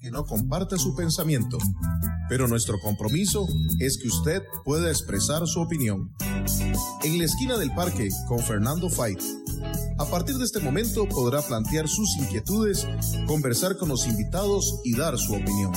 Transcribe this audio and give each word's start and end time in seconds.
que 0.00 0.10
no 0.10 0.24
comparte 0.24 0.78
su 0.78 0.94
pensamiento, 0.94 1.58
pero 2.28 2.48
nuestro 2.48 2.78
compromiso 2.80 3.46
es 3.78 3.98
que 3.98 4.08
usted 4.08 4.42
pueda 4.64 4.88
expresar 4.88 5.46
su 5.46 5.60
opinión. 5.60 6.14
En 7.02 7.18
la 7.18 7.24
esquina 7.24 7.58
del 7.58 7.74
parque 7.74 8.08
con 8.26 8.38
Fernando 8.38 8.88
Fight. 8.88 9.20
A 9.98 10.06
partir 10.06 10.36
de 10.36 10.44
este 10.44 10.60
momento 10.60 11.06
podrá 11.06 11.42
plantear 11.42 11.86
sus 11.86 12.16
inquietudes, 12.16 12.86
conversar 13.26 13.76
con 13.76 13.90
los 13.90 14.06
invitados 14.06 14.80
y 14.84 14.96
dar 14.96 15.18
su 15.18 15.34
opinión. 15.34 15.72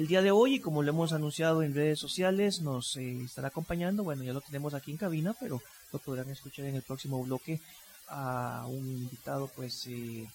El 0.00 0.06
día 0.06 0.22
de 0.22 0.30
hoy, 0.30 0.54
y 0.54 0.60
como 0.60 0.82
lo 0.82 0.90
hemos 0.90 1.12
anunciado 1.12 1.62
en 1.62 1.74
redes 1.74 1.98
sociales, 1.98 2.62
nos 2.62 2.96
eh, 2.96 3.22
estará 3.22 3.48
acompañando, 3.48 4.02
bueno, 4.02 4.24
ya 4.24 4.32
lo 4.32 4.40
tenemos 4.40 4.72
aquí 4.72 4.92
en 4.92 4.96
cabina, 4.96 5.34
pero 5.38 5.60
lo 5.92 5.98
podrán 5.98 6.30
escuchar 6.30 6.64
en 6.64 6.76
el 6.76 6.82
próximo 6.82 7.22
bloque 7.22 7.60
a 8.08 8.64
un 8.66 8.86
invitado 8.88 9.48
pues 9.54 9.86
eh, 9.88 10.26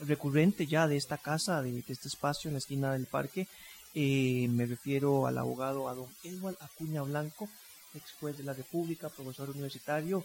recurrente 0.00 0.66
ya 0.66 0.88
de 0.88 0.96
esta 0.96 1.16
casa, 1.16 1.62
de, 1.62 1.84
este 1.86 2.08
espacio 2.08 2.48
en 2.48 2.54
la 2.54 2.58
esquina 2.58 2.92
del 2.92 3.06
parque. 3.06 3.46
Eh, 3.94 4.48
me 4.50 4.66
refiero 4.66 5.28
al 5.28 5.38
abogado 5.38 5.88
a 5.88 5.94
don 5.94 6.08
Edward 6.24 6.56
Acuña 6.60 7.02
Blanco, 7.02 7.48
ex 7.94 8.14
juez 8.18 8.36
de 8.36 8.42
la 8.42 8.52
República, 8.52 9.10
profesor 9.10 9.50
universitario, 9.50 10.24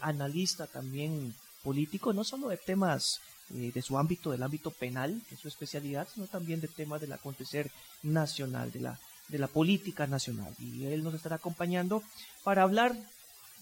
analista 0.00 0.66
también 0.66 1.34
político, 1.62 2.12
no 2.12 2.22
solo 2.22 2.48
de 2.48 2.56
temas 2.56 3.20
eh, 3.52 3.72
de 3.74 3.82
su 3.82 3.98
ámbito, 3.98 4.30
del 4.30 4.42
ámbito 4.42 4.70
penal, 4.70 5.20
de 5.30 5.36
su 5.36 5.48
especialidad, 5.48 6.08
sino 6.12 6.26
también 6.26 6.60
de 6.60 6.68
temas 6.68 7.00
del 7.00 7.12
acontecer 7.12 7.70
nacional, 8.02 8.72
de 8.72 8.80
la, 8.80 8.98
de 9.28 9.38
la 9.38 9.48
política 9.48 10.06
nacional. 10.06 10.54
Y 10.58 10.86
él 10.86 11.04
nos 11.04 11.14
estará 11.14 11.36
acompañando 11.36 12.02
para 12.42 12.62
hablar 12.62 12.96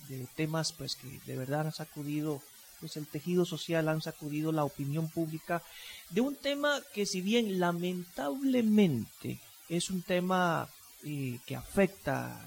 de 0.09 0.27
temas 0.37 0.73
pues 0.73 0.95
que 0.95 1.21
de 1.27 1.37
verdad 1.37 1.67
han 1.67 1.73
sacudido 1.73 2.41
pues 2.79 2.97
el 2.97 3.07
tejido 3.07 3.45
social, 3.45 3.89
han 3.89 4.03
sacudido 4.03 4.53
la 4.53 4.65
opinión 4.65 5.09
pública, 5.09 5.63
de 6.11 6.21
un 6.21 6.37
tema 6.37 6.81
que 6.95 7.05
si 7.05 7.21
bien 7.21 7.61
lamentablemente 7.61 9.41
es 9.69 9.91
un 9.91 10.03
tema 10.03 10.69
eh, 11.05 11.39
que 11.47 11.57
afecta, 11.57 12.41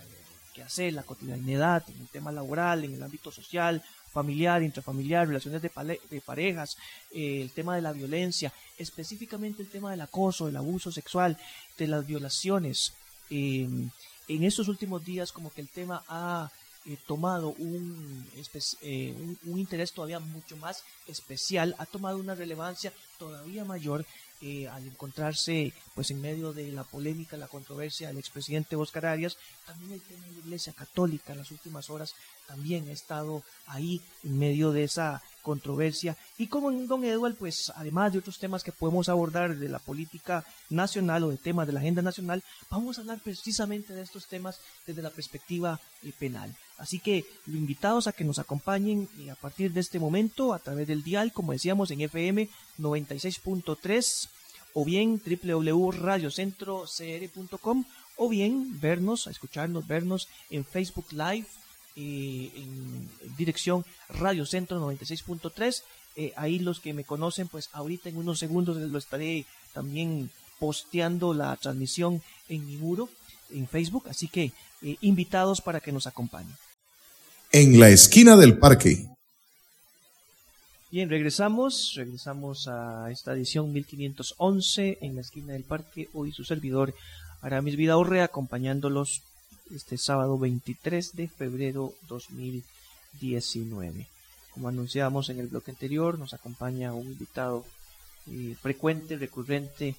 que 0.55 0.63
hace 0.63 0.89
la 0.91 1.03
cotidianidad, 1.03 1.83
en 1.89 1.99
el 1.99 2.07
tema 2.07 2.31
laboral, 2.31 2.85
en 2.85 2.93
el 2.93 3.03
ámbito 3.03 3.29
social, 3.29 3.83
familiar, 4.13 4.63
intrafamiliar, 4.63 5.27
relaciones 5.27 5.61
de, 5.61 6.21
parejas, 6.21 6.77
eh, 7.11 7.41
el 7.41 7.51
tema 7.51 7.75
de 7.75 7.81
la 7.81 7.91
violencia, 7.91 8.53
específicamente 8.77 9.61
el 9.61 9.69
tema 9.69 9.91
del 9.91 9.99
acoso, 9.99 10.47
el 10.47 10.55
abuso 10.55 10.93
sexual, 10.93 11.37
de 11.77 11.87
las 11.87 12.07
violaciones. 12.07 12.93
Em, 13.29 13.89
en 14.29 14.43
estos 14.43 14.69
últimos 14.69 15.03
días 15.03 15.33
como 15.33 15.51
que 15.51 15.59
el 15.59 15.67
tema 15.67 16.03
ha 16.07 16.49
eh, 16.85 16.97
tomado 17.05 17.49
un, 17.57 18.25
eh, 18.81 19.13
un, 19.19 19.37
un, 19.51 19.59
interés 19.59 19.91
todavía 19.91 20.19
mucho 20.19 20.55
más 20.55 20.83
especial, 21.07 21.75
ha 21.77 21.85
tomado 21.85 22.17
una 22.17 22.35
relevancia 22.35 22.93
todavía 23.19 23.65
mayor 23.65 24.05
eh, 24.41 24.67
al 24.67 24.85
encontrarse 24.85 25.73
pues 25.93 26.11
en 26.11 26.21
medio 26.21 26.53
de 26.53 26.71
la 26.71 26.83
polémica, 26.83 27.37
la 27.37 27.47
controversia 27.47 28.07
del 28.07 28.17
expresidente 28.17 28.75
Oscar 28.75 29.05
Arias, 29.05 29.37
también 29.65 29.93
el 29.93 30.01
tema 30.01 30.25
de 30.25 30.33
la 30.33 30.39
Iglesia 30.39 30.73
Católica 30.73 31.33
en 31.33 31.39
las 31.39 31.51
últimas 31.51 31.89
horas 31.89 32.13
también 32.47 32.89
ha 32.89 32.91
estado 32.91 33.43
ahí 33.67 34.01
en 34.23 34.37
medio 34.37 34.71
de 34.71 34.83
esa 34.83 35.21
controversia. 35.45 36.17
Y 36.37 36.47
como 36.47 36.69
en 36.71 36.87
Don 36.87 37.05
Edward, 37.05 37.35
pues 37.35 37.71
además 37.75 38.11
de 38.11 38.19
otros 38.19 38.39
temas 38.39 38.63
que 38.63 38.71
podemos 38.71 39.09
abordar 39.09 39.55
de 39.55 39.69
la 39.69 39.77
política 39.79 40.43
nacional 40.69 41.23
o 41.23 41.29
de 41.29 41.37
temas 41.37 41.67
de 41.67 41.73
la 41.73 41.79
agenda 41.79 42.01
nacional, 42.01 42.43
vamos 42.69 42.97
a 42.97 43.01
hablar 43.01 43.19
precisamente 43.19 43.93
de 43.93 44.01
estos 44.01 44.25
temas 44.27 44.59
desde 44.87 45.03
la 45.03 45.11
perspectiva 45.11 45.79
eh, 46.03 46.11
penal. 46.17 46.55
Así 46.77 46.99
que 46.99 47.25
lo 47.45 47.57
invitados 47.57 48.07
a 48.07 48.11
que 48.11 48.25
nos 48.25 48.39
acompañen 48.39 49.07
eh, 49.19 49.29
a 49.29 49.35
partir 49.35 49.71
de 49.71 49.81
este 49.81 49.99
momento 49.99 50.51
a 50.53 50.59
través 50.59 50.87
del 50.87 51.03
dial, 51.03 51.31
como 51.31 51.51
decíamos, 51.51 51.91
en 51.91 52.01
FM 52.01 52.49
96.3 52.79 54.29
o 54.73 54.83
bien 54.83 55.21
www.radiocentrocr.com 55.23 57.85
o 58.17 58.29
bien 58.29 58.79
vernos, 58.79 59.27
escucharnos, 59.27 59.85
vernos 59.87 60.27
en 60.49 60.65
Facebook 60.65 61.11
Live 61.11 61.45
eh, 61.95 62.51
en 62.55 63.09
dirección 63.37 63.85
Radio 64.09 64.45
Centro 64.45 64.79
96.3. 64.79 65.83
Eh, 66.17 66.33
ahí 66.35 66.59
los 66.59 66.79
que 66.79 66.93
me 66.93 67.03
conocen, 67.03 67.47
pues 67.47 67.69
ahorita 67.73 68.09
en 68.09 68.17
unos 68.17 68.39
segundos 68.39 68.77
lo 68.77 68.97
estaré 68.97 69.45
también 69.73 70.29
posteando 70.59 71.33
la 71.33 71.55
transmisión 71.57 72.21
en 72.47 72.65
mi 72.65 72.77
muro 72.77 73.09
en 73.51 73.67
Facebook, 73.67 74.05
así 74.09 74.27
que 74.27 74.51
eh, 74.81 74.97
invitados 75.01 75.61
para 75.61 75.79
que 75.79 75.91
nos 75.91 76.07
acompañen. 76.07 76.55
En 77.51 77.79
la 77.79 77.89
esquina 77.89 78.35
del 78.35 78.57
parque. 78.57 79.07
Bien, 80.91 81.09
regresamos, 81.09 81.93
regresamos 81.95 82.67
a 82.67 83.11
esta 83.11 83.33
edición 83.33 83.71
1511 83.73 84.99
en 85.01 85.15
la 85.15 85.21
esquina 85.21 85.53
del 85.53 85.63
parque. 85.63 86.09
Hoy 86.13 86.31
su 86.31 86.43
servidor 86.43 86.93
Aramis 87.41 87.75
Vidaurre 87.75 88.21
acompañándolos 88.21 89.21
este 89.73 89.97
sábado 89.97 90.37
23 90.37 91.15
de 91.15 91.27
febrero 91.27 91.93
2019. 92.07 94.07
Como 94.51 94.69
anunciábamos 94.69 95.29
en 95.29 95.39
el 95.39 95.47
bloque 95.47 95.71
anterior, 95.71 96.19
nos 96.19 96.33
acompaña 96.33 96.93
un 96.93 97.07
invitado 97.07 97.65
eh, 98.27 98.55
frecuente, 98.61 99.17
recurrente, 99.17 99.95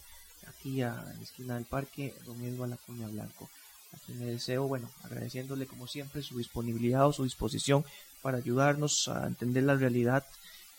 aquí 0.48 0.82
a 0.82 0.94
la 0.94 1.22
esquina 1.22 1.56
del 1.56 1.64
parque, 1.64 2.14
don 2.24 2.40
Eduardo 2.42 2.74
Lacuña 2.74 3.08
Blanco. 3.08 3.50
A 3.92 3.98
quien 4.04 4.20
deseo, 4.20 4.66
bueno, 4.66 4.90
agradeciéndole 5.04 5.66
como 5.66 5.86
siempre 5.86 6.22
su 6.22 6.38
disponibilidad 6.38 7.06
o 7.06 7.12
su 7.12 7.24
disposición 7.24 7.84
para 8.22 8.38
ayudarnos 8.38 9.08
a 9.08 9.26
entender 9.26 9.64
la 9.64 9.74
realidad 9.74 10.24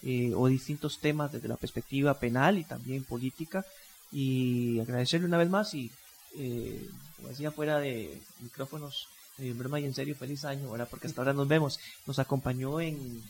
eh, 0.04 0.34
o 0.36 0.48
distintos 0.48 1.00
temas 1.00 1.32
desde 1.32 1.48
la 1.48 1.58
perspectiva 1.58 2.20
penal 2.20 2.58
y 2.58 2.64
también 2.64 3.04
política. 3.04 3.66
Y 4.12 4.80
agradecerle 4.80 5.28
una 5.28 5.38
vez 5.38 5.50
más 5.50 5.74
y 5.74 5.92
eh, 6.36 6.90
como 7.16 7.30
decía 7.30 7.52
fuera 7.52 7.80
de 7.80 8.22
micrófonos, 8.40 9.08
en 9.38 9.58
broma 9.58 9.80
y 9.80 9.86
en 9.86 9.94
serio, 9.94 10.16
feliz 10.16 10.46
año, 10.46 10.72
¿verdad? 10.72 10.88
Porque 10.90 11.08
hasta 11.08 11.22
ahora 11.22 11.34
nos 11.34 11.48
vemos. 11.48 11.80
Nos 12.06 12.20
acompañó 12.20 12.82
en, 12.82 13.24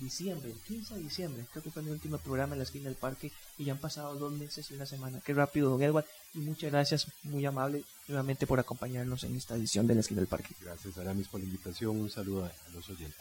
diciembre, 0.00 0.50
el 0.50 0.58
15 0.58 0.94
de 0.94 1.00
diciembre, 1.00 1.46
creo 1.50 1.62
que 1.62 1.70
fue 1.70 1.82
mi 1.82 1.90
último 1.90 2.18
programa 2.18 2.54
en 2.54 2.58
la 2.58 2.64
esquina 2.64 2.86
del 2.86 2.96
parque 2.96 3.32
y 3.56 3.64
ya 3.64 3.72
han 3.72 3.78
pasado 3.78 4.14
dos 4.16 4.32
meses 4.32 4.70
y 4.70 4.74
una 4.74 4.84
semana. 4.84 5.20
Qué 5.24 5.32
rápido, 5.32 5.70
don 5.70 5.82
Edward. 5.82 6.04
Y 6.34 6.38
muchas 6.40 6.70
gracias, 6.70 7.06
muy 7.22 7.46
amable, 7.46 7.84
nuevamente 8.08 8.46
por 8.46 8.60
acompañarnos 8.60 9.24
en 9.24 9.36
esta 9.36 9.54
edición 9.54 9.86
de 9.86 9.94
la 9.94 10.00
esquina 10.00 10.20
del 10.20 10.28
parque. 10.28 10.54
Gracias, 10.60 10.98
Aramis, 10.98 11.28
por 11.28 11.40
la 11.40 11.46
invitación. 11.46 11.96
Un 11.96 12.10
saludo 12.10 12.44
a, 12.44 12.52
los 12.74 12.88
oyentes. 12.90 13.16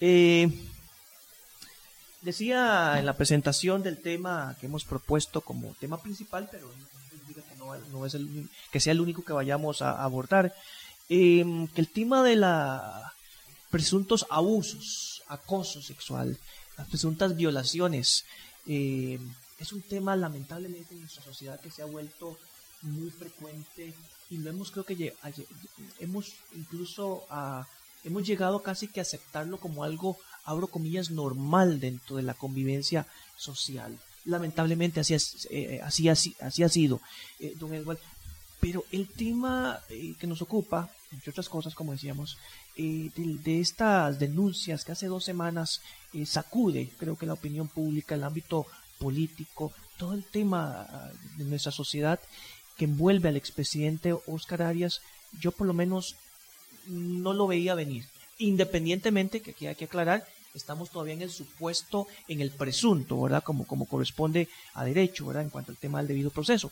Eh, 0.00 0.48
decía 2.22 2.98
en 2.98 3.06
la 3.06 3.16
presentación 3.16 3.82
del 3.82 4.00
tema 4.00 4.56
que 4.60 4.66
hemos 4.66 4.84
propuesto 4.84 5.40
como 5.40 5.74
tema 5.74 6.00
principal, 6.00 6.48
pero 6.50 6.70
no, 7.92 8.06
es 8.06 8.14
el, 8.14 8.48
que 8.70 8.80
sea 8.80 8.92
el 8.92 9.00
único 9.00 9.24
que 9.24 9.32
vayamos 9.32 9.82
a 9.82 10.02
abordar, 10.02 10.54
em, 11.08 11.66
que 11.68 11.80
el 11.80 11.88
tema 11.88 12.22
de 12.22 12.36
la 12.36 13.12
presuntos 13.70 14.26
abusos, 14.30 15.22
acoso 15.28 15.82
sexual, 15.82 16.38
las 16.78 16.88
presuntas 16.88 17.36
violaciones, 17.36 18.24
em, 18.66 19.20
es 19.58 19.72
un 19.72 19.82
tema 19.82 20.16
lamentablemente 20.16 20.94
en 20.94 21.00
nuestra 21.00 21.22
sociedad 21.22 21.60
que 21.60 21.70
se 21.70 21.82
ha 21.82 21.86
vuelto 21.86 22.38
muy 22.82 23.10
frecuente 23.10 23.94
y 24.30 24.38
lo 24.38 24.50
hemos 24.50 24.70
creo 24.70 24.84
que 24.84 25.14
hemos 26.00 26.34
incluso 26.54 27.24
hemos 28.04 28.26
llegado 28.26 28.62
casi 28.62 28.88
que 28.88 29.00
a 29.00 29.02
aceptarlo 29.02 29.58
como 29.58 29.84
algo 29.84 30.18
abro 30.44 30.66
comillas 30.66 31.10
normal 31.10 31.80
dentro 31.80 32.16
de 32.16 32.22
la 32.22 32.34
convivencia 32.34 33.06
social 33.36 33.98
lamentablemente 34.24 35.00
así, 35.00 35.14
es, 35.14 35.46
eh, 35.50 35.80
así, 35.82 36.08
así, 36.08 36.34
así, 36.40 36.62
ha 36.62 36.68
sido, 36.68 37.00
eh, 37.40 37.54
don 37.56 37.74
Edward. 37.74 37.98
Pero 38.60 38.84
el 38.92 39.08
tema 39.08 39.80
eh, 39.90 40.14
que 40.18 40.26
nos 40.26 40.40
ocupa, 40.40 40.90
entre 41.12 41.30
otras 41.30 41.48
cosas, 41.48 41.74
como 41.74 41.92
decíamos, 41.92 42.38
de, 42.76 43.60
estas 43.60 44.18
denuncias 44.18 44.84
que 44.84 44.92
hace 44.92 45.06
dos 45.06 45.24
semanas 45.24 45.80
sacude, 46.24 46.90
creo 46.98 47.16
que 47.16 47.26
la 47.26 47.34
opinión 47.34 47.68
pública, 47.68 48.14
el 48.14 48.24
ámbito 48.24 48.66
político, 48.98 49.72
todo 49.96 50.14
el 50.14 50.24
tema 50.24 50.86
ah, 50.88 51.12
de 51.36 51.44
nuestra 51.44 51.72
sociedad 51.72 52.20
que 52.76 52.86
envuelve 52.86 53.28
al 53.28 53.36
expresidente 53.36 54.14
Oscar 54.26 54.62
Arias, 54.62 55.00
yo 55.40 55.52
por 55.52 55.66
lo 55.66 55.74
menos 55.74 56.16
no 56.86 57.32
lo 57.32 57.46
veía 57.46 57.74
venir. 57.74 58.06
Independientemente, 58.38 59.40
que 59.40 59.52
aquí 59.52 59.66
hay 59.66 59.76
que 59.76 59.84
aclarar, 59.84 60.24
estamos 60.54 60.90
todavía 60.90 61.14
en 61.14 61.22
el 61.22 61.30
supuesto, 61.30 62.06
en 62.28 62.40
el 62.40 62.50
presunto, 62.50 63.20
¿verdad? 63.20 63.42
Como, 63.42 63.66
corresponde 63.86 64.48
a 64.74 64.84
derecho, 64.84 65.26
¿verdad? 65.26 65.42
En 65.42 65.50
cuanto 65.50 65.72
al 65.72 65.78
tema 65.78 65.98
del 65.98 66.08
debido 66.08 66.30
proceso. 66.30 66.70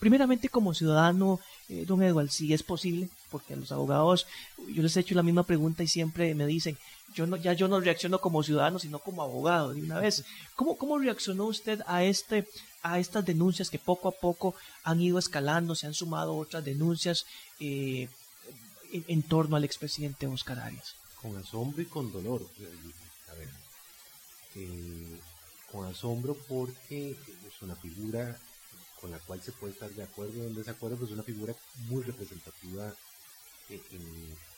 Primeramente, 0.00 0.48
como 0.48 0.74
ciudadano, 0.74 1.40
eh, 1.68 1.84
don 1.86 2.02
Eduardo, 2.02 2.30
si 2.30 2.52
es 2.54 2.62
posible, 2.62 3.08
porque 3.30 3.54
a 3.54 3.56
los 3.56 3.72
abogados 3.72 4.26
yo 4.68 4.82
les 4.82 4.96
he 4.96 5.00
hecho 5.00 5.14
la 5.14 5.22
misma 5.22 5.42
pregunta 5.42 5.82
y 5.82 5.88
siempre 5.88 6.34
me 6.34 6.46
dicen, 6.46 6.78
yo 7.14 7.26
no, 7.26 7.36
ya 7.36 7.52
yo 7.52 7.68
no 7.68 7.80
reacciono 7.80 8.20
como 8.20 8.42
ciudadano, 8.42 8.78
sino 8.78 8.98
como 8.98 9.22
abogado 9.22 9.74
de 9.74 9.82
una 9.82 9.98
vez. 9.98 10.24
¿Cómo, 10.54 10.76
cómo 10.76 10.98
reaccionó 10.98 11.44
usted 11.46 11.80
a, 11.86 12.04
este, 12.04 12.46
a 12.82 12.98
estas 12.98 13.24
denuncias 13.24 13.70
que 13.70 13.78
poco 13.78 14.08
a 14.08 14.12
poco 14.12 14.54
han 14.84 15.00
ido 15.00 15.18
escalando, 15.18 15.74
se 15.74 15.86
han 15.86 15.94
sumado 15.94 16.36
otras 16.36 16.64
denuncias 16.64 17.26
eh, 17.60 18.08
en, 18.92 19.22
torno 19.22 19.56
al 19.56 19.64
expresidente 19.64 20.26
Oscar 20.26 20.60
Arias? 20.60 20.94
Con 21.20 21.36
asombro 21.36 21.82
y 21.82 21.86
con 21.86 22.12
dolor. 22.12 22.46
Eh, 24.54 25.20
con 25.70 25.86
asombro 25.86 26.34
porque 26.48 27.10
es 27.10 27.62
una 27.62 27.76
figura 27.76 28.38
con 29.00 29.10
la 29.10 29.18
cual 29.20 29.40
se 29.42 29.52
puede 29.52 29.74
estar 29.74 29.90
de 29.90 30.02
acuerdo 30.02 30.42
o 30.42 30.46
en 30.46 30.54
desacuerdo, 30.54 30.96
pues 30.96 31.10
es 31.10 31.14
una 31.14 31.22
figura 31.22 31.54
muy 31.88 32.02
representativa 32.02 32.92
eh, 33.68 33.80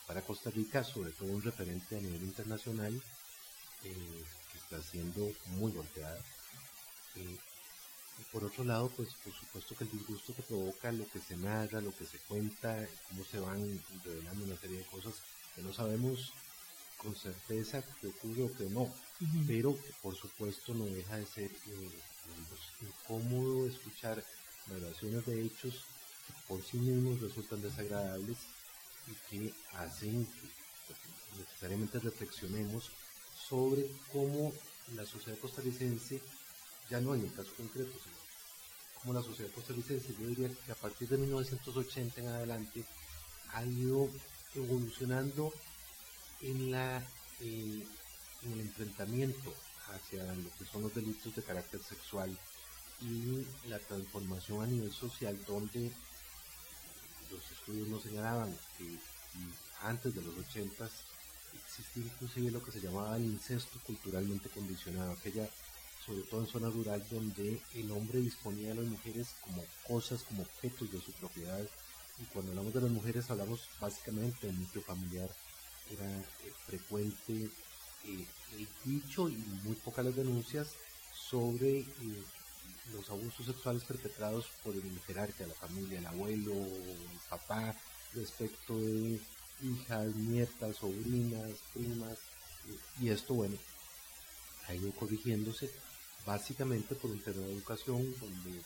para 0.06 0.22
Costa 0.22 0.50
Rica, 0.50 0.82
sobre 0.82 1.12
todo 1.12 1.28
un 1.28 1.42
referente 1.42 1.96
a 1.96 2.00
nivel 2.00 2.22
internacional 2.22 2.94
eh, 3.84 4.25
que 4.52 4.58
está 4.58 4.82
siendo 4.82 5.31
muy 5.46 5.72
golpeada. 5.72 6.19
Eh, 7.16 7.38
y 8.19 8.22
por 8.32 8.44
otro 8.44 8.64
lado, 8.64 8.90
pues 8.96 9.08
por 9.25 9.32
supuesto 9.32 9.75
que 9.75 9.84
el 9.84 9.90
disgusto 9.90 10.34
que 10.34 10.42
provoca 10.42 10.92
lo 10.92 11.08
que 11.08 11.20
se 11.20 11.37
narra, 11.37 11.81
lo 11.81 11.94
que 11.94 12.06
se 12.06 12.19
cuenta, 12.20 12.87
cómo 13.08 13.25
se 13.25 13.40
van 13.40 13.82
revelando 14.04 14.44
una 14.44 14.56
serie 14.56 14.78
de 14.78 14.84
cosas 14.84 15.14
que 15.54 15.62
no 15.62 15.72
sabemos 15.72 16.32
con 17.02 17.14
certeza 17.17 17.82
que 18.00 18.08
ocurre 18.08 18.43
o 18.43 18.52
que 18.52 18.64
no, 18.64 18.93
pero 19.47 19.75
que 19.75 19.93
por 20.02 20.14
supuesto 20.14 20.75
no 20.75 20.85
deja 20.85 21.17
de 21.17 21.26
ser 21.26 21.50
incómodo 22.81 23.67
escuchar 23.67 24.23
narraciones 24.67 25.25
de 25.26 25.44
hechos 25.44 25.85
que 26.26 26.32
por 26.47 26.62
sí 26.62 26.76
mismos 26.79 27.20
resultan 27.20 27.62
desagradables 27.62 28.38
y 29.06 29.14
que 29.29 29.55
hacen 29.73 30.26
que 30.26 30.49
pues, 30.87 30.99
necesariamente 31.38 31.99
reflexionemos 31.99 32.91
sobre 33.49 33.91
cómo 34.12 34.52
la 34.94 35.06
sociedad 35.06 35.38
costarricense, 35.38 36.20
ya 36.88 37.00
no 37.00 37.14
en 37.14 37.23
el 37.23 37.32
caso 37.32 37.50
concreto, 37.56 37.93
sino 37.93 38.17
cómo 39.00 39.14
la 39.14 39.23
sociedad 39.23 39.50
costarricense, 39.52 40.14
yo 40.20 40.29
diría 40.29 40.50
que 40.67 40.73
a 40.73 40.76
partir 40.76 41.08
de 41.08 41.19
1980 41.19 42.20
en 42.20 42.29
adelante, 42.29 42.85
ha 43.52 43.64
ido 43.64 44.08
evolucionando 44.55 45.52
en, 46.42 46.70
la, 46.70 46.98
eh, 47.40 47.87
el 48.42 48.60
enfrentamiento 48.60 49.54
hacia 49.92 50.25
lo 50.25 50.50
que 50.58 50.64
son 50.64 50.82
los 50.82 50.94
delitos 50.94 51.34
de 51.34 51.42
carácter 51.42 51.81
sexual 51.82 52.37
y 53.00 53.46
la 53.69 53.78
transformación 53.78 54.62
a 54.62 54.66
nivel 54.66 54.92
social 54.92 55.38
donde 55.46 55.90
los 57.31 57.50
estudios 57.50 57.88
nos 57.88 58.02
señalaban 58.02 58.56
que 58.76 58.98
antes 59.82 60.14
de 60.14 60.22
los 60.22 60.37
80 60.37 60.88
existía 61.64 62.04
inclusive 62.04 62.50
lo 62.50 62.62
que 62.62 62.72
se 62.72 62.81
llamaba 62.81 63.16
el 63.16 63.25
incesto 63.25 63.78
culturalmente 63.87 64.48
condicionado, 64.50 65.12
aquella 65.12 65.48
sobre 66.04 66.22
todo 66.22 66.40
en 66.40 66.46
zona 66.46 66.69
rural 66.70 67.04
donde 67.10 67.60
el 67.75 67.90
hombre 67.90 68.20
disponía 68.20 68.69
de 68.69 68.76
las 68.76 68.87
mujeres 68.87 69.28
como 69.42 69.64
cosas, 69.87 70.22
como 70.22 70.42
objetos 70.42 70.90
de 70.90 71.00
su 71.00 71.12
propiedad. 71.12 71.64
Y 72.19 72.25
cuando 72.25 72.52
hablamos 72.52 72.75
de 72.75 72.81
las 72.81 72.90
mujeres 72.90 73.31
hablamos 73.31 73.69
básicamente 73.81 74.46
del 74.46 74.58
núcleo 74.58 74.82
familiar, 74.82 75.31
era 75.90 76.06
eh, 76.06 76.52
frecuente 76.66 77.50
eh, 78.04 78.26
el 78.58 78.69
dicho 78.84 79.28
y 79.28 79.37
muy 79.64 79.75
pocas 79.76 80.04
las 80.04 80.16
denuncias 80.16 80.69
sobre 81.12 81.81
eh, 81.81 81.87
los 82.92 83.08
abusos 83.10 83.46
sexuales 83.46 83.84
perpetrados 83.84 84.46
por 84.64 84.75
el 84.75 85.00
jerarca 85.06 85.44
de 85.44 85.48
la 85.48 85.54
familia, 85.54 85.98
el 85.98 86.06
abuelo, 86.06 86.52
el 86.52 87.20
papá, 87.28 87.75
respecto 88.14 88.76
de 88.78 89.20
hijas, 89.62 90.14
nietas, 90.16 90.76
sobrinas, 90.76 91.52
primas, 91.72 92.19
y 93.00 93.10
esto, 93.10 93.34
bueno, 93.34 93.56
ha 94.66 94.75
ido 94.75 94.90
corrigiéndose 94.92 95.70
básicamente 96.26 96.94
por 96.94 97.10
un 97.10 97.20
tema 97.20 97.38
de 97.38 97.52
educación 97.52 98.14
donde 98.20 98.62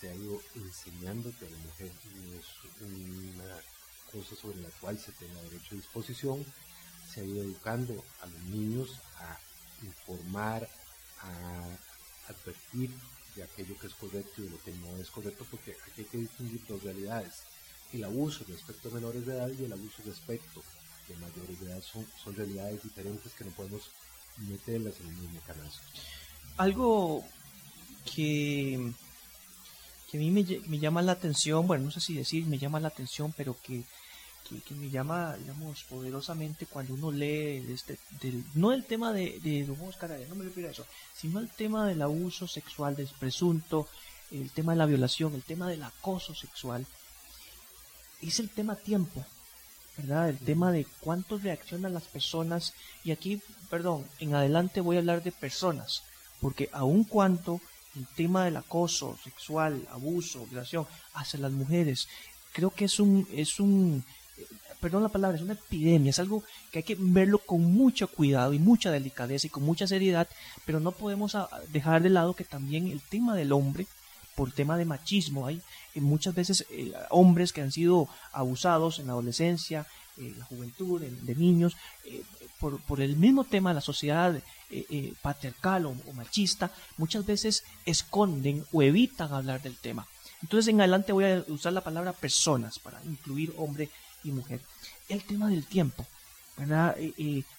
se 0.00 0.10
ha 0.10 0.14
ido 0.14 0.40
enseñando 0.54 1.32
que 1.38 1.48
la 1.48 1.56
mujer 1.58 1.90
es 2.36 2.46
una 2.80 3.60
cosa 4.12 4.36
sobre 4.36 4.60
la 4.60 4.68
cual 4.80 4.98
se 4.98 5.12
tenga 5.12 5.40
derecho 5.42 5.74
a 5.74 5.76
disposición, 5.76 6.44
se 7.12 7.20
ha 7.20 7.24
ido 7.24 7.42
educando 7.42 8.04
a 8.20 8.26
los 8.26 8.42
niños 8.44 8.90
a 9.18 9.38
informar, 9.84 10.68
a 11.20 12.30
advertir 12.30 12.90
de 13.36 13.42
aquello 13.42 13.78
que 13.78 13.86
es 13.86 13.94
correcto 13.94 14.32
y 14.38 14.44
de 14.44 14.50
lo 14.50 14.62
que 14.62 14.72
no 14.74 14.96
es 14.98 15.10
correcto, 15.10 15.46
porque 15.50 15.76
aquí 15.86 16.02
hay 16.02 16.06
que 16.06 16.18
distinguir 16.18 16.60
dos 16.68 16.82
realidades. 16.82 17.42
El 17.92 18.04
abuso 18.04 18.44
respecto 18.48 18.88
a 18.88 18.92
menores 18.92 19.26
de 19.26 19.34
edad 19.34 19.50
y 19.58 19.64
el 19.64 19.72
abuso 19.72 20.02
respecto 20.04 20.62
de 21.08 21.16
mayores 21.16 21.60
de 21.60 21.66
edad 21.66 21.82
son, 21.82 22.06
son 22.22 22.34
realidades 22.34 22.82
diferentes 22.82 23.32
que 23.32 23.44
no 23.44 23.50
podemos 23.52 23.90
meterlas 24.38 24.94
en 25.00 25.08
el 25.08 25.16
mismo 25.16 25.40
canasto. 25.46 25.80
Algo 26.56 27.24
que, 28.14 28.92
que 30.10 30.16
a 30.16 30.20
mí 30.20 30.30
me, 30.30 30.44
me 30.68 30.78
llama 30.78 31.02
la 31.02 31.12
atención, 31.12 31.66
bueno, 31.66 31.84
no 31.84 31.90
sé 31.90 32.00
si 32.00 32.14
decir 32.14 32.46
me 32.46 32.58
llama 32.58 32.80
la 32.80 32.88
atención, 32.88 33.32
pero 33.36 33.56
que 33.62 33.84
que, 34.42 34.74
me 34.74 34.90
llama, 34.90 35.36
digamos, 35.36 35.84
poderosamente 35.84 36.66
cuando 36.66 36.94
uno 36.94 37.10
lee 37.10 37.64
este, 37.70 37.98
del, 38.20 38.44
no 38.54 38.72
el 38.72 38.84
tema 38.84 39.12
de, 39.12 39.40
de 39.40 39.64
Don 39.64 39.80
Oscar 39.88 40.10
no 40.28 40.34
me 40.34 40.44
refiero 40.44 40.68
a 40.68 40.72
eso, 40.72 40.86
sino 41.14 41.40
el 41.40 41.48
tema 41.48 41.86
del 41.86 42.02
abuso 42.02 42.46
sexual 42.46 42.96
del 42.96 43.08
presunto, 43.18 43.88
el 44.30 44.50
tema 44.50 44.72
de 44.72 44.78
la 44.78 44.86
violación, 44.86 45.34
el 45.34 45.42
tema 45.42 45.68
del 45.68 45.82
acoso 45.82 46.34
sexual, 46.34 46.86
es 48.20 48.40
el 48.40 48.50
tema 48.50 48.76
tiempo, 48.76 49.24
¿verdad? 49.96 50.28
El 50.28 50.38
tema 50.38 50.72
de 50.72 50.86
cuánto 51.00 51.38
reaccionan 51.38 51.94
las 51.94 52.04
personas, 52.04 52.74
y 53.04 53.10
aquí, 53.10 53.42
perdón, 53.68 54.06
en 54.20 54.34
adelante 54.34 54.80
voy 54.80 54.96
a 54.96 55.00
hablar 55.00 55.22
de 55.22 55.32
personas, 55.32 56.02
porque 56.40 56.68
aun 56.72 57.04
cuanto 57.04 57.60
el 57.96 58.06
tema 58.16 58.44
del 58.44 58.56
acoso 58.56 59.18
sexual, 59.22 59.86
abuso, 59.90 60.46
violación 60.46 60.86
hacia 61.14 61.40
las 61.40 61.52
mujeres, 61.52 62.08
creo 62.52 62.70
que 62.70 62.86
es 62.86 63.00
un, 63.00 63.28
es 63.32 63.60
un 63.60 64.04
perdón 64.82 65.04
la 65.04 65.08
palabra, 65.08 65.36
es 65.36 65.42
una 65.42 65.52
epidemia, 65.52 66.10
es 66.10 66.18
algo 66.18 66.42
que 66.70 66.80
hay 66.80 66.82
que 66.82 66.96
verlo 66.98 67.38
con 67.38 67.62
mucho 67.62 68.08
cuidado 68.08 68.52
y 68.52 68.58
mucha 68.58 68.90
delicadeza 68.90 69.46
y 69.46 69.50
con 69.50 69.62
mucha 69.62 69.86
seriedad, 69.86 70.28
pero 70.66 70.80
no 70.80 70.90
podemos 70.90 71.36
dejar 71.72 72.02
de 72.02 72.10
lado 72.10 72.34
que 72.34 72.44
también 72.44 72.88
el 72.88 73.00
tema 73.00 73.36
del 73.36 73.52
hombre, 73.52 73.86
por 74.34 74.50
tema 74.50 74.76
de 74.76 74.84
machismo, 74.84 75.46
hay 75.46 75.60
eh, 75.94 76.00
muchas 76.00 76.34
veces 76.34 76.66
eh, 76.70 76.92
hombres 77.10 77.52
que 77.52 77.60
han 77.60 77.70
sido 77.70 78.08
abusados 78.32 78.98
en 78.98 79.06
la 79.06 79.12
adolescencia, 79.12 79.86
en 80.16 80.38
la 80.38 80.44
juventud, 80.44 81.00
de 81.00 81.34
niños, 81.34 81.76
eh, 82.04 82.22
por, 82.58 83.00
el 83.00 83.16
mismo 83.16 83.44
tema 83.44 83.70
de 83.70 83.74
la 83.74 83.80
sociedad 83.80 84.40
patriarcal 85.20 85.86
o 85.86 85.94
machista, 86.14 86.70
muchas 86.96 87.26
veces 87.26 87.64
esconden 87.84 88.64
o 88.72 88.82
evitan 88.82 89.32
hablar 89.32 89.60
del 89.62 89.76
tema. 89.76 90.06
Entonces 90.42 90.68
en 90.68 90.80
adelante 90.80 91.12
voy 91.12 91.24
a 91.24 91.44
usar 91.48 91.72
la 91.72 91.82
palabra 91.82 92.12
personas 92.12 92.78
para 92.78 93.02
incluir 93.04 93.52
hombre 93.56 93.90
y 94.24 94.32
mujer. 94.32 94.60
El 95.08 95.22
tema 95.24 95.48
del 95.48 95.64
tiempo, 95.64 96.06
¿verdad? 96.56 96.96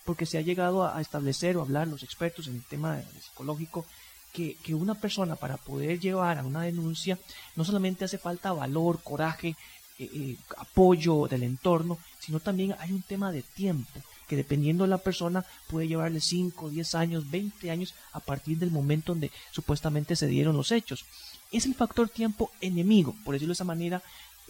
porque 0.06 0.26
se 0.26 0.38
ha 0.38 0.42
llegado 0.42 0.86
a 0.86 1.02
establecer 1.02 1.58
o 1.58 1.62
hablar 1.62 1.88
los 1.88 2.04
expertos 2.04 2.48
en 2.48 2.56
el 2.56 2.64
tema 2.64 3.02
psicológico 3.22 3.86
que, 4.32 4.56
que, 4.64 4.74
una 4.74 4.96
persona 4.96 5.36
para 5.36 5.58
poder 5.58 6.00
llevar 6.00 6.40
a 6.40 6.44
una 6.44 6.64
denuncia 6.64 7.20
no 7.56 7.64
solamente 7.64 8.06
hace 8.06 8.18
falta 8.18 8.52
valor, 8.52 9.02
coraje, 9.04 9.56
eh, 10.00 10.10
eh, 10.12 10.38
apoyo 10.58 11.28
del 11.28 11.44
entorno, 11.44 12.00
sino 12.20 12.40
también 12.40 12.76
hay 12.80 12.92
un 12.92 13.04
tema 13.04 13.32
de 13.32 13.44
tiempo 13.44 14.02
que 14.28 14.36
dependiendo 14.36 14.86
de 14.86 14.90
la 14.90 14.98
persona 14.98 15.46
puede 15.68 15.88
llevarle 15.88 16.20
5, 16.20 16.72
10 16.72 16.96
años, 16.96 17.30
20 17.30 17.70
años 17.70 17.94
a 18.12 18.20
partir 18.20 18.58
del 18.58 18.72
momento 18.72 19.12
donde 19.12 19.32
supuestamente 19.52 20.16
se 20.16 20.26
dieron 20.26 20.58
los 20.58 20.72
hechos. 20.72 21.06
Es 21.52 21.68
el 21.68 21.76
factor 21.76 22.10
tiempo 22.10 22.50
enemigo, 22.60 23.16
por 23.24 23.36
decirlo 23.36 23.52
de 23.52 23.58
esa 23.58 23.66
manera, 23.66 24.02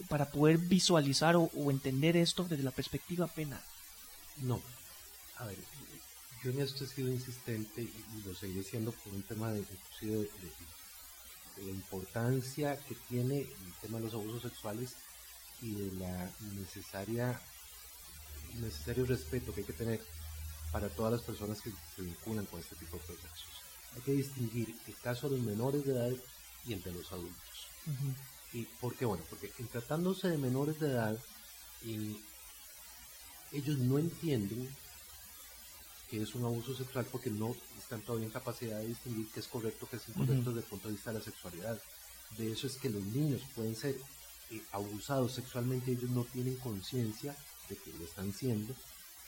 para 0.08 0.30
poder 0.30 0.58
visualizar 0.58 1.36
o, 1.36 1.50
entender 1.70 2.16
esto 2.16 2.44
desde 2.44 2.62
la 2.62 2.70
perspectiva 2.70 3.26
penal? 3.26 3.62
No. 4.38 4.60
A 5.38 5.46
ver, 5.46 5.56
yo 6.42 6.50
en 6.50 6.60
esto 6.60 6.84
he 6.84 6.88
sido 6.88 7.08
insistente 7.08 7.82
y, 7.82 8.22
lo 8.26 8.34
seguiré 8.34 8.62
siendo 8.62 8.92
por 8.92 9.12
un 9.12 9.22
tema 9.22 9.52
de, 9.52 9.64
de, 10.00 10.30
la 11.64 11.70
importancia 11.70 12.76
que 12.88 12.94
tiene 13.08 13.40
el 13.40 13.72
tema 13.80 13.98
de 13.98 14.04
los 14.04 14.14
abusos 14.14 14.42
sexuales 14.42 14.94
y 15.62 15.74
de 15.74 15.92
la 15.92 16.30
necesaria 16.58 17.40
necesario 18.60 19.04
respeto 19.04 19.52
que 19.52 19.60
hay 19.60 19.66
que 19.66 19.72
tener 19.72 20.00
para 20.70 20.88
todas 20.88 21.12
las 21.12 21.22
personas 21.22 21.60
que 21.60 21.70
se 21.70 22.02
vinculan 22.02 22.46
con 22.46 22.60
este 22.60 22.76
tipo 22.76 22.96
de 22.96 23.02
procesos. 23.04 23.44
Hay 23.94 24.02
que 24.02 24.12
distinguir 24.12 24.74
el 24.86 24.96
caso 24.96 25.28
de 25.28 25.36
los 25.36 25.46
menores 25.46 25.84
de 25.84 25.92
edad 25.92 26.12
y 26.66 26.72
el 26.72 26.82
de 26.82 26.92
los 26.92 27.12
adultos. 27.12 27.68
¿Y 28.54 28.62
por 28.80 28.94
qué? 28.94 29.04
Bueno, 29.04 29.24
porque 29.28 29.52
en 29.58 29.66
tratándose 29.66 30.28
de 30.28 30.38
menores 30.38 30.78
de 30.78 30.86
edad, 30.88 31.18
ellos 33.52 33.78
no 33.78 33.98
entienden 33.98 34.68
que 36.08 36.22
es 36.22 36.34
un 36.36 36.44
abuso 36.44 36.74
sexual 36.74 37.04
porque 37.10 37.30
no 37.30 37.56
están 37.76 38.00
todavía 38.02 38.28
en 38.28 38.32
capacidad 38.32 38.78
de 38.78 38.86
distinguir 38.86 39.28
qué 39.34 39.40
es 39.40 39.48
correcto, 39.48 39.88
qué 39.90 39.96
es 39.96 40.08
incorrecto 40.08 40.50
desde 40.50 40.60
el 40.60 40.66
punto 40.66 40.86
de 40.86 40.94
vista 40.94 41.12
de 41.12 41.18
la 41.18 41.24
sexualidad. 41.24 41.82
De 42.38 42.52
eso 42.52 42.68
es 42.68 42.76
que 42.76 42.90
los 42.90 43.02
niños 43.02 43.42
pueden 43.56 43.74
ser 43.74 43.96
eh, 44.50 44.62
abusados 44.70 45.32
sexualmente, 45.32 45.90
ellos 45.90 46.10
no 46.10 46.24
tienen 46.24 46.54
conciencia 46.56 47.36
de 47.68 47.76
que 47.76 47.92
lo 47.98 48.04
están 48.04 48.32
siendo, 48.32 48.72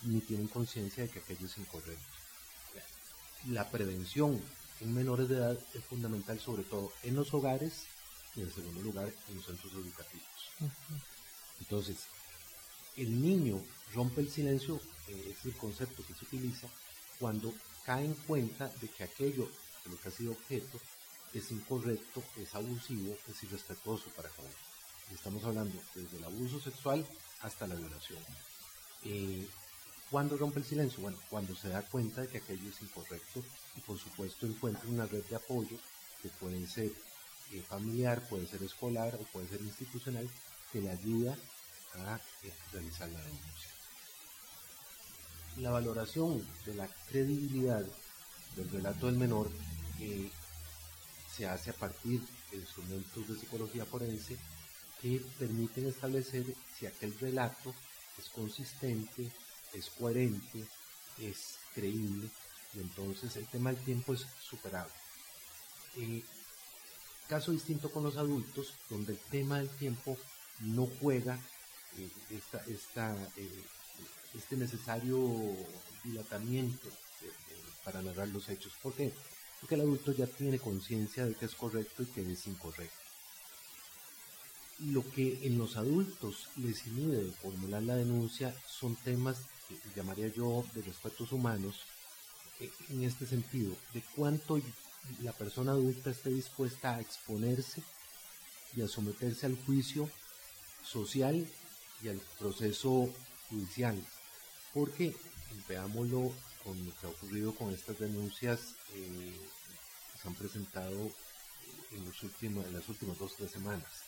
ni 0.04 0.20
tienen 0.20 0.46
conciencia 0.46 1.02
de 1.02 1.10
que 1.10 1.18
aquello 1.18 1.46
es 1.46 1.58
incorrecto. 1.58 2.04
La 3.48 3.68
prevención 3.70 4.40
en 4.80 4.94
menores 4.94 5.28
de 5.28 5.36
edad 5.36 5.58
es 5.74 5.84
fundamental, 5.84 6.38
sobre 6.38 6.62
todo 6.62 6.92
en 7.02 7.16
los 7.16 7.34
hogares 7.34 7.86
y 8.36 8.42
en 8.42 8.52
segundo 8.52 8.82
lugar 8.82 9.12
en 9.28 9.36
los 9.36 9.46
centros 9.46 9.72
educativos. 9.72 10.26
Entonces, 11.60 11.96
el 12.96 13.20
niño 13.20 13.62
rompe 13.94 14.20
el 14.20 14.30
silencio, 14.30 14.80
eh, 15.08 15.34
es 15.36 15.44
el 15.44 15.56
concepto 15.56 16.04
que 16.06 16.14
se 16.14 16.24
utiliza 16.24 16.68
cuando 17.18 17.52
cae 17.84 18.04
en 18.04 18.14
cuenta 18.14 18.68
de 18.80 18.88
que 18.88 19.04
aquello 19.04 19.48
de 19.84 19.90
lo 19.90 20.00
que 20.00 20.08
ha 20.08 20.12
sido 20.12 20.32
objeto 20.32 20.80
es 21.32 21.50
incorrecto, 21.50 22.22
es 22.36 22.54
abusivo, 22.54 23.16
es 23.28 23.42
irrespetuoso 23.42 24.10
para 24.16 24.28
con 24.30 24.44
Estamos 25.12 25.44
hablando 25.44 25.80
desde 25.94 26.16
el 26.16 26.24
abuso 26.24 26.60
sexual 26.60 27.06
hasta 27.42 27.68
la 27.68 27.76
violación. 27.76 28.18
Eh, 29.04 29.46
¿Cuándo 30.10 30.36
rompe 30.36 30.60
el 30.60 30.64
silencio? 30.64 31.00
Bueno, 31.00 31.18
cuando 31.30 31.54
se 31.54 31.68
da 31.68 31.82
cuenta 31.82 32.22
de 32.22 32.28
que 32.28 32.38
aquello 32.38 32.68
es 32.68 32.82
incorrecto 32.82 33.44
y 33.76 33.80
por 33.80 33.98
supuesto 33.98 34.46
encuentra 34.46 34.88
una 34.88 35.06
red 35.06 35.24
de 35.24 35.36
apoyo 35.36 35.76
que 36.22 36.28
puede 36.28 36.66
ser 36.66 36.90
eh, 37.52 37.62
familiar, 37.62 38.26
puede 38.28 38.46
ser 38.46 38.62
escolar 38.62 39.14
o 39.14 39.24
puede 39.32 39.48
ser 39.48 39.60
institucional 39.60 40.28
que 40.72 40.80
le 40.80 40.90
ayuda 40.90 41.36
a 41.94 42.16
eh, 42.42 42.52
realizar 42.72 43.08
la 43.08 43.20
denuncia. 43.20 43.70
La 45.58 45.70
valoración 45.70 46.46
de 46.66 46.74
la 46.74 46.88
credibilidad 47.08 47.84
del 48.56 48.70
relato 48.70 49.06
del 49.06 49.16
menor 49.16 49.50
se 51.34 51.46
hace 51.46 51.70
a 51.70 51.74
partir 51.74 52.20
de 52.50 52.58
instrumentos 52.58 53.28
de 53.28 53.38
psicología 53.38 53.84
forense 53.86 54.36
que 55.00 55.22
permiten 55.38 55.86
establecer 55.86 56.44
si 56.78 56.86
aquel 56.86 57.18
relato 57.18 57.74
es 58.18 58.28
consistente, 58.30 59.30
es 59.72 59.90
coherente, 59.90 60.66
es 61.18 61.58
creíble, 61.74 62.28
y 62.74 62.80
entonces 62.80 63.36
el 63.36 63.46
tema 63.46 63.72
del 63.72 63.84
tiempo 63.84 64.14
es 64.14 64.26
superable. 64.40 64.92
Eh, 65.96 66.22
caso 67.26 67.52
distinto 67.52 67.90
con 67.90 68.02
los 68.02 68.16
adultos, 68.16 68.74
donde 68.88 69.12
el 69.12 69.18
tema 69.30 69.58
del 69.58 69.68
tiempo 69.68 70.16
no 70.60 70.86
juega 71.00 71.38
eh, 71.98 72.08
eh, 72.30 73.64
este 74.34 74.56
necesario 74.56 75.18
dilatamiento 76.04 76.88
para 77.84 78.02
narrar 78.02 78.28
los 78.28 78.48
hechos. 78.48 78.72
¿Por 78.82 78.92
qué? 78.94 79.12
Porque 79.60 79.76
el 79.76 79.82
adulto 79.82 80.12
ya 80.12 80.26
tiene 80.26 80.58
conciencia 80.58 81.24
de 81.24 81.34
que 81.34 81.46
es 81.46 81.54
correcto 81.54 82.02
y 82.02 82.06
que 82.06 82.20
es 82.20 82.46
incorrecto. 82.46 83.06
Lo 84.80 85.08
que 85.10 85.46
en 85.46 85.56
los 85.56 85.76
adultos 85.76 86.48
les 86.56 86.86
inhibe 86.86 87.16
de 87.16 87.32
formular 87.32 87.82
la 87.82 87.96
denuncia 87.96 88.54
son 88.68 88.94
temas 88.96 89.38
que 89.68 89.78
llamaría 89.94 90.28
yo 90.28 90.64
de 90.74 90.82
respetos 90.82 91.32
humanos, 91.32 91.80
eh, 92.60 92.70
en 92.90 93.04
este 93.04 93.26
sentido, 93.26 93.74
de 93.94 94.02
cuánto 94.14 94.60
la 95.22 95.32
persona 95.32 95.72
adulta 95.72 96.10
esté 96.10 96.30
dispuesta 96.30 96.96
a 96.96 97.00
exponerse 97.00 97.82
y 98.74 98.82
a 98.82 98.88
someterse 98.88 99.46
al 99.46 99.56
juicio 99.64 100.10
social 100.84 101.46
y 102.02 102.08
al 102.08 102.20
proceso 102.38 103.12
judicial. 103.48 104.02
Porque, 104.74 105.16
veámoslo 105.68 106.32
con 106.62 106.84
lo 106.84 106.92
que 106.98 107.06
ha 107.06 107.10
ocurrido 107.10 107.54
con 107.54 107.72
estas 107.72 107.98
denuncias 107.98 108.74
eh, 108.94 109.38
que 110.12 110.18
se 110.18 110.28
han 110.28 110.34
presentado 110.34 111.10
en, 111.92 112.04
los 112.04 112.22
últimos, 112.22 112.66
en 112.66 112.72
las 112.74 112.88
últimas 112.88 113.18
dos 113.18 113.32
o 113.32 113.36
tres 113.36 113.52
semanas 113.52 114.06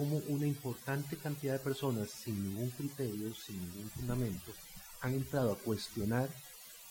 como 0.00 0.16
una 0.28 0.46
importante 0.46 1.16
cantidad 1.16 1.54
de 1.54 1.58
personas 1.58 2.10
sin 2.10 2.42
ningún 2.42 2.70
criterio, 2.70 3.34
sin 3.34 3.58
ningún 3.60 3.90
fundamento, 3.90 4.52
han 5.00 5.14
entrado 5.14 5.52
a 5.52 5.58
cuestionar 5.58 6.28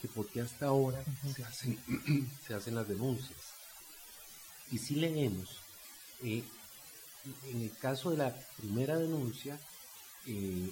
que 0.02 0.08
por 0.08 0.28
qué 0.30 0.42
hasta 0.42 0.68
ahora 0.68 1.04
se 1.36 1.44
hacen, 1.44 1.80
se 2.48 2.54
hacen 2.54 2.76
las 2.76 2.88
denuncias. 2.88 3.40
Y 4.72 4.78
si 4.78 4.96
leemos, 4.96 5.60
eh, 6.24 6.44
en 7.52 7.62
el 7.62 7.78
caso 7.78 8.12
de 8.12 8.18
la 8.18 8.36
primera 8.58 8.98
denuncia, 8.98 9.60
eh, 10.28 10.72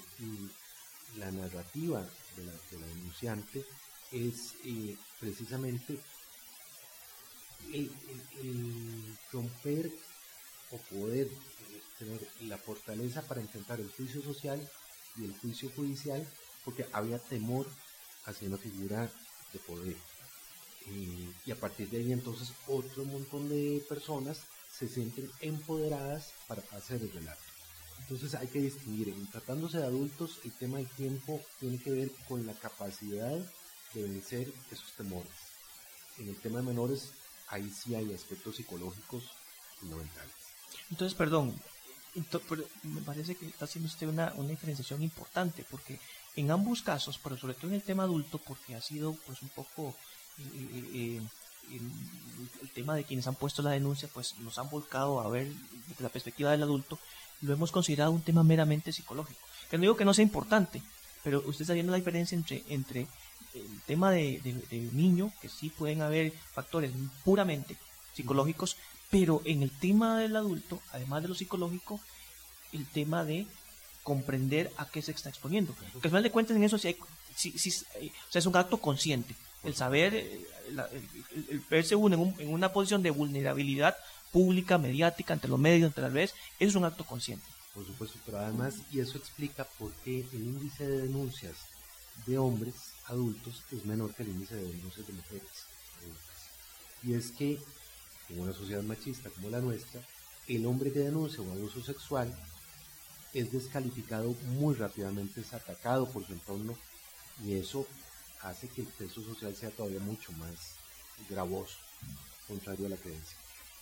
la 1.17 1.31
narrativa 1.31 2.07
de 2.35 2.43
la, 2.45 2.87
denunciante 2.87 3.65
es 4.11 4.55
eh, 4.65 4.95
precisamente 5.19 5.99
el, 7.73 7.91
romper 9.31 9.91
o 10.71 10.77
poder 10.77 11.29
tener 11.97 12.27
la 12.41 12.57
fortaleza 12.57 13.21
para 13.23 13.41
enfrentar 13.41 13.79
el 13.79 13.89
juicio 13.91 14.21
social 14.21 14.69
y 15.17 15.25
el 15.25 15.33
juicio 15.39 15.71
judicial 15.75 16.25
porque 16.63 16.85
había 16.93 17.19
temor 17.19 17.67
hacia 18.27 18.47
una 18.47 18.57
figura 18.57 19.09
de 19.51 19.59
poder. 19.59 19.95
Y 21.45 21.51
a 21.51 21.55
partir 21.59 21.89
de 21.89 21.97
ahí 21.97 22.13
entonces 22.13 22.53
otro 22.67 23.03
montón 23.05 23.49
de 23.49 23.83
personas 23.89 24.43
se 24.71 24.87
sienten 24.87 25.29
empoderadas 25.41 26.33
para 26.47 26.61
hacer 26.71 27.01
el 27.01 27.11
relato. 27.11 27.41
Entonces 27.99 28.35
hay 28.35 28.47
que 28.47 28.61
distinguir, 28.61 29.13
tratándose 29.31 29.79
de 29.79 29.85
adultos, 29.85 30.39
el 30.45 30.53
tema 30.53 30.77
del 30.77 30.87
tiempo 30.89 31.41
tiene 31.59 31.79
que 31.79 31.91
ver 31.91 32.11
con 32.27 32.45
la 32.45 32.53
capacidad 32.53 33.37
de 33.93 34.03
vencer 34.03 34.53
esos 34.71 34.93
temores. 34.93 35.31
En 36.17 36.29
el 36.29 36.39
tema 36.39 36.59
de 36.59 36.65
menores, 36.65 37.11
ahí 37.49 37.69
sí 37.69 37.95
hay 37.95 38.13
aspectos 38.13 38.55
psicológicos 38.55 39.23
fundamentales. 39.79 40.33
Entonces, 40.89 41.17
perdón, 41.17 41.59
me 42.83 43.01
parece 43.01 43.35
que 43.35 43.47
está 43.47 43.65
haciendo 43.65 43.89
usted 43.89 44.07
una, 44.07 44.33
una 44.35 44.49
diferenciación 44.49 45.01
importante, 45.03 45.65
porque 45.69 45.99
en 46.37 46.51
ambos 46.51 46.83
casos, 46.83 47.19
pero 47.21 47.35
sobre 47.35 47.55
todo 47.55 47.67
en 47.67 47.73
el 47.73 47.81
tema 47.81 48.03
adulto, 48.03 48.37
porque 48.37 48.75
ha 48.75 48.81
sido 48.81 49.13
pues 49.25 49.41
un 49.41 49.49
poco 49.49 49.95
eh, 50.37 50.43
eh, 50.53 51.21
eh, 51.71 51.79
el, 52.61 52.69
tema 52.69 52.95
de 52.95 53.03
quienes 53.03 53.27
han 53.27 53.35
puesto 53.35 53.63
la 53.63 53.71
denuncia, 53.71 54.07
pues 54.13 54.37
nos 54.39 54.59
han 54.59 54.69
volcado 54.69 55.19
a 55.19 55.27
ver 55.29 55.51
desde 55.87 56.03
la 56.03 56.09
perspectiva 56.09 56.51
del 56.51 56.61
adulto, 56.61 56.99
lo 57.41 57.53
hemos 57.53 57.71
considerado 57.71 58.11
un 58.11 58.21
tema 58.21 58.43
meramente 58.43 58.93
psicológico. 58.93 59.39
Que 59.69 59.77
no 59.77 59.81
digo 59.81 59.97
que 59.97 60.05
no 60.05 60.13
sea 60.13 60.23
importante, 60.23 60.81
pero 61.23 61.39
usted 61.39 61.63
está 61.63 61.73
viendo 61.73 61.91
la 61.91 61.97
diferencia 61.97 62.35
entre, 62.37 62.63
entre 62.69 63.07
el 63.55 63.81
tema 63.87 64.11
de, 64.11 64.39
de 64.43 64.77
niño, 64.93 65.33
que 65.41 65.49
sí 65.49 65.69
pueden 65.71 66.03
haber 66.03 66.31
factores 66.53 66.91
puramente 67.25 67.75
psicológicos, 68.13 68.77
pero 69.09 69.41
en 69.43 69.63
el 69.63 69.71
tema 69.71 70.19
del 70.19 70.35
adulto, 70.35 70.81
además 70.91 71.23
de 71.23 71.29
lo 71.29 71.35
psicológico, 71.35 71.99
el 72.73 72.85
tema 72.85 73.23
de 73.23 73.47
comprender 74.07 74.71
a 74.77 74.87
qué 74.87 75.01
se 75.01 75.11
está 75.11 75.27
exponiendo. 75.27 75.73
Porque 75.91 76.07
al 76.07 76.11
final 76.11 76.23
de 76.23 76.31
cuentas 76.31 76.55
en 76.55 76.63
eso 76.63 76.77
sí, 76.77 76.87
hay, 76.87 76.93
eh, 76.93 78.11
o 78.29 78.31
sea, 78.31 78.39
es 78.39 78.45
un 78.45 78.55
acto 78.55 78.77
consciente. 78.77 79.35
El 79.65 79.75
saber, 79.75 80.15
eh, 80.15 80.47
el, 81.49 81.61
verse 81.69 81.93
uno 81.93 82.33
en, 82.39 82.53
una 82.53 82.71
posición 82.71 83.03
de 83.03 83.09
vulnerabilidad 83.09 83.97
pública, 84.31 84.77
mediática, 84.77 85.33
ante 85.33 85.49
los 85.49 85.59
medios, 85.59 85.87
ante 85.87 85.99
las 85.99 86.13
redes, 86.13 86.33
eso 86.57 86.69
es 86.69 86.75
un 86.75 86.85
acto 86.85 87.03
consciente. 87.03 87.45
Por 87.73 87.85
supuesto, 87.85 88.17
pero 88.25 88.37
además, 88.37 88.75
y 88.93 89.01
eso 89.01 89.17
explica 89.17 89.65
por 89.77 89.91
qué 90.05 90.25
el 90.31 90.41
índice 90.41 90.87
de 90.87 91.01
denuncias 91.01 91.57
de 92.25 92.37
hombres 92.37 92.75
adultos 93.07 93.63
es 93.73 93.83
menor 93.83 94.15
que 94.15 94.23
el 94.23 94.29
índice 94.29 94.55
de 94.55 94.71
denuncias 94.71 95.05
de 95.05 95.13
mujeres 95.13 95.49
Y 97.03 97.13
es 97.13 97.31
que 97.33 97.59
en 98.29 98.39
una 98.39 98.53
sociedad 98.53 98.83
machista 98.83 99.29
como 99.31 99.49
la 99.49 99.59
nuestra, 99.59 99.99
el 100.47 100.65
hombre 100.65 100.93
que 100.93 100.99
denuncia 100.99 101.41
un 101.41 101.51
abuso 101.51 101.83
sexual 101.83 102.33
es 103.33 103.51
descalificado 103.51 104.33
muy 104.59 104.75
rápidamente, 104.75 105.41
es 105.41 105.53
atacado 105.53 106.09
por 106.09 106.25
su 106.25 106.33
entorno 106.33 106.77
y 107.43 107.55
eso 107.55 107.85
hace 108.41 108.67
que 108.67 108.81
el 108.81 108.87
peso 108.87 109.23
social 109.23 109.55
sea 109.55 109.69
todavía 109.69 109.99
mucho 109.99 110.31
más 110.33 110.75
gravoso, 111.29 111.77
contrario 112.47 112.87
a 112.87 112.89
la 112.89 112.97
creencia. 112.97 113.37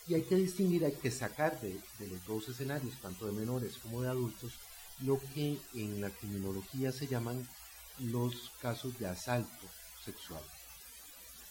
Y 0.07 0.13
hay 0.13 0.23
que 0.23 0.35
distinguir, 0.35 0.85
hay 0.85 0.93
que 0.93 1.11
sacar 1.11 1.59
de, 1.61 1.79
de 1.99 2.07
los 2.07 2.25
dos 2.25 2.49
escenarios, 2.49 2.99
tanto 3.01 3.25
de 3.25 3.31
menores 3.31 3.77
como 3.77 4.01
de 4.01 4.09
adultos, 4.09 4.53
lo 5.01 5.19
que 5.33 5.57
en 5.73 5.99
la 5.99 6.09
criminología 6.09 6.91
se 6.91 7.07
llaman 7.07 7.47
los 7.99 8.51
casos 8.61 8.97
de 8.99 9.07
asalto 9.07 9.67
sexual, 10.03 10.43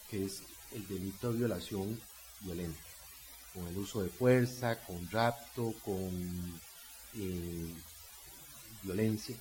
que 0.09 0.25
es 0.25 0.43
el 0.71 0.87
delito 0.87 1.31
de 1.31 1.39
violación 1.39 1.99
violenta, 2.41 2.79
con 3.53 3.67
el 3.67 3.77
uso 3.77 4.01
de 4.01 4.09
fuerza, 4.09 4.79
con 4.83 5.09
rapto, 5.11 5.73
con 5.83 6.61
eh, 7.15 7.73
violencia 8.83 9.35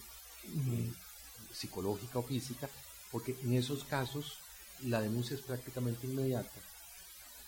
eh, 0.44 0.92
psicológica 1.52 2.18
o 2.18 2.22
física, 2.22 2.68
porque 3.10 3.36
en 3.42 3.54
esos 3.54 3.84
casos 3.84 4.38
la 4.82 5.00
denuncia 5.00 5.36
es 5.36 5.42
prácticamente 5.42 6.06
inmediata, 6.06 6.60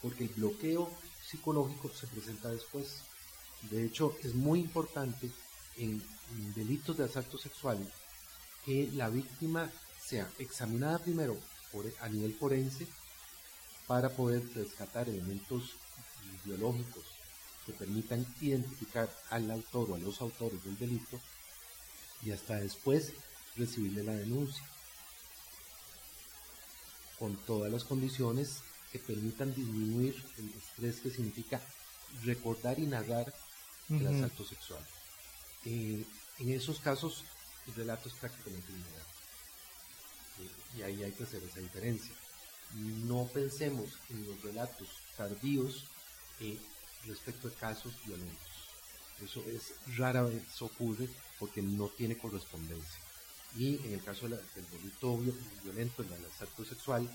porque 0.03 0.25
el 0.25 0.31
bloqueo 0.31 0.91
psicológico 1.29 1.91
se 1.91 2.07
presenta 2.07 2.49
después. 2.51 3.03
De 3.71 3.85
hecho, 3.85 4.17
es 4.23 4.35
muy 4.35 4.61
importante 4.61 5.31
en, 5.77 6.03
delitos 6.55 6.97
de 6.97 7.05
asalto 7.05 7.39
sexual 7.39 7.79
que 8.65 8.91
la 8.95 9.09
víctima 9.09 9.71
sea 10.01 10.29
examinada 10.39 10.99
primero 10.99 11.39
a 12.01 12.09
nivel 12.09 12.35
forense 12.35 12.87
para 13.87 14.09
poder 14.09 14.43
rescatar 14.55 15.09
elementos 15.09 15.73
biológicos 16.45 17.16
que 17.67 17.73
permitan 17.73 18.25
identificar 18.41 19.11
al 19.31 19.51
autor 19.51 19.91
o 19.91 19.95
a 19.97 19.99
los 19.99 20.21
autores 20.21 20.63
del 20.65 20.79
delito 20.79 21.21
y 22.23 22.31
hasta 22.31 22.55
después 22.57 23.13
recibirle 23.57 24.05
la 24.05 24.15
denuncia 24.15 24.65
con 27.19 27.37
todas 27.45 27.73
las 27.73 27.85
condiciones 27.85 28.63
que 28.93 28.99
permitan 29.01 29.55
disminuir 29.55 30.15
el 30.39 30.49
estrés 30.51 31.01
que 31.01 31.11
significa 31.11 31.61
recordar 32.25 32.79
y 32.79 32.87
narrar 32.87 33.33
el 33.91 34.07
asalto 34.07 34.45
sexual. 34.45 34.85
Eh, 35.65 36.05
en 36.39 36.53
esos 36.53 36.79
casos 36.81 37.25
el 37.67 37.75
relato 37.75 38.09
es 38.09 38.15
prácticamente 38.15 38.71
inmediato. 38.71 39.07
Eh, 40.41 40.79
y 40.79 40.83
ahí 40.83 41.03
hay 41.03 41.13
que 41.13 41.25
hacer 41.25 41.43
esa 41.43 41.61
diferencia. 41.61 42.15
No 42.75 43.27
pensemos 43.33 43.91
en 44.11 44.27
los 44.27 44.41
relatos 44.43 44.89
tardíos 45.17 45.85
eh, 46.41 46.59
respecto 47.07 47.49
a 47.49 47.53
casos 47.53 47.93
violentos. 48.05 48.57
Eso 49.23 49.43
es 49.49 49.75
rara 49.97 50.23
vez 50.23 50.43
ocurre 50.61 51.09
porque 51.39 51.63
no 51.63 51.89
tiene 51.89 52.19
correspondencia. 52.19 53.01
Y 53.57 53.77
en 53.87 53.95
el 53.95 54.03
caso 54.03 54.29
del 54.29 54.41
delito 54.71 55.19
violento, 55.65 56.03
el 56.03 56.27
asalto 56.27 56.65
sexual, 56.65 57.09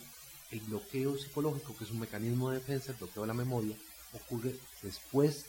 el 0.49 0.59
bloqueo 0.61 1.17
psicológico, 1.17 1.77
que 1.77 1.83
es 1.83 1.91
un 1.91 1.99
mecanismo 1.99 2.49
de 2.49 2.57
defensa, 2.57 2.91
el 2.91 2.97
bloqueo 2.97 3.23
de 3.23 3.27
la 3.27 3.33
memoria, 3.33 3.75
ocurre 4.13 4.55
después 4.81 5.45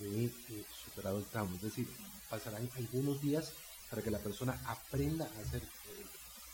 de 0.00 0.24
eh, 0.24 0.64
superado 0.84 1.18
el 1.18 1.24
trauma. 1.26 1.54
Es 1.56 1.62
decir, 1.62 1.88
pasarán 2.28 2.68
algunos 2.76 3.20
días 3.20 3.52
para 3.88 4.02
que 4.02 4.10
la 4.10 4.18
persona 4.18 4.58
aprenda 4.66 5.24
a 5.24 5.40
hacer 5.42 5.62
eh, 5.62 6.06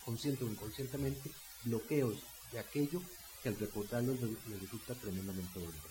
consciente 0.04 0.44
o 0.44 0.48
inconscientemente 0.48 1.30
bloqueos 1.64 2.18
de 2.52 2.58
aquello 2.58 3.02
que 3.42 3.48
al 3.48 3.58
recordarlo 3.58 4.14
le, 4.14 4.58
resulta 4.58 4.94
tremendamente 4.94 5.58
doloroso. 5.58 5.82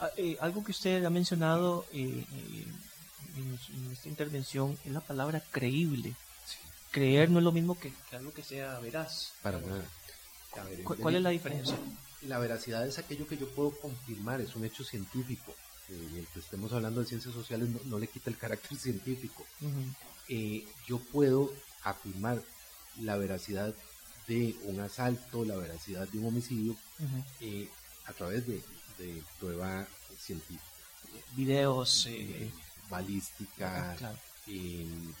Ah, 0.00 0.10
eh, 0.16 0.36
algo 0.40 0.64
que 0.64 0.72
usted 0.72 1.04
ha 1.04 1.10
mencionado 1.10 1.86
en, 1.92 2.26
esta 3.90 4.08
intervención 4.08 4.78
es 4.84 4.92
la 4.92 5.00
palabra 5.00 5.42
creíble. 5.50 6.14
Creer 6.90 7.30
no 7.30 7.38
es 7.38 7.44
lo 7.44 7.52
mismo 7.52 7.78
que, 7.78 7.92
algo 8.12 8.32
que 8.32 8.42
sea 8.42 8.78
veraz. 8.80 9.32
Para 9.42 9.60
nada. 9.60 9.84
¿Cuál 10.84 11.16
es 11.16 11.22
la 11.22 11.30
diferencia? 11.30 11.76
La 12.22 12.38
veracidad 12.38 12.86
es 12.86 12.98
aquello 12.98 13.26
que 13.26 13.38
yo 13.38 13.48
puedo 13.48 13.70
confirmar, 13.70 14.40
es 14.40 14.54
un 14.54 14.64
hecho 14.64 14.84
científico. 14.84 15.54
Eh, 15.88 16.18
el 16.18 16.26
que 16.28 16.40
estemos 16.40 16.72
hablando 16.72 17.00
de 17.00 17.06
ciencias 17.06 17.34
sociales 17.34 17.68
no, 17.86 17.98
le 17.98 18.06
quita 18.06 18.30
el 18.30 18.36
carácter 18.36 18.78
científico. 18.78 19.46
Eh, 20.28 20.64
yo 20.86 20.98
puedo 20.98 21.52
afirmar 21.82 22.42
la 23.00 23.16
veracidad 23.16 23.74
de 24.26 24.56
un 24.64 24.80
asalto, 24.80 25.44
la 25.44 25.56
veracidad 25.56 26.08
de 26.08 26.18
un 26.18 26.26
homicidio 26.26 26.76
eh, 27.40 27.68
a 28.06 28.12
través 28.12 28.46
de, 28.46 28.62
prueba 29.40 29.86
científica. 30.18 30.62
Videos, 31.34 32.08
balística, 32.88 33.96
ah, 34.00 34.14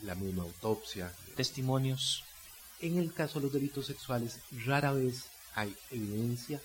la 0.02 0.14
misma 0.14 0.44
autopsia. 0.44 1.12
Testimonios. 1.34 2.24
En 2.80 2.98
el 2.98 3.12
caso 3.12 3.38
de 3.38 3.44
los 3.44 3.52
delitos 3.52 3.86
sexuales, 3.86 4.38
rara 4.64 4.92
vez 4.92 5.24
hay 5.54 5.74
evidencia 5.90 6.60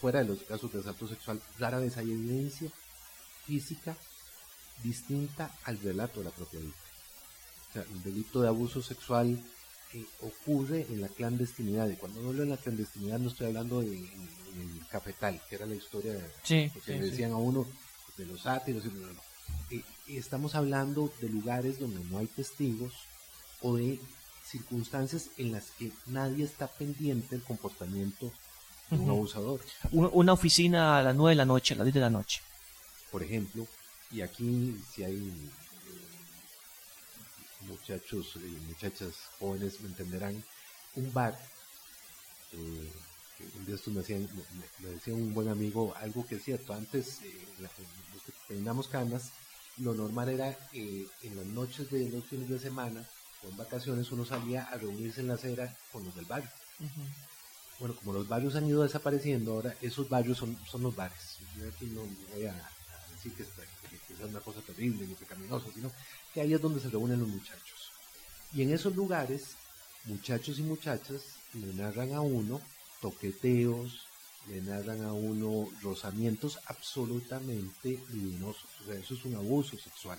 fuera 0.00 0.20
de 0.20 0.24
los 0.24 0.42
casos 0.42 0.72
de 0.72 0.80
asalto 0.80 1.06
sexual, 1.06 1.40
rara 1.58 1.78
vez 1.78 1.96
hay 1.96 2.10
evidencia 2.10 2.70
física 3.46 3.96
distinta 4.82 5.50
al 5.64 5.78
relato 5.80 6.20
de 6.20 6.24
la 6.24 6.30
propia 6.30 6.60
víctima. 6.60 6.91
O 7.72 7.74
sea, 7.74 7.84
el 7.90 8.02
delito 8.02 8.42
de 8.42 8.48
abuso 8.48 8.82
sexual 8.82 9.42
eh, 9.94 10.04
ocurre 10.20 10.86
en 10.90 11.00
la 11.00 11.08
clandestinidad. 11.08 11.88
Y 11.88 11.96
cuando 11.96 12.20
hablo 12.28 12.42
en 12.42 12.50
la 12.50 12.58
clandestinidad 12.58 13.18
no 13.18 13.30
estoy 13.30 13.46
hablando 13.46 13.80
de, 13.80 13.96
el 13.96 14.86
cafetal, 14.90 15.40
que 15.48 15.54
era 15.54 15.64
la 15.64 15.74
historia 15.74 16.14
que 16.46 16.70
le 16.86 17.10
decían 17.10 17.32
a 17.32 17.36
uno 17.36 17.66
de 18.18 18.26
los 18.26 18.42
sátiros. 18.42 18.84
Eh, 19.70 19.82
estamos 20.08 20.54
hablando 20.54 21.10
de 21.22 21.30
lugares 21.30 21.78
donde 21.78 22.04
no 22.04 22.18
hay 22.18 22.26
testigos 22.26 22.92
o 23.62 23.76
de 23.76 23.98
circunstancias 24.44 25.30
en 25.38 25.52
las 25.52 25.70
que 25.70 25.92
nadie 26.06 26.44
está 26.44 26.66
pendiente 26.66 27.28
del 27.30 27.42
comportamiento 27.42 28.30
un 28.90 29.08
abusador. 29.08 29.60
Una 29.90 30.32
oficina 30.34 30.98
a 30.98 31.02
las 31.02 31.14
9 31.14 31.30
de 31.30 31.36
la 31.36 31.44
noche, 31.46 31.74
a 31.74 31.78
las 31.78 31.86
10 31.86 31.94
de 31.94 32.00
la 32.00 32.10
noche. 32.10 32.42
Por 33.10 33.22
ejemplo, 33.22 33.66
y 34.10 34.20
aquí 34.20 34.76
si 34.92 35.04
hay 35.04 35.50
muchachos 37.68 38.36
y 38.36 38.60
muchachas 38.66 39.14
jóvenes 39.38 39.80
me 39.80 39.88
entenderán, 39.88 40.42
un 40.96 41.12
bar, 41.12 41.38
eh, 42.52 42.92
un 43.58 43.66
día 43.66 43.76
me, 43.86 43.92
me, 44.80 44.90
decía 44.94 45.14
un 45.14 45.34
buen 45.34 45.48
amigo 45.48 45.94
algo 45.96 46.26
que 46.26 46.36
es 46.36 46.44
cierto, 46.44 46.74
antes 46.74 47.22
eh, 47.22 47.46
los 47.58 47.70
que 48.22 48.32
teníamos 48.48 48.88
canas, 48.88 49.32
lo 49.78 49.94
normal 49.94 50.28
era 50.28 50.56
en 50.72 51.36
las 51.36 51.46
noches 51.46 51.90
de 51.90 52.08
los 52.10 52.24
fines 52.26 52.48
de 52.48 52.58
semana 52.58 53.08
o 53.42 53.48
en 53.48 53.56
vacaciones 53.56 54.12
uno 54.12 54.24
salía 54.24 54.64
a 54.64 54.76
reunirse 54.76 55.22
en 55.22 55.28
la 55.28 55.34
acera 55.34 55.76
con 55.90 56.04
los 56.04 56.14
del 56.14 56.26
barrio 56.26 56.50
bueno, 57.82 57.96
como 57.96 58.12
los 58.12 58.28
barrios 58.28 58.54
han 58.54 58.68
ido 58.68 58.84
desapareciendo 58.84 59.54
ahora, 59.54 59.74
esos 59.80 60.08
barrios 60.08 60.38
son, 60.38 60.56
son 60.70 60.84
los 60.84 60.94
bares. 60.94 61.38
Yo 61.58 61.68
aquí 61.68 61.86
no 61.86 62.02
voy 62.32 62.46
a, 62.46 62.54
decir 63.12 63.32
que, 63.34 63.44
es 63.96 64.20
una 64.20 64.40
cosa 64.40 64.60
terrible 64.60 65.06
ni 65.06 65.14
pecaminosa, 65.14 65.66
sino 65.74 65.90
que 66.32 66.40
ahí 66.40 66.54
es 66.54 66.60
donde 66.60 66.80
se 66.80 66.90
reúnen 66.90 67.20
los 67.20 67.28
muchachos. 67.28 67.90
Y 68.52 68.62
en 68.62 68.72
esos 68.72 68.94
lugares, 68.94 69.56
muchachos 70.04 70.58
y 70.58 70.62
muchachas 70.62 71.22
le 71.54 71.72
narran 71.74 72.12
a 72.12 72.20
uno 72.20 72.60
toqueteos, 73.00 74.06
le 74.48 74.60
narran 74.60 75.04
a 75.04 75.12
uno 75.12 75.68
rozamientos 75.82 76.58
absolutamente 76.66 78.02
luminosos. 78.10 78.64
O 78.82 78.86
sea, 78.86 78.94
eso 78.94 79.14
es 79.14 79.24
un 79.24 79.36
abuso 79.36 79.76
sexual. 79.78 80.18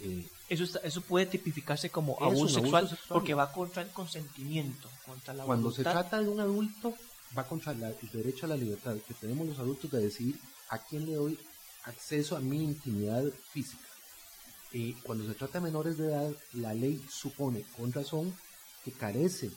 Eh, 0.00 0.28
eso, 0.48 0.80
eso 0.82 1.00
puede 1.00 1.26
tipificarse 1.26 1.90
como 1.90 2.16
abuso 2.22 2.60
sexual, 2.60 2.98
porque 3.08 3.34
va 3.34 3.52
contra 3.52 3.82
el 3.82 3.90
consentimiento, 3.90 4.88
contra 5.04 5.34
la 5.34 5.44
Cuando 5.44 5.72
se 5.72 5.82
trata 5.82 6.20
de 6.20 6.28
un 6.28 6.40
adulto, 6.40 6.94
va 7.36 7.46
contra 7.46 7.72
el 7.72 7.96
derecho 8.12 8.46
a 8.46 8.50
la 8.50 8.56
libertad 8.56 8.96
que 9.06 9.14
tenemos 9.14 9.46
los 9.46 9.58
adultos 9.58 9.90
de 9.90 10.00
decidir 10.00 10.38
a 10.70 10.78
quién 10.78 11.06
le 11.06 11.14
doy 11.14 11.38
acceso 11.88 12.36
a 12.36 12.40
mi 12.40 12.62
intimidad 12.62 13.24
física. 13.52 13.84
y 14.70 14.92
cuando 14.94 15.26
se 15.26 15.34
trata 15.34 15.58
de 15.58 15.64
menores 15.64 15.96
de 15.96 16.08
edad, 16.08 16.30
la 16.52 16.74
ley 16.74 17.02
supone 17.10 17.64
con 17.76 17.90
razón 17.90 18.34
que 18.84 18.92
carece 18.92 19.50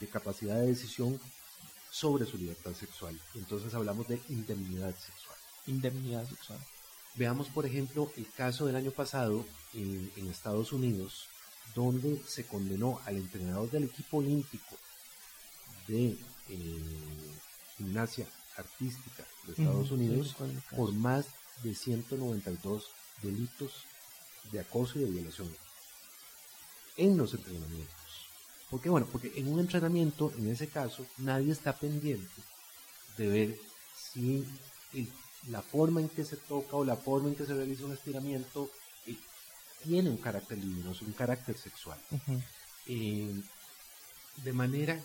de 0.00 0.08
capacidad 0.08 0.56
de 0.56 0.66
decisión 0.66 1.20
sobre 1.90 2.26
su 2.26 2.36
libertad 2.36 2.74
sexual. 2.74 3.18
Entonces 3.34 3.72
hablamos 3.74 4.08
de 4.08 4.20
indemnidad 4.28 4.94
sexual. 4.94 5.38
Indemnidad 5.66 6.28
sexual. 6.28 6.58
Veamos, 7.14 7.48
por 7.48 7.64
ejemplo, 7.64 8.12
el 8.16 8.30
caso 8.32 8.66
del 8.66 8.76
año 8.76 8.90
pasado 8.90 9.46
en, 9.72 10.10
Estados 10.28 10.72
Unidos, 10.72 11.28
donde 11.74 12.20
se 12.26 12.44
condenó 12.44 13.00
al 13.06 13.16
entrenador 13.16 13.70
del 13.70 13.84
equipo 13.84 14.18
olímpico 14.18 14.76
de 15.86 16.18
eh, 16.48 17.38
gimnasia 17.78 18.26
artística 18.56 19.24
de 19.46 19.52
Estados 19.52 19.90
Unidos 19.90 20.36
por 20.74 20.92
más 20.92 21.26
de 21.62 21.74
192 21.74 22.90
delitos 23.22 23.84
de 24.52 24.60
acoso 24.60 24.98
y 24.98 25.04
de 25.04 25.10
violación 25.10 25.54
en 26.96 27.16
los 27.16 27.34
entrenamientos. 27.34 27.94
¿Por 28.70 28.80
qué? 28.80 28.88
Bueno, 28.88 29.06
porque 29.10 29.32
en 29.36 29.48
un 29.48 29.60
entrenamiento, 29.60 30.32
en 30.38 30.50
ese 30.50 30.68
caso, 30.68 31.06
nadie 31.18 31.52
está 31.52 31.76
pendiente 31.76 32.42
de 33.16 33.28
ver 33.28 33.60
si 33.94 34.44
el 34.92 35.08
la 35.48 35.62
forma 35.62 36.00
en 36.00 36.08
que 36.08 36.24
se 36.24 36.36
toca 36.36 36.76
o 36.76 36.84
la 36.84 36.96
forma 36.96 37.28
en 37.28 37.36
que 37.36 37.46
se 37.46 37.54
realiza 37.54 37.84
un 37.84 37.92
estiramiento 37.92 38.70
eh, 39.06 39.16
tiene 39.82 40.10
un 40.10 40.16
carácter 40.16 40.58
luminoso, 40.58 41.04
un 41.04 41.12
carácter 41.12 41.56
sexual. 41.56 41.98
Eh, 42.86 43.42
de 44.42 44.52
manera 44.52 45.00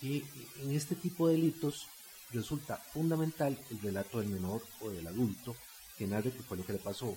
que 0.00 0.22
en 0.62 0.70
este 0.70 0.94
tipo 0.94 1.28
de 1.28 1.34
delitos 1.34 1.86
resulta 2.32 2.76
fundamental 2.76 3.58
el 3.70 3.80
relato 3.80 4.20
del 4.20 4.28
menor 4.28 4.62
o 4.80 4.90
del 4.90 5.06
adulto 5.06 5.56
que 5.96 6.06
narre 6.06 6.32
qué 6.32 6.42
fue 6.42 6.56
lo 6.56 6.66
que 6.66 6.72
le 6.72 6.78
pasó. 6.78 7.16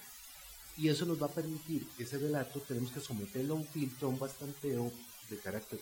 Y 0.78 0.90
eso 0.90 1.06
nos 1.06 1.22
va 1.22 1.26
a 1.26 1.32
permitir 1.32 1.88
que 1.98 2.04
ese 2.04 2.18
relato 2.18 2.60
tenemos 2.62 2.92
que 2.92 3.00
someterlo 3.00 3.56
a 3.56 3.58
un 3.58 3.68
filtro, 3.68 4.08
a 4.08 4.12
un 4.12 4.20
bastanteo 4.20 4.92
de 5.30 5.38
carácter 5.38 5.80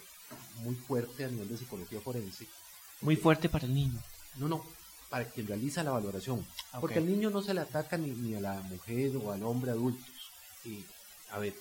muy 0.64 0.76
fuerte 0.76 1.26
a 1.26 1.28
nivel 1.28 1.50
de 1.50 1.58
psicología 1.58 2.00
forense. 2.00 2.48
Muy 3.02 3.16
fuerte 3.16 3.50
para 3.50 3.66
el 3.66 3.74
niño. 3.74 4.02
No, 4.38 4.48
no, 4.48 4.66
para 5.10 5.30
quien 5.30 5.48
realiza 5.48 5.84
la 5.84 5.92
valoración. 5.92 6.46
Porque 6.80 7.00
al 7.00 7.06
niño 7.06 7.30
no 7.30 7.42
se 7.42 7.54
le 7.54 7.62
ataca 7.62 7.98
ni, 7.98 8.36
a 8.36 8.42
la 8.42 8.54
mujer 8.62 9.16
o 9.18 9.32
al 9.32 9.44
hombre 9.44 9.72
adultos. 9.72 10.32
a 11.32 11.40
ver, 11.40 11.54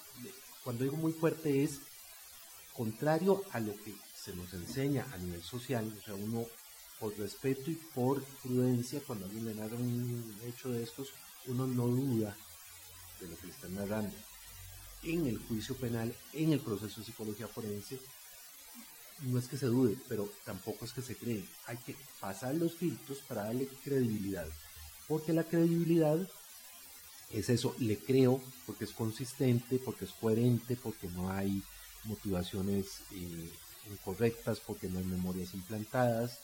cuando 0.62 0.84
digo 0.84 0.96
muy 0.96 1.12
fuerte 1.12 1.64
es 1.64 1.80
contrario 2.72 3.42
a 3.52 3.60
lo 3.60 3.74
que 3.82 3.94
se 4.16 4.34
nos 4.34 4.52
enseña 4.54 5.06
a 5.12 5.18
nivel 5.18 5.42
social, 5.42 5.92
o 6.00 6.04
sea, 6.04 6.14
uno 6.14 6.46
por 6.98 7.16
respeto 7.18 7.70
y 7.70 7.74
por 7.94 8.22
prudencia, 8.42 9.00
cuando 9.06 9.26
alguien 9.26 9.44
le 9.44 9.54
narra 9.54 9.76
un 9.76 10.34
hecho 10.46 10.70
de 10.70 10.82
estos, 10.82 11.08
uno 11.46 11.66
no 11.66 11.86
duda 11.86 12.36
de 13.20 13.28
lo 13.28 13.36
que 13.36 13.46
le 13.46 13.52
están 13.52 13.74
narrando. 13.74 14.14
En 15.02 15.26
el 15.26 15.38
juicio 15.38 15.76
penal, 15.76 16.14
en 16.32 16.52
el 16.52 16.60
proceso 16.60 17.00
de 17.00 17.06
psicología 17.06 17.48
forense, 17.48 17.98
no 19.22 19.38
es 19.38 19.46
que 19.46 19.56
se 19.56 19.66
dude, 19.66 19.96
pero 20.08 20.28
tampoco 20.44 20.84
es 20.84 20.92
que 20.92 21.02
se 21.02 21.16
cree. 21.16 21.44
Hay 21.66 21.76
que 21.78 21.94
pasar 22.20 22.54
los 22.54 22.74
filtros 22.74 23.18
para 23.28 23.44
darle 23.44 23.68
credibilidad. 23.82 24.46
Porque 25.06 25.32
la 25.32 25.44
credibilidad 25.44 26.18
es 27.30 27.48
eso, 27.48 27.74
le 27.78 27.98
creo 27.98 28.40
porque 28.66 28.84
es 28.84 28.92
consistente, 28.92 29.78
porque 29.78 30.04
es 30.04 30.12
coherente, 30.12 30.76
porque 30.76 31.08
no 31.08 31.30
hay 31.30 31.62
motivaciones 32.04 33.00
eh, 33.12 33.50
incorrectas, 33.90 34.60
porque 34.60 34.88
no 34.88 34.98
hay 34.98 35.04
memorias 35.04 35.54
implantadas. 35.54 36.40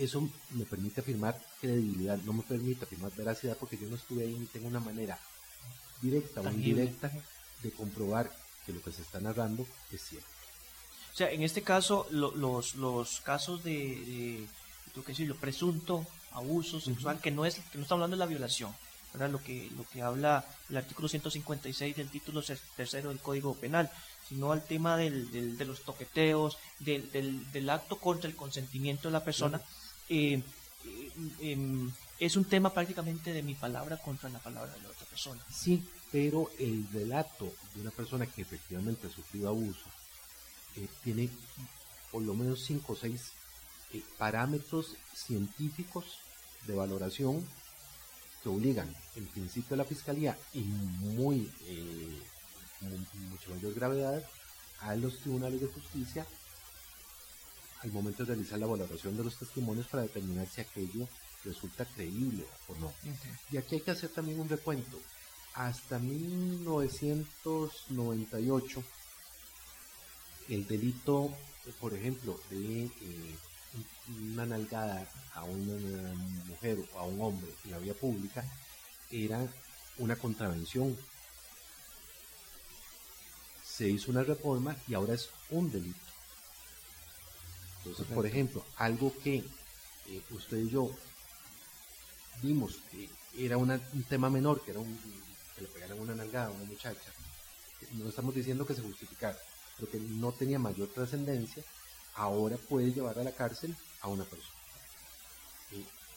Eso 0.00 0.28
me 0.50 0.64
permite 0.64 1.02
afirmar 1.02 1.38
credibilidad, 1.60 2.18
no 2.18 2.32
me 2.32 2.42
permite 2.42 2.84
afirmar 2.84 3.12
veracidad 3.14 3.56
porque 3.58 3.76
yo 3.76 3.88
no 3.88 3.96
estuve 3.96 4.22
ahí 4.22 4.34
ni 4.34 4.46
tengo 4.46 4.66
una 4.66 4.80
manera 4.80 5.18
directa 6.00 6.40
o 6.40 6.50
indirecta 6.50 7.12
de 7.62 7.70
comprobar 7.70 8.30
que 8.64 8.72
lo 8.72 8.80
que 8.82 8.92
se 8.92 9.02
está 9.02 9.20
narrando 9.20 9.66
es 9.92 10.00
cierto. 10.02 10.28
O 11.12 11.16
sea, 11.16 11.30
en 11.30 11.42
este 11.42 11.62
caso, 11.62 12.06
los, 12.10 12.76
los 12.76 13.20
casos 13.20 13.62
de, 13.62 14.46
de 14.94 15.02
que 15.02 15.12
decirlo, 15.12 15.36
presunto 15.36 16.06
abuso 16.32 16.80
sexual, 16.80 17.20
que 17.20 17.30
no 17.30 17.44
es 17.44 17.56
que 17.56 17.78
no 17.78 17.82
estamos 17.82 18.02
hablando 18.02 18.16
de 18.16 18.20
la 18.20 18.26
violación, 18.26 18.74
¿verdad? 19.12 19.30
Lo 19.30 19.42
que, 19.42 19.70
lo 19.76 19.84
que 19.84 20.02
habla 20.02 20.44
el 20.68 20.76
artículo 20.76 21.08
156 21.08 21.96
del 21.96 22.08
título 22.08 22.42
tercero 22.76 23.08
del 23.08 23.18
Código 23.18 23.54
Penal, 23.54 23.90
sino 24.28 24.52
al 24.52 24.64
tema 24.64 24.96
del, 24.96 25.58
de 25.58 25.64
los 25.64 25.82
toqueteos, 25.82 26.56
del, 26.78 27.10
del, 27.52 27.70
acto 27.70 27.98
contra 27.98 28.30
el 28.30 28.36
consentimiento 28.36 29.08
de 29.08 29.12
la 29.12 29.24
persona. 29.24 29.60
Eh, 30.10 30.42
em, 31.40 31.90
es 32.18 32.36
un 32.36 32.44
tema 32.44 32.74
prácticamente 32.74 33.32
de 33.32 33.42
mi 33.42 33.54
palabra 33.54 33.96
contra 33.96 34.28
la 34.28 34.40
palabra 34.40 34.72
de 34.74 34.82
la 34.82 34.88
otra 34.88 35.06
persona. 35.06 35.40
Sí, 35.50 35.82
pero 36.10 36.50
el 36.58 36.86
relato 36.92 37.52
de 37.74 37.80
una 37.80 37.92
persona 37.92 38.26
que 38.26 38.42
efectivamente 38.42 39.06
ha 39.06 39.10
sufrido 39.10 39.48
abuso 39.48 39.86
eh, 40.76 40.88
tiene 41.04 41.30
por 42.10 42.22
lo 42.22 42.34
menos 42.34 42.64
cinco 42.64 42.94
o 42.94 42.96
seis 42.96 43.32
parámetros 44.18 44.96
científicos 45.14 46.04
de 46.66 46.74
valoración 46.74 47.46
que 48.42 48.48
obligan 48.48 48.94
en 49.16 49.26
principio 49.26 49.74
a 49.74 49.78
la 49.78 49.84
fiscalía 49.84 50.36
y 50.52 50.60
muy 50.60 51.50
eh, 51.66 52.22
mucho 53.30 53.50
mayor 53.50 53.74
gravedad 53.74 54.24
a 54.80 54.94
los 54.96 55.18
tribunales 55.20 55.60
de 55.60 55.66
justicia 55.68 56.26
al 57.82 57.92
momento 57.92 58.24
de 58.24 58.34
realizar 58.34 58.58
la 58.58 58.66
valoración 58.66 59.16
de 59.16 59.24
los 59.24 59.38
testimonios 59.38 59.86
para 59.86 60.02
determinar 60.02 60.46
si 60.48 60.60
aquello 60.60 61.08
resulta 61.44 61.84
creíble 61.84 62.44
o 62.68 62.74
no. 62.76 62.92
Y 63.50 63.56
aquí 63.56 63.74
hay 63.76 63.80
que 63.80 63.92
hacer 63.92 64.10
también 64.10 64.40
un 64.40 64.48
recuento. 64.48 64.98
Hasta 65.54 65.98
1998, 65.98 68.84
el 70.48 70.66
delito, 70.66 71.32
por 71.80 71.94
ejemplo, 71.94 72.40
de 72.50 72.84
eh, 72.84 73.36
una 74.32 74.46
nalgada 74.46 75.06
a 75.34 75.44
una 75.44 76.14
mujer 76.46 76.78
o 76.94 76.98
a 76.98 77.04
un 77.04 77.20
hombre 77.20 77.52
en 77.64 77.70
la 77.70 77.78
vía 77.78 77.94
pública 77.94 78.44
era 79.10 79.46
una 79.98 80.16
contravención. 80.16 80.96
Se 83.64 83.88
hizo 83.88 84.10
una 84.10 84.22
reforma 84.22 84.76
y 84.86 84.94
ahora 84.94 85.14
es 85.14 85.30
un 85.50 85.70
delito. 85.70 86.09
Entonces, 87.84 88.06
por 88.14 88.26
ejemplo, 88.26 88.64
algo 88.76 89.12
que 89.22 89.36
eh, 89.36 90.22
usted 90.30 90.58
y 90.58 90.70
yo 90.70 90.90
vimos 92.42 92.78
que 92.90 93.08
era 93.46 93.56
un 93.56 93.80
tema 94.08 94.28
menor, 94.28 94.62
que 94.62 94.72
era 94.72 94.80
un, 94.80 94.98
que 95.54 95.62
le 95.62 95.68
pegaran 95.68 95.98
una 95.98 96.14
nalgada 96.14 96.48
a 96.48 96.50
una 96.50 96.64
muchacha, 96.64 97.12
no 97.92 98.08
estamos 98.08 98.34
diciendo 98.34 98.66
que 98.66 98.74
se 98.74 98.82
justificara, 98.82 99.38
pero 99.76 99.90
que 99.90 99.98
no 99.98 100.32
tenía 100.32 100.58
mayor 100.58 100.88
trascendencia, 100.88 101.62
ahora 102.14 102.56
puede 102.56 102.92
llevar 102.92 103.18
a 103.18 103.24
la 103.24 103.32
cárcel 103.32 103.74
a 104.02 104.08
una 104.08 104.24
persona. 104.24 104.60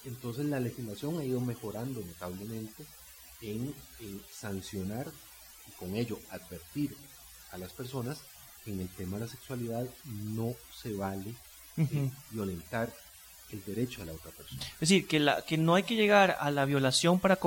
Entonces 0.05 0.45
la 0.45 0.59
legislación 0.59 1.19
ha 1.19 1.23
ido 1.23 1.39
mejorando 1.39 2.01
notablemente 2.01 2.85
en, 3.41 3.73
sancionar 4.29 5.09
y 5.67 5.71
con 5.73 5.95
ello 5.95 6.19
advertir 6.29 6.95
a 7.51 7.57
las 7.57 7.71
personas 7.71 8.19
que 8.63 8.71
en 8.71 8.81
el 8.81 8.89
tema 8.89 9.17
de 9.17 9.25
la 9.25 9.31
sexualidad 9.31 9.87
no 10.05 10.55
se 10.81 10.93
vale 10.93 11.33
violentar 12.31 12.93
el 13.51 13.63
derecho 13.65 14.01
a 14.01 14.05
la 14.05 14.13
otra 14.13 14.31
persona. 14.31 14.61
Es 14.63 14.79
decir, 14.79 15.07
que, 15.07 15.19
la, 15.19 15.41
que 15.41 15.57
no 15.57 15.75
hay 15.75 15.83
que 15.83 15.95
llegar 15.95 16.37
a 16.39 16.51
la 16.51 16.65
violación 16.65 17.19
para, 17.19 17.37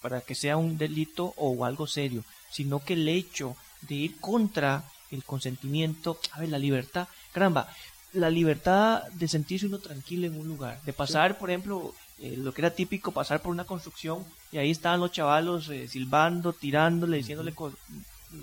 para 0.00 0.20
que 0.20 0.34
sea 0.34 0.56
un 0.56 0.78
delito 0.78 1.34
o 1.36 1.64
algo 1.64 1.86
serio, 1.86 2.24
sino 2.50 2.84
que 2.84 2.94
el 2.94 3.08
hecho 3.08 3.56
de 3.82 3.94
ir 3.94 4.20
contra 4.20 4.84
el 5.10 5.24
consentimiento, 5.24 6.18
a 6.32 6.40
ver, 6.40 6.48
la 6.48 6.58
libertad, 6.58 7.08
caramba, 7.32 7.68
la 8.12 8.30
libertad 8.30 9.04
de 9.12 9.28
sentirse 9.28 9.66
uno 9.66 9.78
tranquilo 9.78 10.26
en 10.26 10.38
un 10.38 10.46
lugar, 10.46 10.80
de 10.82 10.92
pasar, 10.92 11.38
por 11.38 11.50
ejemplo, 11.50 11.94
eh, 12.18 12.36
lo 12.36 12.52
que 12.52 12.60
era 12.60 12.70
típico, 12.70 13.12
pasar 13.12 13.40
por 13.40 13.52
una 13.52 13.64
construcción 13.64 14.24
y 14.50 14.58
ahí 14.58 14.70
estaban 14.70 15.00
los 15.00 15.12
chavalos 15.12 15.68
eh, 15.70 15.88
silbando, 15.88 16.52
tirándole, 16.52 17.18
diciéndole 17.18 17.54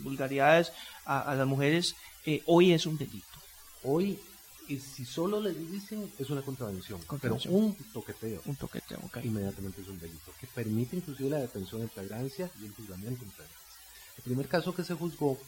vulgaridades 0.04 0.72
a, 1.06 1.34
las 1.34 1.48
mujeres, 1.48 1.96
eh, 2.26 2.44
hoy 2.46 2.74
es 2.74 2.86
un 2.86 2.98
delito. 2.98 3.26
Hoy, 3.84 4.20
si 4.78 5.06
solo 5.06 5.42
le 5.42 5.52
dicen, 5.52 6.12
es 6.20 6.30
una 6.30 6.44
contravención, 6.44 7.00
pero 7.20 7.38
un 7.48 7.74
toqueteo, 7.92 8.42
un 8.46 8.56
toqueteo 8.56 9.00
inmediatamente 9.24 9.82
es 9.82 9.88
un 9.88 9.98
delito, 9.98 10.32
que 10.40 10.46
permite 10.46 10.98
inclusive 10.98 11.30
la 11.30 11.40
detención 11.40 11.82
en 11.82 11.90
flagrancia 11.90 12.52
y 12.62 12.66
el 12.66 12.74
juzgamiento 12.74 13.24
en 13.24 13.32
flagrancia. 13.32 13.68
El 14.18 14.24
primer 14.24 14.48
caso 14.48 14.76
que 14.76 14.84
se 14.84 14.94
juzgó 14.94 15.40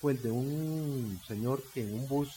fue 0.00 0.12
el 0.12 0.22
de 0.22 0.30
un 0.30 1.20
señor 1.26 1.62
que 1.74 1.82
en 1.82 1.94
un 1.94 2.06
bus 2.06 2.36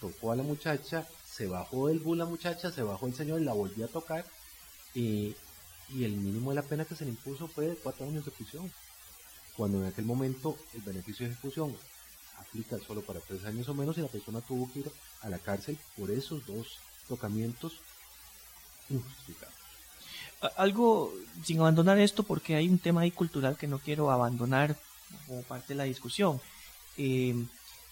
tocó 0.00 0.32
a 0.32 0.36
la 0.36 0.42
muchacha, 0.42 1.06
se 1.24 1.46
bajó 1.46 1.88
del 1.88 2.00
bus 2.00 2.18
la 2.18 2.24
muchacha, 2.24 2.72
se 2.72 2.82
bajó 2.82 3.06
el 3.06 3.14
señor, 3.14 3.40
la 3.42 3.52
volvió 3.52 3.84
a 3.84 3.88
tocar 3.88 4.24
y, 4.94 5.36
el 5.90 6.16
mínimo 6.16 6.50
de 6.50 6.56
la 6.56 6.62
pena 6.62 6.84
que 6.84 6.94
se 6.94 7.04
le 7.04 7.10
impuso 7.10 7.46
fue 7.48 7.68
de 7.68 7.76
cuatro 7.76 8.06
años 8.06 8.24
de 8.24 8.30
prisión. 8.30 8.70
Cuando 9.56 9.78
en 9.78 9.86
aquel 9.86 10.04
momento 10.04 10.56
el 10.74 10.82
beneficio 10.82 11.26
de 11.26 11.32
ejecución 11.32 11.74
aplica 12.40 12.78
solo 12.78 13.02
para 13.02 13.20
tres 13.20 13.44
años 13.44 13.68
o 13.68 13.74
menos 13.74 13.98
y 13.98 14.00
la 14.00 14.08
persona 14.08 14.40
tuvo 14.40 14.70
que 14.72 14.80
ir 14.80 14.90
a 15.22 15.28
la 15.28 15.38
cárcel 15.38 15.78
por 15.96 16.10
esos 16.10 16.46
dos 16.46 16.78
tocamientos 17.08 17.74
injustificados. 18.88 19.54
Algo 20.56 21.12
sin 21.44 21.58
abandonar 21.58 21.98
esto 21.98 22.22
porque 22.22 22.54
hay 22.54 22.68
un 22.68 22.78
tema 22.78 23.00
ahí 23.00 23.10
cultural 23.10 23.56
que 23.56 23.66
no 23.66 23.78
quiero 23.78 24.10
abandonar 24.10 24.76
como 25.26 25.42
parte 25.42 25.68
de 25.68 25.76
la 25.76 25.84
discusión. 25.84 26.40
Eh, 26.96 27.34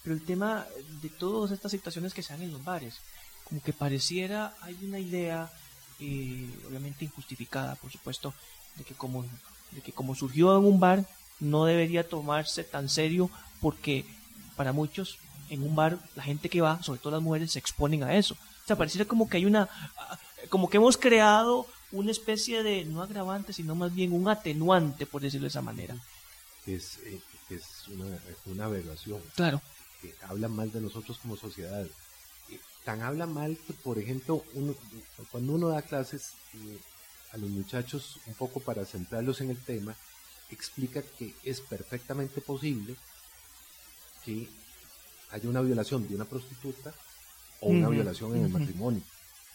pero 0.02 0.14
el 0.14 0.24
tema 0.24 0.66
de 1.02 1.08
todas 1.08 1.50
estas 1.50 1.72
situaciones 1.72 2.14
que 2.14 2.22
se 2.22 2.32
dan 2.32 2.42
en 2.42 2.52
los 2.52 2.62
bares, 2.62 3.00
como 3.44 3.60
que 3.60 3.72
pareciera 3.72 4.54
hay 4.60 4.76
una 4.82 5.00
idea, 5.00 5.50
eh, 5.98 6.48
obviamente 6.68 7.04
injustificada, 7.04 7.74
por 7.74 7.90
supuesto, 7.90 8.32
de 8.76 8.84
que 8.84 8.94
como 8.94 9.24
de 9.72 9.80
que 9.80 9.92
como 9.92 10.14
surgió 10.14 10.56
en 10.56 10.64
un 10.64 10.78
bar 10.78 11.04
no 11.40 11.64
debería 11.64 12.08
tomarse 12.08 12.62
tan 12.62 12.88
serio 12.88 13.30
porque 13.60 14.04
para 14.56 14.72
muchos 14.72 15.18
en 15.48 15.62
un 15.62 15.76
bar 15.76 15.98
la 16.16 16.22
gente 16.22 16.48
que 16.48 16.60
va, 16.60 16.82
sobre 16.82 17.00
todo 17.00 17.12
las 17.12 17.22
mujeres, 17.22 17.52
se 17.52 17.58
exponen 17.58 18.02
a 18.02 18.16
eso. 18.16 18.34
O 18.34 18.66
sea, 18.66 18.76
pareciera 18.76 19.06
como 19.06 19.28
que 19.28 19.36
hay 19.36 19.44
una, 19.44 19.68
como 20.48 20.68
que 20.68 20.78
hemos 20.78 20.96
creado 20.96 21.66
una 21.92 22.10
especie 22.10 22.62
de, 22.62 22.84
no 22.84 23.02
agravante, 23.02 23.52
sino 23.52 23.74
más 23.74 23.94
bien 23.94 24.12
un 24.12 24.28
atenuante, 24.28 25.06
por 25.06 25.22
decirlo 25.22 25.44
de 25.44 25.50
esa 25.50 25.62
manera. 25.62 25.94
Es, 26.66 26.98
eh, 27.04 27.20
es 27.50 27.86
una, 27.88 28.18
una 28.46 28.64
aberración. 28.64 29.22
Claro 29.36 29.62
que 30.00 30.14
habla 30.22 30.48
mal 30.48 30.70
de 30.72 30.80
nosotros 30.80 31.18
como 31.18 31.36
sociedad. 31.36 31.86
tan 32.84 33.02
habla 33.02 33.26
mal 33.26 33.58
que, 33.66 33.72
por 33.72 33.98
ejemplo, 33.98 34.44
uno, 34.54 34.74
cuando 35.30 35.54
uno 35.54 35.68
da 35.68 35.82
clases 35.82 36.34
eh, 36.54 36.78
a 37.32 37.36
los 37.36 37.50
muchachos, 37.50 38.20
un 38.26 38.34
poco 38.34 38.60
para 38.60 38.84
centrarlos 38.84 39.40
en 39.40 39.50
el 39.50 39.58
tema, 39.58 39.96
explica 40.50 41.02
que 41.02 41.34
es 41.42 41.60
perfectamente 41.60 42.40
posible 42.40 42.96
que 44.26 44.48
haya 45.30 45.48
una 45.48 45.60
violación 45.60 46.06
de 46.06 46.16
una 46.16 46.24
prostituta 46.24 46.92
o 47.60 47.68
una 47.68 47.88
violación 47.88 48.36
en 48.36 48.44
el 48.44 48.50
matrimonio. 48.50 49.02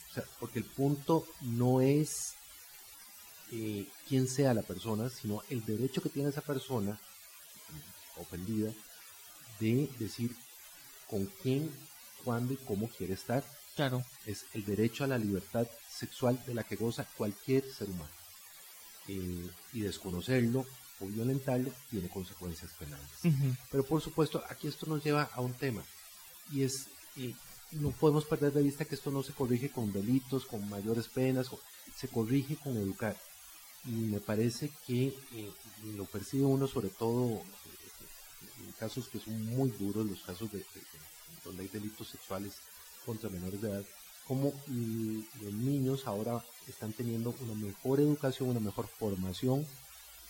O 0.09 0.13
sea, 0.13 0.23
porque 0.39 0.59
el 0.59 0.65
punto 0.65 1.27
no 1.41 1.81
es 1.81 2.33
eh, 3.51 3.85
quién 4.07 4.27
sea 4.27 4.53
la 4.53 4.61
persona, 4.61 5.09
sino 5.09 5.41
el 5.49 5.63
derecho 5.65 6.01
que 6.01 6.09
tiene 6.09 6.29
esa 6.29 6.41
persona 6.41 6.97
ofendida 8.17 8.71
de 9.59 9.89
decir 9.99 10.35
con 11.07 11.25
quién, 11.41 11.69
cuándo 12.23 12.53
y 12.53 12.57
cómo 12.57 12.87
quiere 12.87 13.13
estar. 13.13 13.43
Claro. 13.75 14.03
Es 14.25 14.45
el 14.53 14.65
derecho 14.65 15.03
a 15.03 15.07
la 15.07 15.17
libertad 15.17 15.67
sexual 15.89 16.41
de 16.45 16.53
la 16.53 16.63
que 16.63 16.77
goza 16.77 17.05
cualquier 17.17 17.63
ser 17.69 17.89
humano. 17.89 18.11
Eh, 19.07 19.49
y 19.73 19.81
desconocerlo 19.81 20.65
o 21.01 21.07
violentarlo 21.07 21.71
tiene 21.89 22.09
consecuencias 22.09 22.71
penales. 22.73 23.07
Pero 23.69 23.83
por 23.83 24.01
supuesto, 24.01 24.43
aquí 24.49 24.67
esto 24.67 24.85
nos 24.85 25.03
lleva 25.03 25.29
a 25.33 25.41
un 25.41 25.53
tema. 25.53 25.83
Y 26.51 26.63
es, 26.63 26.87
no 27.71 27.91
podemos 27.91 28.25
perder 28.25 28.53
de 28.53 28.63
vista 28.63 28.85
que 28.85 28.95
esto 28.95 29.11
no 29.11 29.23
se 29.23 29.33
corrige 29.33 29.69
con 29.69 29.91
delitos, 29.91 30.45
con 30.45 30.67
mayores 30.69 31.07
penas, 31.07 31.47
se 31.95 32.07
corrige 32.07 32.55
con 32.55 32.77
educar. 32.77 33.17
Y 33.85 33.91
me 33.91 34.19
parece 34.19 34.71
que 34.85 35.07
eh, 35.33 35.51
lo 35.95 36.05
percibe 36.05 36.45
uno 36.45 36.67
sobre 36.67 36.89
todo 36.89 37.41
casos 38.81 39.07
que 39.09 39.19
son 39.19 39.45
muy 39.45 39.69
duros, 39.69 40.07
los 40.07 40.21
casos 40.21 40.51
de, 40.51 40.65
donde 41.45 41.63
hay 41.63 41.69
delitos 41.69 42.07
sexuales 42.07 42.53
contra 43.05 43.29
menores 43.29 43.61
de 43.61 43.69
edad, 43.69 43.83
como 44.27 44.53
los 44.67 45.53
niños 45.53 46.07
ahora 46.07 46.43
están 46.67 46.93
teniendo 46.93 47.35
una 47.41 47.53
mejor 47.53 47.99
educación, 47.99 48.49
una 48.49 48.59
mejor 48.59 48.87
formación 48.87 49.65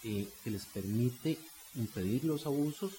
eh, 0.03 0.27
que 0.43 0.51
les 0.51 0.65
permite 0.65 1.37
impedir 1.75 2.23
los 2.23 2.45
abusos 2.45 2.93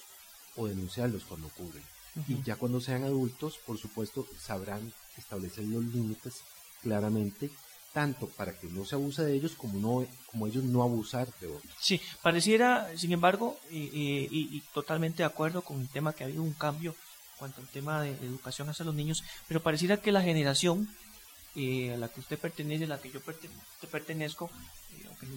o 0.55 0.67
denunciarlos 0.67 1.23
cuando 1.23 1.47
ocurren. 1.47 1.83
Y 2.27 2.43
ya 2.43 2.57
cuando 2.57 2.79
sean 2.79 3.03
adultos, 3.03 3.59
por 3.65 3.79
supuesto, 3.79 4.27
sabrán 4.39 4.93
establecer 5.17 5.65
los 5.65 5.83
límites 5.83 6.41
claramente 6.81 7.49
tanto 7.93 8.27
para 8.27 8.57
que 8.57 8.67
no 8.67 8.85
se 8.85 8.95
abuse 8.95 9.23
de 9.23 9.35
ellos 9.35 9.53
como 9.55 9.79
no 9.79 10.05
como 10.25 10.47
ellos 10.47 10.63
no 10.63 10.81
abusar 10.81 11.27
de 11.39 11.47
otros. 11.47 11.71
Sí, 11.79 12.01
pareciera, 12.21 12.89
sin 12.97 13.13
embargo, 13.13 13.57
y, 13.69 14.59
totalmente 14.73 15.17
de 15.17 15.25
acuerdo 15.25 15.61
con 15.61 15.79
el 15.79 15.87
tema 15.87 16.13
que 16.13 16.23
ha 16.23 16.27
habido 16.27 16.41
un 16.41 16.53
cambio 16.53 16.91
en 16.91 17.37
cuanto 17.37 17.61
al 17.61 17.67
tema 17.67 18.01
de, 18.01 18.11
educación 18.11 18.67
hacia 18.69 18.83
los 18.83 18.95
niños, 18.95 19.23
pero 19.47 19.61
pareciera 19.61 19.97
que 19.97 20.11
la 20.11 20.23
generación 20.23 20.89
eh, 21.55 21.93
a 21.93 21.97
la 21.97 22.09
que 22.09 22.19
usted 22.19 22.39
pertenece, 22.39 22.85
a 22.85 22.87
la 22.87 22.99
que 22.99 23.11
yo 23.11 23.21
pertenezco, 23.91 24.49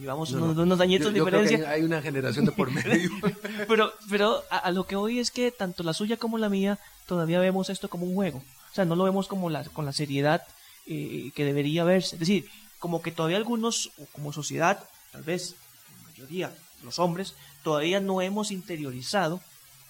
llevamos 0.01 0.33
unos, 0.33 0.81
añitos 0.81 1.13
de 1.13 1.21
diferencia. 1.21 1.71
hay, 1.71 1.83
una 1.83 2.03
generación 2.03 2.45
de 2.45 2.53
por 2.53 2.71
medio. 2.71 3.11
pero 3.69 3.93
pero 4.11 4.43
a, 4.51 4.71
lo 4.71 4.87
que 4.87 4.97
hoy 4.97 5.19
es 5.19 5.31
que 5.31 5.51
tanto 5.51 5.83
la 5.83 5.93
suya 5.93 6.17
como 6.17 6.39
la 6.39 6.49
mía 6.49 6.79
todavía 7.07 7.39
vemos 7.39 7.71
esto 7.71 7.89
como 7.89 8.07
un 8.07 8.15
juego. 8.15 8.39
O 8.39 8.75
sea, 8.75 8.85
no 8.85 8.97
lo 8.97 9.05
vemos 9.05 9.29
como 9.29 9.51
la, 9.51 9.65
con 9.65 9.85
la 9.85 9.93
seriedad 9.93 10.43
eh, 10.87 11.31
que 11.35 11.45
debería 11.45 11.85
verse. 11.85 12.17
Es 12.17 12.21
decir, 12.21 12.49
como 12.79 13.03
que 13.03 13.13
todavía 13.13 13.37
algunos, 13.37 13.91
como 14.13 14.33
sociedad, 14.33 14.85
tal 15.13 15.23
vez 15.23 15.55
la 15.97 16.11
mayoría, 16.11 16.55
los 16.83 16.99
hombres, 16.99 17.35
todavía 17.63 18.01
no 18.01 18.21
hemos 18.21 18.51
interiorizado 18.51 19.41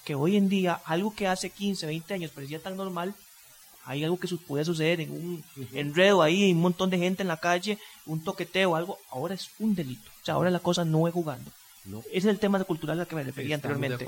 que 0.05 0.15
hoy 0.15 0.37
en 0.37 0.49
día 0.49 0.81
algo 0.85 1.15
que 1.15 1.27
hace 1.27 1.51
15, 1.51 1.87
20 1.87 2.15
años 2.15 2.31
parecía 2.31 2.61
tan 2.61 2.77
normal, 2.77 3.15
hay 3.87 4.05
algo 4.05 4.19
que 4.19 4.29
puede 4.37 4.65
suceder 4.65 5.01
en 5.01 5.11
un 5.11 5.45
enredo 5.73 6.23
ahí, 6.23 6.53
un 6.53 6.61
montón 6.61 6.91
de 6.91 6.99
gente 6.99 7.23
en 7.23 7.29
la 7.29 7.39
calle, 7.39 7.79
un 8.05 8.23
toqueteo, 8.23 8.77
algo, 8.77 8.99
ahora 9.11 9.35
es 9.35 9.51
un 9.59 9.75
delito. 9.75 10.11
O 10.23 10.25
sea, 10.25 10.35
ahora 10.35 10.51
la 10.51 10.59
cosa 10.59 10.85
no 10.85 11.09
es 11.09 11.15
jugando. 11.15 11.51
No. 11.85 12.01
Ese 12.09 12.19
es 12.19 12.25
el 12.27 12.39
tema 12.39 12.63
cultural 12.65 13.01
al 13.01 13.07
que 13.07 13.15
me 13.15 13.23
refería 13.23 13.55
anteriormente. 13.55 14.05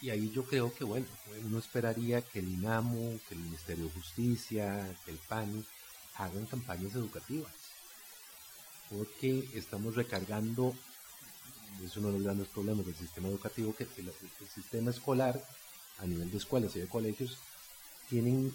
Y 0.00 0.10
ahí 0.10 0.30
yo 0.34 0.44
creo 0.44 0.74
que, 0.74 0.84
bueno, 0.84 1.06
uno 1.44 1.58
esperaría 1.58 2.20
que 2.20 2.40
el 2.40 2.48
INAMO, 2.48 3.18
que 3.28 3.34
el 3.34 3.40
Ministerio 3.40 3.84
de 3.84 3.92
Justicia, 3.92 4.94
que 5.04 5.12
el 5.12 5.16
PANI 5.16 5.64
hagan 6.16 6.44
campañas 6.46 6.94
educativas, 6.94 7.52
porque 8.90 9.48
estamos 9.54 9.94
recargando, 9.94 10.74
es 11.82 11.96
uno 11.96 12.08
de 12.08 12.14
los 12.14 12.22
grandes 12.22 12.48
problemas 12.48 12.84
del 12.84 12.94
sistema 12.96 13.28
educativo, 13.28 13.74
que 13.74 13.84
el, 13.84 14.12
sistema 14.54 14.90
escolar 14.90 15.42
a 15.98 16.06
nivel 16.06 16.30
de 16.30 16.36
escuelas 16.36 16.74
y 16.76 16.80
de 16.80 16.88
colegios 16.88 17.38
tienen, 18.08 18.52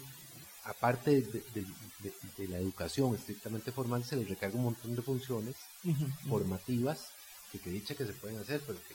aparte 0.64 1.22
de, 1.22 2.48
la 2.48 2.58
educación 2.58 3.14
estrictamente 3.14 3.72
formal, 3.72 4.04
se 4.04 4.16
les 4.16 4.28
recarga 4.28 4.56
un 4.56 4.64
montón 4.64 4.94
de 4.94 5.02
funciones 5.02 5.56
formativas 6.28 7.08
que, 7.52 7.58
que 7.58 7.70
dicha 7.70 7.94
que 7.94 8.06
se 8.06 8.12
pueden 8.12 8.38
hacer, 8.38 8.62
pero 8.66 8.78
que, 8.82 8.94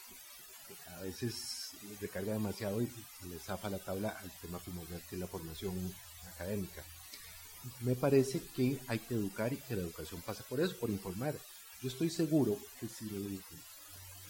a 0.97 1.01
veces 1.01 1.71
recarga 2.01 2.34
demasiado 2.34 2.82
y, 2.82 2.86
y 2.86 3.30
les 3.30 3.43
zafa 3.43 3.69
la 3.69 3.80
tabla 3.80 4.10
al 4.10 4.32
tema 4.41 4.58
primordial 4.60 5.01
que 5.10 5.15
es 5.15 5.19
la 5.19 5.28
formación 5.28 5.93
académica 6.34 6.84
me 7.82 7.95
parece 7.95 8.41
que 8.56 8.80
hay 8.88 8.99
que 8.99 9.15
educar 9.15 9.54
y 9.54 9.58
que 9.58 9.75
la 9.75 9.82
educación 9.82 10.21
pasa 10.21 10.43
por 10.47 10.60
eso, 10.60 10.75
por 10.78 10.89
informar. 10.89 11.36
Yo 11.82 11.89
estoy 11.89 12.10
seguro 12.10 12.58
que 12.80 12.88
si 12.88 13.41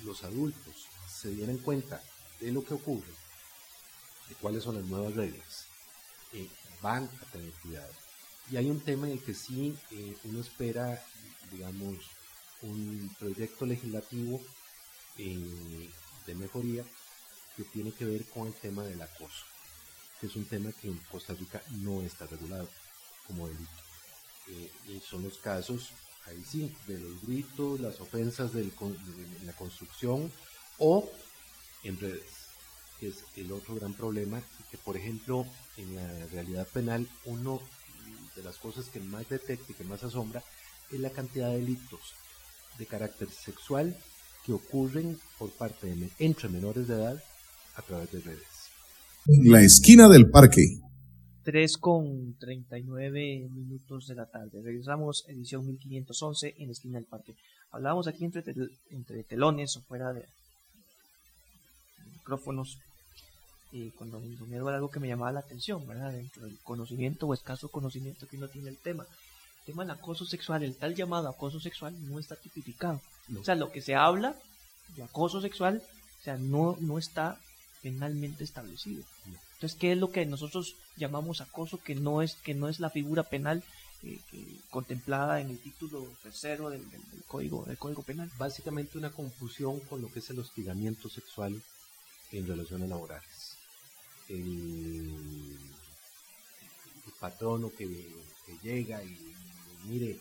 los 0.04 0.24
adultos 0.24 0.88
se 1.08 1.30
dieran 1.32 1.58
cuenta 1.58 2.02
de 2.39 2.52
lo 2.52 2.63
que 2.63 2.74
ocurre, 2.74 3.12
de 4.30 4.36
cuáles 4.36 4.63
son 4.63 4.76
las 4.76 4.86
nuevas 4.86 5.15
reglas, 5.15 5.65
eh, 6.34 6.50
van 6.86 7.10
a 7.19 7.26
tener 7.32 7.52
cuidado. 7.63 7.91
Y 8.52 8.58
hay 8.58 8.69
un 8.69 8.80
tema 8.80 9.08
en 9.08 9.13
el 9.13 9.24
que 9.24 9.34
sí 9.34 9.76
eh, 9.89 10.15
uno 10.26 10.39
espera, 10.41 11.04
digamos, 11.52 11.98
un 12.62 13.12
proyecto 13.17 13.65
legislativo 13.65 14.39
eh, 15.17 15.89
de 16.28 16.36
mejoría 16.36 16.84
que 17.58 17.63
tiene 17.63 17.91
que 17.91 18.06
ver 18.06 18.26
con 18.26 18.45
el 18.45 18.54
tema 18.54 18.84
del 18.84 19.02
acoso, 19.02 19.45
que 20.19 20.28
es 20.28 20.36
un 20.36 20.45
tema 20.45 20.71
que 20.74 20.88
en 20.89 21.00
Costa 21.12 21.34
Rica 21.34 21.60
no 21.71 22.04
está 22.04 22.28
regulado 22.28 22.69
como 23.26 23.48
delito. 23.48 23.82
Eh, 24.50 24.71
y 24.89 25.00
son 25.00 25.24
los 25.24 25.39
casos, 25.39 25.89
ahí 26.28 26.43
sí, 26.48 26.71
de 26.86 27.00
los 27.00 27.26
gritos, 27.26 27.80
las 27.80 28.00
ofensas 28.00 28.54
de 28.54 28.69
la 29.43 29.54
construcción 29.54 30.32
o 30.78 31.10
en 31.82 32.00
redes, 32.00 32.44
que 32.99 33.08
es 33.10 33.23
el 33.36 33.51
otro 33.51 33.75
gran 33.75 33.93
problema, 33.93 34.41
que 34.71 34.77
por 34.77 34.97
ejemplo 34.97 35.45
en 35.77 35.95
la 35.95 36.25
realidad 36.27 36.67
penal 36.67 37.08
uno 37.25 37.62
de 38.36 38.43
las 38.43 38.58
cosas 38.58 38.86
que 38.89 38.99
más 38.99 39.27
detecta 39.29 39.71
y 39.71 39.75
que 39.75 39.84
más 39.84 40.03
asombra 40.03 40.43
es 40.91 40.99
la 40.99 41.10
cantidad 41.10 41.49
de 41.49 41.60
delitos 41.60 42.13
de 42.77 42.86
carácter 42.86 43.29
sexual 43.29 43.95
que 44.45 44.53
ocurren 44.53 45.17
por 45.39 45.49
parte 45.51 45.88
de 45.88 46.10
entre 46.19 46.49
menores 46.49 46.88
de 46.88 46.95
edad 46.95 47.23
a 47.75 47.81
través 47.81 48.12
de 48.12 48.19
redes. 48.19 48.55
La 49.25 49.62
esquina 49.62 50.08
del 50.08 50.29
parque. 50.29 50.62
3 51.43 51.77
con 51.77 52.36
39 52.38 53.47
minutos 53.51 54.08
de 54.08 54.15
la 54.15 54.25
tarde. 54.25 54.62
Regresamos, 54.63 55.25
edición 55.27 55.65
1511 55.65 56.55
en 56.58 56.67
la 56.67 56.71
esquina 56.71 56.99
del 56.99 57.08
parque. 57.08 57.36
Hablábamos 57.71 58.08
aquí 58.08 58.25
entre, 58.25 58.43
entre 58.89 59.23
telones 59.23 59.77
o 59.77 59.81
fuera 59.81 60.13
de 60.13 60.25
micrófonos. 62.13 62.79
Y 63.71 63.89
cuando 63.91 64.19
me 64.19 64.56
era 64.56 64.75
algo 64.75 64.89
que 64.89 64.99
me 64.99 65.08
llamaba 65.08 65.32
la 65.32 65.39
atención, 65.41 65.86
¿verdad? 65.88 66.12
Dentro 66.12 66.43
del 66.45 66.58
conocimiento 66.60 67.28
o 67.28 67.34
escaso 67.34 67.69
conocimiento 67.69 68.28
que 68.28 68.38
uno 68.38 68.47
tiene 68.47 68.69
el 68.69 68.78
tema. 68.78 69.04
El 69.60 69.65
tema 69.65 69.84
del 69.84 69.91
acoso 69.91 70.25
sexual, 70.25 70.63
el 70.63 70.75
tal 70.75 70.95
llamado 70.95 71.28
acoso 71.28 71.60
sexual, 71.60 71.93
no 72.08 72.19
está 72.19 72.36
tipificado. 72.36 73.01
O 73.39 73.43
sea, 73.43 73.56
lo 73.56 73.71
que 73.71 73.82
se 73.82 73.95
habla 73.95 74.36
de 74.95 75.04
acoso 75.04 75.41
sexual, 75.41 75.82
o 76.21 76.23
sea, 76.23 76.38
no, 76.38 76.78
no 76.80 76.97
está 76.97 77.39
penalmente 77.82 78.43
establecido. 78.43 79.04
Entonces, 79.56 79.78
¿qué 79.80 79.91
es 79.91 79.97
lo 79.97 80.12
que 80.12 80.25
nosotros 80.25 80.75
llamamos 80.97 81.41
acoso 81.41 81.78
que 81.78 81.95
no 81.95 82.21
es, 82.21 82.36
que 82.36 82.54
no 82.54 82.67
es 82.67 82.80
la 82.80 82.89
figura 82.89 83.23
penal 83.23 83.63
eh, 84.04 84.19
contemplada 84.69 85.39
en 85.39 85.49
el 85.49 85.60
título 85.60 86.06
tercero 86.23 86.69
del, 86.69 86.84
código, 87.28 87.63
del 87.65 87.78
Código 87.78 88.04
Penal? 88.04 88.32
Básicamente 88.38 88.97
una 88.97 89.12
confusión 89.12 89.80
con 89.82 90.01
lo 90.01 90.12
que 90.12 90.19
es 90.19 90.30
el 90.30 90.39
hostigamiento 90.39 91.10
sexual 91.10 91.62
en 92.32 92.47
relaciones 92.47 92.89
laborales. 92.89 93.44
El, 94.29 95.57
patrono 97.19 97.71
que, 97.75 97.88
llega 98.61 99.03
y, 99.03 99.17
mire, 99.85 100.11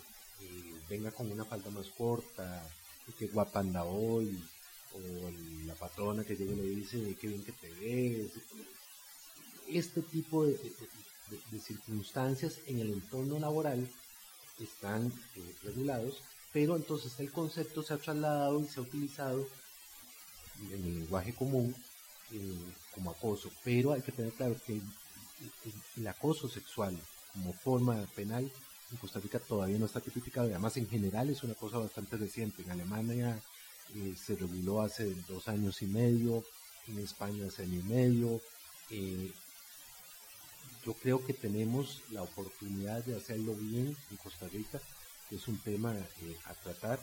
eh, 0.41 0.75
venga 0.89 1.11
con 1.11 1.31
una 1.31 1.45
falda 1.45 1.71
más 1.71 1.89
corta, 1.89 2.67
que 3.19 3.27
guapa 3.27 3.61
anda 3.61 3.85
hoy, 3.85 4.43
o 4.95 5.31
la 5.67 5.75
patrona 5.75 6.25
que 6.25 6.37
llega 6.37 6.55
le 6.55 6.63
dice, 6.63 7.17
qué 7.21 7.27
bien 7.27 7.45
que 7.45 7.53
te 7.53 7.71
ves, 7.73 8.33
este 9.69 10.03
tipo 10.03 10.45
de, 10.47 10.59
circunstancias 11.61 12.61
en 12.67 12.79
el 12.81 12.93
entorno 12.93 13.39
laboral 13.39 13.89
están 14.61 15.13
eh, 15.37 15.55
regulados, 15.63 16.23
pero 16.53 16.77
entonces 16.77 17.19
el 17.19 17.33
concepto 17.33 17.83
se 17.83 17.95
ha 17.95 17.99
trasladado 17.99 18.61
y 18.61 18.69
se 18.69 18.79
ha 18.79 18.83
utilizado 18.83 19.47
en 20.71 20.85
el 20.85 21.01
lenguaje 21.01 21.35
común 21.35 21.75
como 22.95 23.11
acoso, 23.11 23.51
pero 23.63 23.93
hay 23.93 24.03
que 24.03 24.13
tener 24.13 24.33
claro 24.33 24.57
que 24.67 24.81
el, 25.97 26.07
acoso 26.07 26.49
sexual 26.49 26.97
como 27.33 27.53
forma 27.53 28.07
penal 28.15 28.51
en 28.91 28.97
Costa 28.99 29.19
Rica 29.19 29.41
todavía 29.41 29.79
no 29.79 29.87
está 29.87 30.01
tipificado 30.01 30.47
además 30.47 30.77
en 30.77 30.89
general 30.89 31.29
es 31.29 31.43
una 31.43 31.55
cosa 31.55 31.79
bastante 31.79 32.17
reciente. 32.17 32.63
En 32.63 32.71
Alemania 32.71 33.41
eh, 33.95 34.15
se 34.17 34.37
reguló 34.37 34.83
hace 34.83 35.15
dos 35.29 35.49
años 35.49 35.83
y 35.83 35.87
medio, 35.87 36.45
en 36.87 36.99
España 36.99 37.47
hace 37.47 37.63
año 37.63 37.81
y 37.81 37.83
medio, 37.83 38.41
yo 40.85 40.93
creo 40.95 41.25
que 41.25 41.33
tenemos 41.33 42.03
la 42.11 42.23
oportunidad 42.23 43.03
de 43.05 43.17
hacerlo 43.17 43.55
bien 43.55 43.97
en 44.11 44.17
Costa 44.19 44.47
Rica, 44.49 44.81
que 45.29 45.37
es 45.37 45.49
un 45.49 45.59
tema 45.59 45.97
eh, 45.97 46.37
a 46.45 46.55
tratar 46.55 47.01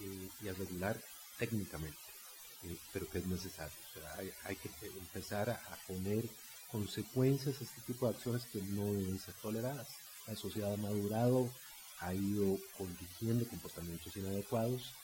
eh, 0.00 0.28
y 0.42 0.48
a 0.48 0.54
regular 0.54 1.00
técnicamente, 1.38 1.96
eh, 2.64 2.76
pero 2.92 3.08
que 3.08 3.18
es 3.18 3.26
necesario. 3.26 3.76
hay, 4.44 4.56
que 4.56 4.70
empezar 4.98 5.50
a, 5.50 5.60
poner 5.86 6.24
consecuencias 6.70 7.60
a 7.60 7.64
este 7.64 7.80
tipo 7.82 8.06
de 8.06 8.14
acciones 8.14 8.44
que 8.46 8.62
no 8.62 8.84
deben 8.84 9.18
ser 9.18 9.34
toleradas. 9.34 9.88
La 10.26 10.36
sociedad 10.36 10.72
ha 10.72 10.76
madurado, 10.76 11.50
ha 12.00 12.14
ido 12.14 12.58
corrigiendo 12.78 13.46
comportamientos 13.48 14.16
inadecuados. 14.16 14.94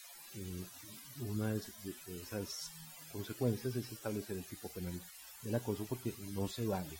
una 1.20 1.52
de, 1.52 1.62
de 2.06 2.22
esas 2.22 2.70
consecuencias 3.12 3.74
es 3.76 3.90
establecer 3.90 4.36
el 4.36 4.44
tipo 4.44 4.68
penal 4.68 5.00
del 5.42 5.54
acoso 5.54 5.84
porque 5.84 6.12
no 6.34 6.46
se 6.48 6.66
vale 6.66 6.98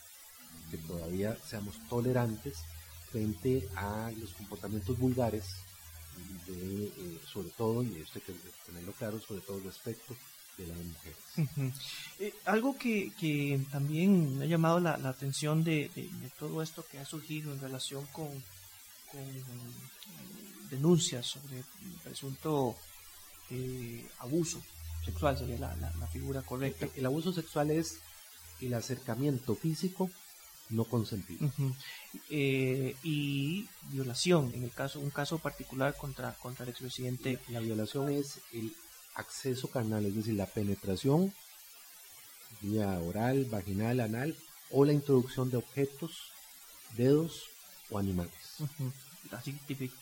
que 0.71 0.79
todavía 0.79 1.37
seamos 1.47 1.77
tolerantes 1.88 2.59
frente 3.11 3.68
a 3.77 4.11
los 4.18 4.33
comportamientos 4.35 4.99
vulgares, 4.99 5.44
de, 6.47 6.85
eh, 6.87 7.21
sobre 7.33 7.51
todo, 7.51 7.83
y 7.83 7.97
esto 8.01 8.18
hay 8.18 8.21
que 8.23 8.35
tenerlo 8.66 8.92
claro, 8.92 9.21
sobre 9.21 9.40
todo 9.42 9.61
respecto 9.61 10.14
de 10.59 10.66
las 10.66 10.79
mujeres. 10.79 11.18
Eh, 12.21 12.35
algo 12.47 12.77
que, 12.77 13.12
que, 13.12 13.61
también 13.71 14.38
me 14.38 14.44
ha 14.44 14.49
llamado 14.49 14.81
la, 14.81 14.94
atención 14.94 15.62
de, 15.62 15.88
de, 15.94 16.11
todo 16.37 16.62
esto 16.62 16.85
que 16.90 16.99
ha 16.99 17.05
surgido 17.05 17.53
en 17.53 17.61
relación 17.61 18.05
con, 18.07 18.27
con 19.12 19.23
denuncias 20.68 21.27
sobre 21.27 21.62
presunto 22.03 22.77
eh, 23.51 24.05
abuso 24.18 24.61
sexual, 25.05 25.38
sería 25.38 25.59
la, 25.59 25.77
la, 25.77 26.07
figura 26.09 26.42
correcta. 26.42 26.88
El, 26.97 27.07
abuso 27.07 27.33
sexual 27.33 27.71
es 27.71 28.01
el 28.61 28.75
acercamiento 28.75 29.55
físico 29.55 30.11
no 30.71 30.85
consentido. 30.85 31.51
Eh, 32.31 32.97
y 33.03 33.68
violación, 33.90 34.53
en 34.55 34.64
el 34.64 34.71
caso, 34.71 35.01
un 35.01 35.11
caso 35.11 35.38
particular 35.38 35.97
contra, 35.97 36.33
contra 36.35 36.64
el 36.64 36.71
expresidente. 36.71 37.38
La, 37.49 37.61
violación 37.61 38.11
es 38.11 38.40
el 38.53 38.75
acceso 39.19 39.69
carnal, 39.69 40.07
es 40.07 40.15
decir, 40.15 40.35
la 40.35 40.47
penetración 40.47 41.35
vía 42.63 42.99
oral, 43.01 43.45
vaginal, 43.45 44.01
anal 44.01 44.35
o 44.71 44.85
la 44.85 44.93
introducción 44.93 45.51
de 45.51 45.59
objetos, 45.59 46.33
dedos 46.97 47.45
o 47.91 47.99
animales 47.99 48.33
así 49.33 49.53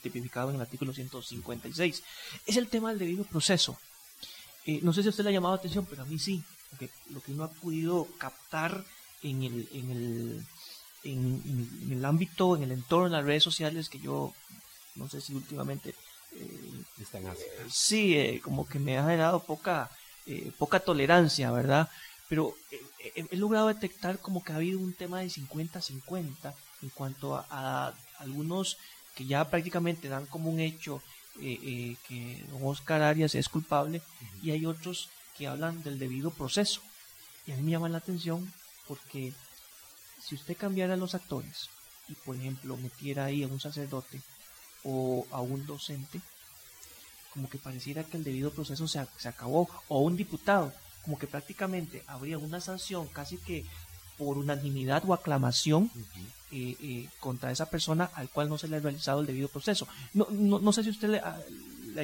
tipificado 0.03 0.51
en 0.51 0.57
el 0.57 0.63
artículo 0.63 0.93
156. 0.93 2.03
Es 2.47 2.57
el 2.57 2.69
tema 2.69 2.91
del 2.91 2.99
debido 2.99 3.25
proceso. 3.25 3.79
Eh, 4.65 4.81
no 4.83 4.93
sé 4.93 5.03
si 5.03 5.09
a 5.09 5.11
usted 5.11 5.25
le 5.25 5.31
ha 5.31 5.35
llamado 5.35 5.55
la 5.55 5.59
atención, 5.59 5.87
pero 5.89 6.03
a 6.03 6.07
mí 6.07 6.19
sí, 6.19 6.43
porque 6.71 6.91
lo 7.11 7.21
que 7.21 7.33
uno 7.33 7.45
ha 7.45 7.51
podido 7.51 8.07
captar 8.19 8.85
en 9.23 9.43
el, 9.43 9.69
en 9.73 9.91
el, 9.91 10.47
en, 11.05 11.93
el 11.93 12.05
ámbito, 12.05 12.57
en 12.57 12.65
el 12.65 12.73
entorno, 12.73 13.07
en 13.07 13.13
las 13.13 13.25
redes 13.25 13.43
sociales, 13.43 13.89
que 13.89 13.99
yo 13.99 14.33
no 14.97 15.09
sé 15.09 15.21
si 15.21 15.35
últimamente... 15.35 15.95
Eh, 16.39 17.67
sí, 17.71 18.17
eh, 18.17 18.41
como 18.43 18.69
que 18.69 18.79
me 18.79 18.99
ha 18.99 19.05
generado 19.05 19.41
poca, 19.41 19.91
poca 20.59 20.81
tolerancia, 20.81 21.51
¿verdad? 21.51 21.89
Pero 22.29 22.55
he 23.15 23.37
logrado 23.37 23.69
detectar 23.69 24.19
como 24.19 24.43
que 24.43 24.53
ha 24.53 24.57
habido 24.57 24.81
un 24.81 24.93
tema 24.93 25.21
de 25.21 25.27
50-50 25.27 26.55
en 26.83 26.89
cuanto 26.91 27.37
a 27.37 27.95
algunos 28.19 28.79
que 29.15 29.25
ya 29.25 29.49
prácticamente 29.49 30.09
dan 30.09 30.27
como 30.27 30.51
un 30.51 30.61
hecho 30.61 31.03
eh, 31.41 31.59
eh, 31.63 31.97
que 32.09 32.45
don 32.51 32.65
Oscar 32.65 33.03
Arias 33.03 33.35
es 33.35 33.49
culpable 33.49 34.01
y 34.43 34.53
hay 34.53 34.65
otros 34.65 35.11
que 35.37 35.47
hablan 35.47 35.83
del 35.83 35.99
debido 35.99 36.31
proceso. 36.31 36.81
Y 37.47 37.53
a 37.53 37.57
mí 37.57 37.63
me 37.63 37.73
llama 37.73 37.89
la 37.89 37.99
atención 37.99 38.53
porque 38.89 39.33
si 40.23 40.35
usted 40.35 40.57
cambiara 40.57 40.97
los 40.97 41.15
actores 41.15 41.69
y 42.09 42.15
por 42.15 42.37
ejemplo 42.37 42.77
metiera 42.77 43.27
ahí 43.27 43.43
a 43.43 43.49
un 43.49 43.61
sacerdote 43.61 44.21
o 44.87 45.27
a 45.31 45.41
un 45.41 45.67
docente, 45.67 46.21
como 47.33 47.51
que 47.51 47.59
pareciera 47.59 48.05
que 48.05 48.17
el 48.17 48.25
debido 48.25 48.51
proceso 48.51 48.87
se, 48.89 49.05
se 49.19 49.29
acabó, 49.29 49.69
o 49.89 50.01
un 50.01 50.17
diputado, 50.17 50.73
como 51.03 51.19
que 51.19 51.27
prácticamente 51.27 52.03
habría 52.07 52.39
una 52.39 52.61
sanción 52.61 53.07
casi 53.09 53.37
que 53.37 53.67
por 54.17 54.39
unanimidad 54.39 55.03
o 55.07 55.13
aclamación 55.13 55.91
eh, 56.51 56.77
eh, 56.81 57.09
contra 57.21 57.51
esa 57.51 57.69
persona 57.69 58.11
al 58.15 58.29
cual 58.31 58.49
no 58.49 58.57
se 58.57 58.69
le 58.69 58.77
ha 58.77 58.81
realizado 58.81 59.21
el 59.21 59.27
debido 59.27 59.49
proceso. 59.49 59.87
No, 60.15 60.27
no, 60.31 60.59
no 60.59 60.73
sé 60.73 60.83
si 60.83 60.91
usted 60.91 61.09
le 61.09 61.19
ha, 61.19 61.39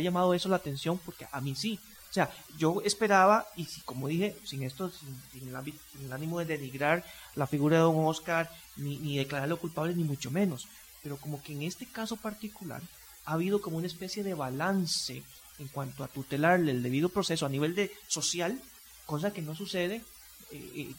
llamado 0.01 0.35
eso 0.35 0.49
la 0.49 0.57
atención, 0.57 0.99
porque 1.05 1.27
a 1.31 1.41
mí 1.41 1.55
sí. 1.55 1.79
O 2.11 2.13
sea, 2.13 2.31
yo 2.59 2.83
esperaba, 2.85 3.47
y 3.57 3.65
si, 3.65 3.81
como 3.81 4.09
dije, 4.09 4.37
sin 4.45 4.63
esto, 4.63 4.91
sin, 4.91 5.49
el, 5.49 6.13
ánimo 6.13 6.39
de 6.39 6.45
denigrar 6.45 7.05
la 7.35 7.47
figura 7.47 7.77
de 7.79 7.83
don 7.83 8.05
Oscar, 8.05 8.51
ni, 8.77 8.99
ni 8.99 9.17
declararlo 9.17 9.59
culpable, 9.59 9.95
ni 9.95 10.05
mucho 10.05 10.31
menos, 10.31 10.67
pero 11.03 11.17
como 11.17 11.43
que 11.43 11.53
en 11.53 11.63
este 11.63 11.87
caso 11.87 12.17
particular 12.17 12.83
ha 13.25 13.33
habido 13.33 13.61
como 13.61 13.77
una 13.79 13.87
especie 13.87 14.23
de 14.23 14.35
balance 14.35 15.23
en 15.59 15.69
cuanto 15.69 16.05
a 16.05 16.09
tutelarle 16.09 16.73
el 16.73 16.83
debido 16.83 17.09
proceso 17.09 17.47
a 17.47 17.49
nivel 17.49 17.75
de 17.75 17.93
social, 18.09 18.61
cosa 19.07 19.33
que 19.33 19.43
no 19.43 19.55
sucede 19.55 20.03
eh, 20.51 20.93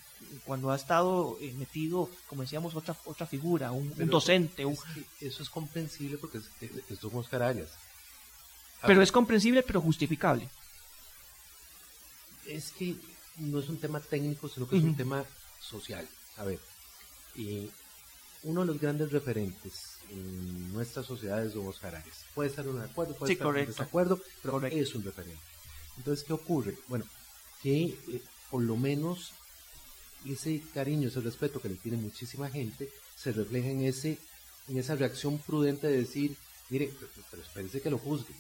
cuando 0.46 0.72
ha 0.72 0.76
estado 0.76 1.38
eh, 1.42 1.54
metido, 1.58 2.10
como 2.28 2.42
decíamos, 2.42 2.76
otra 2.76 2.96
otra 3.06 3.28
figura, 3.28 3.72
un, 3.72 3.94
docente. 4.10 4.64
eso 5.20 5.44
es 5.44 5.50
comprensible 5.50 6.18
porque 6.18 6.40
es, 6.40 6.46
es, 6.90 7.00
somos 7.00 7.28
carallas. 7.28 7.72
Pero 8.86 9.02
es 9.02 9.12
comprensible, 9.12 9.64
pero 9.64 9.80
justificable. 9.80 10.50
Es 12.46 12.72
que 12.72 12.96
no 13.38 13.60
es 13.60 13.70
un 13.70 13.80
tema 13.80 14.00
técnico, 14.02 14.50
sino 14.50 14.68
que 14.68 14.78
es 14.78 14.84
un 14.84 14.96
tema 14.96 15.24
social. 15.62 16.08
A 16.38 16.44
ver, 16.44 16.60
y 17.36 17.70
uno 18.44 18.62
de 18.62 18.68
los 18.68 18.80
grandes 18.80 19.12
referentes 19.12 19.74
en 20.10 20.74
nuestra 20.74 21.04
sociedad 21.04 21.44
es 21.46 21.54
Don 21.54 21.68
Oscar 21.68 21.96
Arias. 21.96 22.26
Puede 22.36 22.50
estar 22.50 22.66
en 22.66 22.80
acuerdo, 22.80 23.16
puede 23.16 23.34
estar 23.34 23.58
en 23.58 23.66
desacuerdo, 23.68 24.20
pero 24.42 24.64
es 24.66 24.96
un 24.96 25.04
referente. 25.04 25.42
Entonces, 25.98 26.26
¿qué 26.26 26.34
ocurre? 26.34 26.78
Bueno, 26.88 27.06
que 27.62 27.84
eh, 27.84 28.22
por 28.50 28.62
lo 28.62 28.76
menos 28.76 29.32
ese 30.26 30.62
cariño, 30.74 31.08
ese 31.08 31.22
respeto 31.22 31.62
que 31.62 31.70
le 31.70 31.76
tiene 31.76 31.98
muchísima 31.98 32.50
gente, 32.50 32.90
se 33.16 33.32
refleja 33.32 33.70
en, 33.70 33.82
ese, 33.82 34.18
en 34.68 34.78
esa 34.78 34.96
reacción 34.96 35.38
prudente 35.40 35.88
de 35.88 35.98
decir, 35.98 36.36
mire, 36.70 36.92
pero, 37.30 37.42
espérense 37.42 37.82
que 37.82 37.90
lo 37.90 37.98
juzguen. 37.98 38.38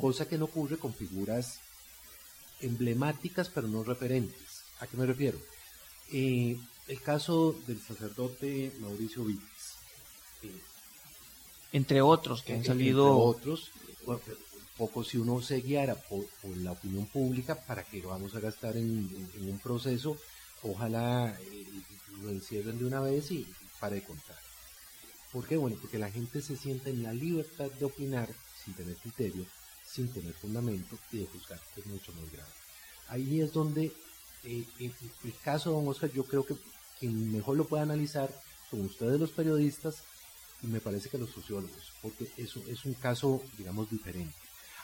Cosa 0.00 0.26
que 0.26 0.38
no 0.38 0.46
ocurre 0.46 0.78
con 0.78 0.94
figuras 0.94 1.60
emblemáticas 2.60 3.50
pero 3.50 3.68
no 3.68 3.82
referentes. 3.84 4.62
¿A 4.80 4.86
qué 4.86 4.96
me 4.96 5.06
refiero? 5.06 5.38
Eh, 6.12 6.58
el 6.88 7.00
caso 7.02 7.54
del 7.66 7.80
sacerdote 7.80 8.72
Mauricio 8.80 9.24
Vives. 9.24 9.76
Eh, 10.42 10.60
entre 11.72 12.00
otros 12.00 12.42
que 12.42 12.54
han 12.54 12.64
salido. 12.64 13.18
otros, 13.18 13.70
poco 14.76 15.02
si 15.02 15.18
uno 15.18 15.40
se 15.40 15.60
guiara 15.60 15.94
por, 15.94 16.26
la 16.58 16.72
opinión 16.72 17.06
pública 17.06 17.54
para 17.54 17.82
que 17.82 18.00
lo 18.00 18.10
vamos 18.10 18.34
a 18.34 18.40
gastar 18.40 18.76
en 18.76 19.08
un 19.40 19.58
proceso 19.62 20.16
ojalá 20.62 21.36
eh, 21.40 21.66
lo 22.22 22.30
encierren 22.30 22.78
de 22.78 22.84
una 22.84 23.00
vez 23.00 23.30
y 23.30 23.46
pare 23.80 23.96
de 23.96 24.02
contar. 24.02 24.36
¿Por 25.32 25.46
qué? 25.46 25.56
Bueno, 25.56 25.76
porque 25.80 25.98
la 25.98 26.10
gente 26.10 26.40
se 26.40 26.56
siente 26.56 26.90
en 26.90 27.02
la 27.02 27.12
libertad 27.12 27.70
de 27.70 27.84
opinar 27.84 28.28
sin 28.64 28.74
tener 28.74 28.96
criterio, 28.96 29.44
sin 29.84 30.12
tener 30.12 30.32
fundamento 30.34 30.98
y 31.12 31.18
de 31.18 31.26
juzgar, 31.26 31.60
que 31.74 31.80
es 31.80 31.86
mucho 31.86 32.12
más 32.12 32.30
grave. 32.32 32.50
Ahí 33.08 33.40
es 33.40 33.52
donde 33.52 33.92
eh, 34.44 34.64
el 34.78 35.34
caso 35.44 35.70
de 35.70 35.76
Don 35.76 35.88
Oscar 35.88 36.10
yo 36.12 36.24
creo 36.24 36.44
que 36.44 36.54
quien 36.98 37.32
mejor 37.32 37.56
lo 37.56 37.66
puede 37.66 37.82
analizar 37.82 38.30
son 38.70 38.82
ustedes 38.82 39.20
los 39.20 39.30
periodistas 39.30 40.02
y 40.62 40.66
me 40.66 40.80
parece 40.80 41.08
que 41.08 41.18
los 41.18 41.30
sociólogos, 41.30 41.92
porque 42.02 42.28
eso 42.36 42.62
es 42.68 42.84
un 42.84 42.94
caso, 42.94 43.42
digamos, 43.58 43.90
diferente. 43.90 44.34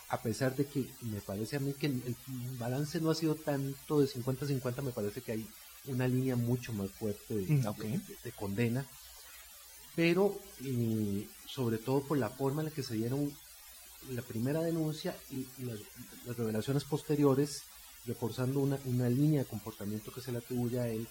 A 0.08 0.20
pesar 0.20 0.54
de 0.54 0.66
que 0.66 0.90
me 1.00 1.20
parece 1.20 1.56
a 1.56 1.60
mí 1.60 1.72
que 1.72 1.86
el, 1.86 2.16
balance 2.58 3.00
no 3.00 3.10
ha 3.10 3.14
sido 3.14 3.34
tanto 3.34 4.00
de 4.00 4.06
50-50, 4.06 4.82
me 4.82 4.92
parece 4.92 5.22
que 5.22 5.32
hay 5.32 5.46
una 5.86 6.06
línea 6.06 6.36
mucho 6.36 6.72
más 6.72 6.90
fuerte 6.90 7.34
de, 7.34 7.46
mm, 7.46 7.64
condena, 8.36 8.86
pero 9.96 10.38
eh, 10.62 11.26
sobre 11.46 11.78
todo 11.78 12.02
por 12.02 12.18
la 12.18 12.28
forma 12.28 12.60
en 12.60 12.68
la 12.68 12.74
que 12.74 12.82
se 12.82 12.94
dieron 12.94 13.32
la 14.10 14.22
primera 14.22 14.60
denuncia 14.60 15.16
y, 15.30 15.46
las, 15.64 15.78
revelaciones 16.36 16.84
posteriores, 16.84 17.62
reforzando 18.04 18.60
una, 18.60 18.78
una, 18.84 19.08
línea 19.08 19.42
de 19.42 19.48
comportamiento 19.48 20.12
que 20.12 20.20
se 20.20 20.32
le 20.32 20.38
atribuye 20.38 20.80
a 20.80 20.88
él, 20.88 21.08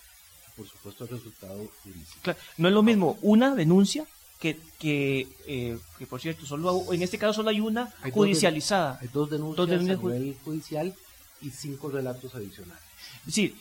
por 0.55 0.67
supuesto 0.67 1.03
el 1.05 1.09
resultado 1.09 1.67
jurídico. 1.83 2.39
no 2.57 2.67
es 2.67 2.73
lo 2.73 2.83
mismo 2.83 3.17
una 3.21 3.55
denuncia 3.55 4.05
que, 4.39 4.59
que, 4.79 5.27
eh, 5.45 5.77
que, 5.99 6.07
por 6.07 6.19
cierto, 6.19 6.45
solo 6.45 6.91
en 6.91 7.03
este 7.03 7.17
caso 7.19 7.33
solo 7.33 7.49
hay 7.49 7.59
una 7.59 7.93
judicializada. 8.11 8.97
hay 8.99 9.07
dos 9.13 9.29
denuncias, 9.29 9.69
a 9.69 9.83
nivel 9.83 10.35
judicial 10.43 10.95
y 11.41 11.49
cinco 11.51 11.89
relatos 11.89 12.33
adicionales. 12.33 12.83
Es 13.19 13.25
decir, 13.27 13.55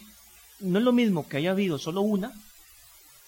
no 0.60 0.78
es 0.78 0.84
lo 0.84 0.92
mismo 0.92 1.28
que 1.28 1.36
haya 1.36 1.50
habido 1.50 1.78
solo 1.78 2.00
una 2.00 2.32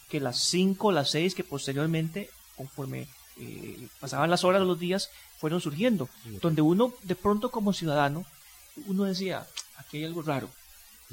que 0.08 0.20
las 0.20 0.40
cinco 0.40 0.88
o 0.88 0.92
las 0.92 1.10
seis 1.10 1.34
que 1.34 1.44
posteriormente, 1.44 2.30
conforme 2.56 3.06
eh, 3.38 3.88
pasaban 4.00 4.30
las 4.30 4.44
horas 4.44 4.62
o 4.62 4.66
los 4.66 4.78
días, 4.78 5.10
fueron 5.38 5.60
surgiendo. 5.60 6.08
donde 6.40 6.62
uno, 6.62 6.94
de 7.02 7.16
pronto 7.16 7.50
como 7.50 7.72
ciudadano, 7.72 8.24
uno 8.86 9.04
decía, 9.04 9.46
aquí 9.76 9.98
hay 9.98 10.04
algo 10.04 10.22
raro. 10.22 10.48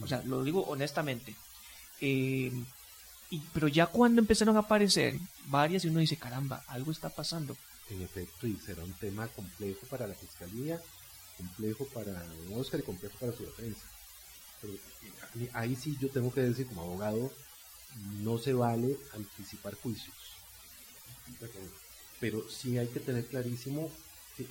O 0.01 0.07
sea, 0.07 0.21
lo 0.25 0.43
digo 0.43 0.63
honestamente. 0.63 1.35
Eh, 2.01 2.51
pero 3.53 3.67
ya 3.67 3.88
cuando 3.88 4.21
empezaron 4.21 4.55
a 4.57 4.62
aparecer 4.62 5.19
varias 5.47 5.85
y 5.85 5.89
uno 5.89 5.99
dice, 5.99 6.17
caramba, 6.17 6.63
algo 6.67 6.91
está 6.91 7.09
pasando. 7.09 7.55
En 7.89 8.01
efecto, 8.01 8.47
y 8.47 8.55
será 8.57 8.83
un 8.83 8.93
tema 8.93 9.27
complejo 9.27 9.85
para 9.89 10.07
la 10.07 10.15
fiscalía, 10.15 10.79
complejo 11.38 11.85
para 11.85 12.23
Oscar 12.55 12.79
y 12.79 12.83
complejo 12.83 13.17
para 13.19 13.31
su 13.31 13.43
defensa. 13.43 13.81
ahí 15.54 15.75
sí 15.75 15.97
yo 16.00 16.10
tengo 16.10 16.31
que 16.31 16.41
decir 16.41 16.67
como 16.67 16.81
abogado, 16.81 17.31
no 18.21 18.37
se 18.37 18.54
vale 18.54 18.97
anticipar 19.13 19.75
juicios. 19.75 20.15
Pero 22.19 22.50
sí 22.50 22.77
hay 22.77 22.87
que 22.87 23.00
tener 23.00 23.25
clarísimo 23.25 23.91
que, 24.35 24.47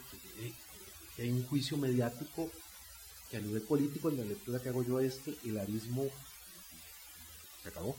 hay 1.22 1.30
un 1.30 1.44
juicio 1.46 1.76
mediático 1.76 2.50
que 3.30 3.36
a 3.36 3.40
nivel 3.40 3.62
político, 3.62 4.08
en 4.08 4.18
la 4.18 4.24
lectura 4.24 4.60
que 4.60 4.68
hago 4.68 4.84
yo 4.84 5.00
es 5.00 5.16
que 5.16 5.36
el 5.44 5.58
arismo 5.58 6.06
acabó. 7.68 7.96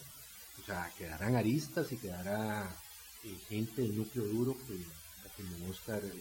O 0.62 0.66
sea, 0.66 0.92
quedarán 0.98 1.36
aristas 1.36 1.92
y 1.92 1.98
quedará 1.98 2.70
eh, 3.24 3.38
gente 3.48 3.82
del 3.82 3.98
núcleo 3.98 4.26
duro 4.26 4.58
que, 4.68 4.76
a 5.26 5.34
quien 5.36 5.70
Oscar 5.70 6.02
eh, 6.04 6.14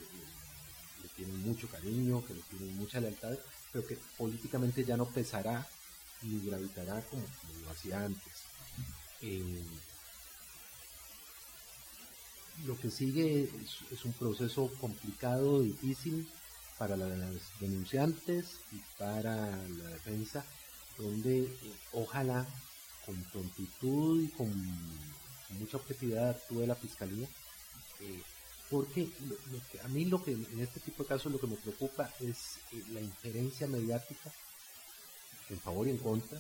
le 1.03 1.09
tienen 1.11 1.43
mucho 1.43 1.69
cariño, 1.69 2.25
que 2.25 2.35
le 2.35 2.43
tienen 2.43 2.77
mucha 2.77 3.01
lealtad, 3.01 3.37
pero 3.73 3.87
que 3.87 3.99
políticamente 4.17 4.85
ya 4.85 4.97
no 4.97 5.07
pesará 5.07 5.67
ni 6.23 6.45
gravitará 6.47 7.01
como, 7.03 7.23
lo 7.63 7.71
hacía 7.71 8.05
antes. 8.05 8.33
Eh, 9.23 9.65
lo 12.67 12.79
que 12.79 12.91
sigue 12.91 13.51
es, 13.93 14.05
un 14.05 14.13
proceso 14.13 14.71
complicado, 14.81 15.63
difícil 15.63 16.29
para 16.77 16.97
las 16.97 17.11
denunciantes 17.61 18.61
y 18.73 18.81
para 18.99 19.57
la 19.57 19.89
defensa, 19.91 20.45
donde 20.97 21.45
eh, 21.45 21.57
ojalá 21.93 22.47
con 23.09 23.25
prontitud 23.25 24.23
y 24.23 24.29
con, 24.29 24.53
mucha 25.59 25.79
objetividad 25.79 26.29
actúe 26.29 26.67
la 26.67 26.75
fiscalía. 26.75 27.27
Eh, 28.01 28.23
porque 28.71 29.09
a 29.83 29.89
mí 29.89 30.05
lo 30.05 30.23
que 30.23 30.33
en 30.33 30.61
este 30.61 30.79
tipo 30.81 31.03
de 31.03 31.09
casos 31.09 31.33
lo 31.33 31.41
que 31.41 31.47
me 31.47 31.57
preocupa 31.57 32.13
es 32.21 32.59
eh, 32.73 32.85
la 32.93 33.01
injerencia 33.01 33.67
mediática 33.67 34.31
en 35.49 35.59
favor 35.59 35.87
y 35.87 35.93
en 35.93 35.97
contra 35.97 36.39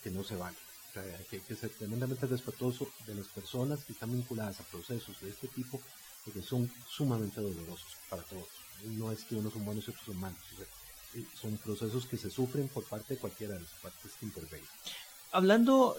que 0.00 0.12
no 0.12 0.22
se 0.22 0.36
vale. 0.36 0.56
hay 0.94 1.40
que, 1.40 1.56
ser 1.56 1.70
tremendamente 1.70 2.24
respetuoso 2.26 2.88
de 3.04 3.16
las 3.16 3.26
personas 3.26 3.84
que 3.84 3.94
están 3.94 4.12
vinculadas 4.12 4.60
a 4.60 4.64
procesos 4.64 5.20
de 5.20 5.30
este 5.30 5.48
tipo 5.48 5.82
porque 6.24 6.40
son 6.40 6.70
sumamente 6.88 7.40
dolorosos 7.40 7.96
para 8.08 8.22
todos. 8.22 8.46
No 8.84 9.10
es 9.10 9.24
que 9.24 9.34
unos 9.34 9.52
son 9.52 9.64
buenos 9.64 9.88
y 9.88 9.90
otros 9.90 10.06
son 10.06 10.20
malos. 10.20 10.38
Eh, 11.14 11.24
son 11.34 11.56
procesos 11.56 12.06
que 12.06 12.16
se 12.16 12.30
sufren 12.30 12.68
por 12.68 12.84
parte 12.84 13.14
de 13.14 13.20
cualquiera 13.20 13.54
de 13.54 13.60
las 13.62 13.72
partes 13.82 14.12
que 14.20 14.26
intervengan 14.26 14.70
hablando 15.36 15.96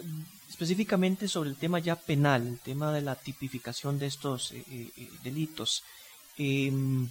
específicamente 0.49 1.27
sobre 1.27 1.51
el 1.51 1.57
tema 1.57 1.77
ya 1.77 1.95
penal, 1.95 2.47
el 2.47 2.59
tema 2.59 2.91
de 2.91 3.01
la 3.01 3.15
tipificación 3.15 3.99
de 3.99 4.07
estos 4.07 4.51
eh, 4.51 4.65
eh, 4.71 4.91
eh, 4.97 5.09
delitos, 5.23 5.83
em, 6.37 7.07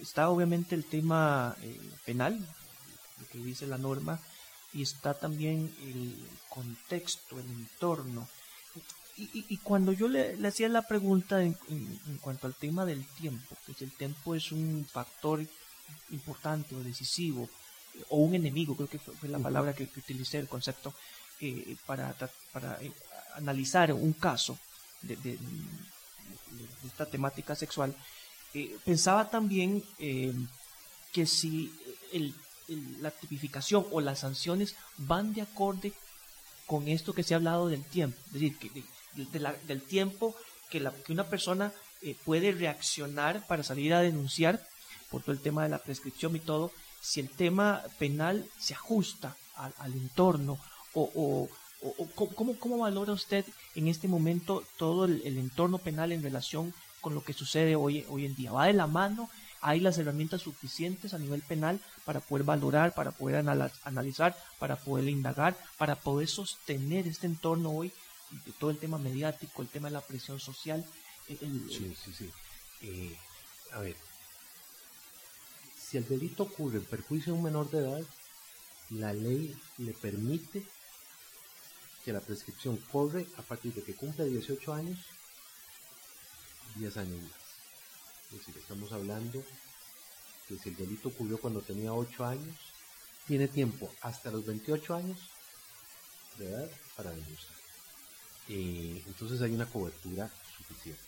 está 0.00 0.30
obviamente 0.30 0.74
el 0.74 0.84
tema 0.84 1.56
penal, 2.04 2.34
lo 3.20 3.28
que 3.28 3.38
dice 3.38 3.68
la 3.68 3.78
norma, 3.78 4.20
y 4.72 4.82
está 4.82 5.14
también 5.14 5.72
el 5.82 6.16
contexto, 6.48 7.38
el 7.38 7.46
entorno. 7.46 8.28
Y, 9.16 9.58
cuando 9.58 9.92
yo 9.92 10.08
le, 10.08 10.34
hacía 10.48 10.68
la 10.70 10.88
pregunta 10.88 11.42
en, 11.42 11.54
cuanto 12.22 12.46
al 12.46 12.54
tema 12.54 12.84
del 12.86 13.06
tiempo, 13.20 13.56
que 13.66 13.84
el 13.84 13.92
tiempo 13.92 14.34
es 14.34 14.50
un 14.50 14.86
factor 14.90 15.46
importante 16.10 16.74
o 16.74 16.82
decisivo 16.82 17.48
o 18.08 18.18
un 18.18 18.34
enemigo, 18.34 18.76
creo 18.76 18.88
que 18.88 18.98
fue, 18.98 19.28
la 19.28 19.38
palabra 19.38 19.74
que, 19.74 19.84
utilicé, 19.84 20.38
el 20.38 20.48
concepto, 20.48 20.94
eh, 21.40 21.76
para, 21.86 22.14
para 22.52 22.80
eh, 22.80 22.92
analizar 23.36 23.92
un 23.92 24.12
caso 24.12 24.58
de, 25.02 25.38
esta 26.86 27.06
temática 27.06 27.54
sexual, 27.54 27.94
eh, 28.54 28.76
pensaba 28.84 29.30
también 29.30 29.82
que 31.12 31.26
si 31.26 31.72
la 33.00 33.10
tipificación 33.10 33.86
o 33.90 34.00
las 34.00 34.20
sanciones 34.20 34.76
van 34.98 35.34
de 35.34 35.42
acorde 35.42 35.92
con 36.66 36.88
esto 36.88 37.12
que 37.12 37.22
se 37.22 37.34
ha 37.34 37.38
hablado 37.38 37.68
del 37.68 37.84
tiempo, 37.84 38.18
es 38.26 38.32
decir, 38.34 38.58
que, 38.58 38.70
del 39.66 39.82
tiempo 39.82 40.36
que, 40.70 40.80
la, 40.80 40.92
que 40.92 41.12
una 41.12 41.24
persona 41.24 41.72
puede 42.24 42.52
reaccionar 42.52 43.46
para 43.46 43.62
salir 43.62 43.94
a 43.94 44.00
denunciar 44.00 44.64
por 45.10 45.22
todo 45.22 45.32
el 45.32 45.40
tema 45.40 45.62
de 45.64 45.68
la 45.68 45.78
prescripción 45.78 46.34
y 46.36 46.40
todo, 46.40 46.72
si 47.02 47.18
el 47.20 47.28
tema 47.28 47.82
penal 47.98 48.48
se 48.58 48.74
ajusta 48.74 49.36
al, 49.56 49.92
entorno 49.92 50.58
o, 50.94 51.48
¿cómo, 52.14 52.78
valora 52.78 53.12
usted 53.12 53.44
en 53.74 53.88
este 53.88 54.06
momento 54.06 54.64
todo 54.78 55.04
el, 55.06 55.36
entorno 55.36 55.78
penal 55.78 56.12
en 56.12 56.22
relación 56.22 56.72
con 57.00 57.14
lo 57.14 57.24
que 57.24 57.32
sucede 57.32 57.74
hoy, 57.74 58.06
hoy 58.08 58.24
en 58.24 58.36
día? 58.36 58.52
¿Va 58.52 58.66
de 58.66 58.72
la 58.72 58.86
mano? 58.86 59.28
¿Hay 59.60 59.80
las 59.80 59.98
herramientas 59.98 60.42
suficientes 60.42 61.12
a 61.12 61.18
nivel 61.18 61.42
penal 61.42 61.80
para 62.04 62.20
poder 62.20 62.44
valorar, 62.44 62.94
para 62.94 63.10
poder 63.10 63.44
analizar, 63.84 64.36
para 64.60 64.76
poder 64.76 65.08
indagar, 65.08 65.56
para 65.78 65.96
poder 65.96 66.28
sostener 66.28 67.08
este 67.08 67.26
entorno 67.26 67.70
hoy, 67.70 67.92
de 68.46 68.52
todo 68.52 68.70
el 68.70 68.78
tema 68.78 68.98
mediático, 68.98 69.60
el 69.60 69.68
tema 69.68 69.88
de 69.88 69.94
la 69.94 70.00
presión 70.00 70.38
social? 70.38 70.84
sí, 71.26 71.96
sí, 72.04 72.12
sí. 72.16 72.30
Eh, 72.82 73.16
a 73.72 73.80
ver, 73.80 73.96
si 75.92 75.98
el 75.98 76.08
delito 76.08 76.44
ocurre 76.44 76.78
en 76.78 76.86
perjuicio 76.86 77.34
de 77.34 77.38
un 77.38 77.44
menor 77.44 77.70
de 77.70 77.80
edad, 77.80 78.02
la 78.88 79.12
ley 79.12 79.54
le 79.76 79.92
permite 79.92 80.66
que 82.02 82.14
la 82.14 82.20
prescripción 82.20 82.78
corre 82.90 83.26
a 83.36 83.42
partir 83.42 83.74
de 83.74 83.82
que 83.82 83.94
cumple 83.94 84.24
18 84.24 84.72
años, 84.72 84.98
10 86.76 86.96
años 86.96 87.20
más. 87.20 87.32
Es 88.24 88.38
decir, 88.38 88.56
estamos 88.56 88.90
hablando 88.92 89.44
que 90.48 90.56
si 90.56 90.70
el 90.70 90.76
delito 90.76 91.10
ocurrió 91.10 91.36
cuando 91.36 91.60
tenía 91.60 91.92
8 91.92 92.24
años, 92.24 92.56
tiene 93.26 93.46
tiempo 93.46 93.92
hasta 94.00 94.30
los 94.30 94.46
28 94.46 94.94
años 94.94 95.18
de 96.38 96.48
edad 96.48 96.70
para 96.96 97.10
denunciar. 97.10 97.52
Eh, 98.48 99.02
entonces 99.06 99.42
hay 99.42 99.52
una 99.52 99.66
cobertura 99.66 100.30
suficiente. 100.56 101.02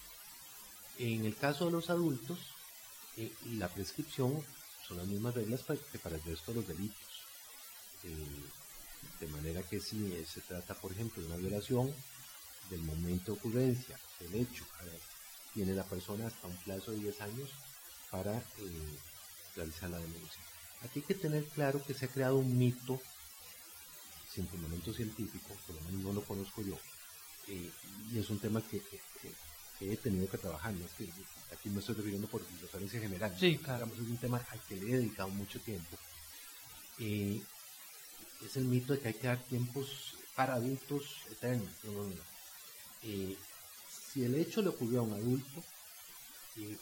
En 0.99 1.25
el 1.25 1.35
caso 1.37 1.65
de 1.65 1.73
los 1.73 1.89
adultos, 1.89 2.39
eh, 3.17 3.33
la 3.47 3.69
prescripción 3.69 4.45
son 4.87 4.99
las 4.99 5.07
mismas 5.07 5.35
reglas 5.35 5.63
que 5.91 5.99
para 5.99 6.17
el 6.17 6.23
resto 6.23 6.53
de 6.53 6.61
los 6.61 6.69
delitos. 6.69 7.25
Eh, 8.05 9.21
de 9.21 9.27
manera 9.29 9.63
que 9.63 9.81
si 9.81 10.25
se 10.25 10.41
trata, 10.43 10.75
por 10.75 10.93
ejemplo, 10.93 11.23
de 11.23 11.29
una 11.29 11.37
violación, 11.37 11.95
del 12.71 12.83
momento 12.83 13.33
de 13.33 13.39
ocurrencia 13.39 13.99
del 14.21 14.35
hecho, 14.35 14.65
tiene 15.53 15.75
la 15.75 15.85
persona 15.85 16.27
hasta 16.27 16.47
un 16.47 16.57
plazo 16.59 16.93
de 16.93 16.99
10 16.99 17.21
años 17.21 17.51
para 18.11 18.39
eh, 18.39 18.99
realizar 19.55 19.91
la 19.91 19.99
denuncia. 19.99 20.43
Aquí 20.83 21.01
hay 21.01 21.07
que 21.07 21.15
tener 21.15 21.45
claro 21.49 21.83
que 21.85 21.95
se 21.95 22.07
ha 22.07 22.09
creado 22.09 22.37
un 22.37 22.59
mito 22.59 23.01
sin 24.33 24.49
fundamento 24.49 24.93
científico, 24.93 25.55
por 25.67 25.77
lo 25.77 25.83
menos 25.83 26.03
no 26.03 26.13
lo 26.13 26.25
conozco 26.25 26.63
yo, 26.63 26.77
eh, 27.49 27.71
y 28.13 28.19
es 28.19 28.29
un 28.31 28.41
tema 28.41 28.61
que, 28.63 28.83
he 29.81 29.97
tenido 29.97 30.29
que 30.29 30.39
trabajar, 30.39 30.73
no 30.73 30.85
es 30.85 30.93
que 30.93 31.09
aquí 31.53 31.69
me 31.69 31.81
estoy 31.81 31.97
refiriendo 31.97 32.29
por 32.29 32.43
referencia 32.61 33.01
general, 33.01 33.37
sí, 33.39 33.59
claro. 33.59 33.87
es 33.87 33.99
un 33.99 34.17
tema 34.17 34.45
al 34.51 34.61
que 34.63 34.77
le 34.77 34.91
he 34.91 34.97
dedicado 34.97 35.29
mucho 35.29 35.61
tiempo. 35.61 35.97
Eh, 36.99 37.41
es 38.45 38.57
el 38.57 38.65
mito 38.65 38.93
de 38.93 39.01
que 39.01 39.09
hay 39.09 39.15
que 39.15 39.27
dar 39.27 39.43
tiempos 39.45 40.15
para 40.35 40.55
adultos 40.55 41.23
eternos. 41.31 41.71
Eh, 43.03 43.37
si 44.13 44.25
el 44.25 44.35
hecho 44.37 44.63
le 44.63 44.69
ocurrió 44.69 45.01
a 45.01 45.03
un 45.03 45.13
adulto, 45.13 45.63
eh, 46.57 46.77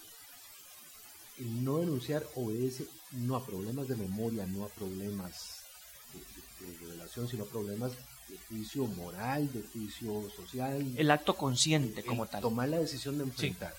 el 1.39 1.65
no 1.65 1.79
denunciar 1.79 2.27
obedece 2.35 2.87
no 3.13 3.37
a 3.37 3.45
problemas 3.45 3.89
de 3.89 3.97
memoria, 3.97 4.47
no 4.47 4.65
a 4.65 4.69
problemas 4.69 5.63
de, 6.61 6.79
revelación, 6.79 7.29
sino 7.29 7.45
a 7.45 7.49
problemas 7.49 7.93
de 8.33 8.39
juicio 8.49 8.87
moral, 8.87 9.53
de 9.53 9.63
juicio 9.63 10.31
social. 10.35 10.95
El 10.97 11.11
acto 11.11 11.37
consciente 11.37 12.03
como 12.03 12.27
tal. 12.27 12.41
Tomar 12.41 12.69
la 12.71 12.79
decisión 12.79 13.19
de 13.19 13.25
enfrentar. 13.25 13.75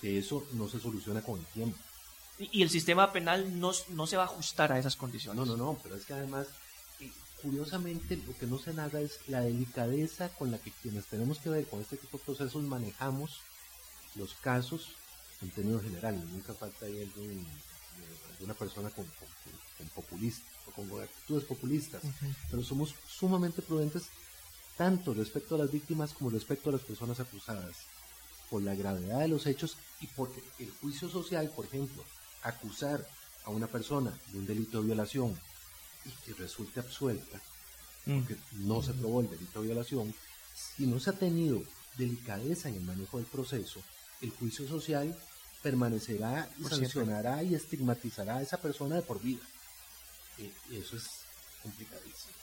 Que 0.00 0.18
eso 0.18 0.46
no 0.52 0.68
se 0.68 0.80
soluciona 0.80 1.20
con 1.20 1.38
el 1.38 1.46
tiempo. 1.46 1.76
Y, 2.38 2.62
el 2.62 2.70
sistema 2.70 3.12
penal 3.12 3.60
no, 3.60 3.72
no, 3.90 4.06
se 4.06 4.16
va 4.16 4.24
a 4.24 4.26
ajustar 4.26 4.72
a 4.72 4.78
esas 4.78 4.96
condiciones. 4.96 5.36
No, 5.36 5.44
no, 5.44 5.56
no, 5.56 5.78
pero 5.82 5.94
es 5.94 6.04
que 6.04 6.14
además 6.14 6.48
curiosamente 7.42 8.16
lo 8.16 8.36
que 8.38 8.46
no 8.46 8.58
se 8.58 8.72
nada 8.72 9.00
es 9.02 9.20
la 9.28 9.42
delicadeza 9.42 10.30
con 10.30 10.50
la 10.50 10.58
que 10.58 10.70
quienes 10.70 11.04
tenemos 11.04 11.38
que 11.38 11.50
ver 11.50 11.66
con 11.66 11.82
este 11.82 11.98
tipo 11.98 12.16
de 12.16 12.24
procesos 12.24 12.62
manejamos 12.62 13.40
los 14.14 14.32
casos 14.34 14.96
en 15.42 15.50
términos 15.50 15.82
generales. 15.82 16.24
Nunca 16.24 16.54
falta 16.54 16.86
ahí 16.86 17.02
algún, 17.02 17.46
alguna 18.32 18.54
persona 18.54 18.90
con, 18.90 19.04
con, 19.04 19.88
populista, 19.94 20.44
con 20.74 21.02
actitudes 21.02 21.44
populistas, 21.44 22.02
pero 22.50 22.62
somos 22.62 22.94
sumamente 23.06 23.62
prudentes 23.62 24.04
tanto 24.76 25.14
respecto 25.14 25.54
a 25.54 25.58
las 25.58 25.70
víctimas 25.70 26.12
como 26.12 26.30
respecto 26.30 26.70
a 26.70 26.72
las 26.72 26.82
personas 26.82 27.20
acusadas, 27.20 27.76
por 28.50 28.62
la 28.62 28.74
gravedad 28.74 29.20
de 29.20 29.28
los 29.28 29.46
hechos 29.46 29.76
y 30.00 30.06
porque 30.08 30.42
el 30.58 30.70
juicio 30.80 31.08
social, 31.08 31.50
por 31.54 31.64
ejemplo, 31.64 32.04
acusar 32.42 33.06
a 33.44 33.50
una 33.50 33.66
persona 33.66 34.16
de 34.32 34.38
un 34.38 34.46
delito 34.46 34.80
de 34.80 34.86
violación 34.86 35.38
y 36.04 36.10
que 36.24 36.34
resulte 36.34 36.80
absuelta, 36.80 37.40
mm. 38.06 38.18
porque 38.18 38.36
no 38.52 38.82
se 38.82 38.92
probó 38.94 39.20
el 39.20 39.30
delito 39.30 39.60
de 39.60 39.66
violación, 39.66 40.14
si 40.54 40.86
no 40.86 41.00
se 41.00 41.10
ha 41.10 41.14
tenido 41.14 41.62
delicadeza 41.96 42.68
en 42.68 42.76
el 42.76 42.82
manejo 42.82 43.18
del 43.18 43.26
proceso, 43.26 43.80
el 44.20 44.30
juicio 44.30 44.66
social 44.68 45.16
permanecerá 45.64 46.48
y 46.60 46.64
sancionará 46.64 47.42
y 47.42 47.54
estigmatizará 47.54 48.36
a 48.36 48.42
esa 48.42 48.58
persona 48.58 48.96
de 48.96 49.02
por 49.02 49.20
vida. 49.20 49.42
Eh, 50.38 50.52
eso 50.72 50.96
es 50.96 51.06
complicadísimo. 51.62 52.34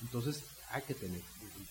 Entonces 0.00 0.44
hay 0.70 0.82
que 0.82 0.94
tener 0.94 1.20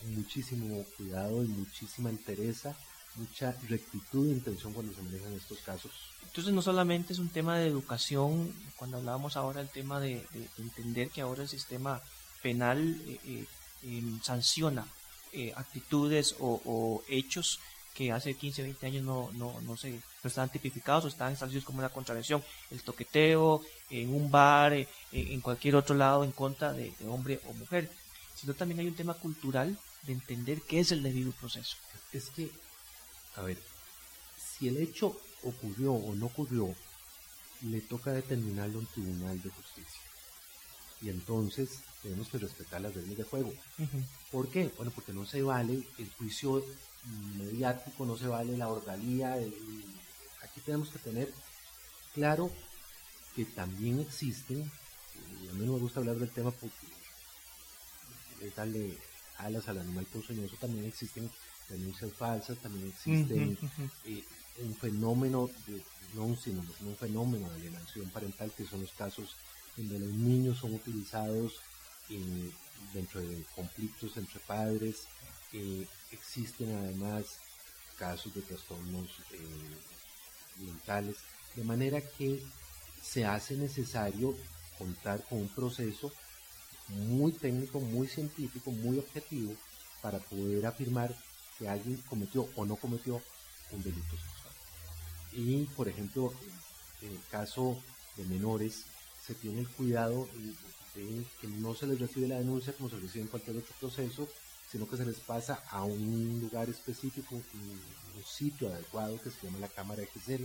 muchísimo 0.10 0.84
cuidado 0.98 1.44
y 1.44 1.48
muchísima 1.48 2.10
entereza, 2.10 2.76
mucha 3.16 3.56
rectitud 3.70 4.28
e 4.28 4.34
intención 4.34 4.74
cuando 4.74 4.94
se 4.94 5.02
manejan 5.02 5.34
estos 5.34 5.60
casos. 5.60 5.92
Entonces 6.26 6.54
no 6.54 6.62
solamente 6.62 7.14
es 7.14 7.20
un 7.20 7.30
tema 7.30 7.58
de 7.58 7.68
educación, 7.68 8.54
cuando 8.76 8.98
hablábamos 8.98 9.38
ahora 9.38 9.62
del 9.62 9.70
tema 9.70 10.00
de, 10.02 10.28
entender 10.58 11.10
que 11.10 11.22
ahora 11.22 11.44
el 11.44 11.50
sistema 11.50 12.02
penal 12.42 13.02
eh, 13.08 13.20
eh, 13.26 13.46
em, 13.84 14.22
sanciona 14.22 14.86
eh, 15.34 15.54
actitudes 15.56 16.36
o, 16.40 17.04
hechos 17.08 17.60
que 17.98 18.12
hace 18.12 18.36
15, 18.36 18.62
20 18.62 18.86
años 18.86 19.04
no, 19.04 19.32
no, 19.34 19.60
no, 19.62 19.76
se, 19.76 19.90
no 19.90 20.28
estaban 20.28 20.52
tipificados 20.52 21.06
o 21.06 21.08
estaban 21.08 21.34
establecidos 21.34 21.66
como 21.66 21.80
una 21.80 21.90
contravención. 21.90 22.44
El 22.70 22.84
toqueteo 22.84 23.64
en 23.90 24.14
un 24.14 24.30
bar, 24.30 24.74
eh, 24.74 24.88
en 25.12 25.42
cualquier 25.42 25.76
otro 25.76 25.96
lado 25.96 26.24
en 26.24 26.32
contra 26.32 26.74
de, 26.74 26.94
hombre 27.08 27.42
o 27.50 27.54
mujer. 27.54 27.90
Sino 28.36 28.54
también 28.54 28.82
hay 28.82 28.88
un 28.88 28.96
tema 28.96 29.16
cultural 29.16 29.76
de 30.04 30.14
entender 30.14 30.62
qué 30.62 30.82
es 30.82 30.92
el 30.92 31.02
debido 31.02 31.32
proceso. 31.32 31.76
Es 32.14 32.30
que, 32.30 32.52
a 33.36 33.42
ver, 33.42 33.58
si 34.38 34.68
el 34.68 34.78
hecho 34.78 35.20
ocurrió 35.42 35.94
o 35.94 36.14
no 36.14 36.28
ocurrió, 36.28 36.76
le 37.62 37.82
toca 37.82 38.12
determinarlo 38.12 38.78
en 38.78 38.86
tribunal 38.86 39.42
de 39.42 39.50
justicia. 39.50 40.02
Y 41.02 41.10
entonces 41.10 41.80
tenemos 42.04 42.28
que 42.28 42.38
respetar 42.38 42.80
las 42.80 42.94
reglas 42.94 43.18
de 43.18 43.24
juego. 43.24 43.52
¿Por 44.32 44.50
qué? 44.50 44.72
Bueno, 44.78 44.92
porque 44.94 45.14
no 45.14 45.26
se 45.26 45.42
vale 45.42 45.84
el 45.98 46.12
juicio 46.12 46.64
mediático, 47.38 48.06
no 48.06 48.18
se 48.18 48.28
vale 48.28 48.58
la 48.58 48.70
orgalía. 48.70 49.34
aquí 49.34 50.62
tenemos 50.66 50.90
que 50.90 51.00
tener 51.00 51.34
claro 52.14 52.52
que 53.36 53.46
también 53.46 54.00
existen, 54.00 54.70
y 55.42 55.48
a 55.48 55.54
mí 55.54 55.66
no 55.66 55.74
me 55.74 55.80
gusta 55.80 56.00
hablar 56.00 56.18
del 56.18 56.32
tema 56.32 56.52
porque 56.52 56.88
es 58.42 58.56
darle 58.56 58.98
alas 59.38 59.68
al 59.68 59.80
animal 59.80 60.06
ponzoñoso, 60.06 60.56
también 60.58 60.86
existen 60.86 61.30
denuncias 61.70 62.14
falsas, 62.14 62.58
también 62.60 62.88
existen 62.88 63.58
eh, 64.06 64.24
un 64.64 64.76
fenómeno, 64.76 65.50
de, 65.68 65.84
no 66.14 66.36
sino 66.36 66.64
un 66.82 66.96
fenómeno 66.96 67.50
de 67.50 67.56
alienación 67.56 68.10
parental, 68.10 68.52
que 68.56 68.66
son 68.66 68.82
los 68.82 68.92
casos 68.94 69.36
donde 69.76 70.00
los 70.00 70.10
niños 70.10 70.58
son 70.58 70.74
utilizados 70.74 71.54
eh, 72.10 72.52
dentro 72.94 73.22
de 73.22 73.44
conflictos 73.56 74.18
entre 74.18 74.40
padres, 74.42 75.04
eh, 75.54 75.86
existen 76.12 76.76
además 76.76 77.40
casos 77.98 78.34
de 78.34 78.42
trastornos 78.42 79.10
eh, 79.34 80.64
mentales, 80.64 81.18
de 81.56 81.64
manera 81.64 82.02
que 82.02 82.44
se 83.02 83.26
hace 83.26 83.56
necesario 83.56 84.36
contar 84.78 85.24
con 85.28 85.40
un 85.40 85.50
proceso 85.50 86.12
muy 86.90 87.32
técnico, 87.32 87.80
muy 87.80 88.08
científico, 88.08 88.72
muy 88.72 89.00
objetivo 89.00 89.56
para 90.02 90.20
poder 90.20 90.66
afirmar 90.66 91.16
que 91.58 91.68
alguien 91.68 91.98
cometió 92.08 92.48
o 92.56 92.66
no 92.66 92.76
cometió 92.76 93.22
un 93.72 93.84
delito 93.84 94.16
sexual. 94.16 94.54
Y, 95.34 95.66
por 95.76 95.88
ejemplo, 95.88 96.34
en 97.02 97.12
el 97.12 97.22
caso 97.30 97.82
de 98.16 98.26
menores, 98.26 98.86
se 99.26 99.34
tiene 99.36 99.62
el 99.62 99.70
cuidado 99.70 100.28
de 100.96 101.26
que 101.42 101.48
no 101.48 101.76
se 101.76 101.88
les 101.88 102.00
recibe 102.00 102.28
la 102.28 102.40
denuncia 102.40 102.74
como 102.74 102.90
se 102.90 102.98
recibe 102.98 103.24
en 103.24 103.28
cualquier 103.28 103.58
otro 103.58 103.76
proceso, 103.80 104.28
sino 104.72 104.88
que 104.88 104.98
se 104.98 105.06
les 105.06 105.18
pasa 105.18 105.64
a 105.70 105.84
un 105.84 106.40
lugar 106.42 106.70
específico, 106.70 107.36
un, 107.36 107.98
sitio 108.26 108.68
adecuado 108.74 109.22
que 109.22 109.30
se 109.30 109.46
llama 109.46 109.60
la 109.60 109.68
Cámara 109.68 110.04
XL, 110.04 110.44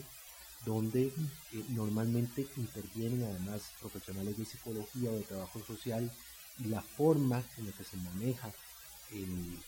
donde 0.65 1.07
eh, 1.07 1.65
normalmente 1.71 2.47
intervienen 2.57 3.25
además 3.25 3.63
profesionales 3.81 4.37
de 4.37 4.45
psicología 4.45 5.11
o 5.11 5.15
de 5.15 5.23
trabajo 5.23 5.61
social 5.67 6.11
y 6.59 6.69
la 6.69 6.83
forma 6.83 7.43
en 7.57 7.67
la 7.67 7.73
que 7.73 7.85
se 7.85 7.97
maneja 7.97 8.53
el, 9.11 9.59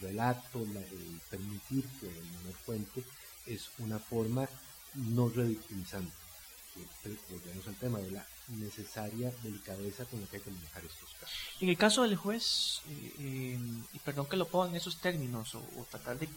relato, 0.00 0.60
el 0.60 1.20
permitir 1.28 1.84
que 2.00 2.06
el 2.06 2.24
menor 2.24 2.54
cuente, 2.64 3.04
es 3.46 3.68
una 3.78 3.98
forma 3.98 4.48
no 4.94 5.28
revictimizante. 5.28 6.29
Volvemos 7.30 7.66
al 7.66 7.74
tema 7.76 7.98
de 7.98 8.10
la 8.10 8.26
necesaria 8.48 9.32
delicadeza 9.42 10.04
con 10.04 10.20
la 10.20 10.26
que 10.26 10.36
hay 10.36 10.42
que 10.42 10.50
manejar 10.50 10.84
estos 10.84 11.10
casos. 11.20 11.36
En 11.60 11.68
el 11.68 11.76
caso 11.76 12.02
del 12.02 12.16
juez, 12.16 12.82
eh, 12.88 13.12
eh, 13.18 13.58
y 13.92 13.98
perdón 14.00 14.26
que 14.26 14.36
lo 14.36 14.46
ponga 14.46 14.70
en 14.70 14.76
esos 14.76 15.00
términos, 15.00 15.54
o, 15.54 15.62
tratar 15.90 16.18
de, 16.18 16.28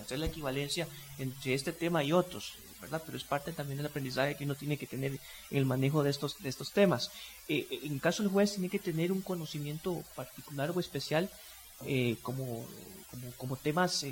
hacer 0.00 0.18
la 0.18 0.26
equivalencia 0.26 0.86
entre 1.18 1.54
este 1.54 1.72
tema 1.72 2.04
y 2.04 2.12
otros, 2.12 2.54
¿verdad? 2.80 3.02
Pero 3.04 3.16
es 3.16 3.24
parte 3.24 3.52
también 3.52 3.78
del 3.78 3.86
aprendizaje 3.86 4.36
que 4.36 4.44
uno 4.44 4.54
tiene 4.54 4.76
que 4.76 4.86
tener 4.86 5.12
en 5.12 5.58
el 5.58 5.64
manejo 5.64 6.02
de 6.02 6.10
estos, 6.10 6.42
de 6.42 6.48
estos 6.48 6.72
temas. 6.72 7.10
Eh, 7.48 7.66
en 7.82 7.94
el 7.94 8.00
caso 8.00 8.22
del 8.22 8.32
juez, 8.32 8.52
tiene 8.52 8.68
que 8.68 8.78
tener 8.78 9.12
un 9.12 9.22
conocimiento 9.22 10.02
particular 10.14 10.72
o 10.74 10.80
especial 10.80 11.30
como, 12.22 12.64
como, 13.10 13.32
como, 13.36 13.56
temas 13.56 14.04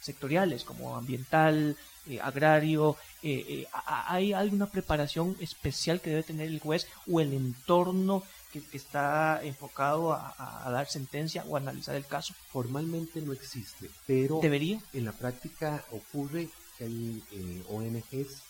sectoriales, 0.00 0.64
como 0.64 0.96
ambiental, 0.96 1.76
eh, 2.06 2.18
agrario, 2.20 2.96
eh, 3.22 3.44
eh, 3.46 3.66
¿hay 3.86 4.32
alguna 4.32 4.66
preparación 4.66 5.36
especial 5.38 6.00
que 6.00 6.10
debe 6.10 6.22
tener 6.22 6.48
el 6.48 6.58
juez 6.58 6.86
o 7.06 7.20
el 7.20 7.34
entorno 7.34 8.22
que, 8.52 8.62
está 8.72 9.40
enfocado 9.44 10.12
a, 10.12 10.68
dar 10.72 10.88
sentencia 10.88 11.44
o 11.46 11.56
analizar 11.56 11.94
el 11.94 12.06
caso? 12.06 12.34
Formalmente 12.50 13.20
no 13.20 13.32
existe, 13.32 13.90
pero 14.06 14.40
¿Debería? 14.40 14.80
en 14.94 15.04
la 15.04 15.12
práctica 15.12 15.84
ocurre 15.90 16.48
que 16.78 16.84
hay 16.84 17.64
ONGs 17.68 18.42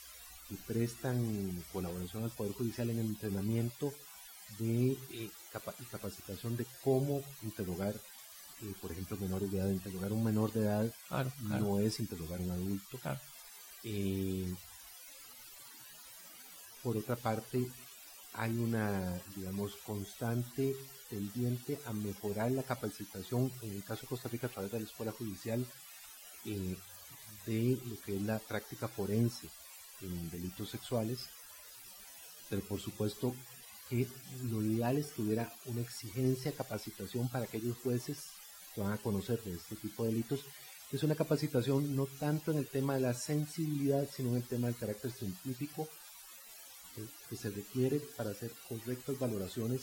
que 0.49 0.57
prestan 0.67 1.65
colaboración 1.73 2.25
al 2.25 2.31
Poder 2.31 2.53
Judicial 2.53 2.91
en 2.91 3.01
el 3.01 3.07
entrenamiento 3.07 3.93
de 4.59 4.97
capacitación 5.91 6.57
de 6.57 6.67
cómo 6.83 7.23
interrogar 7.43 7.95
por 8.81 8.93
ejemplo, 8.93 9.17
menores 9.17 9.51
de 9.51 9.59
edad. 9.59 9.71
Interrogar 9.71 10.11
a 10.11 10.15
un 10.15 10.25
menor 10.25 10.53
de 10.53 10.61
edad 10.61 10.95
no 11.41 11.81
es 11.81 12.01
interrogar 12.01 12.41
a 12.41 12.43
un 12.43 12.51
adulto. 12.51 12.99
Eh, 13.85 14.55
por 16.83 16.97
otra 16.97 17.17
parte, 17.17 17.67
hay 18.35 18.57
una, 18.59 19.21
digamos, 19.37 19.77
constante 19.77 20.77
tendiente 21.09 21.81
a 21.87 21.93
mejorar 21.93 22.53
la 22.53 22.63
capacitación, 22.63 23.51
en 23.63 23.73
el 23.73 23.85
caso 23.85 24.03
de 24.03 24.09
Costa 24.09 24.29
Rica, 24.29 24.47
a 24.47 24.51
través 24.51 24.71
de 24.71 24.81
la 24.81 24.87
Escuela 24.87 25.13
Judicial, 25.13 25.67
eh, 26.45 26.77
de 27.47 27.79
lo 27.87 28.01
que 28.01 28.17
es 28.17 28.23
la 28.23 28.39
práctica 28.39 28.89
forense 28.89 29.49
en 30.03 30.31
delitos 30.31 30.71
sexuales. 30.71 31.27
Pero 32.49 32.63
por 32.63 32.81
supuesto 32.81 33.35
que 33.89 34.07
lo 34.45 34.63
ideal 34.63 34.99
es 34.99 35.09
que 35.09 35.23
hubiera 35.23 35.53
una 35.67 35.81
exigencia, 35.81 36.53
capacitación 36.53 37.29
para 37.29 37.45
aquellos 37.45 37.77
jueces 37.79 38.39
que 38.75 38.81
van 38.81 38.93
a 38.93 38.99
conocer 38.99 39.43
de 39.43 39.55
este 39.55 39.77
tipo 39.77 40.05
de 40.05 40.11
delitos 40.11 40.41
es 40.93 41.03
una 41.05 41.14
capacitación 41.14 41.95
no 41.95 42.07
tanto 42.07 42.51
en 42.51 42.59
el 42.59 42.66
tema 42.66 42.95
de 42.95 43.01
la 43.01 43.14
sensibilidad, 43.14 44.09
sino 44.12 44.31
en 44.31 44.37
el 44.37 44.45
tema 44.45 44.66
del 44.66 44.77
carácter 44.77 45.12
científico 45.12 45.89
que, 47.29 47.37
se 47.37 47.51
requiere 47.51 48.01
para 48.16 48.31
hacer 48.31 48.51
correctas 48.68 49.18
valoraciones 49.18 49.83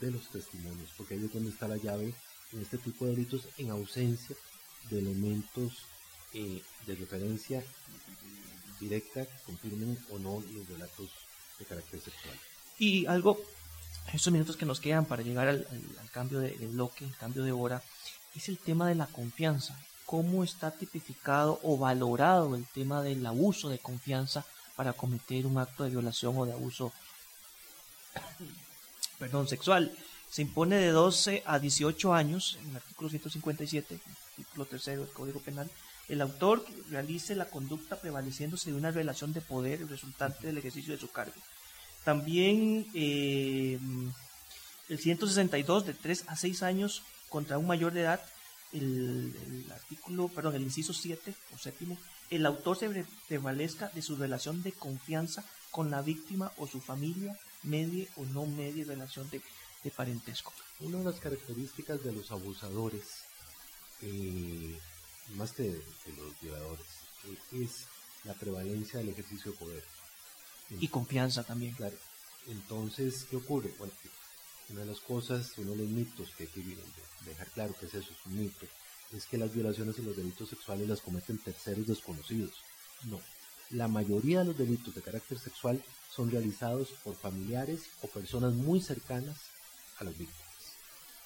de 0.00 0.10
los 0.10 0.28
testimonios, 0.30 0.90
porque 0.96 1.14
ahí 1.14 1.24
es 1.24 1.32
donde 1.32 1.50
está 1.50 1.68
la 1.68 1.76
llave 1.76 2.12
en 2.52 2.60
este 2.60 2.78
tipo 2.78 3.04
de 3.04 3.12
delitos 3.12 3.48
en 3.58 3.70
ausencia 3.70 4.34
de 4.90 4.98
elementos 4.98 5.86
eh, 6.32 6.60
de 6.86 6.94
referencia 6.96 7.64
directa 8.80 9.24
que 9.24 9.42
confirmen 9.46 9.96
o 10.10 10.18
no 10.18 10.42
los 10.52 10.68
relatos 10.68 11.10
de 11.58 11.64
carácter 11.64 12.00
sexual. 12.00 12.36
Y 12.78 13.06
algo, 13.06 13.40
estos 14.12 14.32
minutos 14.32 14.56
que 14.56 14.66
nos 14.66 14.80
quedan 14.80 15.04
para 15.04 15.22
llegar 15.22 15.48
al, 15.48 15.66
cambio 16.12 16.38
de, 16.40 16.54
bloque, 16.68 17.04
el 17.04 17.16
cambio 17.16 17.42
de 17.42 17.52
hora, 17.52 17.82
es 18.34 18.48
el 18.48 18.58
tema 18.58 18.88
de 18.88 18.94
la 18.94 19.06
confianza 19.06 19.76
cómo 20.06 20.44
está 20.44 20.70
tipificado 20.70 21.58
o 21.62 21.78
valorado 21.78 22.54
el 22.54 22.66
tema 22.66 23.02
del 23.02 23.24
abuso 23.26 23.68
de 23.68 23.78
confianza 23.78 24.44
para 24.76 24.92
cometer 24.92 25.46
un 25.46 25.58
acto 25.58 25.84
de 25.84 25.90
violación 25.90 26.36
o 26.36 26.44
de 26.44 26.52
abuso 26.52 26.92
perdón, 29.18 29.48
sexual. 29.48 29.92
Se 30.30 30.42
impone 30.42 30.76
de 30.76 30.90
12 30.90 31.42
a 31.46 31.58
18 31.58 32.12
años, 32.12 32.58
en 32.60 32.70
el 32.70 32.76
artículo 32.76 33.08
157, 33.08 34.00
artículo 34.30 34.66
3 34.66 34.84
del 34.84 35.08
Código 35.08 35.40
Penal, 35.40 35.70
el 36.08 36.20
autor 36.20 36.64
realice 36.90 37.34
la 37.34 37.46
conducta 37.46 38.00
prevaleciéndose 38.00 38.70
de 38.70 38.76
una 38.76 38.90
relación 38.90 39.32
de 39.32 39.40
poder 39.40 39.88
resultante 39.88 40.46
del 40.46 40.58
ejercicio 40.58 40.92
de 40.92 41.00
su 41.00 41.10
cargo. 41.10 41.34
También 42.04 42.86
eh, 42.94 43.78
el 44.88 44.98
162 44.98 45.86
de 45.86 45.94
3 45.94 46.24
a 46.28 46.36
6 46.36 46.62
años 46.62 47.02
contra 47.28 47.58
un 47.58 47.66
mayor 47.66 47.92
de 47.92 48.02
edad 48.02 48.20
el, 48.74 49.66
artículo, 49.72 50.28
perdón, 50.28 50.56
el 50.56 50.62
inciso 50.62 50.92
7 50.92 51.34
o 51.54 51.58
séptimo, 51.58 51.96
el 52.30 52.44
autor 52.46 52.76
se 52.76 53.06
prevalezca 53.28 53.88
de 53.88 54.02
su 54.02 54.16
relación 54.16 54.62
de 54.62 54.72
confianza 54.72 55.44
con 55.70 55.90
la 55.90 56.02
víctima 56.02 56.52
o 56.58 56.66
su 56.66 56.80
familia, 56.80 57.38
media 57.62 58.06
o 58.16 58.24
no 58.24 58.46
media 58.46 58.84
relación 58.84 59.28
de, 59.30 59.42
parentesco. 59.90 60.52
Una 60.80 60.98
de 60.98 61.04
las 61.04 61.20
características 61.20 62.02
de 62.02 62.12
los 62.12 62.30
abusadores, 62.30 63.04
eh, 64.00 64.78
más 65.36 65.52
que 65.52 65.64
de, 65.64 65.82
los 66.16 66.40
violadores, 66.40 66.86
eh, 67.26 67.62
es 67.62 67.86
la 68.24 68.32
prevalencia 68.34 68.98
del 68.98 69.10
ejercicio 69.10 69.52
de 69.52 69.58
poder. 69.58 69.84
Y 70.70 70.88
confianza 70.88 71.44
también. 71.44 71.74
Claro. 71.74 71.96
Entonces, 72.46 73.26
¿qué 73.30 73.36
ocurre? 73.36 73.74
Bueno, 73.78 73.92
una 74.70 74.80
de 74.80 74.86
las 74.86 75.00
cosas, 75.00 75.52
uno 75.58 75.72
de 75.72 75.78
los 75.78 75.88
mitos 75.88 76.30
que 76.36 76.44
hay 76.44 76.48
que 76.48 76.76
dejar 77.26 77.48
claro 77.50 77.74
que 77.78 77.86
es 77.86 77.94
eso, 77.94 78.10
es 78.10 78.26
un 78.26 78.38
mito, 78.38 78.66
es 79.12 79.26
que 79.26 79.38
las 79.38 79.52
violaciones 79.52 79.98
y 79.98 80.02
los 80.02 80.16
delitos 80.16 80.48
sexuales 80.48 80.88
las 80.88 81.00
cometen 81.00 81.38
terceros 81.38 81.86
desconocidos. 81.86 82.52
No, 83.04 83.20
la 83.70 83.88
mayoría 83.88 84.40
de 84.40 84.46
los 84.46 84.58
delitos 84.58 84.94
de 84.94 85.02
carácter 85.02 85.38
sexual 85.38 85.82
son 86.14 86.30
realizados 86.30 86.88
por 87.02 87.14
familiares 87.16 87.82
o 88.02 88.08
personas 88.08 88.54
muy 88.54 88.80
cercanas 88.80 89.36
a 89.98 90.04
las 90.04 90.16
víctimas. 90.16 90.42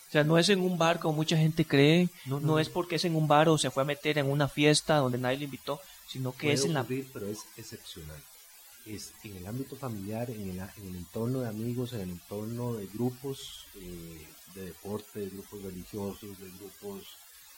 O 0.09 0.11
sea, 0.11 0.25
no 0.25 0.39
es 0.39 0.49
en 0.49 0.61
un 0.61 0.79
bar 0.79 1.01
como 1.01 1.17
mucha 1.17 1.37
gente 1.37 1.67
cree, 1.67 2.09
no, 2.25 2.59
es 2.59 2.71
porque 2.71 2.97
es 2.97 3.05
en 3.05 3.15
un 3.15 3.29
bar 3.29 3.49
o 3.51 3.59
se 3.59 3.71
fue 3.71 3.83
a 3.83 3.87
meter 3.87 4.17
en 4.17 4.27
una 4.27 4.49
fiesta 4.49 4.97
donde 4.97 5.19
nadie 5.19 5.39
le 5.39 5.45
invitó, 5.45 5.81
sino 6.09 6.35
que 6.35 6.53
es 6.53 6.65
en 6.65 6.73
la... 6.73 6.85
pero 6.85 7.27
es 7.27 7.41
excepcional. 7.59 8.17
Es 8.89 9.13
en 9.23 9.37
el 9.37 9.47
ámbito 9.47 9.77
familiar, 9.77 10.31
en 10.31 10.49
el, 10.49 10.59
en 10.59 10.89
el 10.89 10.97
entorno 10.97 11.41
de 11.41 11.49
amigos, 11.49 11.93
en 11.93 12.01
el 12.01 12.11
entorno 12.11 12.75
de 12.75 12.87
grupos 12.87 13.67
eh, 13.77 14.27
de 14.55 14.65
deporte, 14.67 15.21
de 15.21 15.29
grupos 15.29 15.63
religiosos, 15.63 16.39
de 16.41 16.51
grupos 16.59 17.05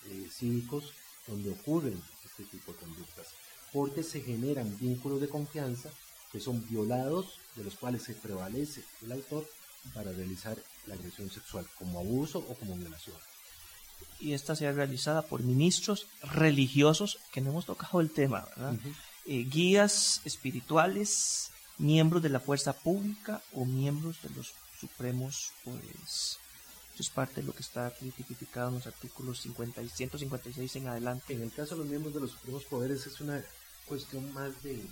eh, 0.07 0.29
cívicos, 0.31 0.93
donde 1.27 1.51
ocurren 1.51 2.03
este 2.25 2.45
tipo 2.45 2.73
de 2.73 2.79
conductas. 2.79 3.27
Porque 3.73 4.03
se 4.03 4.21
generan 4.21 4.77
vínculos 4.79 5.21
de 5.21 5.29
confianza 5.29 5.91
que 6.33 6.41
son 6.41 6.67
violados, 6.69 7.39
de 7.55 7.65
los 7.65 7.77
cuales 7.77 8.03
se 8.03 8.15
prevalece 8.15 8.83
el 9.03 9.13
autor 9.13 9.49
para 9.95 10.13
realizar 10.13 10.57
la 10.87 10.95
agresión 10.95 11.31
sexual 11.31 11.67
como 11.79 12.01
abuso 12.01 12.39
o 12.41 12.55
como 12.55 12.77
violación. 12.77 13.17
Y 14.19 14.33
esta 14.33 14.55
sea 14.57 14.73
realizada 14.73 15.23
por 15.23 15.43
ministros 15.43 16.07
religiosos, 16.23 17.19
que 17.33 17.41
no 17.41 17.51
hemos 17.51 17.67
tocado 17.67 18.01
el 18.01 18.11
tema, 18.11 18.47
eh, 19.27 19.45
guías 19.45 20.21
espirituales, 20.25 21.51
miembros 21.79 22.23
de 22.23 22.29
la 22.31 22.41
fuerza 22.41 22.73
pública 22.73 23.43
o 23.53 23.65
miembros 23.65 24.23
de 24.23 24.31
los 24.31 24.55
supremos 24.79 25.53
poderes. 25.65 26.39
Esto 26.91 27.03
es 27.03 27.11
parte 27.11 27.41
de 27.41 27.47
lo 27.47 27.53
que 27.55 27.63
está 27.63 27.91
tipificado 27.91 28.69
en 28.69 28.75
los 28.77 28.87
artículos 28.87 29.41
50 29.41 29.83
y 29.83 29.89
156 29.89 30.77
en 30.77 30.89
adelante. 30.89 31.35
En 31.35 31.43
el 31.43 31.53
caso 31.53 31.75
de 31.75 31.83
los 31.83 31.89
miembros 31.89 32.15
de 32.15 32.21
los 32.21 32.33
supremos 32.33 32.65
poderes 32.65 33.07
es 33.07 33.21
una 33.21 33.43
cuestión 33.87 34.33
más 34.33 34.63
de, 34.63 34.83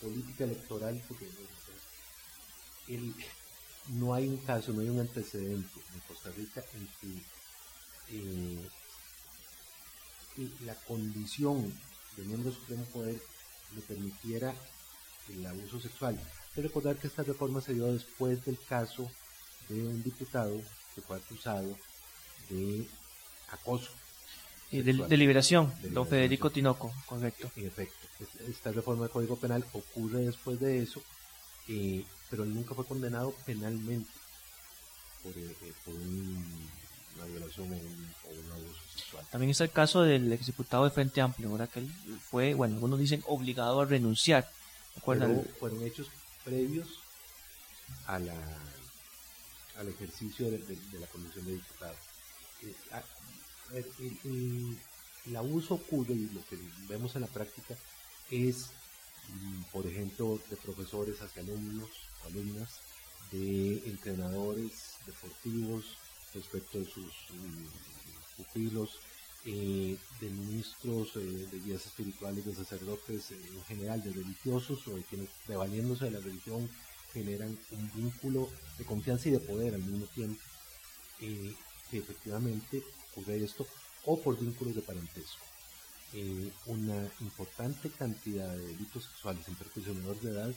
política 0.00 0.44
electoral, 0.44 1.02
porque 1.06 1.28
no 3.88 4.14
hay 4.14 4.28
un 4.28 4.38
caso, 4.38 4.72
no 4.72 4.80
hay 4.80 4.88
un 4.88 5.00
antecedente 5.00 5.80
en 5.92 6.00
Costa 6.00 6.30
Rica 6.30 6.64
en 6.74 6.88
que 7.00 7.22
eh, 8.08 8.68
la 10.64 10.74
condición 10.86 11.72
de 12.16 12.24
miembro 12.24 12.50
del 12.50 12.58
Supremo 12.60 12.84
Poder 12.86 13.20
le 13.74 13.80
permitiera 13.82 14.54
el 15.28 15.46
abuso 15.46 15.80
sexual. 15.80 16.16
Hay 16.16 16.54
que 16.54 16.62
recordar 16.62 16.96
que 16.96 17.06
esta 17.06 17.22
reforma 17.22 17.60
se 17.60 17.74
dio 17.74 17.92
después 17.92 18.44
del 18.44 18.58
caso 18.68 19.10
de 19.68 19.82
un 19.82 20.02
diputado 20.02 20.60
que 20.94 21.00
fue 21.00 21.16
acusado 21.16 21.76
de 22.50 22.86
acoso. 23.50 23.90
de, 24.70 25.16
liberación, 25.16 25.72
don 25.90 26.06
Federico 26.06 26.50
Tinoco, 26.50 26.92
correcto. 27.06 27.50
En 27.56 27.66
efecto, 27.66 28.06
esta 28.48 28.70
reforma 28.72 29.04
del 29.04 29.12
Código 29.12 29.36
Penal 29.36 29.64
ocurre 29.72 30.20
después 30.26 30.60
de 30.60 30.82
eso 30.82 31.02
eh, 31.68 32.04
pero 32.30 32.44
él 32.44 32.54
nunca 32.54 32.74
fue 32.74 32.84
condenado 32.84 33.34
penalmente 33.46 34.10
por, 35.22 35.32
eh, 35.32 35.56
eh, 35.62 35.72
una 37.16 37.24
violación 37.26 37.72
o 37.72 38.30
un, 38.30 38.52
abuso 38.52 38.80
sexual. 38.96 39.26
También 39.30 39.50
está 39.50 39.64
el 39.64 39.70
caso 39.70 40.02
del 40.02 40.32
exdiputado 40.32 40.84
de 40.84 40.90
Frente 40.90 41.20
Amplio, 41.20 41.52
¿verdad? 41.52 41.68
que 41.68 41.80
él 41.80 41.90
fue, 42.30 42.54
bueno, 42.54 42.74
algunos 42.74 42.98
dicen 42.98 43.22
obligado 43.26 43.80
a 43.80 43.84
renunciar. 43.84 44.50
Pero 45.04 45.44
fueron 45.58 45.82
hechos 45.82 46.06
previos 46.44 46.88
a 48.06 48.18
la, 48.18 48.34
al 49.78 49.88
ejercicio 49.88 50.50
de, 50.50 50.58
la 51.00 51.06
condición 51.08 51.46
de 51.46 51.52
diputado. 51.52 51.96
Ah, 52.92 53.02
el, 53.72 54.78
el 55.26 55.36
abuso 55.36 55.74
ocurre 55.74 56.14
y 56.14 56.28
lo 56.28 56.44
que 56.46 56.56
vemos 56.88 57.14
en 57.16 57.22
la 57.22 57.26
práctica 57.26 57.74
es 58.30 58.70
por 59.72 59.86
ejemplo, 59.86 60.38
de 60.50 60.56
profesores 60.56 61.20
hacia 61.20 61.42
alumnos, 61.42 61.90
alumnas, 62.26 62.80
de 63.32 63.82
entrenadores 63.86 64.96
deportivos 65.06 65.96
respecto 66.34 66.78
de 66.78 66.84
sus 66.84 67.06
mm, 67.30 68.42
pupilos, 68.42 68.98
eh, 69.46 69.96
de 70.20 70.30
ministros, 70.30 71.16
eh, 71.16 71.20
de 71.50 71.60
guías 71.60 71.84
espirituales, 71.86 72.44
de 72.44 72.54
sacerdotes, 72.54 73.30
eh, 73.30 73.38
en 73.52 73.64
general 73.64 74.02
de 74.02 74.12
religiosos 74.12 74.86
o 74.88 74.96
de 74.96 75.02
quienes, 75.04 75.28
prevaliéndose 75.46 76.06
de 76.06 76.10
la 76.12 76.20
religión, 76.20 76.68
generan 77.12 77.58
un 77.70 77.92
vínculo 77.94 78.50
de 78.78 78.84
confianza 78.84 79.28
y 79.28 79.32
de 79.32 79.40
poder 79.40 79.74
al 79.74 79.82
mismo 79.82 80.06
tiempo, 80.06 80.40
que 81.18 81.98
efectivamente 81.98 82.82
ocurre 83.12 83.44
esto, 83.44 83.66
o 84.04 84.20
por 84.20 84.38
vínculos 84.38 84.74
de 84.74 84.82
parentesco. 84.82 85.44
Eh, 86.16 86.52
una 86.66 87.10
importante 87.20 87.90
cantidad 87.90 88.48
de 88.48 88.68
delitos 88.68 89.04
sexuales 89.04 89.48
en 89.48 89.56
perjuicio 89.56 89.94
menor 89.94 90.20
de 90.20 90.30
edad 90.30 90.54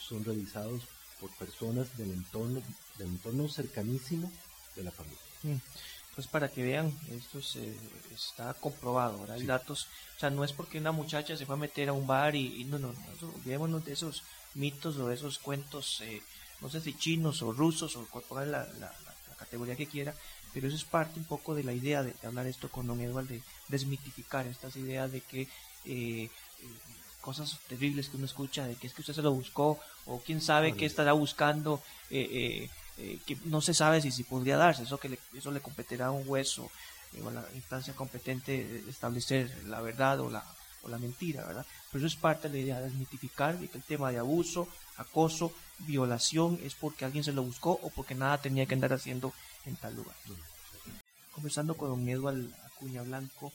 son 0.00 0.24
realizados 0.24 0.82
por 1.20 1.30
personas 1.36 1.94
del 1.98 2.10
entorno, 2.12 2.62
del 2.96 3.08
entorno 3.08 3.46
cercanísimo 3.48 4.32
de 4.76 4.84
la 4.84 4.90
familia. 4.90 5.18
Mm. 5.42 5.56
Pues 6.14 6.28
para 6.28 6.48
que 6.48 6.62
vean, 6.62 6.96
esto 7.10 7.40
está 8.14 8.54
comprobado, 8.54 9.26
hay 9.32 9.44
datos, 9.44 9.88
o 10.16 10.20
sea, 10.20 10.30
no 10.30 10.44
es 10.44 10.52
porque 10.52 10.78
una 10.78 10.92
muchacha 10.92 11.36
se 11.36 11.44
fue 11.44 11.56
a 11.56 11.58
meter 11.58 11.88
a 11.88 11.92
un 11.92 12.06
bar 12.06 12.36
y, 12.36 12.62
no, 12.64 12.78
no, 12.78 12.92
no, 12.92 13.28
olvidémonos 13.34 13.84
de 13.84 13.94
esos 13.94 14.22
mitos 14.54 14.96
o 14.98 15.08
de 15.08 15.16
esos 15.16 15.40
cuentos, 15.40 16.00
eh, 16.02 16.22
no 16.60 16.70
sé 16.70 16.80
si 16.80 16.94
chinos 16.94 17.42
o 17.42 17.52
rusos 17.52 17.96
o 17.96 18.06
cual 18.06 18.52
la, 18.52 18.64
la, 18.64 18.92
la 19.28 19.36
categoría 19.36 19.74
que 19.74 19.88
quiera, 19.88 20.14
pero 20.54 20.68
eso 20.68 20.76
es 20.76 20.84
parte 20.84 21.18
un 21.18 21.26
poco 21.26 21.54
de 21.56 21.64
la 21.64 21.72
idea 21.72 22.04
de, 22.04 22.14
hablar 22.22 22.46
esto 22.46 22.70
con 22.70 22.86
don 22.86 23.00
Edward, 23.00 23.26
de 23.26 23.42
desmitificar 23.68 24.46
estas 24.46 24.76
ideas 24.76 25.10
de 25.10 25.20
que 25.20 25.48
eh, 25.84 26.30
cosas 27.20 27.58
terribles 27.68 28.08
que 28.08 28.16
uno 28.16 28.26
escucha, 28.26 28.64
de 28.64 28.76
que 28.76 28.86
es 28.86 28.94
que 28.94 29.00
usted 29.00 29.14
se 29.14 29.22
lo 29.22 29.32
buscó, 29.32 29.80
o 30.06 30.20
quién 30.20 30.40
sabe 30.40 30.74
qué 30.74 30.86
estará 30.86 31.12
buscando, 31.12 31.82
eh, 32.10 32.28
eh, 32.30 32.70
que 32.96 33.36
no 33.44 33.60
se 33.60 33.74
sabe 33.74 34.00
si, 34.00 34.10
si 34.10 34.22
podría 34.22 34.56
darse, 34.56 34.84
eso 34.84 34.98
que 34.98 35.08
le, 35.08 35.18
eso 35.34 35.50
le 35.50 35.60
competirá 35.60 36.06
a 36.06 36.10
un 36.12 36.24
juez 36.24 36.58
o, 36.58 36.70
a 37.26 37.30
la 37.30 37.44
instancia 37.54 37.94
competente 37.94 38.84
establecer 38.88 39.50
la 39.66 39.80
verdad 39.80 40.20
o 40.20 40.30
la, 40.30 40.44
o 40.82 40.88
la 40.88 40.98
mentira, 40.98 41.44
¿verdad? 41.44 41.66
Pero 41.90 42.06
eso 42.06 42.14
es 42.14 42.20
parte 42.20 42.48
de 42.48 42.54
la 42.54 42.64
idea 42.64 42.78
de 42.78 42.90
desmitificar 42.90 43.58
de 43.58 43.68
que 43.68 43.78
el 43.78 43.84
tema 43.84 44.10
de 44.10 44.18
abuso, 44.18 44.68
acoso, 44.96 45.52
violación 45.78 46.58
es 46.62 46.74
porque 46.74 47.04
alguien 47.04 47.24
se 47.24 47.32
lo 47.32 47.42
buscó 47.42 47.72
o 47.82 47.90
porque 47.90 48.14
nada 48.14 48.40
tenía 48.40 48.66
que 48.66 48.74
andar 48.74 48.92
haciendo 48.92 49.32
en 49.64 49.76
tal 49.76 49.96
lugar. 49.96 50.16
Conversando 51.32 51.76
con 51.76 51.88
don 51.88 52.08
Eduardo 52.08 52.48
Acuña 52.64 53.02
Blanco, 53.02 53.52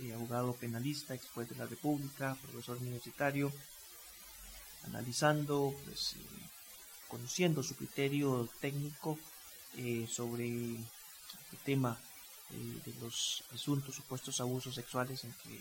eh, 0.00 0.12
abogado 0.12 0.52
penalista, 0.54 1.14
ex 1.14 1.24
de 1.34 1.56
la 1.56 1.66
República, 1.66 2.36
profesor 2.42 2.76
universitario, 2.76 3.52
analizando, 4.84 5.74
pues, 5.84 6.14
eh, 6.14 6.48
conociendo 7.08 7.62
su 7.62 7.76
criterio 7.76 8.48
técnico 8.60 9.18
eh, 9.76 10.06
sobre 10.10 10.46
el 10.46 10.84
tema 11.64 11.98
de 12.50 12.94
los 13.00 13.42
asuntos 13.52 13.94
supuestos 13.94 14.40
abusos 14.40 14.74
sexuales 14.74 15.24
en 15.24 15.32
que 15.32 15.60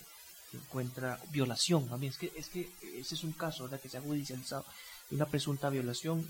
se 0.51 0.57
encuentra 0.57 1.19
violación. 1.31 1.87
También 1.89 2.11
es 2.11 2.19
que, 2.19 2.31
es 2.35 2.49
que 2.49 2.71
ese 2.95 3.15
es 3.15 3.23
un 3.23 3.33
caso 3.33 3.63
¿verdad? 3.63 3.81
que 3.81 3.89
se 3.89 3.97
ha 3.97 4.01
judicializado 4.01 4.65
una 5.09 5.25
presunta 5.25 5.69
violación 5.69 6.27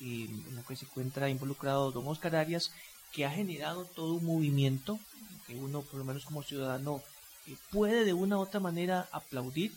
en 0.00 0.56
la 0.56 0.62
que 0.62 0.76
se 0.76 0.86
encuentra 0.86 1.28
involucrado 1.28 1.92
don 1.92 2.08
Oscar 2.08 2.36
Arias, 2.36 2.72
que 3.12 3.26
ha 3.26 3.30
generado 3.30 3.84
todo 3.84 4.14
un 4.14 4.24
movimiento 4.24 4.98
que 5.46 5.56
uno, 5.56 5.82
por 5.82 5.98
lo 5.98 6.04
menos 6.04 6.24
como 6.24 6.42
ciudadano, 6.42 7.02
eh, 7.46 7.56
puede 7.70 8.04
de 8.04 8.12
una 8.12 8.38
u 8.38 8.40
otra 8.40 8.60
manera 8.60 9.08
aplaudir, 9.12 9.72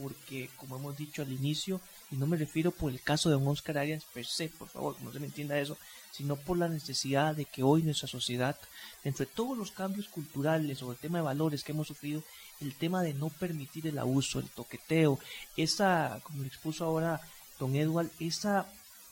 porque 0.00 0.48
como 0.56 0.76
hemos 0.76 0.96
dicho 0.96 1.22
al 1.22 1.32
inicio, 1.32 1.80
y 2.10 2.16
no 2.16 2.26
me 2.26 2.36
refiero 2.36 2.70
por 2.70 2.92
el 2.92 3.00
caso 3.00 3.28
de 3.28 3.34
don 3.34 3.48
Oscar 3.48 3.78
Arias 3.78 4.04
per 4.12 4.26
se, 4.26 4.48
por 4.48 4.68
favor, 4.68 4.96
no 5.02 5.12
se 5.12 5.20
me 5.20 5.26
entienda 5.26 5.58
eso, 5.58 5.76
sino 6.12 6.36
por 6.36 6.56
la 6.56 6.68
necesidad 6.68 7.34
de 7.34 7.44
que 7.44 7.62
hoy 7.62 7.82
nuestra 7.82 8.08
sociedad, 8.08 8.56
entre 9.04 9.26
todos 9.26 9.58
los 9.58 9.70
cambios 9.72 10.08
culturales 10.08 10.82
o 10.82 10.92
el 10.92 10.98
tema 10.98 11.18
de 11.18 11.24
valores 11.24 11.64
que 11.64 11.72
hemos 11.72 11.88
sufrido, 11.88 12.22
el 12.60 12.74
tema 12.74 13.02
de 13.02 13.12
no 13.14 13.28
permitir 13.28 13.86
el 13.86 13.98
abuso, 13.98 14.38
el 14.38 14.48
toqueteo, 14.48 15.18
esa, 15.56 16.20
como 16.22 16.42
le 16.42 16.48
expuso 16.48 16.84
ahora 16.84 17.20
don 17.58 17.74
Edward, 17.74 18.10
esa 18.20 18.66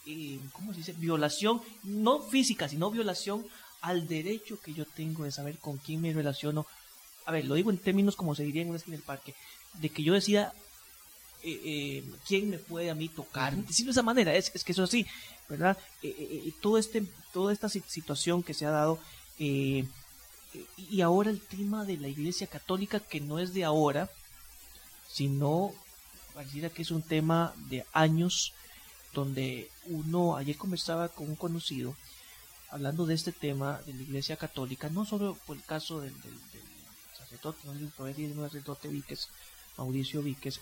eh, 0.07 0.39
¿cómo 0.53 0.73
se 0.73 0.79
dice? 0.79 0.93
Violación, 0.93 1.63
no 1.83 2.21
física, 2.21 2.69
sino 2.69 2.91
violación 2.91 3.47
al 3.81 4.07
derecho 4.07 4.61
que 4.61 4.75
yo 4.75 4.85
tengo 4.85 5.25
de 5.25 5.33
saber 5.33 5.59
con 5.59 5.79
quién 5.79 6.01
me 6.01 6.13
relaciono. 6.13 6.67
A 7.27 7.33
ver, 7.33 7.47
lo 7.47 7.55
digo 7.55 7.71
en 7.71 7.79
términos 7.79 8.17
como 8.17 8.35
se 8.35 8.45
diría 8.45 8.63
en 8.63 8.69
una 8.69 8.79
esquina 8.79 8.97
del 8.97 9.05
parque, 9.05 9.35
de 9.75 9.89
que 9.89 10.03
yo 10.03 10.15
decida 10.15 10.53
eh, 11.45 11.61
eh, 11.65 12.05
quién 12.27 12.51
me 12.51 12.59
puede 12.59 12.91
a 12.91 12.95
mí 12.95 13.09
tocar. 13.09 13.55
Decirlo 13.55 13.91
de 13.91 13.93
esa 13.93 14.03
manera, 14.03 14.35
es, 14.35 14.51
que 14.51 14.73
eso 14.73 14.85
es 14.85 14.91
así, 14.91 15.07
¿verdad? 15.49 15.77
todo 16.61 16.79
este, 16.79 17.05
toda 17.33 17.53
esta 17.53 17.69
situación 17.69 18.43
que 18.43 18.55
se 18.55 18.67
ha 18.67 18.71
dado, 18.71 18.99
y 19.39 21.01
ahora 21.01 21.31
el 21.31 21.41
tema 21.41 21.85
de 21.85 21.97
la 21.97 22.09
Iglesia 22.09 22.47
Católica, 22.47 23.01
que 23.01 23.21
no 23.21 23.39
es 23.39 23.55
de 23.55 23.65
ahora, 23.65 24.11
sino 25.11 25.73
pareciera 26.35 26.71
que 26.71 26.83
es 26.83 26.91
un 26.91 27.03
tema 27.03 27.55
de 27.69 27.85
años 27.93 28.53
donde 29.13 29.71
uno, 29.87 30.37
ayer 30.37 30.57
conversaba 30.57 31.09
con 31.09 31.29
un 31.29 31.37
conocido, 31.37 31.95
hablando 32.71 33.07
de 33.07 33.15
este 33.15 33.33
tema 33.33 33.81
de 33.87 33.95
la 33.95 34.03
Iglesia 34.03 34.37
Católica, 34.37 34.89
no 34.89 35.05
solo 35.05 35.39
por 35.47 35.57
el 35.57 35.63
caso 35.63 36.01
del, 36.01 36.13
sacerdote, 37.17 37.59
no 37.65 37.73
el 37.73 38.35
sacerdote 38.35 38.89
Víquez, 38.89 39.29
Mauricio 39.77 40.23
Víquez, 40.23 40.61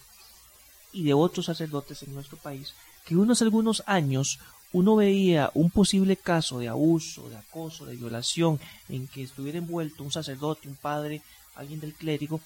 y 0.93 1.05
de 1.05 1.15
otros 1.15 1.47
sacerdotes 1.47 2.03
en 2.03 2.15
nuestro 2.15 2.37
país, 2.37 2.75
que 3.05 3.17
unos 3.17 3.43
algunos 3.43 3.83
años 3.87 4.39
uno 4.73 4.97
veía 4.97 5.51
un 5.55 5.71
posible 5.71 6.17
caso 6.17 6.59
de 6.59 6.69
abuso, 6.69 7.29
de 7.29 7.37
acoso, 7.37 7.85
de 7.85 7.97
violación, 7.97 8.59
en 8.89 9.07
que 9.07 9.23
estuviera 9.23 9.59
envuelto 9.59 10.03
un 10.03 10.13
sacerdote, 10.13 10.69
un 10.69 10.77
padre, 10.77 11.23
alguien 11.55 11.81
del 11.81 11.95
clérigo, 11.95 12.41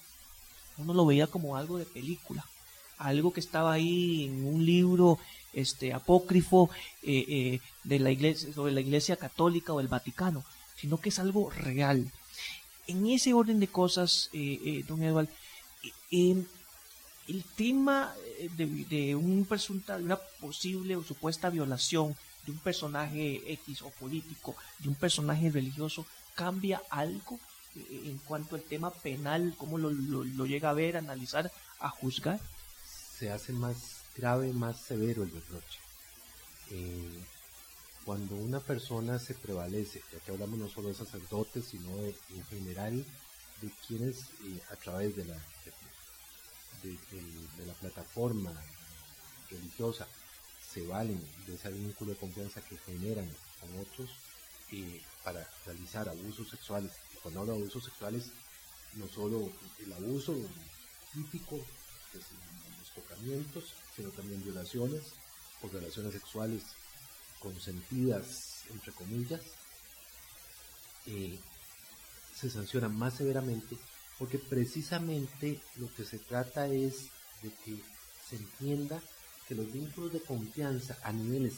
uno 0.77 0.93
lo 0.93 1.05
veía 1.05 1.27
como 1.27 1.55
algo 1.55 1.77
de 1.77 1.85
película, 1.85 2.45
algo 2.97 3.31
que 3.31 3.39
estaba 3.39 3.73
ahí 3.73 4.25
en 4.25 4.45
un 4.45 4.65
libro 4.65 5.19
este 5.53 5.93
apócrifo 5.93 6.69
eh, 7.01 7.25
eh, 7.27 7.59
de 7.83 7.99
la 7.99 8.11
iglesia 8.11 8.53
sobre 8.53 8.73
la 8.73 8.81
iglesia 8.81 9.15
católica 9.15 9.73
o 9.73 9.79
el 9.79 9.87
Vaticano, 9.87 10.43
sino 10.75 10.99
que 10.99 11.09
es 11.09 11.19
algo 11.19 11.49
real. 11.49 12.11
En 12.85 13.07
ese 13.07 13.33
orden 13.33 13.59
de 13.59 13.67
cosas, 13.67 14.29
eh, 14.33 14.83
don 14.87 15.01
Eduardo, 15.01 15.31
el 17.27 17.43
tema 17.43 18.13
de, 18.55 19.15
un 19.15 19.45
presunta, 19.45 19.97
de 19.97 20.03
una 20.03 20.17
posible 20.17 20.95
o 20.95 21.03
supuesta 21.03 21.49
violación 21.49 22.15
de 22.45 22.51
un 22.51 22.59
personaje 22.59 23.51
X 23.53 23.81
o 23.81 23.89
político, 23.91 24.55
de 24.79 24.89
un 24.89 24.95
personaje 24.95 25.49
religioso, 25.49 26.05
cambia 26.35 26.81
algo 26.89 27.39
en 27.75 28.17
cuanto 28.19 28.55
al 28.55 28.63
tema 28.63 28.91
penal, 28.91 29.53
cómo 29.57 29.77
lo, 29.77 29.91
lo, 29.91 30.45
llega 30.45 30.69
a 30.69 30.73
ver, 30.73 30.95
a 30.95 30.99
analizar, 30.99 31.51
a 31.79 31.89
juzgar? 31.89 32.39
Se 32.85 33.31
hace 33.31 33.53
más 33.53 34.01
grave, 34.15 34.53
más 34.53 34.79
severo 34.79 35.23
el 35.23 35.31
reproche. 35.31 35.79
Eh, 36.71 37.23
cuando 38.05 38.35
una 38.35 38.59
persona 38.59 39.19
se 39.19 39.33
prevalece, 39.33 40.01
ya 40.13 40.19
que 40.19 40.31
hablamos 40.31 40.57
no 40.57 40.69
solo 40.69 40.87
de 40.87 40.95
sacerdotes, 40.95 41.65
sino 41.65 41.89
en 41.99 42.45
general 42.49 43.05
de 43.61 43.71
quienes 43.85 44.21
eh, 44.45 44.61
a 44.71 44.75
través 44.77 45.15
de 45.15 45.25
la, 45.25 45.35
de, 46.89 47.65
la 47.65 47.73
plataforma 47.73 48.53
religiosa 49.49 50.07
se 50.73 50.85
valen 50.85 51.19
de 51.45 51.55
ese 51.55 51.71
vínculo 51.71 52.11
de 52.11 52.19
confianza 52.19 52.61
que 52.61 52.77
generan 52.77 53.29
con 53.59 53.79
otros 53.79 54.09
eh, 54.71 55.01
para 55.23 55.47
realizar 55.65 56.07
abusos 56.09 56.49
sexuales. 56.49 56.91
Cuando 57.21 57.41
hablo 57.41 57.53
de 57.53 57.61
abusos 57.61 57.85
sexuales, 57.85 58.31
no 58.95 59.07
solo 59.07 59.51
el 59.79 59.93
abuso 59.93 60.35
típico, 61.13 61.57
que 62.11 62.19
tocamientos, 63.01 63.73
sino 63.95 64.09
también 64.09 64.43
violaciones 64.43 65.03
o 65.61 65.67
relaciones 65.67 66.13
sexuales 66.13 66.63
consentidas, 67.39 68.63
entre 68.71 68.91
comillas, 68.93 69.41
eh, 71.05 71.39
se 72.35 72.49
sancionan 72.49 72.95
más 72.97 73.15
severamente 73.15 73.77
porque 74.17 74.39
precisamente 74.39 75.59
lo 75.77 75.93
que 75.93 76.05
se 76.05 76.19
trata 76.19 76.67
es 76.67 77.09
de 77.41 77.51
que 77.63 77.81
se 78.27 78.35
entienda 78.35 79.01
que 79.47 79.55
los 79.55 79.71
vínculos 79.71 80.11
de 80.11 80.21
confianza 80.21 80.97
a 81.03 81.11
niveles 81.11 81.55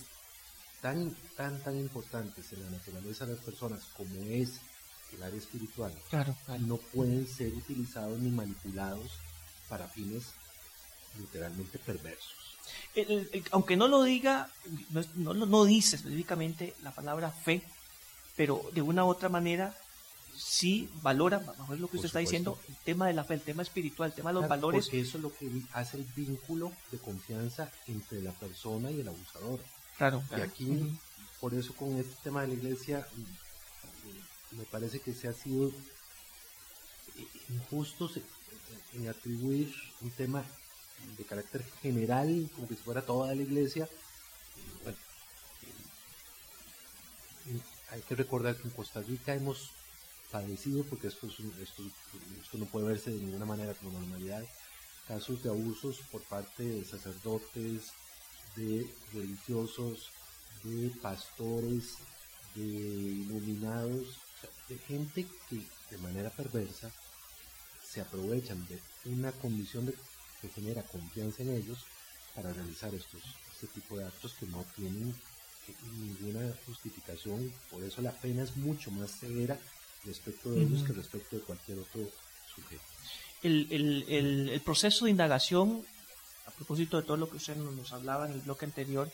tan, 0.81 1.15
tan, 1.35 1.61
tan 1.63 1.77
importantes 1.77 2.51
en 2.53 2.63
la 2.63 2.69
naturaleza 2.71 3.25
de 3.25 3.35
las 3.35 3.43
personas 3.43 3.83
como 3.97 4.21
es 4.29 4.59
el 5.13 5.23
área 5.23 5.39
espiritual, 5.39 5.91
no 6.59 6.77
pueden 6.77 7.27
ser 7.27 7.53
utilizados 7.53 8.19
ni 8.19 8.29
manipulados 8.29 9.11
para 9.67 9.87
fines 9.87 10.33
literalmente 11.17 11.79
perversos. 11.79 12.35
aunque 13.51 13.75
no 13.75 13.87
lo 13.87 14.03
diga, 14.03 14.51
no, 15.15 15.33
no, 15.33 15.45
no 15.45 15.65
dice 15.65 15.95
específicamente 15.95 16.75
la 16.83 16.91
palabra 16.91 17.31
fe, 17.31 17.63
pero 18.35 18.69
de 18.73 18.81
una 18.81 19.03
u 19.05 19.07
otra 19.07 19.29
manera 19.29 19.75
sí 20.39 20.89
valora, 21.01 21.39
mejor 21.39 21.79
lo 21.79 21.89
que 21.89 21.97
usted 21.97 22.07
está 22.07 22.19
diciendo, 22.19 22.57
el 22.67 22.75
tema 22.77 23.07
de 23.07 23.13
la 23.13 23.23
fe, 23.23 23.33
el 23.33 23.41
tema 23.41 23.61
espiritual, 23.61 24.09
el 24.09 24.15
tema 24.15 24.29
de 24.29 24.39
los 24.39 24.47
valores. 24.47 24.85
Porque 24.85 25.01
eso 25.01 25.17
es 25.17 25.23
lo 25.23 25.33
que 25.35 25.49
hace 25.73 25.97
el 25.97 26.05
vínculo 26.15 26.71
de 26.91 26.97
confianza 26.97 27.71
entre 27.87 28.21
la 28.21 28.31
persona 28.31 28.89
y 28.89 29.01
el 29.01 29.07
abusador. 29.07 29.59
Claro. 29.97 30.23
Y 30.37 30.41
aquí, 30.41 30.97
por 31.41 31.53
eso 31.53 31.75
con 31.75 31.97
este 31.97 32.15
tema 32.23 32.41
de 32.41 32.47
la 32.47 32.53
iglesia, 32.53 33.05
me 34.51 34.63
parece 34.63 34.99
que 34.99 35.13
se 35.13 35.27
ha 35.27 35.33
sido 35.33 35.71
injusto 37.49 38.09
en 38.93 39.09
atribuir 39.09 39.73
un 40.01 40.11
tema 40.11 40.45
de 41.17 41.23
carácter 41.25 41.63
general, 41.81 42.49
como 42.55 42.67
que 42.67 42.75
si 42.75 42.81
fuera 42.81 43.01
toda 43.01 43.35
la 43.35 43.41
iglesia. 43.41 43.89
Bueno, 44.83 44.97
hay 47.91 48.01
que 48.01 48.15
recordar 48.15 48.55
que 48.55 48.63
en 48.63 48.69
Costa 48.69 49.01
Rica 49.01 49.33
hemos 49.33 49.71
padecido, 50.31 50.83
porque 50.83 51.07
esto, 51.07 51.27
esto, 51.27 51.83
esto 52.41 52.57
no 52.57 52.65
puede 52.65 52.87
verse 52.87 53.11
de 53.11 53.19
ninguna 53.19 53.45
manera 53.45 53.73
como 53.73 53.97
normalidad, 53.99 54.43
casos 55.07 55.41
de 55.43 55.49
abusos 55.49 55.99
por 56.11 56.21
parte 56.23 56.63
de 56.63 56.85
sacerdotes, 56.85 57.91
de 58.55 58.87
religiosos, 59.13 60.11
de 60.63 60.89
pastores, 61.01 61.95
de 62.55 62.63
iluminados, 62.63 64.17
de 64.67 64.77
gente 64.77 65.25
que 65.49 65.61
de 65.89 65.97
manera 65.97 66.29
perversa 66.29 66.91
se 67.83 68.01
aprovechan 68.01 68.67
de 68.67 68.79
una 69.05 69.31
condición 69.31 69.85
de, 69.85 69.95
que 70.41 70.49
genera 70.49 70.83
confianza 70.83 71.41
en 71.41 71.55
ellos 71.55 71.85
para 72.35 72.53
realizar 72.53 72.93
estos 72.93 73.23
este 73.61 73.67
tipo 73.81 73.97
de 73.97 74.05
actos 74.05 74.33
que 74.39 74.45
no 74.45 74.63
tienen 74.75 75.13
ninguna 75.99 76.55
justificación, 76.65 77.53
por 77.69 77.83
eso 77.83 78.01
la 78.01 78.11
pena 78.11 78.43
es 78.43 78.55
mucho 78.55 78.89
más 78.91 79.11
severa 79.11 79.59
respecto 80.05 80.51
de 80.51 80.63
ellos 80.63 80.83
que 80.83 80.93
respecto 80.93 81.35
de 81.35 81.41
cualquier 81.43 81.79
otro 81.79 82.01
sujeto. 82.53 82.81
El, 83.41 83.67
el, 83.71 84.49
el, 84.49 84.61
proceso 84.61 85.05
de 85.05 85.11
indagación, 85.11 85.83
a 86.45 86.51
propósito 86.51 86.97
de 86.97 87.03
todo 87.03 87.17
lo 87.17 87.29
que 87.29 87.37
usted 87.37 87.55
nos, 87.55 87.93
hablaba 87.93 88.27
en 88.27 88.33
el 88.33 88.41
bloque 88.41 88.65
anterior, 88.65 89.09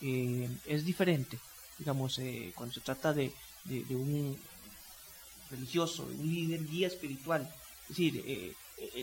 eh, 0.00 0.48
es 0.66 0.84
diferente. 0.84 1.38
Digamos, 1.78 2.18
eh, 2.18 2.52
cuando 2.54 2.74
se 2.74 2.80
trata 2.80 3.12
de, 3.12 3.32
de, 3.64 3.96
un 3.96 4.36
religioso, 5.50 6.06
de 6.06 6.16
un 6.16 6.34
líder, 6.34 6.66
guía 6.66 6.86
espiritual. 6.88 7.50
Es 7.82 7.88
decir, 7.88 8.22
eh, 8.26 8.54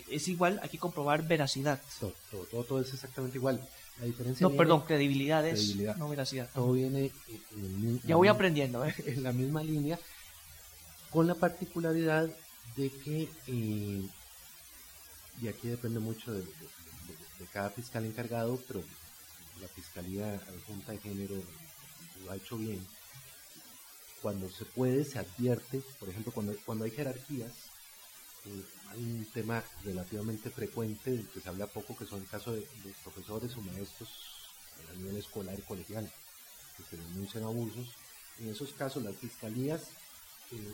es 0.09 0.27
igual, 0.27 0.59
hay 0.61 0.69
que 0.69 0.77
comprobar 0.77 1.27
veracidad. 1.27 1.81
Todo, 1.99 2.63
todo, 2.63 2.81
es 2.81 2.93
exactamente 2.93 3.37
igual. 3.37 3.67
La 3.99 4.05
diferencia 4.05 4.47
no, 4.47 4.55
perdón, 4.55 4.81
credibilidad 4.85 5.45
es, 5.47 5.75
no 5.75 6.09
veracidad. 6.09 6.49
Todo 6.53 6.73
viene 6.73 7.11
ya 8.05 8.15
voy 8.15 8.27
aprendiendo. 8.27 8.85
En 9.05 9.23
la 9.23 9.31
misma 9.31 9.63
línea 9.63 9.99
con 11.11 11.27
la 11.27 11.35
particularidad 11.35 12.29
de 12.75 12.89
que, 12.91 13.29
eh, 13.47 14.09
y 15.41 15.47
aquí 15.47 15.67
depende 15.67 15.99
mucho 15.99 16.31
de, 16.31 16.45
cada 17.53 17.69
fiscal 17.69 18.05
encargado, 18.05 18.61
pero 18.67 18.83
la 19.61 19.67
Fiscalía 19.69 20.39
Junta 20.67 20.91
de 20.91 20.99
Género 20.99 21.35
lo 22.23 22.31
ha 22.31 22.35
hecho 22.35 22.57
bien. 22.57 22.85
Cuando 24.21 24.49
se 24.49 24.65
puede, 24.65 25.05
se 25.05 25.19
advierte, 25.19 25.81
por 25.99 26.09
ejemplo, 26.09 26.31
cuando, 26.33 26.53
cuando 26.65 26.83
hay 26.83 26.91
jerarquías, 26.91 27.53
eh, 28.45 28.63
hay 28.89 29.03
un 29.03 29.25
tema 29.33 29.63
relativamente 29.83 30.49
frecuente 30.49 31.11
del 31.11 31.27
que 31.29 31.39
se 31.39 31.49
habla 31.49 31.67
poco, 31.67 31.95
que 31.97 32.05
son 32.05 32.21
el 32.21 32.27
caso 32.27 32.51
de, 32.51 32.67
profesores 33.03 33.55
o 33.55 33.61
maestros 33.61 34.09
a 34.89 34.93
nivel 34.97 35.17
escolar 35.17 35.57
y 35.57 35.61
colegial, 35.61 36.11
que 36.77 36.83
se 36.83 36.97
denuncian 36.97 37.43
abusos. 37.43 37.87
En 38.39 38.49
esos 38.49 38.73
casos, 38.73 39.03
las 39.03 39.15
fiscalías 39.15 39.81
eh, 40.51 40.73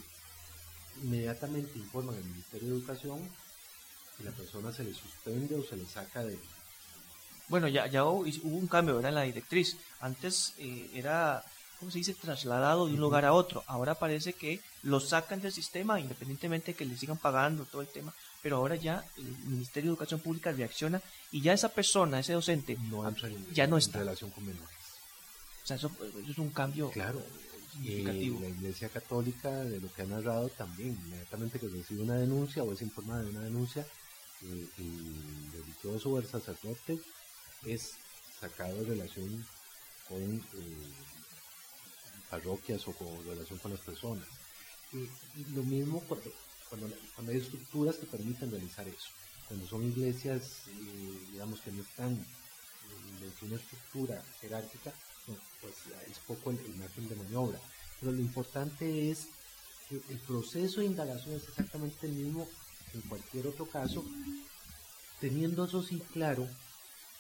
inmediatamente 1.03 1.77
informan 1.77 2.15
al 2.15 2.23
Ministerio 2.23 2.69
de 2.69 2.75
Educación 2.75 3.29
y 4.19 4.23
la 4.23 4.31
persona 4.31 4.71
se 4.71 4.83
le 4.83 4.93
suspende 4.93 5.55
o 5.55 5.63
se 5.63 5.75
le 5.75 5.85
saca 5.85 6.23
de... 6.23 6.37
Bueno, 7.47 7.67
ya, 7.67 7.87
ya 7.87 8.03
hubo, 8.05 8.25
un 8.43 8.67
cambio 8.67 8.95
¿verdad? 8.95 9.09
en 9.09 9.15
la 9.15 9.21
directriz. 9.23 9.77
Antes 9.99 10.53
eh, 10.57 10.89
era, 10.93 11.43
¿cómo 11.79 11.91
se 11.91 11.99
dice?, 11.99 12.13
trasladado 12.15 12.87
de 12.87 12.93
un 12.93 12.99
lugar 12.99 13.25
a 13.25 13.33
otro. 13.33 13.63
Ahora 13.67 13.95
parece 13.95 14.33
que 14.33 14.61
lo 14.83 14.99
sacan 14.99 15.41
del 15.41 15.51
sistema, 15.51 15.99
independientemente 15.99 16.71
de 16.71 16.77
que 16.77 16.85
le 16.85 16.97
sigan 16.97 17.17
pagando 17.17 17.65
todo 17.65 17.81
el 17.81 17.87
tema. 17.87 18.13
Pero 18.41 18.57
ahora 18.57 18.75
ya 18.75 19.03
el 19.17 19.37
Ministerio 19.45 19.89
de 19.89 19.93
Educación 19.93 20.21
Pública 20.21 20.51
reacciona 20.51 21.01
y 21.31 21.41
ya 21.41 21.53
esa 21.53 21.69
persona, 21.69 22.19
ese 22.19 22.33
docente, 22.33 22.77
no 22.89 23.03
ya 23.53 23.67
no 23.67 23.77
está. 23.77 23.99
En 23.99 24.05
relación 24.05 24.31
con 24.31 24.45
menores. 24.45 24.69
O 25.63 25.67
sea, 25.67 25.77
eso, 25.77 25.91
eso 25.99 26.31
es 26.31 26.37
un 26.37 26.51
cambio 26.51 26.89
claro 26.91 27.23
y 27.81 28.03
la 28.03 28.47
Iglesia 28.47 28.89
Católica, 28.89 29.49
de 29.49 29.79
lo 29.79 29.91
que 29.93 30.03
ha 30.03 30.05
narrado, 30.05 30.49
también, 30.49 30.97
inmediatamente 31.05 31.59
que 31.59 31.67
recibe 31.67 32.03
una 32.03 32.15
denuncia 32.15 32.63
o 32.63 32.71
es 32.71 32.81
informada 32.81 33.23
de 33.23 33.29
una 33.31 33.41
denuncia, 33.41 33.85
eh, 34.43 34.67
el 34.77 35.51
religioso 35.51 36.11
o 36.11 36.19
el 36.19 36.25
sacerdote 36.25 36.99
es 37.65 37.93
sacado 38.39 38.75
de 38.75 38.85
relación 38.85 39.45
con 40.07 40.21
eh, 40.21 40.41
parroquias 42.29 42.87
o 42.87 42.93
con 42.93 43.25
relación 43.25 43.59
con 43.59 43.71
las 43.71 43.81
personas. 43.81 44.27
Y, 44.93 45.09
lo 45.53 45.63
mismo 45.63 46.01
cuando, 46.01 46.31
cuando, 46.69 47.31
hay 47.31 47.37
estructuras 47.37 47.95
que 47.95 48.05
permiten 48.05 48.51
realizar 48.51 48.87
eso. 48.87 49.09
Cuando 49.47 49.67
son 49.67 49.83
iglesias, 49.83 50.63
eh, 50.67 51.19
digamos, 51.31 51.59
que 51.61 51.71
no 51.71 51.81
están 51.81 52.11
en 52.11 53.47
una 53.47 53.55
estructura 53.55 54.23
jerárquica, 54.39 54.93
pues 55.61 55.73
es 56.09 56.19
poco 56.19 56.51
el, 56.51 56.75
margen 56.75 57.07
de 57.07 57.15
maniobra. 57.15 57.59
Pero 57.99 58.11
lo 58.11 58.19
importante 58.19 59.11
es 59.11 59.27
que 59.89 59.95
el 60.09 60.19
proceso 60.19 60.79
de 60.79 60.87
indagación 60.87 61.35
es 61.35 61.47
exactamente 61.47 62.07
el 62.07 62.13
mismo 62.13 62.47
en 62.93 63.01
cualquier 63.01 63.47
otro 63.47 63.65
caso, 63.65 64.03
teniendo 65.19 65.65
eso 65.65 65.83
sí 65.83 66.01
claro 66.13 66.47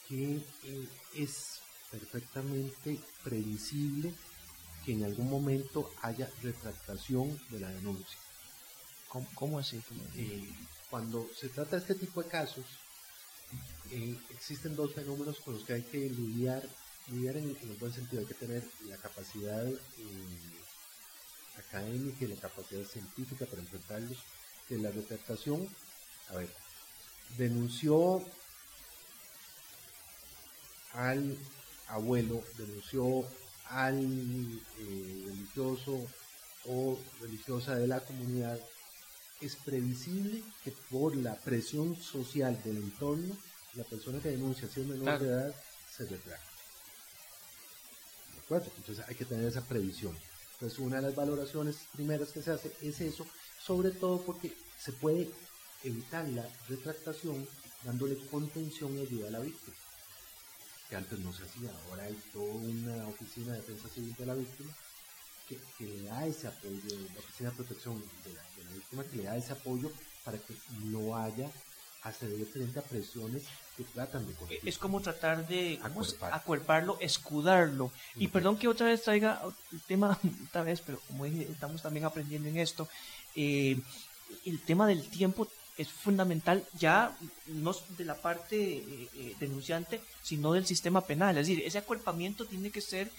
que 0.07 0.37
eh, 0.37 0.89
es 1.15 1.59
perfectamente 1.91 2.99
previsible 3.23 4.13
que 4.85 4.93
en 4.93 5.03
algún 5.03 5.29
momento 5.29 5.91
haya 6.01 6.29
retractación 6.43 7.39
de 7.49 7.59
la 7.59 7.69
denuncia. 7.69 8.17
¿Cómo, 9.33 9.59
así? 9.59 9.81
Eh, 10.17 10.49
cuando 10.89 11.27
se 11.33 11.49
trata 11.49 11.77
de 11.77 11.81
este 11.81 11.95
tipo 11.95 12.21
de 12.21 12.29
casos, 12.29 12.65
eh, 13.91 14.17
existen 14.29 14.75
dos 14.75 14.93
fenómenos 14.93 15.39
con 15.39 15.53
los 15.53 15.63
que 15.63 15.73
hay 15.73 15.83
que 15.83 16.09
lidiar, 16.09 16.67
lidiar 17.11 17.37
en, 17.37 17.57
el 17.61 17.77
buen 17.79 17.93
sentido. 17.93 18.21
Hay 18.21 18.27
que 18.27 18.33
tener 18.33 18.63
la 18.87 18.97
capacidad 18.97 19.67
eh, 19.67 19.79
académica 21.57 22.25
y 22.25 22.27
la 22.27 22.35
capacidad 22.35 22.83
científica 22.85 23.45
para 23.45 23.61
enfrentarlos. 23.61 24.17
De 24.69 24.79
la 24.79 24.89
retractación, 24.89 25.69
a 26.29 26.37
ver, 26.37 26.49
denunció 27.37 28.25
al 30.93 31.37
abuelo, 31.87 32.43
denunció 32.57 33.27
al 33.69 34.61
religioso 35.27 36.07
o 36.65 36.97
religiosa 37.21 37.75
de 37.75 37.85
la 37.85 37.99
comunidad 37.99 38.59
es 39.41 39.55
previsible 39.57 40.43
que 40.63 40.71
por 40.89 41.15
la 41.15 41.35
presión 41.35 41.95
social 41.95 42.61
del 42.63 42.77
entorno, 42.77 43.37
la 43.73 43.83
persona 43.83 44.19
que 44.19 44.29
denuncia 44.29 44.67
si 44.67 44.81
es 44.81 44.87
menor 44.87 45.19
de 45.19 45.27
edad 45.27 45.55
se 45.91 46.05
retracte. 46.05 46.54
¿De? 48.49 48.57
Entonces 48.77 49.03
hay 49.07 49.15
que 49.15 49.25
tener 49.25 49.45
esa 49.45 49.61
previsión. 49.61 50.15
Entonces 50.53 50.79
una 50.79 50.97
de 50.97 51.01
las 51.03 51.15
valoraciones 51.15 51.77
primeras 51.93 52.29
que 52.29 52.41
se 52.41 52.51
hace 52.51 52.71
es 52.81 53.01
eso, 53.01 53.25
sobre 53.61 53.91
todo 53.91 54.21
porque 54.21 54.53
se 54.79 54.91
puede 54.93 55.29
evitar 55.83 56.27
la 56.29 56.47
retractación 56.69 57.47
dándole 57.83 58.17
contención 58.27 58.97
y 58.97 59.01
ayuda 59.01 59.27
a 59.27 59.31
la 59.31 59.39
víctima, 59.39 59.75
que 60.89 60.95
antes 60.95 61.19
no 61.19 61.33
se 61.33 61.43
hacía. 61.43 61.71
Ahora 61.89 62.03
hay 62.03 62.19
toda 62.33 62.53
una 62.53 63.07
oficina 63.07 63.51
de 63.51 63.59
defensa 63.59 63.89
civil 63.89 64.15
de 64.17 64.25
la 64.25 64.35
víctima 64.35 64.73
que, 65.47 65.85
le 65.85 66.03
da 66.03 66.25
ese 66.25 66.47
apoyo, 66.47 66.81
la 67.13 67.19
Oficina 67.19 67.49
de 67.49 67.55
Protección 67.55 68.03
de 68.23 68.33
la, 68.33 68.73
Víctima, 68.73 69.03
que 69.03 69.17
le 69.17 69.23
da 69.23 69.37
ese 69.37 69.53
apoyo 69.53 69.91
para 70.23 70.37
que 70.39 70.55
no 70.85 71.15
haya 71.15 71.49
ceder 72.11 72.45
frente 72.45 72.79
a 72.79 72.81
presiones 72.81 73.43
que 73.75 73.83
tratan 73.83 74.25
de 74.27 74.33
corregir. 74.33 74.67
Es 74.67 74.77
como 74.77 75.01
tratar 75.01 75.47
de 75.47 75.79
acuerparlo, 76.31 76.97
escudarlo. 76.99 77.91
Y 78.15 78.27
perdón 78.27 78.57
que 78.57 78.67
otra 78.67 78.87
vez 78.87 79.03
traiga 79.03 79.41
el 79.71 79.81
tema, 79.81 80.17
otra 80.49 80.63
vez, 80.63 80.81
pero 80.81 80.99
como 81.07 81.25
dije, 81.25 81.47
estamos 81.51 81.81
también 81.81 82.05
aprendiendo 82.05 82.47
en 82.49 82.57
esto, 82.57 82.87
eh, 83.35 83.79
el 84.45 84.61
tema 84.61 84.87
del 84.87 85.07
tiempo 85.07 85.47
es 85.77 85.89
fundamental 85.89 86.65
ya 86.79 87.15
no 87.47 87.75
de 87.97 88.05
la 88.05 88.15
parte 88.15 88.55
eh, 88.55 89.09
eh, 89.15 89.35
denunciante, 89.39 89.99
sino 90.21 90.53
del 90.53 90.65
sistema 90.65 91.01
penal. 91.01 91.37
Es 91.37 91.47
decir, 91.47 91.63
ese 91.65 91.77
acuerpamiento 91.77 92.45
tiene 92.45 92.71
que 92.71 92.81
ser... 92.81 93.11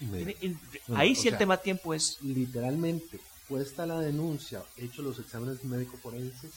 ahí 0.94 1.14
sí 1.14 1.28
el 1.28 1.36
tema 1.36 1.58
tiempo 1.58 1.92
es... 1.92 2.18
Literalmente, 2.22 3.20
puesta 3.48 3.84
la 3.84 4.00
denuncia, 4.00 4.62
hecho 4.76 5.02
los 5.02 5.18
exámenes 5.18 5.64
médico-forenses, 5.64 6.52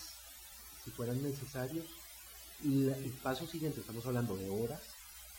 si 0.85 0.91
fueran 0.91 1.21
necesarios, 1.21 1.85
el 2.63 3.13
paso 3.23 3.47
siguiente, 3.47 3.79
estamos 3.79 4.05
hablando 4.05 4.35
de 4.35 4.49
horas, 4.49 4.81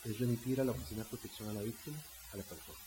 es 0.05 0.18
remitir 0.18 0.61
a 0.61 0.64
la 0.64 0.73
Oficina 0.73 1.03
de 1.03 1.09
Protección 1.09 1.49
a 1.51 1.53
la 1.53 1.62
Víctima, 1.62 1.97
a 2.33 2.37
la 2.37 2.43
persona. 2.43 2.79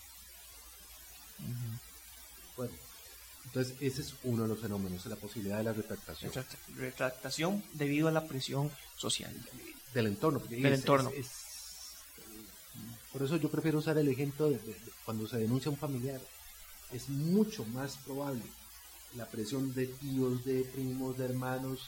Bueno, 2.58 2.74
entonces, 3.46 3.76
ese 3.82 4.02
es 4.02 4.14
uno 4.24 4.44
de 4.44 4.50
los 4.50 4.60
fenómenos, 4.60 5.06
la 5.06 5.16
posibilidad 5.16 5.58
de 5.58 5.64
la 5.64 5.74
retractación. 5.74 6.32
Retractación 6.76 7.64
debido 7.74 8.08
a 8.08 8.12
la 8.12 8.28
presión 8.28 8.72
social. 8.96 9.34
Del 9.94 10.08
entorno. 10.08 10.40
Del 10.40 10.74
entorno. 10.74 11.12
por 13.12 13.22
eso 13.22 13.38
yo 13.38 13.50
prefiero 13.50 13.80
usar 13.80 13.98
el 13.98 14.08
ejemplo 14.08 14.50
de, 14.50 14.60
cuando 15.06 15.28
se 15.28 15.38
denuncia 15.38 15.70
a 15.70 15.74
un 15.74 15.78
familiar. 15.78 16.22
Es 16.92 17.10
mucho 17.10 17.66
más 17.66 17.98
probable 17.98 18.44
la 19.16 19.28
presión 19.28 19.74
de 19.74 19.88
tíos, 19.88 20.44
de 20.46 20.64
primos, 20.64 21.18
de 21.18 21.26
hermanos, 21.26 21.80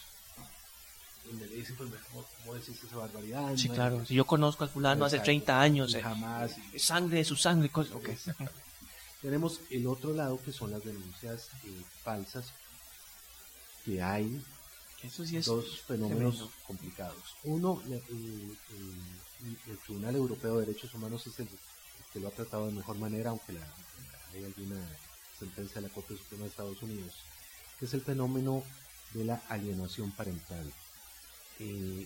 donde 1.26 1.48
le 1.48 1.56
dicen, 1.56 1.76
pues, 1.76 1.90
¿cómo 2.12 2.54
decís 2.54 2.78
esa 2.84 2.98
barbaridad? 2.98 3.56
Sí, 3.56 3.70
claro. 3.70 4.06
Si 4.06 4.14
yo 4.14 4.26
conozco 4.26 4.64
al 4.64 4.70
fulano 4.70 5.06
hace 5.06 5.20
30 5.20 5.60
años, 5.60 5.94
eh, 5.94 6.02
jamás. 6.02 6.56
sangre 6.78 7.18
de 7.18 7.26
su 7.26 7.36
sangre, 7.36 7.70
cosas. 7.70 7.96
Okay. 7.96 8.18
Tenemos 9.22 9.62
el 9.72 9.88
otro 9.88 10.14
lado 10.14 10.40
que 10.44 10.52
son 10.52 10.72
las 10.72 10.84
denuncias 10.84 11.50
eh, 11.64 11.82
falsas, 12.04 12.46
que 13.84 14.02
hay 14.02 14.42
dos 15.46 15.82
fenómenos 15.82 16.50
complicados. 16.68 17.36
Uno, 17.44 17.82
el, 17.88 18.58
Tribunal 19.86 20.16
Europeo 20.16 20.60
de 20.60 20.66
Derechos 20.66 20.94
Humanos 20.94 21.28
es 21.28 21.40
el 21.40 21.48
que 22.12 22.20
lo 22.20 22.30
ha 22.30 22.32
tratado 22.32 22.68
de 22.68 22.72
mejor 22.72 22.98
manera, 22.98 23.30
aunque 23.32 23.54
hay 24.34 24.44
alguna 24.44 24.80
sentencia 25.38 25.82
de 25.82 25.88
la 25.88 25.94
Corte 25.94 26.18
Suprema 26.18 26.44
de 26.44 26.50
Estados 26.50 26.82
Unidos, 26.82 27.14
que 27.80 27.86
es 27.86 27.94
el 27.94 28.02
fenómeno 28.02 28.64
de 29.14 29.26
la 29.26 29.42
alienación 29.50 30.12
parental. 30.12 30.72
Eh, 31.60 32.06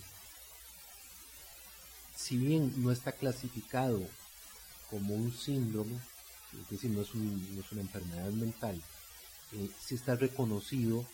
si 2.16 2.36
bien 2.36 2.72
no 2.82 2.92
está 2.92 3.12
clasificado 3.12 4.06
como 4.90 5.14
un 5.14 5.32
síndrome, 5.32 5.96
es 6.62 6.68
decir, 6.68 6.90
no 6.90 7.02
es, 7.02 7.14
una 7.14 7.80
enfermedad 7.80 8.30
mental, 8.30 8.80
eh, 9.52 9.70
si 9.80 9.94
está 9.94 10.14
reconocido 10.16 11.06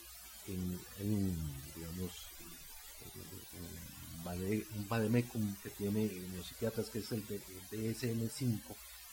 en, 0.47 0.81
un 4.75 4.89
vademecum 4.89 5.55
que 5.63 5.71
tiene 5.71 6.11
los 6.37 6.47
psiquiatras, 6.47 6.91
que 6.91 6.99
es 6.99 7.13
el 7.13 7.25
DSM-5, 7.27 8.61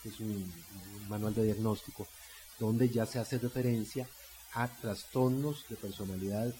que 0.02 0.10
es 0.10 0.20
un, 0.20 0.52
manual 1.10 1.36
de 1.36 1.44
diagnóstico, 1.44 2.08
donde 2.60 2.90
ya 2.90 3.06
se 3.06 3.20
hace 3.20 3.38
referencia 3.38 4.08
a 4.54 4.68
trastornos 4.68 5.66
de 5.70 5.76
personalidad 5.76 6.54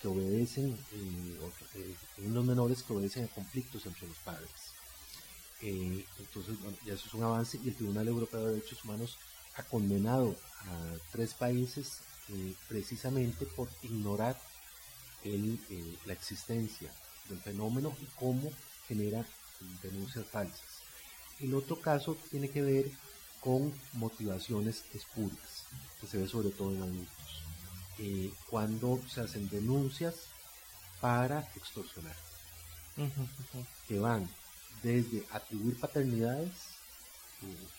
que 0.00 0.08
obedecen, 0.08 0.70
eh, 0.92 1.38
eh, 1.76 1.94
en 2.18 2.34
los 2.34 2.44
menores 2.44 2.82
que 2.82 2.92
obedecen 2.92 3.24
a 3.24 3.28
conflictos 3.28 3.86
entre 3.86 4.08
los 4.08 4.16
padres. 4.18 4.50
Eh, 5.62 6.04
entonces, 6.18 6.60
bueno, 6.60 6.76
ya 6.84 6.94
eso 6.94 7.06
es 7.06 7.14
un 7.14 7.22
avance 7.22 7.58
y 7.62 7.68
el 7.68 7.76
Tribunal 7.76 8.08
Europeo 8.08 8.46
de 8.46 8.54
Derechos 8.54 8.84
Humanos 8.84 9.16
ha 9.54 9.62
condenado 9.62 10.34
a 10.66 10.96
tres 11.12 11.34
países 11.34 12.00
eh, 12.30 12.54
precisamente 12.68 13.46
por 13.46 13.68
ignorar 13.82 14.38
la 16.04 16.12
existencia 16.14 16.92
del 17.28 17.38
fenómeno 17.38 17.94
y 18.02 18.06
cómo 18.18 18.50
genera 18.88 19.24
denuncias 19.84 20.26
falsas. 20.26 20.82
El 21.38 21.54
otro 21.54 21.80
caso 21.80 22.16
tiene 22.28 22.50
que 22.50 22.60
ver 22.60 22.90
con 23.40 23.72
motivaciones 23.92 24.84
espurias, 24.92 25.64
que 26.00 26.08
se 26.08 26.18
ve 26.18 26.26
sobre 26.26 26.50
todo 26.50 26.72
en 26.72 26.82
adultos, 26.82 27.42
cuando 28.48 29.00
se 29.08 29.20
hacen 29.20 29.48
denuncias 29.48 30.14
para 31.00 31.40
extorsionar, 31.56 32.16
que 33.88 33.98
van 33.98 34.28
desde 34.82 35.26
atribuir 35.32 35.78
paternidades, 35.78 36.52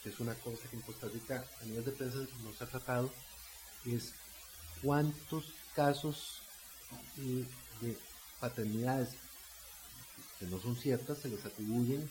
que 0.01 0.09
es 0.09 0.20
una 0.20 0.36
cosa 0.36 0.68
que 0.70 0.76
en 0.76 0.82
Costa 0.82 1.07
Rica 1.07 1.45
a 1.61 1.66
nivel 1.66 1.86
de 1.86 1.91
prensa 1.91 2.18
no 2.43 2.53
se 2.53 2.64
ha 2.64 2.68
tratado, 2.68 3.11
es 3.86 4.14
cuántos 4.82 5.45
casos 5.76 6.41
eh, 7.18 7.45
de 7.82 7.97
paternidades 8.39 9.09
que 10.39 10.45
no 10.47 10.59
son 10.59 10.76
ciertas 10.76 11.20
se 11.20 11.30
les 11.30 11.45
atribuyen 11.45 12.09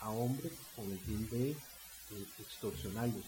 a 0.00 0.10
hombres 0.10 0.52
con 0.76 0.90
el 0.90 0.98
fin 1.00 1.28
de 1.30 1.50
eh, 1.50 1.56
extorsionarlos, 2.38 3.24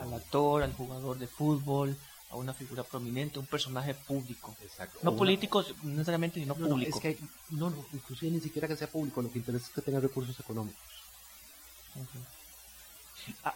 Al 0.00 0.14
actor, 0.14 0.62
al 0.62 0.72
jugador 0.74 1.18
de 1.18 1.26
fútbol, 1.26 1.96
a 2.34 2.36
una 2.36 2.52
figura 2.52 2.82
prominente, 2.82 3.38
un 3.38 3.46
personaje 3.46 3.94
público. 3.94 4.54
No 5.02 5.16
político 5.16 5.64
necesariamente, 5.84 6.40
sino 6.40 6.54
no, 6.54 6.68
público. 6.68 6.98
es 6.98 7.02
que 7.02 7.18
no, 7.50 7.70
no, 7.70 7.86
inclusive 7.92 8.32
ni 8.32 8.40
siquiera 8.40 8.66
que 8.66 8.76
sea 8.76 8.88
público, 8.90 9.22
lo 9.22 9.30
que 9.30 9.38
interesa 9.38 9.66
es 9.66 9.72
que 9.72 9.82
tenga 9.82 10.00
recursos 10.00 10.38
económicos. 10.40 10.82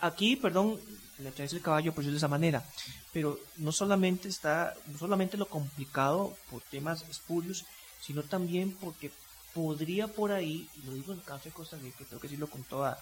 Aquí, 0.01 0.37
perdón, 0.37 0.79
le 1.19 1.33
traes 1.33 1.53
el 1.53 1.61
caballo 1.61 1.93
por 1.93 2.03
decirlo 2.03 2.15
de 2.15 2.19
esa 2.19 2.29
manera, 2.29 2.65
pero 3.13 3.39
no 3.57 3.73
solamente 3.73 4.29
está, 4.29 4.75
no 4.87 4.97
solamente 4.97 5.37
lo 5.37 5.47
complicado 5.47 6.37
por 6.49 6.63
temas 6.63 7.03
espurios, 7.11 7.67
sino 8.01 8.23
también 8.23 8.77
porque 8.81 9.11
podría 9.53 10.07
por 10.07 10.31
ahí, 10.31 10.71
y 10.77 10.87
lo 10.87 10.95
digo 10.95 11.13
en 11.13 11.19
el 11.19 11.25
caso 11.25 11.45
de 11.47 11.51
Costa 11.51 11.77
Rica, 11.79 12.05
tengo 12.05 12.21
que 12.21 12.29
decirlo 12.29 12.49
con 12.49 12.63
toda 12.63 12.99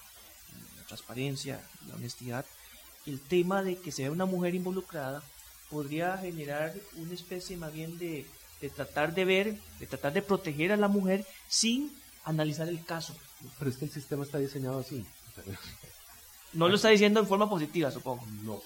la 0.79 0.87
transparencia, 0.87 1.61
la 1.87 1.97
honestidad, 1.97 2.47
el 3.05 3.21
tema 3.21 3.63
de 3.63 3.77
que 3.77 3.91
se 3.91 3.99
sea 3.99 4.11
una 4.11 4.25
mujer 4.25 4.55
involucrada 4.55 5.23
podría 5.71 6.17
generar 6.19 6.75
una 6.97 7.15
especie 7.15 7.57
más 7.57 7.73
bien 7.73 7.99
de, 7.99 8.27
tratar 8.75 9.15
de 9.15 9.25
ver, 9.25 9.57
de 9.79 9.87
tratar 9.87 10.13
de 10.13 10.23
proteger 10.23 10.73
a 10.73 10.77
la 10.77 10.89
mujer 10.89 11.27
sin 11.49 11.93
analizar 12.25 12.69
el 12.69 12.85
caso. 12.85 13.15
Pero 13.59 13.71
es 13.71 13.77
que 13.77 13.85
el 13.85 13.91
sistema 13.91 14.25
está 14.25 14.39
diseñado 14.39 14.79
así. 14.79 15.05
no 16.53 16.69
lo 16.69 16.77
está 16.77 16.89
diciendo 16.89 17.21
en 17.21 17.27
forma 17.27 17.49
positiva, 17.49 17.91
supongo. 17.91 18.25
No. 18.43 18.61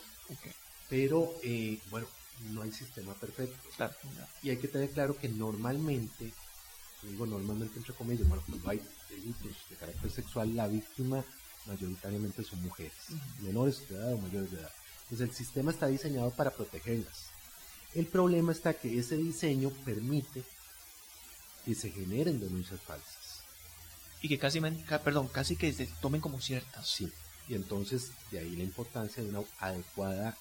Pero, 0.89 1.35
eh, 1.43 1.79
bueno, 1.91 2.07
no 2.51 2.63
hay 2.63 2.73
sistema 2.73 3.15
perfecto. 3.15 3.57
Claro. 3.77 3.95
Y 4.43 4.51
hay 4.51 4.57
que 4.57 4.69
tener 4.69 4.91
claro 4.91 5.17
que 5.17 5.29
normalmente, 5.29 6.33
digo 7.03 7.27
normalmente 7.27 7.79
entre 7.79 7.95
comillas, 7.95 8.29
bueno, 8.29 8.43
cuando 8.47 8.71
hay 8.71 8.81
delitos 9.09 9.57
de 9.69 9.77
carácter 9.77 10.11
sexual, 10.11 10.55
la 10.55 10.69
víctima 10.69 11.25
mayoritariamente 11.67 12.43
son 12.43 12.63
mujeres, 12.63 12.93
menores 13.41 13.89
de 13.89 13.97
edad 13.97 14.15
o 14.15 14.19
mayores 14.19 14.51
de 14.51 14.61
edad. 14.61 14.73
Entonces 15.11 15.29
el 15.29 15.35
sistema 15.35 15.73
está 15.73 15.89
diseñado 15.89 16.31
para 16.31 16.53
protegerlas. 16.53 17.31
El 17.95 18.07
problema 18.07 18.53
está 18.53 18.75
que 18.75 18.97
ese 18.97 19.17
diseño 19.17 19.71
permite 19.85 20.45
que 21.65 21.75
se 21.75 21.91
generen 21.91 22.39
denuncias 22.39 22.81
falsas. 22.81 23.43
Y 24.23 24.29
que 24.29 24.39
casi, 24.39 24.61
perdón, 24.61 25.27
casi 25.27 25.57
que 25.57 25.73
se 25.73 25.87
tomen 26.01 26.21
como 26.21 26.41
ciertas. 26.41 26.89
Sí, 26.89 27.11
y 27.49 27.55
entonces 27.55 28.13
de 28.31 28.39
ahí 28.39 28.55
la 28.55 28.63
importancia 28.63 29.21
de 29.21 29.31
una 29.31 29.43
adecuada 29.59 30.39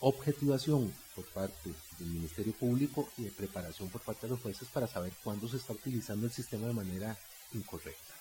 objetivación 0.00 0.90
por 1.14 1.26
parte 1.26 1.70
del 1.98 2.08
Ministerio 2.08 2.54
Público 2.54 3.10
y 3.18 3.24
de 3.24 3.30
preparación 3.30 3.90
por 3.90 4.00
parte 4.00 4.26
de 4.26 4.30
los 4.30 4.40
jueces 4.40 4.68
para 4.68 4.86
saber 4.86 5.12
cuándo 5.22 5.46
se 5.48 5.58
está 5.58 5.74
utilizando 5.74 6.26
el 6.26 6.32
sistema 6.32 6.66
de 6.66 6.72
manera 6.72 7.18
incorrecta. 7.52 8.14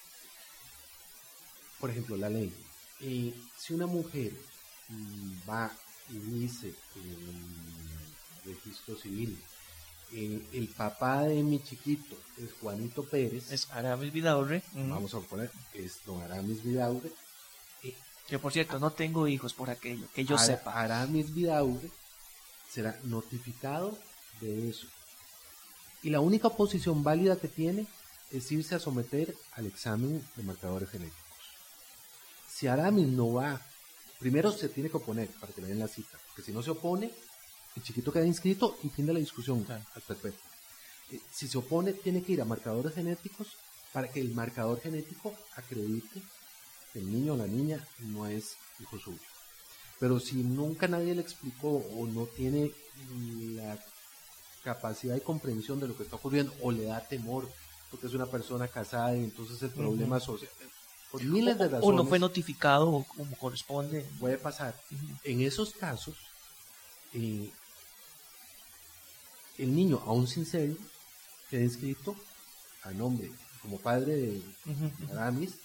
Por 1.79 1.89
ejemplo, 1.89 2.17
la 2.17 2.29
ley. 2.29 2.53
Eh, 2.99 3.33
si 3.57 3.73
una 3.73 3.87
mujer 3.87 4.33
va 5.49 5.71
y 6.09 6.17
dice 6.17 6.73
en 6.95 7.11
el 7.11 8.53
registro 8.53 8.95
civil, 8.95 9.37
el 10.11 10.67
papá 10.75 11.23
de 11.23 11.41
mi 11.41 11.63
chiquito 11.63 12.17
es 12.37 12.51
Juanito 12.59 13.03
Pérez. 13.03 13.51
Es 13.51 13.69
Aramis 13.71 14.11
Vidaurre. 14.11 14.61
Vamos 14.73 15.13
a 15.13 15.19
poner, 15.21 15.49
es 15.73 16.03
don 16.05 16.21
Aramis 16.21 16.63
Vidaurre. 16.63 17.11
Eh, 17.83 17.95
que 18.27 18.37
por 18.37 18.51
cierto, 18.51 18.77
no 18.79 18.91
tengo 18.91 19.27
hijos 19.27 19.53
por 19.53 19.69
aquello, 19.69 20.05
que 20.13 20.25
yo 20.25 20.37
sepa. 20.37 20.73
Aramis 20.73 21.33
Vidaurre 21.33 21.89
será 22.69 22.99
notificado 23.03 23.97
de 24.41 24.69
eso. 24.69 24.87
Y 26.03 26.09
la 26.09 26.19
única 26.19 26.49
posición 26.49 27.03
válida 27.03 27.37
que 27.37 27.47
tiene 27.47 27.87
es 28.31 28.51
irse 28.51 28.75
a 28.75 28.79
someter 28.79 29.35
al 29.53 29.65
examen 29.65 30.25
de 30.35 30.43
marcadores 30.43 30.89
genéticos. 30.89 31.21
Si 32.49 32.67
Aramis 32.67 33.07
no 33.07 33.33
va, 33.33 33.61
primero 34.21 34.51
se 34.51 34.69
tiene 34.69 34.89
que 34.89 34.97
oponer 34.97 35.29
para 35.39 35.51
que 35.51 35.61
le 35.61 35.67
den 35.67 35.79
la 35.79 35.87
cita, 35.87 36.17
porque 36.27 36.43
si 36.43 36.51
no 36.51 36.61
se 36.61 36.69
opone, 36.69 37.11
el 37.75 37.81
chiquito 37.81 38.13
queda 38.13 38.25
inscrito 38.25 38.77
y 38.83 38.89
fin 38.89 39.07
de 39.07 39.13
la 39.13 39.19
discusión. 39.19 39.65
Eh, 41.11 41.19
si 41.31 41.47
se 41.47 41.57
opone, 41.57 41.93
tiene 41.93 42.21
que 42.21 42.33
ir 42.33 42.41
a 42.41 42.45
marcadores 42.45 42.93
genéticos 42.93 43.57
para 43.91 44.11
que 44.11 44.21
el 44.21 44.31
marcador 44.31 44.79
genético 44.79 45.33
acredite 45.55 46.21
que 46.93 46.99
el 46.99 47.11
niño 47.11 47.33
o 47.33 47.37
la 47.37 47.47
niña 47.47 47.83
no 47.99 48.27
es 48.27 48.57
hijo 48.79 48.99
suyo. 48.99 49.19
Pero 49.99 50.19
si 50.19 50.43
nunca 50.43 50.87
nadie 50.87 51.15
le 51.15 51.21
explicó 51.21 51.69
o 51.69 52.05
no 52.05 52.27
tiene 52.27 52.71
la 53.55 53.79
capacidad 54.63 55.15
de 55.15 55.21
comprensión 55.21 55.79
de 55.79 55.87
lo 55.87 55.97
que 55.97 56.03
está 56.03 56.17
ocurriendo 56.17 56.53
o 56.61 56.71
le 56.71 56.83
da 56.83 57.07
temor 57.07 57.49
porque 57.89 58.05
es 58.05 58.13
una 58.13 58.27
persona 58.27 58.67
casada 58.67 59.17
y 59.17 59.23
entonces 59.23 59.59
el 59.63 59.71
problema 59.71 60.19
social 60.19 60.51
por 61.11 61.23
miles 61.23 61.57
de 61.57 61.65
razones 61.65 61.87
o 61.87 61.91
no 61.91 62.05
fue 62.05 62.19
notificado 62.19 63.05
como 63.15 63.35
corresponde. 63.37 64.05
Puede 64.19 64.37
pasar. 64.37 64.75
En 65.23 65.41
esos 65.41 65.73
casos 65.73 66.15
eh, 67.13 67.51
el 69.57 69.75
niño 69.75 70.01
aún 70.05 70.27
sin 70.27 70.45
ser 70.45 70.75
queda 71.49 71.61
inscrito 71.61 72.15
a 72.83 72.91
nombre 72.91 73.29
como 73.61 73.77
padre 73.77 74.15
de 74.15 74.43
Aramis 75.11 75.55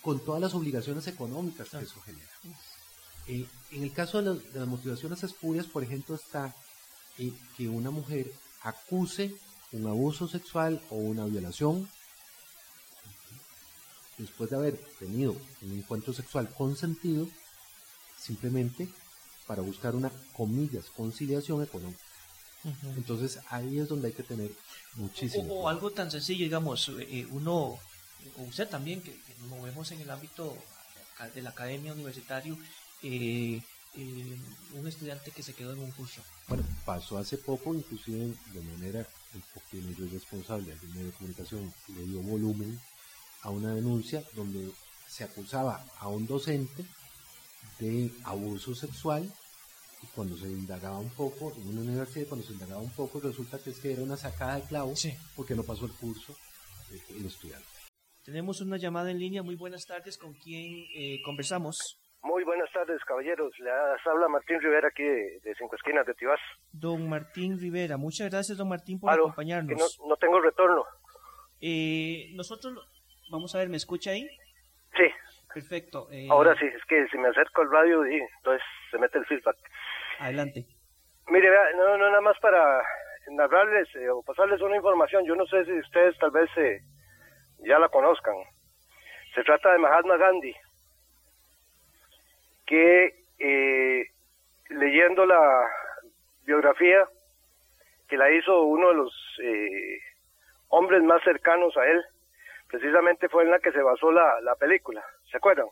con 0.00 0.20
todas 0.20 0.40
las 0.40 0.54
obligaciones 0.54 1.06
económicas 1.08 1.68
que 1.68 1.78
eso 1.78 2.00
genera. 2.02 2.30
Eh, 3.26 3.46
en 3.72 3.82
el 3.82 3.92
caso 3.92 4.22
de, 4.22 4.40
las 4.54 4.68
motivaciones 4.68 5.22
espurias, 5.24 5.66
por 5.66 5.82
ejemplo, 5.82 6.14
está 6.14 6.54
eh, 7.18 7.32
que 7.56 7.68
una 7.68 7.90
mujer 7.90 8.30
acuse 8.62 9.34
un 9.72 9.86
abuso 9.88 10.28
sexual 10.28 10.80
o 10.90 10.94
una 10.94 11.24
violación 11.26 11.88
después 14.18 14.50
de 14.50 14.56
haber 14.56 14.76
tenido 14.98 15.36
un 15.62 15.72
encuentro 15.72 16.12
sexual 16.12 16.48
consentido, 16.52 17.28
simplemente 18.18 18.88
para 19.46 19.62
buscar 19.62 19.94
una, 19.94 20.10
comillas, 20.32 20.86
conciliación 20.96 21.62
económica. 21.62 22.00
Entonces 22.96 23.38
ahí 23.50 23.78
es 23.78 23.88
donde 23.88 24.08
hay 24.08 24.12
que 24.12 24.24
tener 24.24 24.50
muchísimo. 24.94 25.54
O, 25.54 25.68
algo 25.68 25.92
tan 25.92 26.10
sencillo, 26.10 26.44
digamos, 26.44 26.90
eh, 26.98 27.26
uno, 27.30 27.78
o 28.38 28.42
usted 28.48 28.68
también, 28.68 29.00
que, 29.00 29.12
que, 29.12 29.34
nos 29.40 29.50
movemos 29.50 29.92
en 29.92 30.00
el 30.00 30.10
ámbito 30.10 30.56
de 31.34 31.42
la 31.42 31.50
academia 31.50 31.92
universitario, 31.92 32.58
eh, 33.02 33.62
eh, 33.96 34.36
un 34.74 34.86
estudiante 34.86 35.30
que 35.30 35.42
se 35.42 35.54
quedó 35.54 35.72
en 35.72 35.78
un 35.78 35.92
curso. 35.92 36.22
Bueno, 36.48 36.64
pasó 36.84 37.18
hace 37.18 37.38
poco, 37.38 37.72
inclusive 37.72 38.34
de 38.52 38.60
manera, 38.60 39.06
porque 39.54 39.80
yo 39.96 40.04
es 40.04 40.12
responsable 40.12 40.74
del 40.74 40.90
medio 40.90 41.06
de 41.06 41.12
comunicación, 41.12 41.72
le 41.88 42.02
dio 42.04 42.20
volumen 42.20 42.80
a 43.42 43.50
una 43.50 43.74
denuncia 43.74 44.22
donde 44.34 44.70
se 45.06 45.24
acusaba 45.24 45.84
a 45.98 46.08
un 46.08 46.26
docente 46.26 46.84
de 47.78 48.10
abuso 48.24 48.74
sexual 48.74 49.30
y 50.02 50.06
cuando 50.14 50.36
se 50.36 50.46
indagaba 50.46 50.98
un 50.98 51.10
poco 51.10 51.52
en 51.56 51.68
una 51.68 51.80
universidad, 51.80 52.28
cuando 52.28 52.46
se 52.46 52.52
indagaba 52.52 52.80
un 52.80 52.90
poco, 52.90 53.20
resulta 53.20 53.58
que 53.58 53.70
es 53.70 53.78
que 53.78 53.92
era 53.92 54.02
una 54.02 54.16
sacada 54.16 54.56
de 54.56 54.62
clavo 54.62 54.94
porque 55.34 55.54
no 55.54 55.62
pasó 55.62 55.86
el 55.86 55.92
curso 55.92 56.34
el 57.10 57.26
estudiante. 57.26 57.66
Tenemos 58.24 58.60
una 58.60 58.76
llamada 58.76 59.10
en 59.10 59.18
línea. 59.18 59.42
Muy 59.42 59.56
buenas 59.56 59.86
tardes. 59.86 60.18
¿Con 60.18 60.34
quién 60.34 60.84
eh, 60.96 61.20
conversamos? 61.24 62.00
Muy 62.22 62.42
buenas 62.42 62.68
tardes, 62.72 62.98
caballeros. 63.04 63.52
Les 63.58 64.06
habla 64.06 64.28
Martín 64.28 64.60
Rivera 64.60 64.88
aquí 64.88 65.04
de, 65.04 65.54
Cinco 65.56 65.76
Esquinas 65.76 66.04
de 66.06 66.14
Tibás. 66.14 66.40
Don 66.72 67.08
Martín 67.08 67.58
Rivera, 67.58 67.96
muchas 67.96 68.28
gracias, 68.30 68.58
don 68.58 68.68
Martín, 68.68 68.98
por 68.98 69.12
acompañarnos. 69.12 69.98
no, 70.08 70.16
tengo 70.16 70.40
retorno. 70.40 70.84
Eh, 71.60 72.32
nosotros, 72.34 72.74
vamos 73.30 73.54
a 73.54 73.58
ver, 73.58 73.68
¿me 73.68 73.76
escucha 73.76 74.10
ahí? 74.10 74.28
Sí. 74.96 75.04
Perfecto. 75.52 76.08
Eh, 76.10 76.28
Ahora 76.30 76.54
sí, 76.58 76.66
es 76.66 76.84
que 76.84 77.06
si 77.08 77.16
me 77.16 77.28
acerco 77.28 77.62
al 77.62 77.70
radio, 77.70 78.06
y 78.06 78.20
entonces 78.20 78.62
se 78.90 78.98
mete 78.98 79.18
el 79.18 79.26
feedback. 79.26 79.56
Adelante. 80.18 80.66
Mire, 81.28 81.48
no, 81.76 81.96
no 81.96 82.08
nada 82.08 82.20
más 82.20 82.38
para 82.40 82.82
narrarles 83.30 83.88
eh, 83.96 84.08
o 84.10 84.22
pasarles 84.22 84.60
una 84.60 84.76
información. 84.76 85.24
Yo 85.24 85.34
no 85.34 85.46
sé 85.46 85.64
si 85.64 85.72
ustedes 85.72 86.16
tal 86.18 86.30
vez 86.30 86.50
ya 87.58 87.78
la 87.78 87.88
conozcan. 87.88 88.34
Se 89.34 89.42
trata 89.44 89.72
de 89.72 89.78
Mahatma 89.78 90.16
Gandhi 90.16 90.54
que 92.66 93.14
eh, 93.38 94.04
leyendo 94.68 95.24
la 95.24 95.66
biografía 96.44 97.06
que 98.08 98.16
la 98.16 98.30
hizo 98.30 98.62
uno 98.62 98.88
de 98.88 98.94
los 98.94 99.12
eh, 99.42 99.98
hombres 100.68 101.02
más 101.02 101.22
cercanos 101.22 101.76
a 101.76 101.86
él, 101.86 102.04
precisamente 102.68 103.28
fue 103.28 103.44
en 103.44 103.50
la 103.50 103.58
que 103.58 103.72
se 103.72 103.82
basó 103.82 104.10
la, 104.10 104.40
la 104.42 104.54
película, 104.56 105.04
¿se 105.30 105.36
acuerdan? 105.36 105.66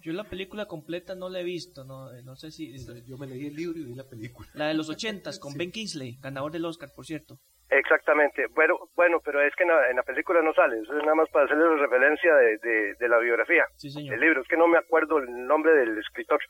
Yo 0.00 0.12
la 0.12 0.24
película 0.24 0.66
completa 0.66 1.14
no 1.14 1.28
la 1.28 1.40
he 1.40 1.44
visto, 1.44 1.84
no, 1.84 2.12
no 2.22 2.36
sé 2.36 2.52
si... 2.52 2.72
Yo 3.04 3.18
me 3.18 3.26
leí 3.26 3.46
el 3.46 3.54
libro 3.54 3.78
y 3.78 3.84
vi 3.84 3.94
la 3.94 4.08
película. 4.08 4.48
La 4.54 4.68
de 4.68 4.74
los 4.74 4.88
ochentas, 4.88 5.40
con 5.40 5.54
Ben 5.58 5.72
Kingsley, 5.72 6.18
ganador 6.20 6.52
del 6.52 6.64
Oscar, 6.64 6.90
por 6.94 7.04
cierto. 7.04 7.38
Exactamente. 7.70 8.46
Bueno, 8.54 8.78
bueno, 8.94 9.20
pero 9.22 9.42
es 9.42 9.54
que 9.54 9.64
en 9.64 9.96
la, 9.96 10.02
película 10.02 10.40
no 10.40 10.54
sale. 10.54 10.80
Eso 10.80 10.96
es 10.96 11.02
nada 11.02 11.16
más 11.16 11.28
para 11.30 11.44
hacerle 11.44 11.76
referencia 11.76 12.34
de, 12.34 12.94
de, 12.98 13.08
la 13.08 13.18
biografía. 13.18 13.66
Sí, 13.76 13.90
señor. 13.90 14.14
El 14.14 14.20
libro. 14.20 14.40
Es 14.40 14.48
que 14.48 14.56
no 14.56 14.68
me 14.68 14.78
acuerdo 14.78 15.18
el 15.18 15.46
nombre 15.46 15.74
del 15.74 15.98
escritor. 15.98 16.40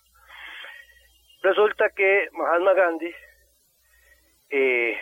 Resulta 1.43 1.91
que 1.91 2.29
Mahatma 2.33 2.75
Gandhi, 2.75 3.13
eh, 4.51 4.97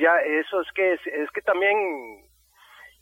ya 0.00 0.18
eso 0.20 0.60
es 0.62 0.68
que 0.74 0.94
es, 0.94 1.30
que 1.32 1.42
también 1.42 1.76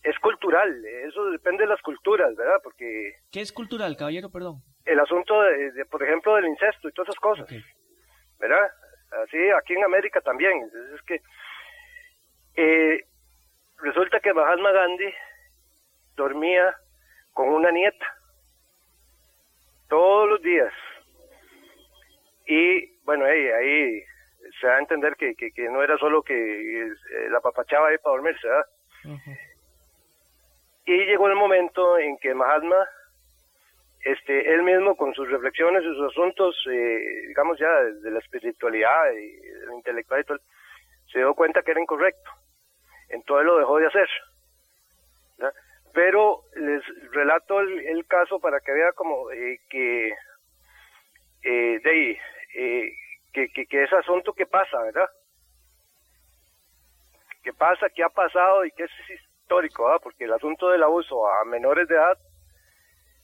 es 0.02 0.18
cultural. 0.18 0.84
Eso 1.06 1.30
depende 1.30 1.64
de 1.64 1.68
las 1.68 1.80
culturas, 1.82 2.34
¿verdad? 2.36 2.60
Porque. 2.62 3.14
¿Qué 3.30 3.40
es 3.40 3.52
cultural, 3.52 3.96
caballero? 3.96 4.30
Perdón. 4.30 4.62
El 4.84 4.98
asunto 5.00 5.42
de, 5.42 5.84
por 5.90 6.02
ejemplo, 6.02 6.34
del 6.36 6.46
incesto 6.46 6.88
y 6.88 6.92
todas 6.92 7.10
esas 7.10 7.20
cosas, 7.20 7.46
¿verdad? 8.38 8.70
Así 9.24 9.38
aquí 9.50 9.74
en 9.74 9.84
América 9.84 10.20
también. 10.20 10.52
Entonces 10.62 10.94
es 10.94 11.02
que 11.02 11.20
eh, 12.56 13.04
resulta 13.78 14.20
que 14.20 14.32
Mahatma 14.32 14.72
Gandhi 14.72 15.12
dormía 16.16 16.74
con 17.32 17.48
una 17.48 17.70
nieta 17.70 18.06
todos 19.88 20.30
los 20.30 20.42
días. 20.42 20.72
Y 22.46 22.98
bueno, 23.04 23.26
ahí, 23.26 24.02
se 24.60 24.66
da 24.66 24.76
a 24.76 24.80
entender 24.80 25.14
que, 25.16 25.34
que, 25.34 25.68
no 25.68 25.82
era 25.82 25.96
solo 25.98 26.22
que 26.22 26.34
eh, 26.34 26.90
la 27.30 27.40
papachaba 27.40 27.88
ahí 27.88 27.98
para 27.98 28.16
dormirse, 28.16 28.48
¿verdad? 28.48 28.66
Y 30.92 31.06
llegó 31.06 31.28
el 31.28 31.36
momento 31.36 31.98
en 31.98 32.18
que 32.18 32.34
Mahatma, 32.34 32.84
este, 34.04 34.52
él 34.52 34.64
mismo 34.64 34.96
con 34.96 35.14
sus 35.14 35.30
reflexiones 35.30 35.84
y 35.84 35.94
sus 35.94 36.10
asuntos, 36.10 36.56
eh, 36.68 37.26
digamos 37.28 37.58
ya 37.60 37.70
de 37.70 38.10
la 38.10 38.18
espiritualidad 38.18 39.12
y 39.12 39.36
de 39.36 39.74
intelectual 39.76 40.20
y 40.20 40.24
todo, 40.24 40.38
se 41.12 41.18
dio 41.18 41.32
cuenta 41.34 41.62
que 41.62 41.70
era 41.70 41.80
incorrecto 41.80 42.30
entonces 43.10 43.46
lo 43.46 43.58
dejó 43.58 43.78
de 43.78 43.86
hacer. 43.86 44.08
Pero 45.92 46.42
les 46.54 46.82
relato 47.12 47.60
el, 47.60 48.06
caso 48.06 48.38
para 48.38 48.60
que 48.60 48.72
vea 48.72 48.92
como 48.92 49.30
eh, 49.32 49.60
que, 49.68 50.08
eh, 51.42 51.80
eh, 52.54 52.92
que, 53.32 53.48
que, 53.48 53.66
que 53.66 53.82
ese 53.82 53.96
asunto 53.96 54.32
que 54.32 54.46
pasa, 54.46 54.80
¿verdad? 54.82 55.08
Que 57.42 57.52
pasa, 57.52 57.88
que 57.90 58.04
ha 58.04 58.08
pasado 58.08 58.64
y 58.64 58.70
que 58.70 58.84
es 58.84 58.90
histórico, 59.50 59.84
¿verdad? 59.84 60.00
Porque 60.02 60.24
el 60.24 60.32
asunto 60.32 60.70
del 60.70 60.82
abuso 60.82 61.26
a 61.28 61.44
menores 61.44 61.88
de 61.88 61.96
edad 61.96 62.16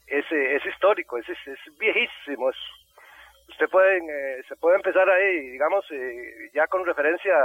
es, 0.09 0.25
es 0.31 0.67
histórico, 0.67 1.19
es, 1.19 1.29
es, 1.29 1.79
viejísimo. 1.79 2.51
usted 3.49 3.69
puede, 3.71 3.99
eh, 3.99 4.43
se 4.49 4.57
puede 4.57 4.77
empezar 4.77 5.09
ahí, 5.09 5.51
digamos, 5.51 5.85
eh, 5.93 6.51
ya 6.53 6.67
con 6.67 6.85
referencia 6.85 7.37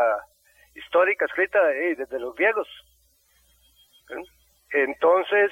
histórica 0.74 1.26
escrita 1.26 1.64
desde 1.64 2.20
los 2.20 2.36
griegos. 2.36 2.68
Entonces, 4.72 5.52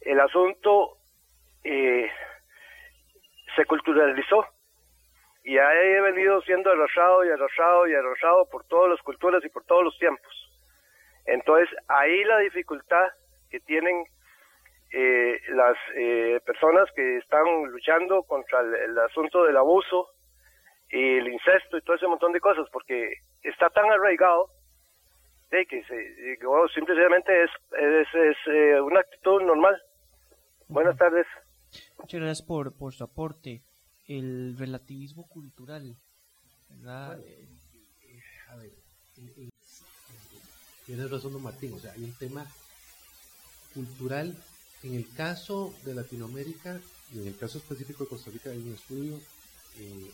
el 0.00 0.18
asunto 0.18 0.96
eh, 1.62 2.10
se 3.54 3.64
culturalizó 3.66 4.46
y 5.44 5.58
ha 5.58 5.68
venido 6.02 6.40
siendo 6.42 6.70
arrollado 6.70 7.24
y 7.24 7.28
arrollado 7.28 7.86
y 7.86 7.94
arrollado 7.94 8.48
por 8.50 8.64
todas 8.64 8.90
las 8.90 9.02
culturas 9.02 9.44
y 9.44 9.48
por 9.48 9.64
todos 9.64 9.84
los 9.84 9.98
tiempos. 9.98 10.48
Entonces, 11.28 11.68
ahí 11.88 12.24
la 12.24 12.38
dificultad 12.38 13.06
que 13.50 13.60
tienen 13.60 14.04
eh, 14.90 15.38
las 15.50 15.76
eh, 15.94 16.40
personas 16.46 16.88
que 16.96 17.18
están 17.18 17.44
luchando 17.70 18.22
contra 18.22 18.60
el, 18.60 18.98
asunto 18.98 19.44
del 19.44 19.58
abuso 19.58 20.08
y 20.90 21.18
el 21.18 21.28
incesto 21.28 21.76
y 21.76 21.82
todo 21.82 21.96
ese 21.96 22.06
montón 22.06 22.32
de 22.32 22.40
cosas, 22.40 22.66
porque 22.72 23.12
está 23.42 23.68
tan 23.68 23.90
arraigado 23.90 24.48
de 25.50 25.66
que, 25.66 25.84
se, 25.84 26.38
simplemente 26.74 27.44
es, 27.44 27.50
es, 28.14 28.36
eh, 28.46 28.80
una 28.80 29.00
actitud 29.00 29.42
normal. 29.42 29.76
Buenas 30.68 30.96
tardes. 30.96 31.26
Muchas 31.98 32.20
gracias 32.20 32.42
por, 32.42 32.74
por 32.76 32.94
su 32.94 33.04
aporte. 33.04 33.60
El 34.06 34.56
relativismo 34.58 35.28
cultural, 35.28 35.96
¿verdad? 36.70 37.20
a 38.48 38.56
ver, 38.56 38.70
tienes 40.88 41.10
razón, 41.10 41.34
don 41.34 41.42
Martín. 41.42 41.74
O 41.74 41.78
sea, 41.78 41.92
hay 41.92 42.02
un 42.02 42.14
tema 42.14 42.46
cultural. 43.74 44.34
En 44.82 44.94
el 44.94 45.12
caso 45.12 45.74
de 45.84 45.94
Latinoamérica 45.94 46.80
y 47.12 47.18
en 47.18 47.26
el 47.26 47.36
caso 47.36 47.58
específico 47.58 48.04
de 48.04 48.10
Costa 48.10 48.30
Rica, 48.30 48.50
hay 48.50 48.58
un 48.58 48.74
estudio 48.74 49.20
eh, 49.78 50.10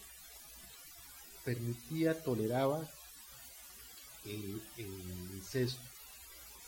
permitía, 1.44 2.20
toleraba 2.22 2.88
el, 4.24 4.60
incesto, 5.36 5.80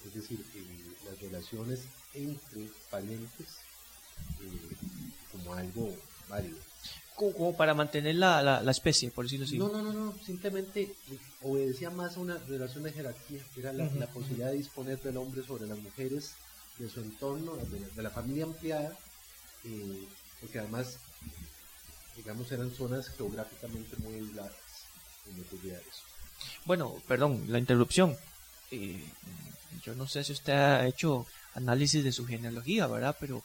es 0.06 0.14
decir, 0.14 0.44
las 1.06 1.18
relaciones 1.20 1.80
entre 2.14 2.68
parientes 2.90 3.46
eh, 4.40 4.76
como 5.32 5.54
algo 5.54 5.96
válido. 6.28 6.58
Como, 7.16 7.56
para 7.56 7.72
mantener 7.72 8.16
la, 8.16 8.42
la, 8.42 8.70
especie, 8.70 9.10
por 9.10 9.24
decirlo 9.24 9.46
así. 9.46 9.56
No, 9.58 9.68
no, 9.68 9.80
no, 9.82 9.92
no, 9.92 10.14
simplemente 10.24 10.94
obedecía 11.42 11.88
más 11.88 12.16
a 12.16 12.20
una 12.20 12.36
relación 12.46 12.84
de 12.84 12.92
jerarquía, 12.92 13.40
era 13.56 13.72
la, 13.72 13.88
posibilidad 14.08 14.50
de 14.50 14.58
disponer 14.58 15.00
del 15.00 15.16
hombre 15.16 15.42
sobre 15.42 15.66
las 15.66 15.78
mujeres, 15.78 16.34
de 16.78 16.88
su 16.90 17.00
entorno, 17.00 17.56
de 17.56 18.02
la, 18.02 18.10
familia 18.10 18.44
ampliada, 18.44 18.94
eh, 19.64 20.06
porque 20.40 20.58
además, 20.58 20.98
digamos, 22.16 22.52
eran 22.52 22.70
zonas 22.70 23.08
geográficamente 23.08 23.96
muy 23.96 24.14
aisladas, 24.16 24.52
eso. 25.64 26.02
Bueno, 26.64 26.96
perdón, 27.08 27.44
la 27.48 27.58
interrupción. 27.58 28.16
Eh, 28.70 29.02
yo 29.82 29.94
no 29.94 30.06
sé 30.06 30.22
si 30.24 30.32
usted 30.32 30.52
ha 30.52 30.86
hecho 30.86 31.26
análisis 31.54 32.04
de 32.04 32.12
su 32.12 32.26
genealogía, 32.26 32.86
¿verdad? 32.86 33.16
Pero 33.18 33.42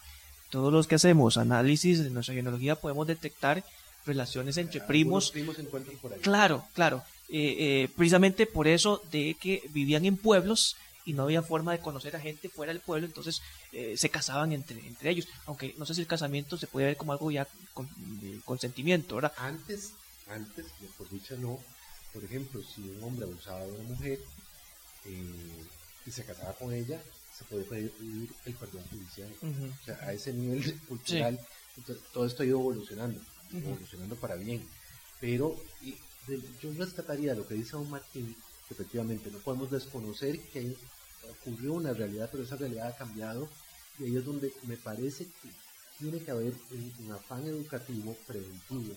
todos 0.52 0.72
los 0.72 0.86
que 0.86 0.96
hacemos 0.96 1.38
análisis 1.38 2.04
de 2.04 2.12
nuestra 2.12 2.36
genealogía 2.36 2.76
podemos 2.76 3.08
detectar 3.08 3.64
relaciones 4.06 4.58
entre 4.58 4.82
primos. 4.82 5.32
primos 5.32 5.56
se 5.56 5.64
encuentran 5.64 5.98
por 5.98 6.14
ahí. 6.14 6.20
Claro, 6.20 6.66
claro. 6.74 7.04
Eh, 7.30 7.56
eh, 7.60 7.90
precisamente 7.96 8.46
por 8.46 8.68
eso 8.68 9.02
de 9.12 9.36
que 9.40 9.64
vivían 9.70 10.06
en 10.06 10.18
pueblos 10.18 10.76
y 11.06 11.14
no 11.14 11.24
había 11.24 11.42
forma 11.42 11.72
de 11.72 11.80
conocer 11.80 12.16
a 12.16 12.20
gente 12.20 12.50
fuera 12.50 12.72
del 12.72 12.82
pueblo, 12.82 13.08
entonces 13.08 13.42
se 13.96 14.10
casaban 14.10 14.52
entre, 14.52 14.86
entre 14.86 15.10
ellos. 15.10 15.28
Aunque 15.48 15.74
no 15.78 15.86
sé 15.86 15.96
si 15.96 16.02
el 16.02 16.08
casamiento 16.08 16.58
se 16.58 16.68
puede 16.68 16.88
ver 16.88 16.98
como 16.98 17.14
algo 17.14 17.32
ya 17.32 17.48
con 17.74 17.90
consentimiento, 18.46 19.16
¿verdad? 19.16 19.34
Antes, 19.38 19.94
antes, 20.28 20.68
por 20.98 21.10
dicha 21.10 21.36
no, 21.38 21.58
por 22.14 22.24
ejemplo, 22.24 22.62
si 22.64 22.82
un 22.82 23.04
hombre 23.04 23.26
abusaba 23.26 23.66
de 23.66 23.72
una 23.72 23.84
mujer 23.84 24.20
eh, 25.06 25.66
y 26.06 26.12
se 26.12 26.26
casaba 26.26 26.54
con 26.54 26.74
ella, 26.74 27.02
se 27.38 27.44
puede 27.46 27.64
pedir 27.64 28.30
el 28.46 28.54
perdón 28.54 28.84
judicial. 28.90 29.32
O 29.42 29.86
sea, 29.86 29.96
a 30.02 30.14
ese 30.14 30.34
nivel 30.34 30.80
cultural, 30.88 31.40
todo 32.14 32.26
esto 32.26 32.44
ha 32.44 32.46
ido 32.46 32.60
evolucionando, 32.60 33.20
evolucionando 33.54 34.16
para 34.16 34.36
bien. 34.36 34.68
Pero 35.20 35.56
yo 36.62 36.74
rescataría 36.74 37.36
lo 37.36 37.48
que 37.48 37.56
dice 37.56 37.72
don 37.72 37.90
Martín, 37.90 38.36
que 38.68 38.74
efectivamente 38.74 39.32
no 39.32 39.40
podemos 39.40 39.72
desconocer 39.72 40.40
que 40.52 40.76
ocurrió 41.30 41.74
una 41.74 41.94
realidad, 41.94 42.30
pero 42.32 42.44
esa 42.44 42.56
realidad 42.56 42.88
ha 42.88 42.98
cambiado 42.98 43.48
y 44.00 44.06
ahí 44.06 44.18
es 44.18 44.26
donde 44.26 44.54
me 44.64 44.78
parece 44.78 45.26
que 45.26 45.50
tiene 46.00 46.20
que 46.20 46.32
haber 46.32 46.54
un 46.72 47.12
afán 47.12 47.46
educativo 47.46 48.16
preventivo 48.26 48.96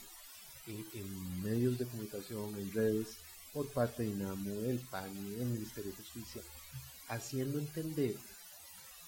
en, 0.66 1.42
medios 1.42 1.78
de 1.78 1.84
comunicación, 1.84 2.54
en 2.56 2.72
redes, 2.72 3.18
por 3.52 3.68
parte 3.68 4.02
de 4.02 4.08
INAMO, 4.10 4.50
del 4.62 4.78
PANI, 4.78 5.34
del 5.34 5.48
Ministerio 5.48 5.90
de 5.90 5.96
Justicia, 5.98 6.42
haciendo 7.08 7.58
entender 7.58 8.16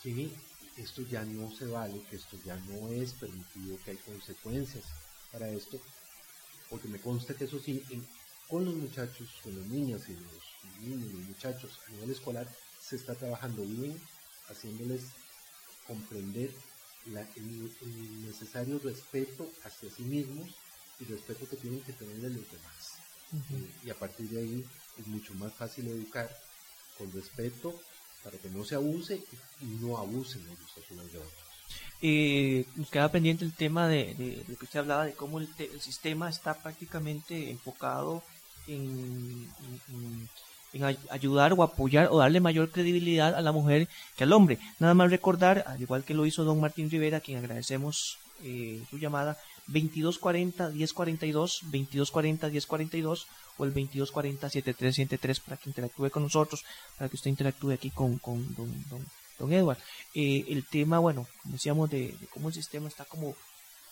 que 0.02 0.30
esto 0.76 1.02
ya 1.02 1.24
no 1.24 1.50
se 1.54 1.66
vale, 1.66 2.02
que 2.10 2.16
esto 2.16 2.38
ya 2.44 2.56
no 2.56 2.88
es 2.90 3.12
permitido, 3.14 3.78
que 3.84 3.92
hay 3.92 3.96
consecuencias 3.98 4.84
para 5.32 5.48
esto, 5.48 5.80
porque 6.68 6.88
me 6.88 7.00
consta 7.00 7.34
que 7.34 7.44
eso 7.44 7.58
sí, 7.58 7.82
con 8.48 8.64
los 8.64 8.74
muchachos, 8.74 9.28
con 9.42 9.58
las 9.58 9.66
niñas 9.66 10.02
y 10.08 10.14
los 10.14 10.80
niños 10.80 11.10
y 11.10 11.12
los 11.12 11.28
muchachos 11.28 11.80
a 11.86 11.90
nivel 11.92 12.10
escolar, 12.10 12.48
se 12.80 12.96
está 12.96 13.14
trabajando 13.14 13.62
bien, 13.62 14.00
haciéndoles 14.48 15.02
comprender 15.86 16.50
el, 17.06 18.26
necesario 18.26 18.78
respeto 18.80 19.50
hacia 19.64 19.90
sí 19.90 20.02
mismos 20.02 20.50
y 21.00 21.04
respeto 21.04 21.48
que 21.48 21.56
tienen 21.56 21.80
que 21.82 21.92
tener 21.92 22.16
de 22.16 22.30
los 22.30 22.50
demás. 22.50 22.94
Eh, 23.32 23.70
y 23.84 23.90
a 23.90 23.94
partir 23.94 24.28
de 24.28 24.40
ahí 24.40 24.64
es 24.98 25.06
mucho 25.06 25.34
más 25.34 25.52
fácil 25.54 25.88
educar 25.88 26.30
con 26.98 27.12
respeto 27.12 27.74
para 28.22 28.38
que 28.38 28.50
no 28.50 28.64
se 28.64 28.74
abuse 28.74 29.22
y 29.60 29.66
no 29.80 29.98
abusen 29.98 30.44
los 30.46 30.90
unos 30.90 31.12
de 31.12 31.18
otros. 31.18 31.46
Eh, 32.02 32.66
nos 32.76 32.90
queda 32.90 33.10
pendiente 33.10 33.44
el 33.44 33.52
tema 33.52 33.88
de, 33.88 34.14
de, 34.14 34.56
que 34.56 34.64
usted 34.64 34.80
hablaba 34.80 35.04
de 35.04 35.12
cómo 35.12 35.38
el, 35.38 35.48
sistema 35.80 36.28
está 36.28 36.54
prácticamente 36.54 37.50
enfocado 37.50 38.22
en, 38.66 39.48
en, 39.88 40.28
ayudar 41.10 41.54
o 41.54 41.62
apoyar 41.62 42.08
o 42.10 42.18
darle 42.18 42.40
mayor 42.40 42.70
credibilidad 42.70 43.34
a 43.34 43.40
la 43.40 43.52
mujer 43.52 43.88
que 44.16 44.24
al 44.24 44.32
hombre. 44.32 44.58
Nada 44.78 44.92
más 44.92 45.10
recordar, 45.10 45.64
al 45.66 45.80
igual 45.80 46.04
que 46.04 46.14
lo 46.14 46.26
hizo 46.26 46.44
don 46.44 46.60
Martín 46.60 46.90
Rivera, 46.90 47.18
a 47.18 47.20
quien 47.20 47.38
agradecemos 47.38 48.18
eh, 48.42 48.82
su 48.90 48.98
llamada, 48.98 49.38
2240 49.68 50.70
1042, 50.70 51.60
2240 51.62 52.48
1042 52.48 53.26
o 53.58 53.64
el 53.64 53.70
2240 53.70 54.50
7373 54.50 55.40
para 55.40 55.56
que 55.56 55.70
interactúe 55.70 56.10
con 56.10 56.22
nosotros, 56.22 56.64
para 56.96 57.08
que 57.08 57.16
usted 57.16 57.30
interactúe 57.30 57.72
aquí 57.72 57.90
con, 57.90 58.18
con 58.18 58.54
don, 58.54 58.70
don, 58.88 59.04
don 59.38 59.52
Edward. 59.52 59.78
Eh, 60.14 60.44
el 60.48 60.64
tema, 60.66 60.98
bueno, 60.98 61.26
como 61.42 61.54
decíamos, 61.54 61.90
de, 61.90 62.16
cómo 62.32 62.48
el 62.48 62.54
sistema 62.54 62.88
está 62.88 63.04
como 63.04 63.34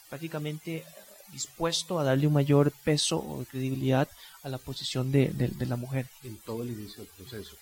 prácticamente 0.09 0.85
dispuesto 1.33 1.99
a 1.99 2.05
darle 2.05 2.27
un 2.27 2.35
mayor 2.35 2.73
peso 2.85 3.17
o 3.19 3.45
credibilidad 3.45 4.09
a 4.43 4.49
la 4.49 4.59
posición 4.59 5.11
de, 5.11 5.29
de, 5.29 5.67
la 5.67 5.77
mujer. 5.77 6.09
En 6.23 6.37
todo 6.37 6.63
el 6.63 6.71
inicio 6.71 7.03
del 7.03 7.13
proceso. 7.15 7.57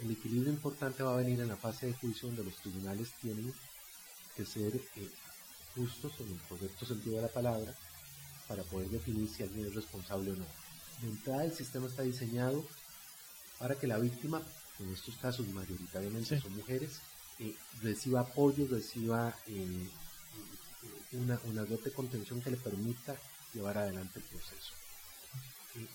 El 0.00 0.12
equilibrio 0.12 0.52
importante 0.52 1.02
va 1.02 1.14
a 1.14 1.16
venir 1.16 1.40
en 1.40 1.48
la 1.48 1.56
fase 1.56 1.86
de 1.86 1.92
juicio 1.94 2.28
donde 2.28 2.44
los 2.44 2.54
tribunales 2.56 3.12
tienen 3.20 3.52
que 4.36 4.46
ser 4.46 4.76
eh, 4.76 5.10
justos 5.74 6.12
en 6.20 6.32
el 6.32 6.40
correcto 6.48 6.86
sentido 6.86 7.16
de 7.16 7.22
la 7.22 7.28
palabra 7.28 7.74
para 8.46 8.62
poder 8.64 8.88
definir 8.88 9.28
si 9.28 9.42
alguien 9.42 9.66
es 9.66 9.74
responsable 9.74 10.32
o 10.32 10.36
no. 10.36 10.46
De 11.02 11.08
entrada, 11.08 11.44
el 11.44 11.52
sistema 11.52 11.86
está 11.86 12.02
diseñado 12.02 12.64
para 13.58 13.74
que 13.74 13.86
la 13.86 13.98
víctima, 13.98 14.42
en 14.78 14.92
estos 14.92 15.16
casos 15.16 15.46
mayoritariamente 15.48 16.40
son 16.40 16.56
mujeres, 16.56 17.00
eh, 17.38 17.54
reciba 17.82 18.20
apoyo, 18.20 18.66
reciba 18.68 19.34
eh, 19.46 19.88
una, 21.12 21.38
una 21.44 21.64
dote 21.64 21.90
de 21.90 21.94
contención 21.94 22.40
que 22.40 22.50
le 22.50 22.56
permita 22.56 23.16
llevar 23.54 23.78
adelante 23.78 24.18
el 24.18 24.24
proceso. 24.24 24.72
Eh, 25.76 25.86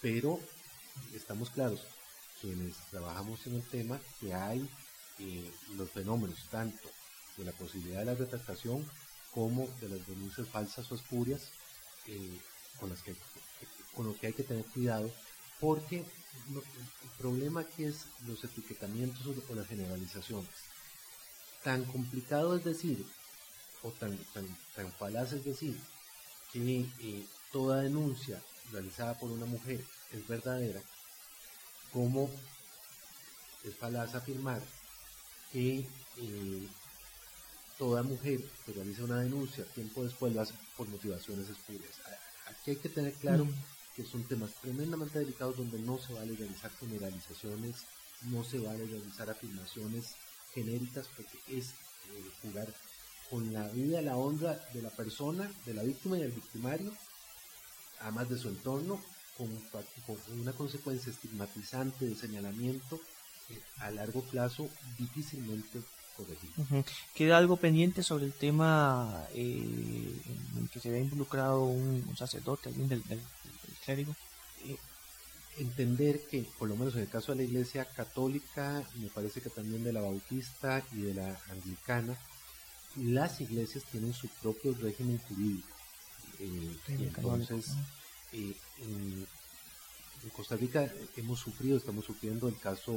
pero 0.00 0.40
estamos 1.14 1.50
claros, 1.50 1.84
quienes 2.40 2.76
trabajamos 2.90 3.46
en 3.46 3.56
el 3.56 3.62
tema, 3.64 4.00
que 4.20 4.32
hay 4.32 4.68
los 5.76 5.88
fenómenos 5.90 6.48
tanto 6.50 6.90
de 7.36 7.44
la 7.44 7.52
posibilidad 7.52 8.00
de 8.00 8.06
la 8.06 8.14
retractación 8.14 8.88
como 9.32 9.66
de 9.80 9.88
las 9.88 10.06
denuncias 10.06 10.48
falsas 10.48 10.90
o 10.92 10.94
espurias 10.94 11.50
eh, 12.06 12.38
con, 12.78 12.90
las 12.90 13.02
que, 13.02 13.14
con 13.94 14.06
lo 14.06 14.16
que 14.18 14.28
hay 14.28 14.32
que 14.32 14.44
tener 14.44 14.64
cuidado 14.66 15.10
porque 15.60 15.98
el 15.98 17.10
problema 17.18 17.60
aquí 17.60 17.84
es 17.84 18.06
los 18.26 18.42
etiquetamientos 18.42 19.22
o 19.48 19.54
las 19.54 19.68
generalizaciones. 19.68 20.50
Tan 21.62 21.84
complicado 21.84 22.56
es 22.56 22.64
decir, 22.64 23.06
o 23.82 23.90
tan, 23.92 24.16
tan, 24.34 24.46
tan 24.74 24.92
falaz 24.92 25.32
es 25.32 25.44
decir, 25.44 25.78
que 26.52 26.80
eh, 26.80 27.26
toda 27.52 27.82
denuncia 27.82 28.42
realizada 28.72 29.16
por 29.18 29.30
una 29.30 29.46
mujer 29.46 29.84
es 30.10 30.26
verdadera, 30.26 30.80
como 31.92 32.28
es 33.62 33.76
falaz 33.76 34.14
afirmar 34.14 34.60
que 35.52 35.86
eh, 36.16 36.68
toda 37.82 38.04
mujer 38.04 38.38
que 38.64 38.72
realiza 38.72 39.02
una 39.02 39.18
denuncia 39.18 39.64
tiempo 39.64 40.04
después 40.04 40.32
lo 40.32 40.42
hace 40.42 40.54
por 40.76 40.86
motivaciones 40.88 41.48
espurias. 41.48 41.90
Aquí 42.46 42.70
hay 42.70 42.76
que 42.76 42.88
tener 42.88 43.12
claro 43.14 43.44
mm. 43.44 43.54
que 43.96 44.04
son 44.04 44.22
temas 44.22 44.52
tremendamente 44.62 45.18
delicados 45.18 45.56
donde 45.56 45.80
no 45.80 45.98
se 45.98 46.12
vale 46.12 46.36
realizar 46.36 46.70
generalizaciones, 46.78 47.74
no 48.30 48.44
se 48.44 48.60
vale 48.60 48.86
realizar 48.86 49.28
afirmaciones 49.28 50.14
genéricas 50.54 51.08
porque 51.16 51.36
es 51.48 51.70
eh, 51.70 52.30
jugar 52.42 52.72
con 53.28 53.52
la 53.52 53.66
vida, 53.70 54.00
la 54.00 54.16
honra 54.16 54.60
de 54.72 54.80
la 54.80 54.90
persona, 54.90 55.50
de 55.66 55.74
la 55.74 55.82
víctima 55.82 56.18
y 56.18 56.20
del 56.20 56.30
victimario, 56.30 56.92
además 57.98 58.28
de 58.28 58.38
su 58.38 58.48
entorno, 58.48 59.02
con, 59.36 59.50
una 60.38 60.52
consecuencia 60.52 61.10
estigmatizante 61.10 62.06
de 62.06 62.14
señalamiento 62.14 63.00
a 63.78 63.90
largo 63.90 64.22
plazo 64.22 64.68
difícilmente 64.96 65.82
Queda 67.14 67.38
algo 67.38 67.56
pendiente 67.56 68.02
sobre 68.02 68.26
el 68.26 68.32
tema 68.32 69.24
eh, 69.34 70.22
en 70.54 70.62
el 70.62 70.68
que 70.70 70.80
se 70.80 70.90
ve 70.90 71.00
involucrado 71.00 71.64
un, 71.64 72.16
sacerdote, 72.16 72.68
alguien 72.68 72.88
del, 72.88 73.02
clérigo. 73.84 74.14
Eh, 74.64 74.76
entender 75.58 76.20
que, 76.30 76.46
por 76.58 76.68
lo 76.68 76.76
menos 76.76 76.94
en 76.94 77.02
el 77.02 77.08
caso 77.08 77.32
de 77.32 77.38
la 77.38 77.44
Iglesia 77.44 77.84
Católica, 77.84 78.82
me 78.96 79.08
parece 79.08 79.40
que 79.40 79.50
también 79.50 79.84
de 79.84 79.92
la 79.92 80.00
Bautista 80.00 80.82
y 80.92 81.02
de 81.02 81.14
la 81.14 81.38
Anglicana, 81.50 82.16
las 82.96 83.40
iglesias 83.40 83.84
tienen 83.90 84.12
su 84.12 84.28
propio 84.28 84.74
régimen 84.74 85.18
jurídico. 85.28 85.68
Eh, 86.38 86.76
entonces, 86.88 87.74
eh, 88.32 88.54
en, 88.78 89.26
Costa 90.30 90.56
Rica 90.56 90.90
hemos 91.16 91.40
sufrido, 91.40 91.76
estamos 91.76 92.04
sufriendo 92.04 92.48
el 92.48 92.58
caso 92.58 92.92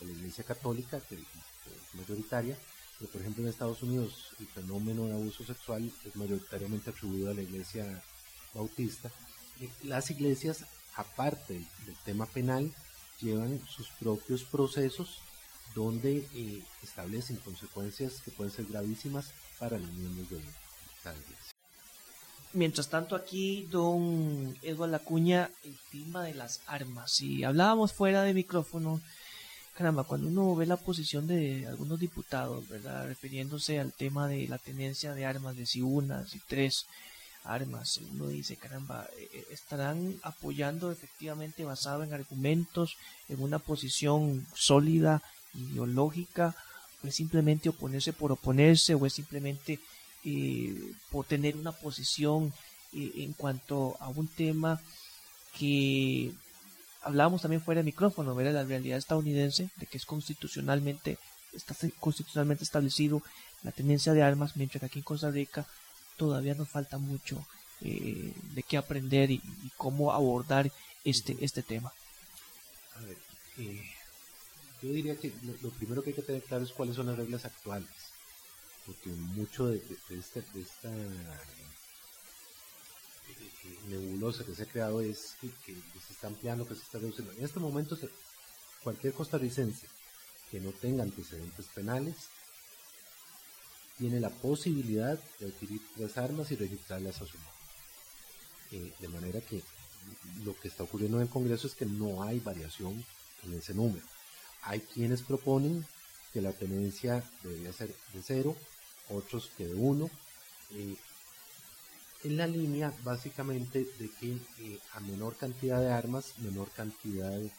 de 0.00 0.06
la 0.06 0.12
Iglesia 0.12 0.44
Católica, 0.44 1.00
que, 1.00 1.16
es 1.16 1.94
mayoritaria, 1.94 2.56
pero 2.98 3.10
por 3.10 3.20
ejemplo 3.20 3.42
en 3.42 3.48
Estados 3.48 3.82
Unidos 3.82 4.30
el 4.38 4.46
fenómeno 4.46 5.06
de 5.06 5.14
abuso 5.14 5.44
sexual 5.44 5.90
es 6.04 6.16
mayoritariamente 6.16 6.90
atribuido 6.90 7.30
a 7.30 7.34
la 7.34 7.42
Iglesia 7.42 8.02
Bautista. 8.52 9.10
Eh, 9.60 9.70
las 9.82 10.10
iglesias, 10.10 10.64
aparte 10.96 11.54
del 11.54 11.96
tema 12.04 12.26
penal, 12.26 12.72
llevan 13.20 13.60
sus 13.66 13.88
propios 13.90 14.44
procesos 14.44 15.20
donde 15.74 16.28
eh, 16.34 16.62
establecen 16.82 17.36
consecuencias 17.36 18.20
que 18.22 18.30
pueden 18.30 18.52
ser 18.52 18.66
gravísimas 18.66 19.32
para 19.58 19.78
los 19.78 19.90
miembros 19.92 20.30
de 20.30 20.36
la 20.36 21.12
iglesia. 21.12 21.53
Mientras 22.54 22.88
tanto 22.88 23.16
aquí, 23.16 23.66
don 23.68 24.56
Eduardo 24.62 24.92
Lacuña, 24.92 25.50
el 25.64 25.76
tema 25.90 26.22
de 26.22 26.34
las 26.34 26.60
armas. 26.68 27.10
Si 27.10 27.42
hablábamos 27.42 27.92
fuera 27.92 28.22
de 28.22 28.32
micrófono, 28.32 29.00
caramba, 29.76 30.04
cuando 30.04 30.28
uno 30.28 30.54
ve 30.54 30.64
la 30.64 30.76
posición 30.76 31.26
de 31.26 31.66
algunos 31.66 31.98
diputados, 31.98 32.68
¿verdad? 32.68 33.08
Refiriéndose 33.08 33.80
al 33.80 33.92
tema 33.92 34.28
de 34.28 34.46
la 34.46 34.58
tenencia 34.58 35.14
de 35.14 35.26
armas, 35.26 35.56
de 35.56 35.66
si 35.66 35.82
una, 35.82 36.28
si 36.28 36.38
tres 36.46 36.86
armas, 37.42 37.98
uno 38.12 38.28
dice, 38.28 38.54
caramba, 38.56 39.08
eh, 39.18 39.28
eh, 39.34 39.46
estarán 39.50 40.14
apoyando 40.22 40.92
efectivamente 40.92 41.64
basado 41.64 42.04
en 42.04 42.12
argumentos, 42.12 42.96
en 43.28 43.42
una 43.42 43.58
posición 43.58 44.46
sólida 44.54 45.24
ideológica, 45.54 46.54
o 47.02 47.08
es 47.08 47.16
simplemente 47.16 47.68
oponerse 47.68 48.12
por 48.12 48.30
oponerse, 48.30 48.94
o 48.94 49.06
es 49.06 49.12
simplemente 49.12 49.80
eh, 50.24 50.92
por 51.10 51.26
tener 51.26 51.56
una 51.56 51.72
posición 51.72 52.52
eh, 52.92 53.12
en 53.16 53.32
cuanto 53.32 53.96
a 54.00 54.08
un 54.08 54.28
tema 54.28 54.80
que 55.58 56.32
hablábamos 57.02 57.42
también 57.42 57.62
fuera 57.62 57.80
de 57.80 57.84
micrófono, 57.84 58.34
ver 58.34 58.52
la 58.52 58.64
realidad 58.64 58.98
estadounidense, 58.98 59.70
de 59.76 59.86
que 59.86 59.98
es 59.98 60.06
constitucionalmente, 60.06 61.18
está 61.52 61.74
constitucionalmente 62.00 62.64
establecido 62.64 63.22
la 63.62 63.72
tenencia 63.72 64.12
de 64.12 64.22
armas, 64.22 64.56
mientras 64.56 64.80
que 64.80 64.86
aquí 64.86 64.98
en 65.00 65.04
Costa 65.04 65.30
Rica 65.30 65.66
todavía 66.16 66.54
nos 66.54 66.68
falta 66.68 66.98
mucho 66.98 67.44
eh, 67.80 68.32
de 68.54 68.62
qué 68.62 68.76
aprender 68.76 69.30
y, 69.30 69.40
cómo 69.76 70.12
abordar 70.12 70.70
este, 71.04 71.36
este 71.40 71.62
tema. 71.62 71.92
A 72.96 73.00
ver, 73.04 73.16
yo 74.82 74.92
diría 74.92 75.16
que 75.16 75.32
lo, 75.62 75.70
primero 75.70 76.02
que 76.02 76.10
hay 76.10 76.16
que 76.16 76.22
tener 76.22 76.42
claro 76.42 76.64
es 76.64 76.72
cuáles 76.72 76.96
son 76.96 77.06
las 77.06 77.16
reglas 77.16 77.44
actuales, 77.44 77.88
porque 78.86 79.10
mucho 79.10 79.66
de, 79.68 79.76
esta, 80.10 80.40
eh, 80.40 80.44
eh, 83.28 83.78
nebulosa 83.88 84.44
que 84.44 84.54
se 84.54 84.64
ha 84.64 84.66
creado 84.66 85.00
es 85.00 85.36
que, 85.40 85.74
se 85.74 86.12
está 86.12 86.26
ampliando, 86.26 86.66
que 86.66 86.74
se 86.74 86.82
está 86.82 86.98
reduciendo. 86.98 87.32
En 87.32 87.44
este 87.44 87.60
momento, 87.60 87.96
cualquier 88.82 89.14
costarricense 89.14 89.86
que 90.50 90.60
no 90.60 90.70
tenga 90.72 91.02
antecedentes 91.02 91.66
penales 91.74 92.14
tiene 93.98 94.20
la 94.20 94.30
posibilidad 94.30 95.18
de 95.38 95.46
adquirir 95.46 95.80
tres 95.96 96.18
armas 96.18 96.50
y 96.50 96.56
registrarlas 96.56 97.16
a 97.16 97.26
su 97.26 97.36
nombre. 97.38 97.54
Eh, 98.72 98.92
de 98.98 99.08
manera 99.08 99.40
que 99.40 99.62
lo 100.44 100.58
que 100.58 100.68
está 100.68 100.84
ocurriendo 100.84 101.18
en 101.18 101.22
el 101.22 101.28
Congreso 101.28 101.66
es 101.66 101.74
que 101.74 101.86
no 101.86 102.22
hay 102.22 102.40
variación 102.40 103.04
en 103.44 103.54
ese 103.54 103.72
número. 103.72 104.04
Hay 104.62 104.80
quienes 104.80 105.22
proponen 105.22 105.86
que 106.32 106.42
la 106.42 106.52
tenencia 106.52 107.22
debería 107.42 107.72
ser 107.72 107.94
de 108.12 108.22
cero, 108.22 108.56
otros 109.08 109.50
que 109.56 109.66
de 109.66 109.74
uno. 109.74 110.10
Eh, 110.70 110.96
en 112.24 112.36
la 112.38 112.46
línea 112.46 112.92
básicamente 113.04 113.86
de 113.98 114.10
que 114.18 114.32
eh, 114.58 114.78
a 114.94 115.00
menor 115.00 115.36
cantidad 115.36 115.78
de 115.80 115.92
armas, 115.92 116.38
menor 116.38 116.70
cantidad 116.70 117.30
de, 117.30 117.50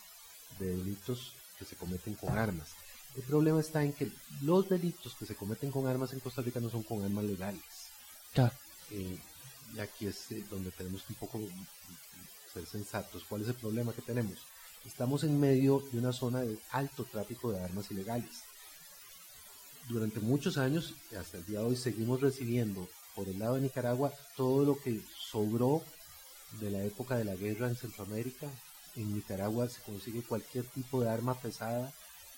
delitos 0.59 1.33
que 1.59 1.65
se 1.65 1.75
cometen 1.75 2.15
con 2.15 2.37
armas. 2.37 2.69
El 3.15 3.23
problema 3.23 3.59
está 3.59 3.83
en 3.83 3.93
que 3.93 4.11
los 4.41 4.67
delitos 4.67 5.15
que 5.15 5.25
se 5.25 5.35
cometen 5.35 5.71
con 5.71 5.87
armas 5.87 6.13
en 6.13 6.19
Costa 6.19 6.41
Rica 6.41 6.59
no 6.59 6.69
son 6.69 6.83
con 6.83 7.03
armas 7.03 7.25
legales. 7.25 7.61
Eh, 8.91 9.17
y 9.73 9.79
aquí 9.79 10.07
es 10.07 10.27
donde 10.49 10.71
tenemos 10.71 11.03
que 11.03 11.13
un 11.13 11.19
poco 11.19 11.39
ser 12.53 12.65
sensatos. 12.65 13.23
¿Cuál 13.27 13.41
es 13.41 13.49
el 13.49 13.55
problema 13.55 13.93
que 13.93 14.01
tenemos? 14.01 14.39
Estamos 14.85 15.23
en 15.23 15.39
medio 15.39 15.83
de 15.91 15.99
una 15.99 16.13
zona 16.13 16.41
de 16.41 16.57
alto 16.71 17.03
tráfico 17.05 17.51
de 17.51 17.63
armas 17.63 17.89
ilegales. 17.91 18.43
Durante 19.87 20.19
muchos 20.19 20.57
años, 20.57 20.95
hasta 21.17 21.37
el 21.37 21.45
día 21.45 21.59
de 21.59 21.65
hoy, 21.65 21.75
seguimos 21.75 22.21
recibiendo 22.21 22.87
por 23.15 23.27
el 23.29 23.39
lado 23.39 23.55
de 23.55 23.61
Nicaragua 23.61 24.11
todo 24.35 24.65
lo 24.65 24.77
que 24.77 25.01
sobró 25.31 25.83
de 26.59 26.71
la 26.71 26.83
época 26.83 27.17
de 27.17 27.25
la 27.25 27.35
guerra 27.35 27.67
en 27.67 27.75
Centroamérica. 27.75 28.47
En 28.95 29.13
Nicaragua 29.13 29.67
se 29.69 29.81
consigue 29.81 30.23
cualquier 30.23 30.65
tipo 30.65 31.01
de 31.01 31.09
arma 31.09 31.39
pesada 31.39 31.93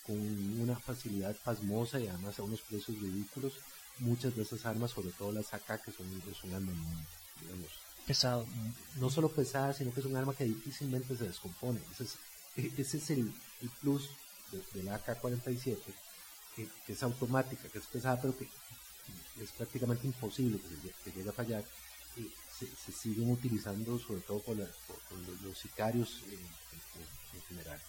con 0.06 0.16
una 0.60 0.76
facilidad 0.76 1.36
pasmosa 1.44 2.00
y 2.00 2.08
además 2.08 2.38
a 2.38 2.42
unos 2.42 2.60
precios 2.62 2.98
ridículos. 3.00 3.54
Muchas 3.98 4.36
de 4.36 4.42
esas 4.42 4.64
armas, 4.64 4.92
sobre 4.92 5.10
todo 5.10 5.32
las 5.32 5.52
AK, 5.52 5.84
que 5.84 5.92
son, 5.92 6.06
un 6.06 6.54
arma, 6.54 6.72
digamos, 7.40 7.70
pesado. 8.06 8.46
No 8.96 9.10
solo 9.10 9.30
pesada, 9.30 9.72
sino 9.72 9.92
que 9.92 10.00
es 10.00 10.06
un 10.06 10.16
arma 10.16 10.34
que 10.34 10.44
difícilmente 10.44 11.16
se 11.16 11.24
descompone. 11.24 11.80
Ese 11.92 12.04
e, 12.56 12.72
ese 12.76 12.96
es 12.98 13.10
el, 13.10 13.32
plus 13.80 14.10
de, 14.72 14.82
la 14.82 14.96
AK-47, 14.96 15.76
que, 16.86 16.92
es 16.92 17.02
automática, 17.02 17.68
que 17.68 17.78
es 17.78 17.86
pesada, 17.86 18.20
pero 18.20 18.36
que 18.36 18.48
es 19.42 19.50
prácticamente 19.52 20.06
imposible 20.06 20.58
que, 21.04 21.12
llegue 21.12 21.28
a 21.28 21.32
fallar. 21.32 21.64
Y 22.16 22.30
se, 22.58 22.92
siguen 22.92 23.30
utilizando 23.30 23.98
sobre 23.98 24.20
todo 24.22 24.40
por, 24.40 24.56
los, 24.56 25.58
sicarios 25.58 26.22
en, 26.30 26.38
general. 27.48 27.80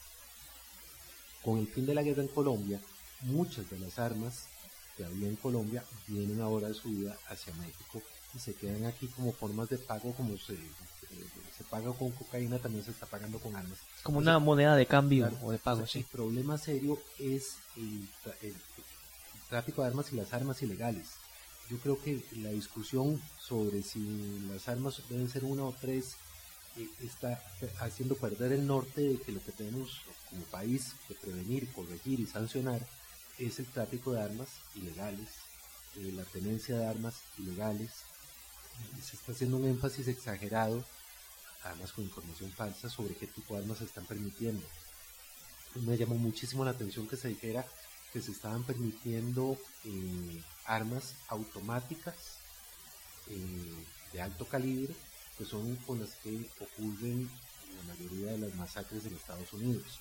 Con 1.43 1.57
el 1.57 1.67
fin 1.67 1.85
de 1.85 1.95
la 1.95 2.03
guerra 2.03 2.21
en 2.21 2.27
Colombia, 2.27 2.79
muchas 3.21 3.69
de 3.69 3.79
las 3.79 3.97
armas 3.97 4.45
que 4.95 5.05
había 5.05 5.27
en 5.27 5.35
Colombia 5.37 5.83
vienen 6.07 6.41
ahora 6.41 6.67
de 6.67 6.73
su 6.73 6.89
vida 6.89 7.17
hacia 7.29 7.53
México 7.55 8.01
y 8.35 8.39
se 8.39 8.53
quedan 8.53 8.85
aquí 8.85 9.07
como 9.07 9.31
formas 9.34 9.69
de 9.69 9.77
pago, 9.77 10.14
como 10.14 10.38
se, 10.38 10.56
se 11.57 11.64
paga 11.69 11.91
con 11.93 12.11
cocaína, 12.11 12.60
también 12.60 12.85
se 12.85 12.91
está 12.91 13.06
pagando 13.06 13.39
con 13.39 13.56
armas. 13.56 13.80
Como 14.03 14.19
una 14.19 14.39
moneda 14.39 14.76
de 14.76 14.85
cambio 14.85 15.30
o 15.41 15.51
de 15.51 15.57
pago, 15.57 15.85
sí. 15.85 15.99
El 15.99 16.06
problema 16.06 16.57
serio 16.57 16.99
es 17.18 17.57
el, 17.76 18.07
tráfico 19.49 19.81
de 19.81 19.88
armas 19.88 20.14
y 20.14 20.15
las 20.15 20.34
armas 20.34 20.61
ilegales. 20.61 21.10
Yo 21.69 21.77
creo 21.80 22.01
que 22.01 22.23
la 22.38 22.49
discusión 22.49 23.22
sobre 23.39 23.81
si 23.84 24.39
las 24.47 24.68
armas 24.69 25.01
deben 25.10 25.30
ser 25.30 25.43
una 25.43 25.64
o 25.65 25.73
tres 25.73 26.15
eh, 26.77 26.88
está 27.01 27.41
haciendo 27.80 28.15
perder 28.15 28.53
el 28.53 28.65
norte 28.65 29.01
de 29.01 29.18
que 29.18 29.31
lo 29.31 29.43
que 29.43 29.51
tenemos 29.51 30.01
como 30.30 30.43
país 30.45 30.93
que 31.07 31.15
prevenir, 31.15 31.72
corregir 31.73 32.19
y 32.19 32.27
sancionar 32.27 32.85
es 33.39 33.60
el 33.60 33.65
tráfico 33.65 34.14
de 34.14 34.22
armas 34.22 34.49
ilegales, 34.76 35.30
eh, 35.97 36.11
la 36.15 36.23
tenencia 36.23 36.77
de 36.77 36.85
armas 36.85 37.15
ilegales, 37.38 37.91
se 39.01 39.15
está 39.15 39.31
haciendo 39.31 39.57
un 39.57 39.65
énfasis 39.65 40.07
exagerado, 40.07 40.84
además 41.64 41.91
con 41.91 42.03
información 42.06 42.51
falsa, 42.51 42.89
sobre 42.89 43.15
qué 43.15 43.27
tipo 43.27 43.53
de 43.53 43.61
armas 43.61 43.80
se 43.80 43.85
están 43.85 44.06
permitiendo. 44.06 44.65
Me 45.76 45.97
llamó 45.97 46.15
muchísimo 46.15 46.65
la 46.65 46.72
atención 46.72 47.07
que 47.07 47.18
se 47.18 47.30
dijera 47.30 47.65
que 48.11 48.22
se 48.22 48.31
estaban 48.31 48.64
permitiendo 48.64 49.57
eh, 49.85 50.41
armas 50.65 51.15
automáticas 51.27 52.15
eh, 53.27 53.85
de 54.14 54.22
alto 54.22 54.45
calibre, 54.45 54.93
que 55.38 55.45
son 55.45 55.76
con 55.77 55.99
las 55.99 56.15
que 56.15 56.49
ocurren 56.60 57.30
la 57.77 57.93
mayoría 57.93 58.31
de 58.31 58.39
las 58.39 58.56
masacres 58.56 59.06
en 59.06 59.14
Estados 59.14 59.53
Unidos. 59.53 59.99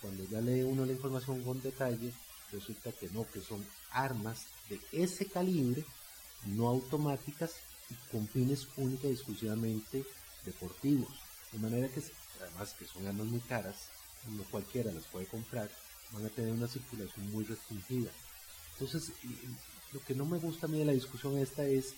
Cuando 0.00 0.24
ya 0.24 0.40
lee 0.40 0.62
uno 0.62 0.86
la 0.86 0.92
información 0.92 1.42
con 1.42 1.60
detalle, 1.60 2.12
resulta 2.52 2.92
que 2.92 3.08
no, 3.10 3.26
que 3.30 3.40
son 3.40 3.64
armas 3.90 4.46
de 4.68 4.80
ese 4.92 5.26
calibre, 5.26 5.84
no 6.46 6.68
automáticas 6.68 7.52
con 8.10 8.28
fines 8.28 8.66
única 8.76 9.08
y 9.08 9.12
exclusivamente 9.12 10.04
deportivos. 10.44 11.12
De 11.52 11.58
manera 11.58 11.88
que, 11.88 12.02
además 12.40 12.74
que 12.78 12.86
son 12.86 13.06
armas 13.06 13.26
muy 13.26 13.40
caras, 13.40 13.88
no 14.28 14.44
cualquiera 14.44 14.92
las 14.92 15.04
puede 15.04 15.26
comprar, 15.26 15.70
van 16.12 16.26
a 16.26 16.28
tener 16.28 16.52
una 16.52 16.68
circulación 16.68 17.30
muy 17.30 17.44
restringida. 17.44 18.10
Entonces, 18.74 19.12
lo 19.92 20.00
que 20.00 20.14
no 20.14 20.24
me 20.24 20.38
gusta 20.38 20.66
a 20.66 20.68
mí 20.68 20.78
de 20.78 20.84
la 20.84 20.92
discusión 20.92 21.38
esta 21.38 21.64
es 21.64 21.94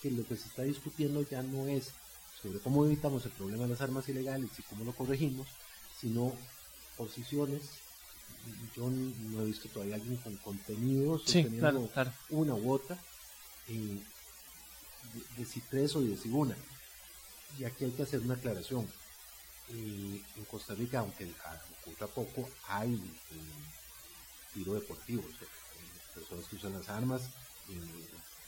que 0.00 0.10
lo 0.10 0.26
que 0.26 0.36
se 0.36 0.48
está 0.48 0.62
discutiendo 0.62 1.22
ya 1.28 1.42
no 1.42 1.68
es 1.68 1.92
sobre 2.42 2.58
cómo 2.58 2.84
evitamos 2.84 3.24
el 3.24 3.32
problema 3.32 3.64
de 3.64 3.70
las 3.70 3.80
armas 3.80 4.08
ilegales 4.08 4.50
y 4.58 4.62
cómo 4.62 4.84
lo 4.84 4.92
corregimos, 4.92 5.46
sino 6.00 6.34
posiciones. 6.96 7.62
Yo 8.76 8.90
no 8.90 9.42
he 9.42 9.46
visto 9.46 9.68
todavía 9.68 9.94
alguien 9.94 10.16
con 10.16 10.36
contenido 10.38 11.18
sosteniendo 11.18 11.88
una 12.30 12.54
u 12.54 12.72
otra, 12.72 12.98
eh, 13.68 14.02
de, 15.36 15.44
si 15.44 15.60
tres 15.60 15.94
o 15.96 16.00
de 16.00 16.16
si 16.16 16.30
una. 16.30 16.56
Y 17.58 17.64
aquí 17.64 17.84
hay 17.84 17.90
que 17.92 18.02
hacer 18.02 18.20
una 18.20 18.34
aclaración. 18.34 18.86
Eh, 19.68 20.22
en 20.36 20.44
Costa 20.50 20.74
Rica, 20.74 21.00
aunque 21.00 21.30
ocurra 21.80 22.06
poco, 22.08 22.48
hay 22.68 22.94
eh, 22.94 24.54
tiro 24.54 24.74
deportivo. 24.74 25.22
personas 26.14 26.46
que 26.46 26.56
usan 26.56 26.74
las 26.74 26.88
armas 26.88 27.22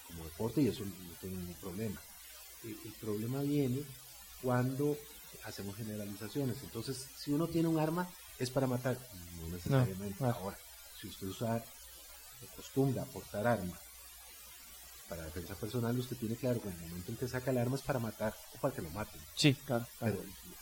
como 0.08 0.24
deporte 0.24 0.60
y 0.60 0.68
eso 0.68 0.84
no 0.84 1.14
tiene 1.20 1.36
ningún 1.36 1.54
problema. 1.54 2.00
el 2.62 2.92
problema 3.00 3.40
viene 3.42 3.82
cuando 4.42 4.96
hacemos 5.44 5.76
generalizaciones. 5.76 6.56
Entonces, 6.62 7.08
si 7.16 7.32
uno 7.32 7.46
tiene 7.46 7.68
un 7.68 7.78
arma, 7.78 8.08
es 8.38 8.50
para 8.50 8.66
matar. 8.66 8.98
No 9.40 9.48
necesariamente. 9.48 10.24
Ahora, 10.24 10.58
si 11.00 11.08
usted 11.08 11.28
usa, 11.28 11.64
acostumbra 12.52 13.02
a 13.02 13.06
portar 13.06 13.46
arma 13.46 13.78
para 15.08 15.24
defensa 15.24 15.54
personal, 15.54 15.98
usted 15.98 16.16
tiene 16.16 16.36
claro 16.36 16.60
que 16.60 16.68
en 16.68 16.74
el 16.74 16.88
momento 16.88 17.12
en 17.12 17.18
que 17.18 17.28
saca 17.28 17.50
el 17.50 17.58
arma 17.58 17.76
es 17.76 17.82
para 17.82 17.98
matar 17.98 18.34
o 18.54 18.60
para 18.60 18.74
que 18.74 18.82
lo 18.82 18.90
maten. 18.90 19.20
Sí, 19.34 19.54
claro. 19.64 19.86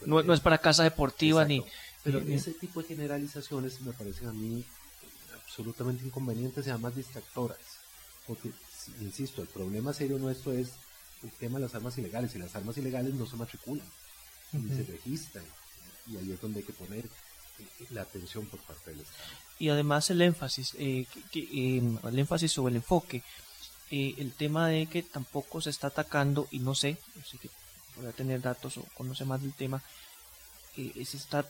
no, 0.06 0.23
no, 0.23 0.35
es 0.35 0.40
para 0.40 0.59
casa 0.59 0.82
deportiva 0.82 1.44
ni. 1.44 1.64
Pero 2.02 2.19
ese 2.19 2.52
tipo 2.52 2.82
de 2.82 2.89
generalizaciones 2.89 3.81
me 3.81 3.93
parecen 3.93 4.28
a 4.28 4.32
mí 4.32 4.64
absolutamente 5.52 6.05
inconvenientes 6.05 6.66
y 6.66 6.70
además 6.70 6.97
distractoras. 6.97 7.59
Porque, 8.27 8.51
insisto, 9.01 9.43
el 9.43 9.48
problema 9.48 9.93
serio 9.93 10.19
nuestro 10.19 10.52
es 10.52 10.73
el 11.23 11.31
tema 11.32 11.59
de 11.59 11.66
las 11.66 11.74
armas 11.74 11.97
ilegales. 11.98 12.35
Y 12.35 12.39
las 12.39 12.56
armas 12.56 12.77
ilegales 12.78 13.14
no 13.14 13.27
se 13.27 13.36
matriculan, 13.36 13.86
ni 14.52 14.74
se 14.74 14.85
registran. 14.90 15.44
Y 16.06 16.16
ahí 16.16 16.32
es 16.32 16.40
donde 16.40 16.60
hay 16.60 16.66
que 16.66 16.73
poner 16.73 17.05
eh, 17.05 17.66
la 17.90 18.02
atención 18.02 18.47
por 18.47 18.60
parte 18.60 18.90
del 18.90 19.01
Estado. 19.01 19.28
Y 19.59 19.69
además 19.69 20.10
el 20.10 20.23
énfasis, 20.23 20.74
eh, 20.78 21.06
em, 21.35 21.98
el 22.02 22.19
énfasis 22.19 22.51
sobre 22.51 22.73
el 22.73 22.77
enfoque, 22.77 23.23
eh, 23.93 24.14
el 24.19 24.32
tema 24.32 24.66
de 24.66 24.86
que 24.86 25.05
tampoco 25.05 25.60
se 25.60 25.70
está 25.70 25.86
atacando, 25.86 26.48
y 26.51 26.59
no 26.59 26.74
sé, 26.74 26.97
sé 27.24 27.39
que 27.39 27.48
voy 27.97 28.06
a 28.06 28.12
tener 28.12 28.40
datos 28.40 28.77
o 28.78 28.82
conoce 28.97 29.24
más 29.24 29.40
del 29.40 29.52
tema, 29.52 29.82
se 30.74 31.16
está 31.16 31.44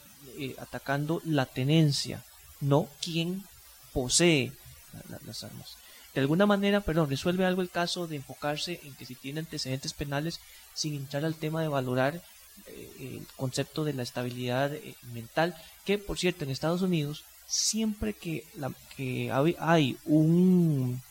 atacando 0.58 1.22
la 1.24 1.46
tenencia, 1.46 2.24
no 2.60 2.88
quien 3.00 3.44
posee 3.92 4.52
las 5.24 5.44
armas. 5.44 5.76
De 6.14 6.20
alguna 6.20 6.44
manera, 6.44 6.80
perdón, 6.80 7.08
resuelve 7.08 7.46
algo 7.46 7.62
el 7.62 7.70
caso 7.70 8.06
de 8.06 8.16
enfocarse 8.16 8.80
en 8.84 8.94
que 8.94 9.06
si 9.06 9.14
tiene 9.14 9.40
antecedentes 9.40 9.94
penales 9.94 10.40
sin 10.74 10.94
entrar 10.94 11.24
al 11.24 11.36
tema 11.36 11.62
de 11.62 11.68
valorar 11.68 12.22
eh, 12.66 13.18
el 13.18 13.26
concepto 13.36 13.82
de 13.84 13.94
la 13.94 14.02
estabilidad 14.02 14.74
eh, 14.74 14.94
mental, 15.14 15.56
que 15.86 15.96
por 15.96 16.18
cierto 16.18 16.44
en 16.44 16.50
Estados 16.50 16.82
Unidos 16.82 17.24
siempre 17.46 18.12
que 18.12 18.44
hay 19.58 19.98
un, 20.04 21.02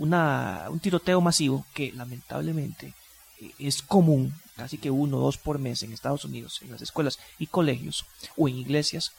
una, 0.00 0.66
un 0.68 0.80
tiroteo 0.80 1.20
masivo, 1.20 1.64
que 1.72 1.92
lamentablemente 1.92 2.92
eh, 3.40 3.52
es 3.60 3.82
común, 3.82 4.34
casi 4.56 4.76
que 4.78 4.90
uno 4.90 5.18
o 5.18 5.20
dos 5.20 5.38
por 5.38 5.60
mes 5.60 5.84
en 5.84 5.92
Estados 5.92 6.24
Unidos, 6.24 6.60
en 6.62 6.72
las 6.72 6.82
escuelas 6.82 7.20
y 7.38 7.46
colegios 7.46 8.04
o 8.36 8.48
en 8.48 8.56
iglesias, 8.56 9.12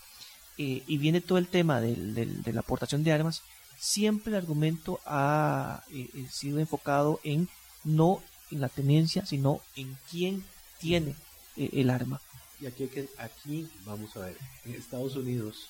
y 0.57 0.97
viene 0.97 1.21
todo 1.21 1.39
el 1.39 1.47
tema 1.47 1.81
de 1.81 2.53
la 2.53 2.59
aportación 2.59 3.03
de 3.03 3.11
armas, 3.11 3.41
siempre 3.81 4.31
el 4.31 4.37
argumento 4.37 4.99
ha 5.05 5.83
eh, 5.91 6.07
eh, 6.13 6.27
sido 6.29 6.59
enfocado 6.59 7.19
en 7.23 7.49
no 7.83 8.21
en 8.51 8.61
la 8.61 8.69
tenencia, 8.69 9.25
sino 9.25 9.59
en 9.75 9.97
quién 10.09 10.45
tiene 10.79 11.15
eh, 11.57 11.69
el 11.73 11.89
arma. 11.89 12.21
Y 12.59 12.67
aquí, 12.67 12.87
aquí 13.17 13.67
vamos 13.83 14.15
a 14.15 14.19
ver, 14.19 14.37
en 14.65 14.75
Estados 14.75 15.15
Unidos 15.15 15.69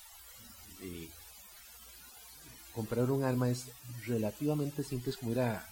comprar 2.74 3.10
un 3.10 3.24
arma 3.24 3.50
es 3.50 3.66
relativamente 4.06 4.82
simple, 4.82 5.10
es 5.10 5.16
como 5.16 5.32
ir 5.32 5.40
a, 5.40 5.66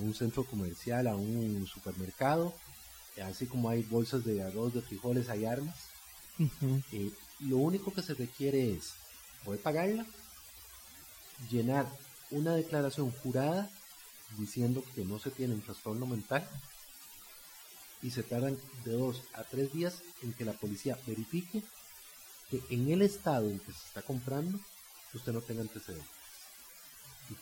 un 0.00 0.14
centro 0.14 0.44
comercial, 0.44 1.06
a 1.06 1.16
un 1.16 1.66
supermercado, 1.66 2.54
así 3.22 3.46
como 3.46 3.68
hay 3.68 3.82
bolsas 3.82 4.24
de 4.24 4.42
arroz, 4.42 4.72
de 4.72 4.82
frijoles, 4.82 5.28
hay 5.28 5.44
armas. 5.44 5.76
lo 7.40 7.56
único 7.58 7.92
que 7.92 8.02
se 8.02 8.14
requiere 8.14 8.72
es 8.72 8.94
poder 9.44 9.60
pagarla 9.60 10.06
llenar 11.50 11.86
una 12.30 12.54
declaración 12.54 13.10
jurada 13.10 13.70
diciendo 14.38 14.82
que 14.94 15.04
no 15.04 15.18
se 15.18 15.30
tiene 15.30 15.54
un 15.54 15.62
trastorno 15.62 16.06
mental 16.06 16.48
y 18.02 18.10
se 18.10 18.22
tardan 18.22 18.58
de 18.84 18.92
dos 18.92 19.22
a 19.34 19.44
tres 19.44 19.72
días 19.72 20.02
en 20.22 20.32
que 20.32 20.44
la 20.44 20.52
policía 20.52 20.98
verifique 21.06 21.62
que 22.50 22.60
en 22.70 22.90
el 22.90 23.02
estado 23.02 23.48
en 23.50 23.58
que 23.58 23.72
se 23.72 23.86
está 23.86 24.02
comprando 24.02 24.58
usted 25.16 25.32
no 25.32 25.40
tenga 25.40 25.62
antecedentes. 25.62 26.08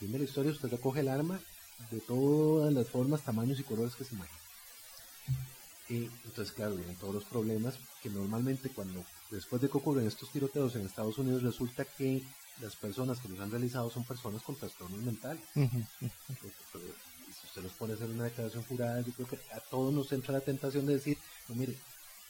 De 0.00 0.18
la 0.18 0.24
historia, 0.24 0.52
usted 0.52 0.70
recoge 0.70 1.00
el 1.00 1.08
arma 1.08 1.38
de 1.90 2.00
todas 2.00 2.72
las 2.72 2.88
formas, 2.88 3.22
tamaños 3.22 3.60
y 3.60 3.64
colores 3.64 3.94
que 3.94 4.04
se 4.04 4.14
imaginen. 4.14 4.44
Y 5.88 6.04
entonces, 6.24 6.52
claro, 6.54 6.76
vienen 6.76 6.96
todos 6.96 7.14
los 7.14 7.24
problemas 7.24 7.74
que 8.02 8.08
normalmente 8.08 8.70
cuando 8.70 9.04
después 9.30 9.60
de 9.60 9.68
que 9.68 9.76
ocurren 9.76 10.06
estos 10.06 10.30
tiroteos 10.30 10.74
en 10.76 10.86
Estados 10.86 11.18
Unidos 11.18 11.42
resulta 11.42 11.84
que 11.84 12.22
las 12.60 12.76
personas 12.76 13.18
que 13.20 13.28
los 13.28 13.40
han 13.40 13.50
realizado 13.50 13.90
son 13.90 14.04
personas 14.04 14.42
con 14.42 14.56
trastornos 14.56 15.00
mentales. 15.00 15.42
y 15.54 17.32
si 17.32 17.46
usted 17.46 17.62
los 17.62 17.72
pone 17.72 17.92
a 17.92 17.96
hacer 17.96 18.08
una 18.08 18.24
declaración 18.24 18.64
jurada, 18.64 19.00
yo 19.02 19.12
creo 19.12 19.28
que 19.28 19.38
a 19.52 19.60
todos 19.60 19.92
nos 19.92 20.10
entra 20.12 20.32
la 20.32 20.40
tentación 20.40 20.86
de 20.86 20.94
decir, 20.94 21.18
no, 21.48 21.54
mire, 21.56 21.74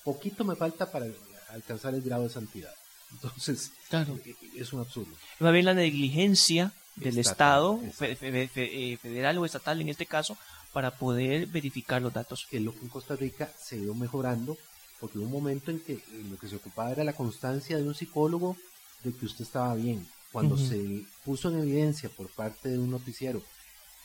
poquito 0.03 0.45
me 0.45 0.57
falta 0.57 0.91
para 0.91 1.07
alcanzar 1.51 1.95
el 1.95 2.03
grado 2.03 2.25
de 2.25 2.31
santidad. 2.31 2.75
Entonces, 3.15 3.73
claro. 3.89 4.19
E, 4.25 4.31
e, 4.31 4.61
es 4.61 4.73
un 4.73 4.81
absurdo. 4.81 5.13
Va 5.43 5.51
bien 5.51 5.65
la 5.65 5.75
negligencia 5.75 6.73
del 6.97 7.19
Estado, 7.19 7.81
eh, 8.01 8.99
federal 9.01 9.39
o 9.39 9.45
estatal 9.45 9.81
en 9.81 9.89
este 9.89 10.07
caso, 10.07 10.37
para 10.73 10.93
poder 10.93 11.47
verificar 11.47 12.03
los 12.03 12.13
datos. 12.13 12.47
Es 12.51 12.63
lo 12.63 12.73
que 12.73 12.81
en 12.81 12.89
Costa 12.89 13.17
Rica 13.17 13.51
se 13.59 13.77
ido 13.77 13.95
mejorando, 13.95 14.57
porque 15.01 15.19
hubo 15.19 15.27
un 15.27 15.33
momento 15.33 15.71
en 15.71 15.81
que 15.81 16.01
lo 16.31 16.37
que 16.39 16.49
se 16.49 16.57
ocupaba 16.57 16.93
era 16.93 17.05
la 17.05 17.13
constancia 17.13 17.77
de 17.77 17.83
un 17.83 17.95
psicólogo 17.95 18.57
de 19.03 19.13
que 19.13 19.27
usted 19.27 19.45
estaba 19.45 19.75
bien. 19.75 20.07
Cuando 20.33 20.57
se 20.59 21.05
puso 21.25 21.49
en 21.49 21.61
evidencia 21.61 22.09
por 22.09 22.29
parte 22.29 22.69
de 22.69 22.79
un 22.79 22.91
noticiero 22.91 23.41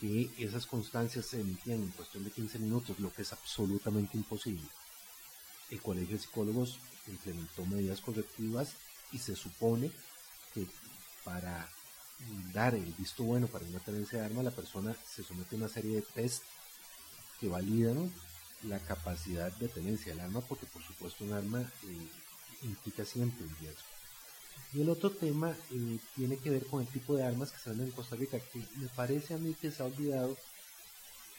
que 0.00 0.30
esas 0.38 0.64
constancias 0.64 1.26
se 1.26 1.40
emitían 1.40 1.82
en 1.82 1.90
cuestión 1.90 2.22
de 2.22 2.30
15 2.30 2.60
minutos, 2.60 3.00
lo 3.00 3.12
que 3.12 3.22
es 3.22 3.32
absolutamente 3.32 4.16
imposible, 4.16 4.62
el 5.70 5.82
Colegio 5.82 6.16
de 6.16 6.22
Psicólogos 6.22 6.78
implementó 7.08 7.66
medidas 7.66 8.00
correctivas 8.00 8.74
y 9.12 9.18
se 9.18 9.36
supone 9.36 9.90
que 10.54 10.66
para 11.24 11.68
dar 12.52 12.74
el 12.74 12.92
visto 12.94 13.24
bueno 13.24 13.46
para 13.46 13.64
una 13.64 13.78
tenencia 13.80 14.18
de 14.18 14.26
arma, 14.26 14.42
la 14.42 14.50
persona 14.50 14.94
se 15.06 15.22
somete 15.22 15.54
a 15.54 15.58
una 15.58 15.68
serie 15.68 15.96
de 15.96 16.02
test 16.02 16.42
que 17.38 17.48
validan 17.48 18.12
la 18.64 18.78
capacidad 18.80 19.50
de 19.52 19.68
tenencia 19.68 20.12
del 20.12 20.20
arma, 20.20 20.40
porque 20.42 20.66
por 20.66 20.82
supuesto 20.82 21.24
un 21.24 21.32
arma 21.32 21.60
eh, 21.60 22.08
implica 22.62 23.04
siempre 23.04 23.44
un 23.44 23.56
riesgo. 23.56 23.88
Y 24.72 24.82
el 24.82 24.90
otro 24.90 25.10
tema 25.10 25.56
eh, 25.72 25.98
tiene 26.14 26.36
que 26.36 26.50
ver 26.50 26.66
con 26.66 26.82
el 26.82 26.88
tipo 26.88 27.16
de 27.16 27.24
armas 27.24 27.50
que 27.50 27.58
se 27.58 27.70
venden 27.70 27.88
en 27.88 27.92
Costa 27.94 28.16
Rica, 28.16 28.38
que 28.38 28.62
me 28.76 28.88
parece 28.88 29.34
a 29.34 29.38
mí 29.38 29.54
que 29.54 29.70
se 29.70 29.82
ha 29.82 29.86
olvidado 29.86 30.36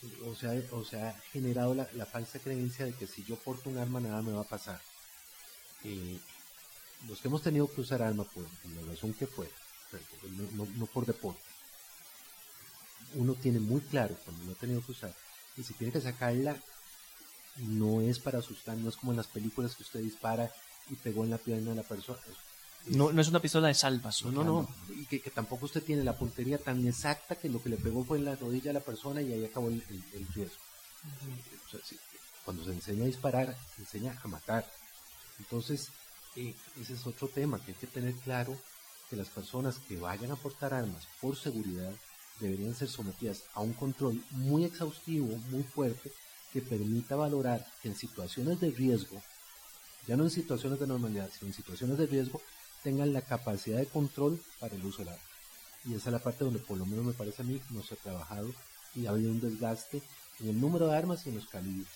eh, 0.01 0.17
o, 0.25 0.35
sea, 0.35 0.59
o 0.71 0.83
se 0.83 0.99
ha 0.99 1.13
generado 1.31 1.75
la, 1.75 2.05
falsa 2.05 2.39
creencia 2.39 2.85
de 2.85 2.93
que 2.93 3.07
si 3.07 3.23
yo 3.23 3.35
porto 3.35 3.69
un 3.69 3.77
arma 3.77 3.99
nada 3.99 4.21
me 4.21 4.33
va 4.33 4.41
a 4.41 4.45
pasar. 4.45 4.81
Los 7.07 7.19
que 7.19 7.27
hemos 7.27 7.41
tenido 7.41 7.71
que 7.71 7.81
usar 7.81 8.01
arma 8.01 8.23
por 8.23 8.43
la 8.43 8.91
razón 8.91 9.13
que 9.13 9.27
fue, 9.27 9.49
no, 10.53 10.85
por 10.87 11.05
deporte, 11.05 11.41
uno 13.15 13.33
tiene 13.33 13.59
muy 13.59 13.81
claro 13.81 14.15
cuando 14.23 14.43
no 14.45 14.51
ha 14.51 14.55
tenido 14.55 14.81
que 14.85 14.91
usar, 14.91 15.13
y 15.57 15.63
si 15.63 15.73
tiene 15.73 15.91
que 15.91 16.01
sacarla, 16.01 16.55
no 17.57 18.01
es 18.01 18.19
para 18.19 18.39
asustar, 18.39 18.77
no 18.77 18.89
es 18.89 18.95
como 18.95 19.11
en 19.11 19.17
las 19.17 19.27
películas 19.27 19.75
que 19.75 19.83
usted 19.83 20.01
dispara 20.01 20.51
y 20.89 20.95
pegó 20.95 21.23
en 21.23 21.31
la 21.31 21.37
pierna 21.37 21.71
de 21.71 21.77
la 21.77 21.83
persona. 21.83 22.19
No, 22.87 23.11
no 23.11 23.21
es 23.21 23.27
una 23.27 23.41
pistola 23.41 23.67
de 23.67 23.73
salvas. 23.73 24.23
No, 24.23 24.31
no, 24.31 24.43
no. 24.43 24.67
Y 24.89 25.05
que, 25.05 25.19
tampoco 25.29 25.65
usted 25.65 25.83
tiene 25.83 26.03
la 26.03 26.17
puntería 26.17 26.57
tan 26.57 26.85
exacta 26.87 27.35
que 27.35 27.49
lo 27.49 27.61
que 27.61 27.69
le 27.69 27.77
pegó 27.77 28.03
fue 28.03 28.17
en 28.17 28.25
la 28.25 28.35
rodilla 28.35 28.71
a 28.71 28.73
la 28.73 28.79
persona 28.79 29.21
y 29.21 29.31
ahí 29.31 29.45
acabó 29.45 29.67
el, 29.69 29.83
el, 30.13 30.27
riesgo. 30.33 30.57
Cuando 32.43 32.65
se 32.65 32.71
enseña 32.71 33.03
a 33.03 33.07
disparar, 33.07 33.55
se 33.75 33.83
enseña 33.83 34.19
a 34.23 34.27
matar. 34.27 34.69
Entonces, 35.37 35.89
eh, 36.35 36.55
ese 36.79 36.93
es 36.93 37.05
otro 37.05 37.27
tema 37.27 37.59
que 37.59 37.71
hay 37.71 37.77
que 37.77 37.87
tener 37.87 38.13
claro 38.15 38.57
que 39.09 39.15
las 39.15 39.29
personas 39.29 39.79
que 39.79 39.97
vayan 39.97 40.31
a 40.31 40.35
portar 40.35 40.73
armas 40.73 41.07
por 41.19 41.35
seguridad 41.35 41.91
deberían 42.39 42.73
ser 42.73 42.87
sometidas 42.87 43.43
a 43.53 43.61
un 43.61 43.73
control 43.73 44.23
muy 44.31 44.63
exhaustivo, 44.63 45.27
muy 45.49 45.63
fuerte, 45.63 46.11
que 46.53 46.61
permita 46.61 47.15
valorar 47.15 47.65
que 47.81 47.89
en 47.89 47.95
situaciones 47.95 48.59
de 48.59 48.71
riesgo, 48.71 49.21
ya 50.07 50.17
no 50.17 50.23
en 50.23 50.29
situaciones 50.29 50.79
de 50.79 50.87
normalidad, 50.87 51.29
sino 51.31 51.47
en 51.47 51.53
situaciones 51.53 51.97
de 51.97 52.07
riesgo, 52.07 52.41
tengan 52.83 53.13
la 53.13 53.21
capacidad 53.21 53.77
de 53.77 53.85
control 53.85 54.41
para 54.59 54.75
el 54.75 54.83
uso 54.83 54.99
del 54.99 55.09
arma. 55.09 55.23
Y 55.85 55.93
esa 55.93 56.09
es 56.09 56.13
la 56.13 56.19
parte 56.19 56.43
donde 56.43 56.59
por 56.59 56.77
lo 56.77 56.85
menos 56.85 57.05
me 57.05 57.13
parece 57.13 57.41
a 57.41 57.45
mí 57.45 57.61
no 57.69 57.83
se 57.83 57.93
ha 57.93 57.97
trabajado 57.97 58.51
y 58.95 59.05
ha 59.05 59.11
habido 59.11 59.31
un 59.31 59.39
desgaste 59.39 60.01
en 60.39 60.49
el 60.49 60.59
número 60.59 60.87
de 60.87 60.97
armas 60.97 61.25
y 61.25 61.29
en 61.29 61.35
los 61.35 61.47
calibres. 61.47 61.87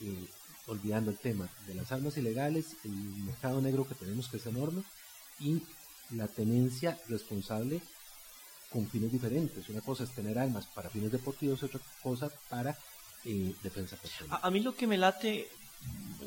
Eh, 0.00 0.28
olvidando 0.66 1.10
el 1.10 1.18
tema 1.18 1.48
de 1.66 1.74
las 1.74 1.92
armas 1.92 2.16
ilegales, 2.16 2.76
el 2.84 2.92
mercado 2.92 3.60
negro 3.60 3.86
que 3.86 3.94
tenemos 3.94 4.28
que 4.28 4.38
es 4.38 4.46
enorme 4.46 4.82
y 5.40 5.62
la 6.10 6.28
tenencia 6.28 6.98
responsable 7.08 7.80
con 8.70 8.88
fines 8.88 9.12
diferentes. 9.12 9.68
Una 9.68 9.80
cosa 9.80 10.04
es 10.04 10.10
tener 10.10 10.38
armas 10.38 10.66
para 10.66 10.90
fines 10.90 11.12
deportivos 11.12 11.62
otra 11.62 11.80
cosa 12.02 12.30
para 12.48 12.76
eh, 13.24 13.54
defensa 13.62 13.96
personal. 13.96 14.40
A, 14.42 14.50
mí 14.50 14.60
lo 14.60 14.74
que 14.74 14.86
me 14.86 14.98
late 14.98 15.48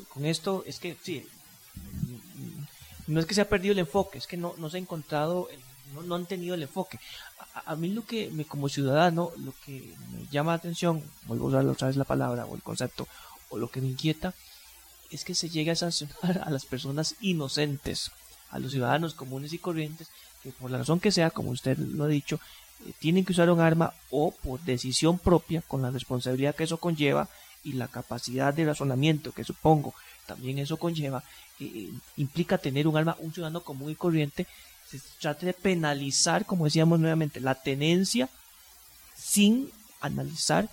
con 0.08 0.24
esto 0.24 0.64
es 0.66 0.78
que, 0.78 0.96
sí, 1.02 1.26
no 3.06 3.20
es 3.20 3.26
que 3.26 3.34
se 3.34 3.40
ha 3.40 3.48
perdido 3.48 3.72
el 3.72 3.80
enfoque, 3.80 4.18
es 4.18 4.26
que 4.26 4.36
no, 4.36 4.54
no 4.56 4.70
se 4.70 4.78
ha 4.78 4.80
encontrado, 4.80 5.48
no, 5.94 6.02
no 6.02 6.14
han 6.14 6.26
tenido 6.26 6.54
el 6.54 6.62
enfoque. 6.62 6.98
A, 7.66 7.76
mí 7.76 7.88
lo 7.88 8.04
que, 8.04 8.30
me, 8.30 8.44
como 8.44 8.68
ciudadano, 8.68 9.32
lo 9.36 9.52
que 9.64 9.94
me 10.12 10.26
llama 10.30 10.52
la 10.52 10.56
atención, 10.56 11.02
vuelvo 11.26 11.46
a 11.46 11.48
usar 11.48 11.66
otra 11.66 11.88
vez 11.88 11.96
la 11.96 12.04
palabra 12.04 12.46
o 12.46 12.54
el 12.54 12.62
concepto, 12.62 13.06
o 13.48 13.58
lo 13.58 13.70
que 13.70 13.80
me 13.80 13.88
inquieta, 13.88 14.34
es 15.10 15.24
que 15.24 15.34
se 15.34 15.48
llegue 15.48 15.70
a 15.70 15.76
sancionar 15.76 16.42
a 16.44 16.50
las 16.50 16.66
personas 16.66 17.14
inocentes, 17.20 18.10
a 18.50 18.58
los 18.58 18.72
ciudadanos 18.72 19.14
comunes 19.14 19.52
y 19.52 19.58
corrientes, 19.58 20.08
que 20.42 20.50
por 20.50 20.70
la 20.70 20.78
razón 20.78 21.00
que 21.00 21.12
sea, 21.12 21.30
como 21.30 21.50
usted 21.50 21.78
lo 21.78 22.04
ha 22.04 22.08
dicho, 22.08 22.40
eh, 22.86 22.92
tienen 22.98 23.24
que 23.24 23.32
usar 23.32 23.50
un 23.50 23.60
arma 23.60 23.92
o 24.10 24.30
por 24.30 24.60
decisión 24.60 25.18
propia, 25.18 25.62
con 25.62 25.82
la 25.82 25.90
responsabilidad 25.90 26.54
que 26.54 26.64
eso 26.64 26.78
conlleva 26.78 27.28
y 27.64 27.72
la 27.72 27.88
capacidad 27.88 28.54
de 28.54 28.66
razonamiento 28.66 29.32
que 29.32 29.44
supongo 29.44 29.94
también 30.28 30.58
eso 30.58 30.76
conlleva, 30.76 31.24
eh, 31.58 31.90
implica 32.18 32.58
tener 32.58 32.86
un 32.86 32.96
arma, 32.96 33.16
un 33.18 33.32
ciudadano 33.32 33.62
común 33.62 33.90
y 33.90 33.94
corriente, 33.94 34.46
se 34.88 35.00
trata 35.18 35.46
de 35.46 35.54
penalizar, 35.54 36.44
como 36.44 36.66
decíamos 36.66 37.00
nuevamente, 37.00 37.40
la 37.40 37.54
tenencia 37.54 38.28
sin 39.16 39.70
analizar 40.00 40.68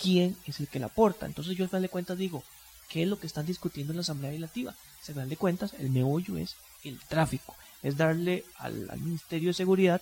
quién 0.00 0.36
es 0.46 0.60
el 0.60 0.68
que 0.68 0.78
la 0.78 0.86
aporta. 0.86 1.26
Entonces 1.26 1.56
yo 1.56 1.64
al 1.64 1.68
final 1.68 1.82
de 1.82 1.88
cuentas 1.88 2.16
digo, 2.16 2.42
¿qué 2.88 3.02
es 3.02 3.08
lo 3.08 3.18
que 3.18 3.26
están 3.26 3.44
discutiendo 3.44 3.92
en 3.92 3.96
la 3.96 4.02
Asamblea 4.02 4.30
Legislativa? 4.30 4.70
Al 4.70 5.14
final 5.14 5.28
de 5.28 5.36
cuentas, 5.36 5.74
el 5.78 5.90
meollo 5.90 6.38
es 6.38 6.56
el 6.84 6.98
tráfico, 7.00 7.54
es 7.82 7.96
darle 7.96 8.44
al, 8.58 8.98
Ministerio 9.00 9.48
de 9.48 9.54
Seguridad 9.54 10.00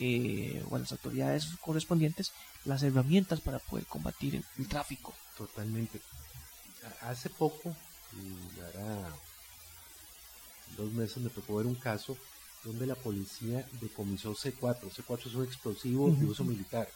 eh, 0.00 0.64
o 0.68 0.76
a 0.76 0.80
las 0.80 0.90
autoridades 0.92 1.46
correspondientes 1.60 2.32
las 2.64 2.82
herramientas 2.82 3.40
para 3.40 3.58
poder 3.58 3.86
combatir 3.86 4.42
el, 4.56 4.68
tráfico. 4.68 5.14
Totalmente. 5.36 6.00
Hace 7.02 7.30
poco, 7.30 7.76
hará 8.74 9.12
dos 10.76 10.90
meses, 10.92 11.18
me 11.18 11.30
tocó 11.30 11.56
ver 11.56 11.66
un 11.66 11.74
caso 11.74 12.16
donde 12.64 12.86
la 12.86 12.94
policía 12.94 13.66
decomisó 13.80 14.34
C4. 14.34 14.90
C4 14.90 15.26
es 15.26 15.34
un 15.34 15.44
explosivo 15.44 16.10
de 16.10 16.26
uso 16.26 16.44
militar 16.44 16.88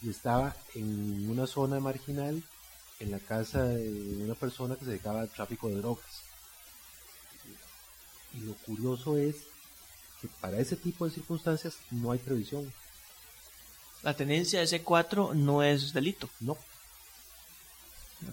y 0.00 0.10
estaba 0.10 0.54
en 0.74 1.28
una 1.28 1.46
zona 1.46 1.80
marginal 1.80 2.42
en 3.00 3.10
la 3.10 3.18
casa 3.18 3.64
de 3.64 4.24
una 4.24 4.34
persona 4.34 4.76
que 4.76 4.84
se 4.84 4.90
dedicaba 4.90 5.22
al 5.22 5.28
tráfico 5.28 5.68
de 5.68 5.76
drogas. 5.76 6.22
Y 8.34 8.40
lo 8.40 8.54
curioso 8.54 9.16
es 9.16 9.36
que 10.20 10.28
para 10.40 10.58
ese 10.58 10.76
tipo 10.76 11.04
de 11.04 11.10
circunstancias 11.10 11.78
no 11.90 12.12
hay 12.12 12.18
previsión. 12.18 12.72
La 14.02 14.14
tenencia 14.14 14.60
de 14.60 14.66
C4 14.66 15.34
no 15.34 15.62
es 15.62 15.92
delito. 15.92 16.28
No. 16.40 16.56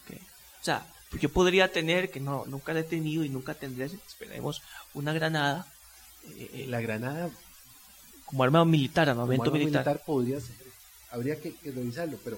Okay. 0.04 0.20
O 0.62 0.64
sea, 0.64 0.86
yo 1.20 1.30
podría 1.30 1.72
tener, 1.72 2.12
que 2.12 2.20
no, 2.20 2.46
nunca 2.46 2.78
he 2.78 2.84
tenido 2.84 3.24
y 3.24 3.30
nunca 3.30 3.54
tendré, 3.54 3.86
esperemos, 3.86 4.62
una 4.94 5.14
granada. 5.14 5.66
Eh, 6.36 6.66
la 6.68 6.82
granada. 6.82 7.30
Como 8.26 8.44
arma 8.44 8.66
militar, 8.66 9.10
armamento 9.10 9.52
militar. 9.52 9.86
militar. 9.86 10.04
podría 10.06 10.40
ser. 10.40 10.56
Habría 11.12 11.40
que, 11.40 11.56
revisarlo, 11.64 12.20
pero 12.24 12.38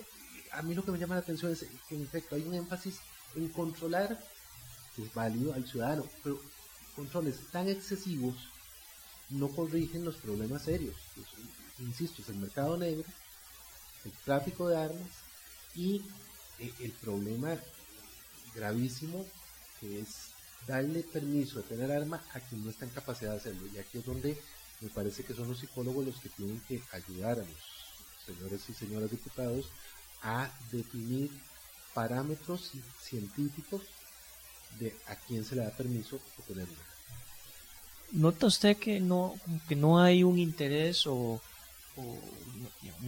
a 0.51 0.61
mí 0.61 0.75
lo 0.75 0.85
que 0.85 0.91
me 0.91 0.99
llama 0.99 1.15
la 1.15 1.21
atención 1.21 1.51
es 1.51 1.65
que 1.87 1.95
en 1.95 2.03
efecto 2.03 2.35
hay 2.35 2.43
un 2.43 2.53
énfasis 2.53 2.99
en 3.35 3.49
controlar, 3.49 4.19
que 4.95 5.03
es 5.03 5.13
válido 5.13 5.53
al 5.53 5.67
ciudadano, 5.67 6.05
pero 6.23 6.39
controles 6.95 7.39
tan 7.51 7.67
excesivos 7.67 8.35
no 9.29 9.47
corrigen 9.49 10.05
los 10.05 10.15
problemas 10.17 10.63
serios. 10.63 10.95
Pues, 11.15 11.27
insisto, 11.79 12.21
es 12.21 12.29
el 12.29 12.35
mercado 12.35 12.77
negro, 12.77 13.05
el 14.05 14.11
tráfico 14.23 14.67
de 14.67 14.77
armas 14.77 15.09
y 15.75 16.03
eh, 16.59 16.73
el 16.79 16.91
problema 16.91 17.57
gravísimo 18.55 19.25
que 19.79 19.99
es 19.99 20.28
darle 20.67 21.01
permiso 21.03 21.59
de 21.59 21.63
tener 21.63 21.91
arma 21.91 22.21
a 22.33 22.39
quien 22.39 22.63
no 22.63 22.69
está 22.69 22.85
en 22.85 22.91
capacidad 22.91 23.31
de 23.31 23.37
hacerlo. 23.37 23.67
Y 23.73 23.77
aquí 23.77 23.97
es 23.99 24.05
donde 24.05 24.37
me 24.81 24.89
parece 24.89 25.23
que 25.23 25.33
son 25.33 25.47
los 25.47 25.59
psicólogos 25.59 26.05
los 26.05 26.17
que 26.19 26.29
tienen 26.29 26.59
que 26.67 26.81
ayudar 26.91 27.39
a 27.39 27.43
los 27.43 28.25
señores 28.25 28.61
y 28.69 28.73
señoras 28.73 29.11
diputados 29.11 29.69
a 30.21 30.49
definir 30.71 31.29
parámetros 31.93 32.71
científicos 33.01 33.81
de 34.79 34.95
a 35.07 35.15
quién 35.15 35.43
se 35.43 35.55
le 35.55 35.63
da 35.63 35.71
permiso 35.71 36.19
de 36.37 36.53
tener. 36.53 36.67
¿Nota 38.11 38.47
usted 38.47 38.77
que 38.77 38.99
no, 38.99 39.35
que 39.67 39.75
no 39.75 39.99
hay 40.01 40.23
un 40.23 40.39
interés 40.39 41.05
o, 41.07 41.41
o 41.95 42.19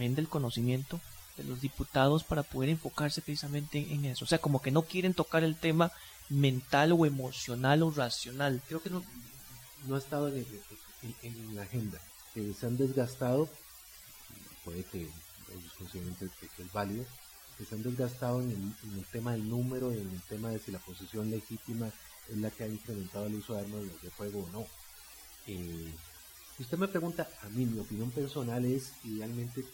el 0.00 0.28
conocimiento 0.28 1.00
de 1.36 1.44
los 1.44 1.60
diputados 1.60 2.24
para 2.24 2.42
poder 2.42 2.68
enfocarse 2.70 3.22
precisamente 3.22 3.78
en, 3.78 4.04
eso. 4.04 4.24
O 4.24 4.28
sea, 4.28 4.38
como 4.38 4.60
que 4.60 4.70
no 4.70 4.82
quieren 4.82 5.14
tocar 5.14 5.44
el 5.44 5.56
tema 5.56 5.92
mental 6.28 6.92
o 6.92 7.06
emocional 7.06 7.82
o 7.82 7.90
racional. 7.90 8.62
Creo 8.66 8.82
que 8.82 8.90
no, 8.90 9.04
no 9.86 9.96
ha 9.96 9.98
estado 9.98 10.28
en, 10.28 11.54
la 11.54 11.62
agenda. 11.62 11.98
Que 12.34 12.52
se 12.54 12.66
han 12.66 12.76
desgastado, 12.76 13.48
puede 14.64 14.84
que 14.84 15.00
ellos 15.00 15.72
consideren 15.78 16.14
que, 16.16 16.62
es 16.62 16.72
válido, 16.72 17.04
que 17.58 17.64
se 17.64 17.74
han 17.74 17.82
desgastado 17.82 18.40
en 18.40 18.50
el, 18.50 19.04
tema 19.06 19.32
del 19.32 19.48
número, 19.48 19.92
en 19.92 20.08
el 20.10 20.22
tema 20.22 20.50
de 20.50 20.58
si 20.58 20.70
la 20.70 20.78
posición 20.78 21.30
legítima 21.30 21.90
es 22.28 22.38
la 22.38 22.50
que 22.50 22.64
ha 22.64 22.68
incrementado 22.68 23.26
el 23.26 23.34
uso 23.34 23.54
de 23.54 23.60
armas 23.60 23.82
de 24.02 24.10
fuego 24.10 24.44
o 24.44 24.50
no. 24.50 24.66
Eh, 25.46 25.92
si 26.56 26.62
usted 26.62 26.78
me 26.78 26.88
pregunta, 26.88 27.28
a 27.42 27.48
mí 27.48 27.66
mi 27.66 27.80
opinión 27.80 28.10
personal 28.10 28.64
es 28.64 28.92
idealmente 29.04 29.64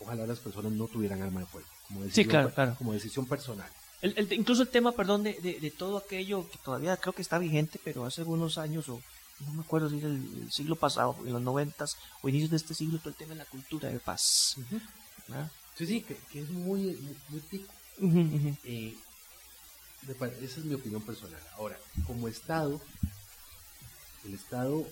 ojalá 0.00 0.26
las 0.26 0.40
personas 0.40 0.72
no 0.72 0.86
tuvieran 0.88 1.22
arma 1.22 1.40
de 1.40 1.46
fuego, 1.46 1.68
como 1.88 2.02
decisión, 2.02 2.52
Como 2.76 2.92
decisión 2.92 3.26
personal. 3.26 3.70
El, 4.02 4.32
incluso 4.32 4.62
el 4.62 4.68
tema, 4.68 4.90
perdón, 4.92 5.22
de, 5.22 5.34
de, 5.40 5.70
todo 5.70 5.96
aquello 5.96 6.50
que 6.50 6.58
todavía 6.58 6.96
creo 6.96 7.12
que 7.12 7.22
está 7.22 7.38
vigente, 7.38 7.80
pero 7.84 8.04
hace 8.04 8.22
algunos 8.22 8.58
años, 8.58 8.88
o 8.88 9.00
no 9.46 9.52
me 9.54 9.62
acuerdo 9.62 9.88
si 9.88 9.98
era 9.98 10.08
el, 10.08 10.50
siglo 10.50 10.74
pasado, 10.74 11.16
en 11.24 11.32
los 11.32 11.40
noventas 11.40 11.96
o 12.20 12.28
inicios 12.28 12.50
de 12.50 12.56
este 12.56 12.74
siglo, 12.74 12.98
todo 12.98 13.10
el 13.10 13.14
tema 13.14 13.30
de 13.30 13.38
la 13.38 13.44
cultura 13.44 13.88
de 13.88 14.00
paz. 14.00 14.56
Sí, 15.76 15.86
sí, 15.86 16.02
que, 16.02 16.40
es 16.40 16.50
muy, 16.50 16.98
muy, 17.28 17.40
tico. 17.42 17.72
Eh, 18.64 18.96
esa 20.40 20.60
es 20.60 20.64
mi 20.64 20.74
opinión 20.74 21.02
personal. 21.02 21.40
Ahora, 21.56 21.78
como 22.04 22.26
Estado, 22.26 22.80
el 24.24 24.34
Estado, 24.34 24.84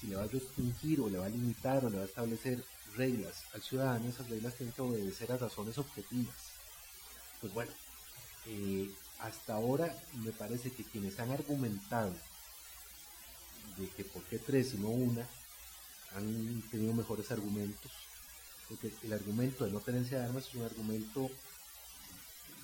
si 0.00 0.06
le 0.06 0.14
va 0.14 0.22
a 0.22 0.28
restringir 0.28 1.00
o 1.00 1.08
le 1.08 1.18
va 1.18 1.26
a 1.26 1.30
limitar 1.30 1.84
o 1.84 1.90
le 1.90 1.96
va 1.96 2.02
a 2.04 2.06
establecer 2.06 2.64
reglas 2.96 3.42
al 3.54 3.62
ciudadano, 3.62 4.08
esas 4.08 4.30
reglas 4.30 4.54
tienen 4.54 4.72
que 4.72 4.82
obedecer 4.82 5.32
a 5.32 5.36
razones 5.36 5.78
objetivas. 5.78 6.36
Pues 7.40 7.52
bueno, 7.52 7.72
eh, 8.46 8.90
hasta 9.20 9.54
ahora 9.54 9.94
me 10.14 10.32
parece 10.32 10.72
que 10.72 10.84
quienes 10.84 11.18
han 11.20 11.30
argumentado 11.30 12.14
de 13.76 13.88
que 13.88 14.04
por 14.04 14.22
qué 14.24 14.38
tres 14.38 14.74
y 14.74 14.78
no 14.78 14.88
una, 14.88 15.26
han 16.14 16.62
tenido 16.70 16.92
mejores 16.92 17.30
argumentos, 17.30 17.90
porque 18.68 18.92
el 19.02 19.12
argumento 19.12 19.64
de 19.64 19.70
no 19.70 19.80
tenencia 19.80 20.18
de 20.18 20.24
armas 20.26 20.48
es 20.48 20.54
un 20.54 20.62
argumento 20.62 21.30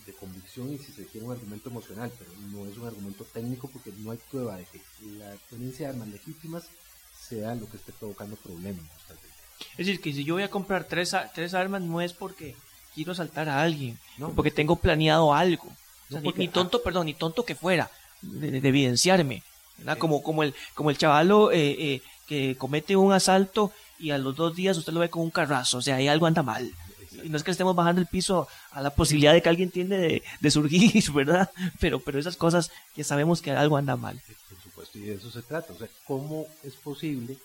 de 0.06 0.12
convicción 0.14 0.72
y 0.72 0.78
si 0.78 0.92
se 0.92 1.06
quiere 1.06 1.26
un 1.26 1.32
argumento 1.32 1.68
emocional, 1.68 2.10
pero 2.18 2.30
no 2.50 2.66
es 2.66 2.76
un 2.76 2.86
argumento 2.86 3.24
técnico 3.24 3.68
porque 3.68 3.92
no 3.98 4.10
hay 4.10 4.18
prueba 4.30 4.56
de 4.56 4.64
que 4.64 4.80
la 5.18 5.34
tenencia 5.50 5.86
de 5.86 5.92
armas 5.92 6.08
legítimas 6.08 6.64
sea 7.28 7.54
lo 7.54 7.70
que 7.70 7.76
esté 7.76 7.92
provocando 7.92 8.36
problemas. 8.36 8.84
Es 9.72 9.86
decir, 9.86 10.00
que 10.00 10.12
si 10.12 10.24
yo 10.24 10.34
voy 10.34 10.42
a 10.42 10.50
comprar 10.50 10.84
tres, 10.84 11.14
tres 11.34 11.54
armas 11.54 11.82
no 11.82 12.00
es 12.00 12.12
porque 12.12 12.56
quiero 12.98 13.12
asaltar 13.12 13.48
a 13.48 13.62
alguien, 13.62 13.96
no, 14.16 14.30
porque 14.30 14.50
tengo 14.50 14.74
planeado 14.74 15.32
algo. 15.32 15.68
ni, 16.36 16.48
tonto, 16.48 16.82
perdón, 16.82 17.06
ni 17.06 17.14
tonto 17.14 17.44
que 17.44 17.54
fuera, 17.54 17.90
de, 18.22 18.58
evidenciarme. 18.58 19.44
Como, 19.98 20.20
como, 20.20 20.42
el, 20.42 20.52
como 20.74 20.90
el 20.90 20.98
chavalo 20.98 21.52
eh, 21.52 21.76
eh, 21.78 22.02
que 22.26 22.56
comete 22.56 22.96
un 22.96 23.12
asalto 23.12 23.70
y 24.00 24.10
a 24.10 24.18
los 24.18 24.34
dos 24.34 24.56
días 24.56 24.76
usted 24.76 24.92
lo 24.92 24.98
ve 24.98 25.10
con 25.10 25.22
un 25.22 25.30
carrazo, 25.30 25.78
o 25.78 25.82
sea, 25.82 25.96
ahí 25.96 26.08
algo 26.08 26.26
anda 26.26 26.42
mal. 26.42 26.72
Y 27.22 27.28
no 27.28 27.36
es 27.36 27.44
que 27.44 27.52
estemos 27.52 27.76
bajando 27.76 28.00
el 28.00 28.08
piso 28.08 28.48
a 28.72 28.82
la 28.82 28.90
posibilidad 28.90 29.32
de 29.32 29.42
que 29.42 29.48
alguien 29.48 29.70
tiene 29.70 29.96
de, 29.96 30.22
de, 30.40 30.50
surgir, 30.50 30.92
¿verdad? 31.12 31.50
Pero, 31.78 32.00
pero 32.00 32.18
esas 32.18 32.36
cosas 32.36 32.72
que 32.96 33.04
sabemos 33.04 33.40
que 33.40 33.52
algo 33.52 33.76
anda 33.76 33.96
mal. 33.96 34.20
Por 34.48 34.60
supuesto, 34.60 34.98
y 34.98 35.02
de 35.02 35.14
eso 35.14 35.30
se 35.30 35.42
trata. 35.42 35.72
O 35.72 35.78
sea, 35.78 35.88
¿cómo 36.04 36.46
es 36.64 36.74
posible 36.74 37.38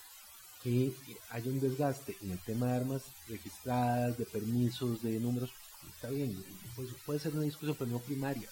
que 0.64 0.94
haya 1.30 1.52
un 1.52 1.60
desgaste 1.60 2.16
en 2.22 2.32
el 2.32 2.40
tema 2.40 2.68
de 2.68 2.78
armas 2.78 3.04
registradas, 3.28 4.18
de 4.18 4.26
permisos, 4.26 5.02
de 5.04 5.20
números, 5.20 5.52
está 5.94 6.10
bien, 6.10 6.42
pues 6.76 6.90
puede 7.06 7.20
ser 7.20 7.34
una 7.34 7.44
discusión, 7.44 7.76
pero 7.78 7.92
no 7.92 8.00
primaria, 8.00 8.50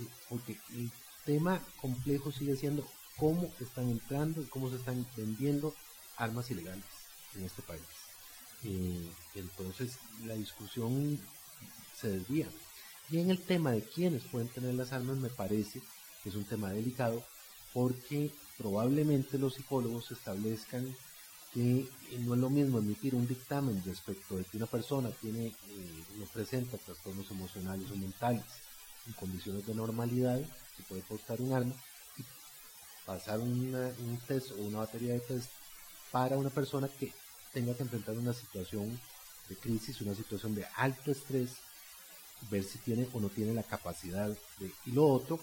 eh, 0.00 0.06
porque 0.28 0.58
el 0.70 0.90
tema 1.24 1.62
complejo 1.80 2.32
sigue 2.32 2.56
siendo 2.56 2.84
cómo 3.16 3.52
están 3.60 3.88
entrando 3.88 4.42
y 4.42 4.46
cómo 4.46 4.68
se 4.68 4.76
están 4.76 5.06
vendiendo 5.16 5.74
armas 6.16 6.50
ilegales 6.50 6.84
en 7.36 7.44
este 7.44 7.62
país. 7.62 7.82
Eh, 8.64 9.08
entonces 9.36 9.98
la 10.24 10.34
discusión 10.34 11.20
se 11.96 12.08
desvía. 12.08 12.48
Y 13.10 13.18
en 13.18 13.30
el 13.30 13.40
tema 13.40 13.72
de 13.72 13.82
quiénes 13.82 14.24
pueden 14.24 14.48
tener 14.48 14.74
las 14.74 14.92
armas 14.92 15.18
me 15.18 15.28
parece 15.28 15.80
que 16.22 16.30
es 16.30 16.34
un 16.34 16.44
tema 16.44 16.70
delicado 16.70 17.24
porque 17.72 18.30
probablemente 18.56 19.38
los 19.38 19.54
psicólogos 19.54 20.10
establezcan 20.10 20.96
que 21.54 21.88
no 22.18 22.34
es 22.34 22.40
lo 22.40 22.50
mismo 22.50 22.78
emitir 22.78 23.14
un 23.14 23.28
dictamen 23.28 23.80
respecto 23.86 24.36
de 24.36 24.44
que 24.44 24.56
una 24.56 24.66
persona 24.66 25.10
tiene 25.10 25.46
eh, 25.46 26.04
no 26.18 26.24
presenta 26.26 26.76
trastornos 26.78 27.30
emocionales 27.30 27.88
o 27.92 27.96
mentales 27.96 28.44
en 29.06 29.12
condiciones 29.12 29.64
de 29.64 29.74
normalidad, 29.74 30.40
que 30.76 30.82
puede 30.88 31.02
portar 31.02 31.40
un 31.40 31.52
arma, 31.52 31.74
y 32.18 32.24
pasar 33.06 33.38
un 33.38 34.18
test 34.26 34.50
o 34.52 34.62
una 34.62 34.78
batería 34.78 35.12
de 35.12 35.20
test 35.20 35.50
para 36.10 36.36
una 36.36 36.50
persona 36.50 36.88
que 36.88 37.12
tenga 37.52 37.74
que 37.74 37.84
enfrentar 37.84 38.16
una 38.18 38.32
situación 38.32 39.00
de 39.48 39.56
crisis, 39.56 40.00
una 40.00 40.14
situación 40.14 40.54
de 40.54 40.66
alto 40.76 41.12
estrés, 41.12 41.56
ver 42.50 42.64
si 42.64 42.78
tiene 42.78 43.08
o 43.12 43.20
no 43.20 43.28
tiene 43.28 43.54
la 43.54 43.62
capacidad 43.62 44.28
de... 44.58 44.72
Y 44.86 44.92
lo 44.92 45.06
otro, 45.06 45.38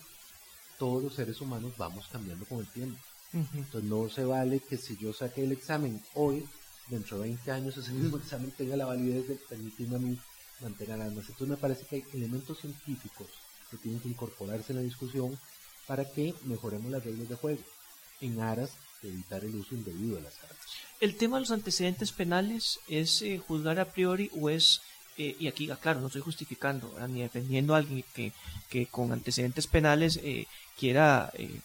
todos 0.78 1.04
los 1.04 1.16
seres 1.16 1.40
humanos 1.40 1.74
vamos 1.78 2.08
cambiando 2.12 2.46
con 2.46 2.60
el 2.60 2.68
tiempo. 2.68 3.00
Entonces 3.34 3.90
no 3.90 4.10
se 4.10 4.26
vale 4.26 4.60
que 4.60 4.78
si 4.78 4.98
yo 4.98 5.14
saqué 5.14 5.44
el 5.44 5.54
examen 5.54 6.02
hoy, 6.16 6.46
dentro 6.88 7.18
de 7.18 7.30
20 7.30 7.52
años 7.52 7.78
ese 7.78 7.92
mismo 7.92 8.18
examen 8.18 8.52
tenga 8.52 8.76
la 8.76 8.86
validez 8.86 9.28
de 9.28 9.36
permitirme 9.36 9.96
a 9.96 10.00
mí 10.00 10.20
mantener 10.62 11.02
armas. 11.02 11.26
Entonces 11.30 11.48
me 11.48 11.58
parece 11.58 11.86
que 11.86 11.98
hay 11.98 12.06
elementos 12.14 12.60
científicos 12.60 13.28
que 13.70 13.78
tienen 13.78 14.02
que 14.02 14.10
incorporarse 14.10 14.74
en 14.74 14.78
la 14.78 14.84
discusión 14.84 15.38
para 15.88 16.06
que 16.06 16.34
mejoremos 16.44 16.92
las 16.92 17.04
reglas 17.04 17.30
de 17.30 17.36
juego 17.36 17.62
en 18.20 18.40
aras 18.42 18.72
de 19.02 19.10
evitar 19.10 19.44
el 19.44 19.56
uso 19.56 19.76
indebido 19.76 20.18
de 20.18 20.24
las 20.24 20.38
armas. 20.44 20.60
El 21.00 21.16
tema 21.18 21.38
de 21.38 21.42
los 21.42 21.52
antecedentes 21.52 22.12
penales 22.12 22.80
es 22.88 23.22
eh, 23.22 23.40
juzgar 23.40 23.80
a 23.80 23.92
priori 23.92 24.30
o 24.40 24.50
es 24.50 24.82
eh, 25.18 25.36
y 25.40 25.48
aquí, 25.48 25.70
claro, 25.82 26.00
no 26.00 26.08
estoy 26.08 26.22
justificando 26.22 26.96
ni 27.10 27.22
defendiendo 27.22 27.74
a 27.74 27.78
alguien 27.78 28.04
que, 28.14 28.32
que 28.70 28.86
con 28.86 29.12
antecedentes 29.12 29.68
penales 29.68 30.20
eh, 30.24 30.48
quiera 30.80 31.32
eh, 31.34 31.60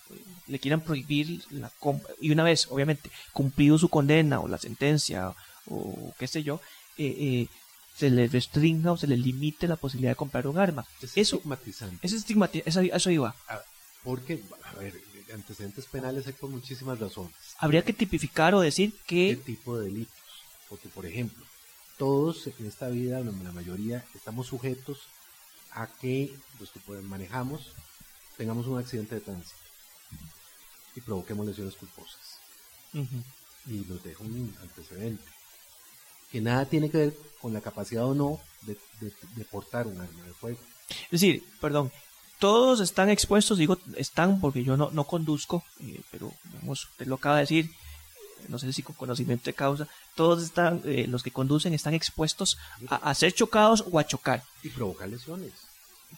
le 0.47 0.59
quieran 0.59 0.81
prohibir 0.81 1.45
la 1.51 1.71
compra 1.79 2.13
y 2.21 2.31
una 2.31 2.43
vez 2.43 2.67
obviamente 2.71 3.11
cumplido 3.33 3.79
su 3.79 3.89
condena 3.89 4.41
o 4.41 4.49
la 4.49 4.59
sentencia 4.59 5.33
o 5.67 6.13
qué 6.19 6.27
sé 6.27 6.43
yo 6.43 6.61
se 6.97 8.11
le 8.11 8.29
restringa 8.29 8.93
o 8.93 8.97
se 8.97 9.07
le 9.07 9.17
limite 9.17 9.67
la 9.67 9.77
posibilidad 9.77 10.13
de 10.13 10.17
comprar 10.17 10.47
un 10.47 10.59
arma. 10.59 10.85
Es 11.01 11.17
eso 11.17 11.37
estigmatizante. 11.37 12.07
es 12.07 12.13
estigmatizante 12.13 12.95
eso, 12.95 13.11
iba. 13.11 13.35
Ah, 13.49 13.61
porque 14.05 14.43
a 14.65 14.79
ver 14.79 14.95
antecedentes 15.33 15.87
penales 15.87 16.27
hay 16.27 16.35
por 16.35 16.51
muchísimas 16.51 16.99
razones. 16.99 17.33
Habría 17.59 17.83
que 17.83 17.93
tipificar 17.93 18.55
o 18.55 18.61
decir 18.61 18.93
qué 19.07 19.37
tipo 19.45 19.79
de 19.79 19.87
delitos 19.87 20.15
porque 20.69 20.89
por 20.89 21.07
ejemplo 21.07 21.45
todos 21.99 22.47
en 22.47 22.67
esta 22.67 22.89
vida, 22.89 23.21
la 23.21 23.53
mayoría, 23.53 24.05
estamos 24.15 24.47
sujetos 24.47 25.01
a 25.73 25.87
que 25.87 26.35
los 26.59 26.71
que 26.71 26.81
manejamos 27.03 27.73
tengamos 28.37 28.67
un 28.67 28.79
accidente 28.79 29.17
de 29.17 29.21
tránsito 29.21 29.57
y 30.95 31.01
provoquemos 31.01 31.47
lesiones 31.47 31.75
culposas. 31.75 32.39
Y 32.93 33.85
nos 33.89 34.03
deja 34.03 34.23
un 34.23 34.55
antecedente 34.63 35.25
que 36.31 36.41
nada 36.41 36.65
tiene 36.67 36.91
que 36.91 36.99
ver 36.99 37.19
con 37.41 37.53
la 37.53 37.61
capacidad 37.61 38.07
o 38.07 38.15
no 38.15 38.41
de, 38.63 38.77
portar 39.51 39.87
un 39.87 40.01
arma 40.01 40.25
de 40.25 40.33
fuego. 40.33 40.59
Es 41.05 41.21
decir, 41.21 41.45
perdón, 41.61 41.93
todos 42.39 42.81
están 42.81 43.11
expuestos, 43.11 43.59
digo 43.59 43.79
están 43.97 44.41
porque 44.41 44.65
yo 44.65 44.77
no, 44.77 44.91
no 44.91 45.05
conduzco, 45.05 45.65
eh, 45.81 46.01
pero 46.11 46.33
vamos, 46.55 46.85
usted 46.85 47.07
lo 47.07 47.17
acaba 47.17 47.37
de 47.37 47.43
decir, 47.43 47.71
no 48.49 48.59
sé 48.59 48.73
si 48.73 48.83
con 48.83 48.95
conocimiento 48.95 49.45
de 49.45 49.55
causa, 49.55 49.89
todos 50.15 50.43
están, 50.43 50.83
eh, 50.85 51.07
los 51.09 51.23
que 51.23 51.31
conducen 51.31 51.75
están 51.75 51.95
expuestos 51.95 52.59
a, 52.89 53.15
ser 53.15 53.33
chocados 53.33 53.85
o 53.91 53.99
a 53.99 54.07
chocar. 54.07 54.43
Y 54.63 54.71
provocar 54.71 55.09
lesiones. 55.09 55.53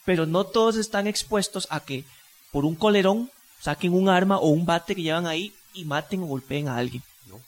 Pero 0.04 0.26
no 0.26 0.44
todos 0.44 0.76
están 0.76 1.06
expuestos 1.06 1.66
a 1.70 1.80
que 1.80 2.04
por 2.52 2.64
un 2.64 2.74
colerón 2.74 3.30
saquen 3.60 3.92
un 3.92 4.08
arma 4.08 4.38
o 4.38 4.48
un 4.48 4.66
bate 4.66 4.94
que 4.94 5.02
llevan 5.02 5.26
ahí 5.26 5.54
y 5.74 5.84
maten 5.84 6.22
o 6.22 6.26
golpeen 6.26 6.68
a 6.68 6.76
alguien. 6.76 7.02
No. 7.26 7.40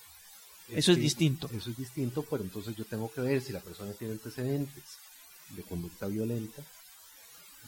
eso 0.68 0.92
es 0.92 0.98
distinto. 0.98 1.50
Eso 1.52 1.70
es 1.70 1.76
distinto, 1.76 2.24
pero 2.28 2.42
entonces 2.42 2.76
yo 2.76 2.84
tengo 2.84 3.10
que 3.12 3.20
ver 3.20 3.40
si 3.40 3.52
la 3.52 3.60
persona 3.60 3.92
tiene 3.92 4.14
antecedentes 4.14 4.84
de 5.50 5.62
conducta 5.62 6.06
violenta, 6.06 6.62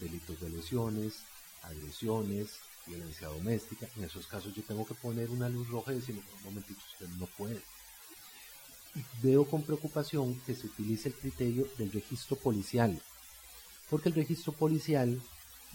delitos 0.00 0.40
de 0.40 0.50
lesiones, 0.50 1.14
agresiones, 1.62 2.50
violencia 2.86 3.28
doméstica, 3.28 3.88
en 3.96 4.04
esos 4.04 4.26
casos 4.26 4.54
yo 4.54 4.62
tengo 4.62 4.86
que 4.86 4.94
poner 4.94 5.30
una 5.30 5.48
luz 5.48 5.68
roja 5.68 5.92
y 5.92 5.96
decir, 5.96 6.16
un 6.16 6.44
momentito, 6.44 6.80
usted 6.92 7.08
no 7.18 7.26
puede. 7.26 7.60
Y 8.94 9.02
veo 9.22 9.44
con 9.44 9.62
preocupación 9.62 10.38
que 10.46 10.54
se 10.54 10.66
utilice 10.66 11.08
el 11.08 11.14
criterio 11.14 11.66
del 11.78 11.92
registro 11.92 12.36
policial, 12.36 13.00
porque 13.88 14.08
el 14.08 14.14
registro 14.14 14.52
policial 14.52 15.20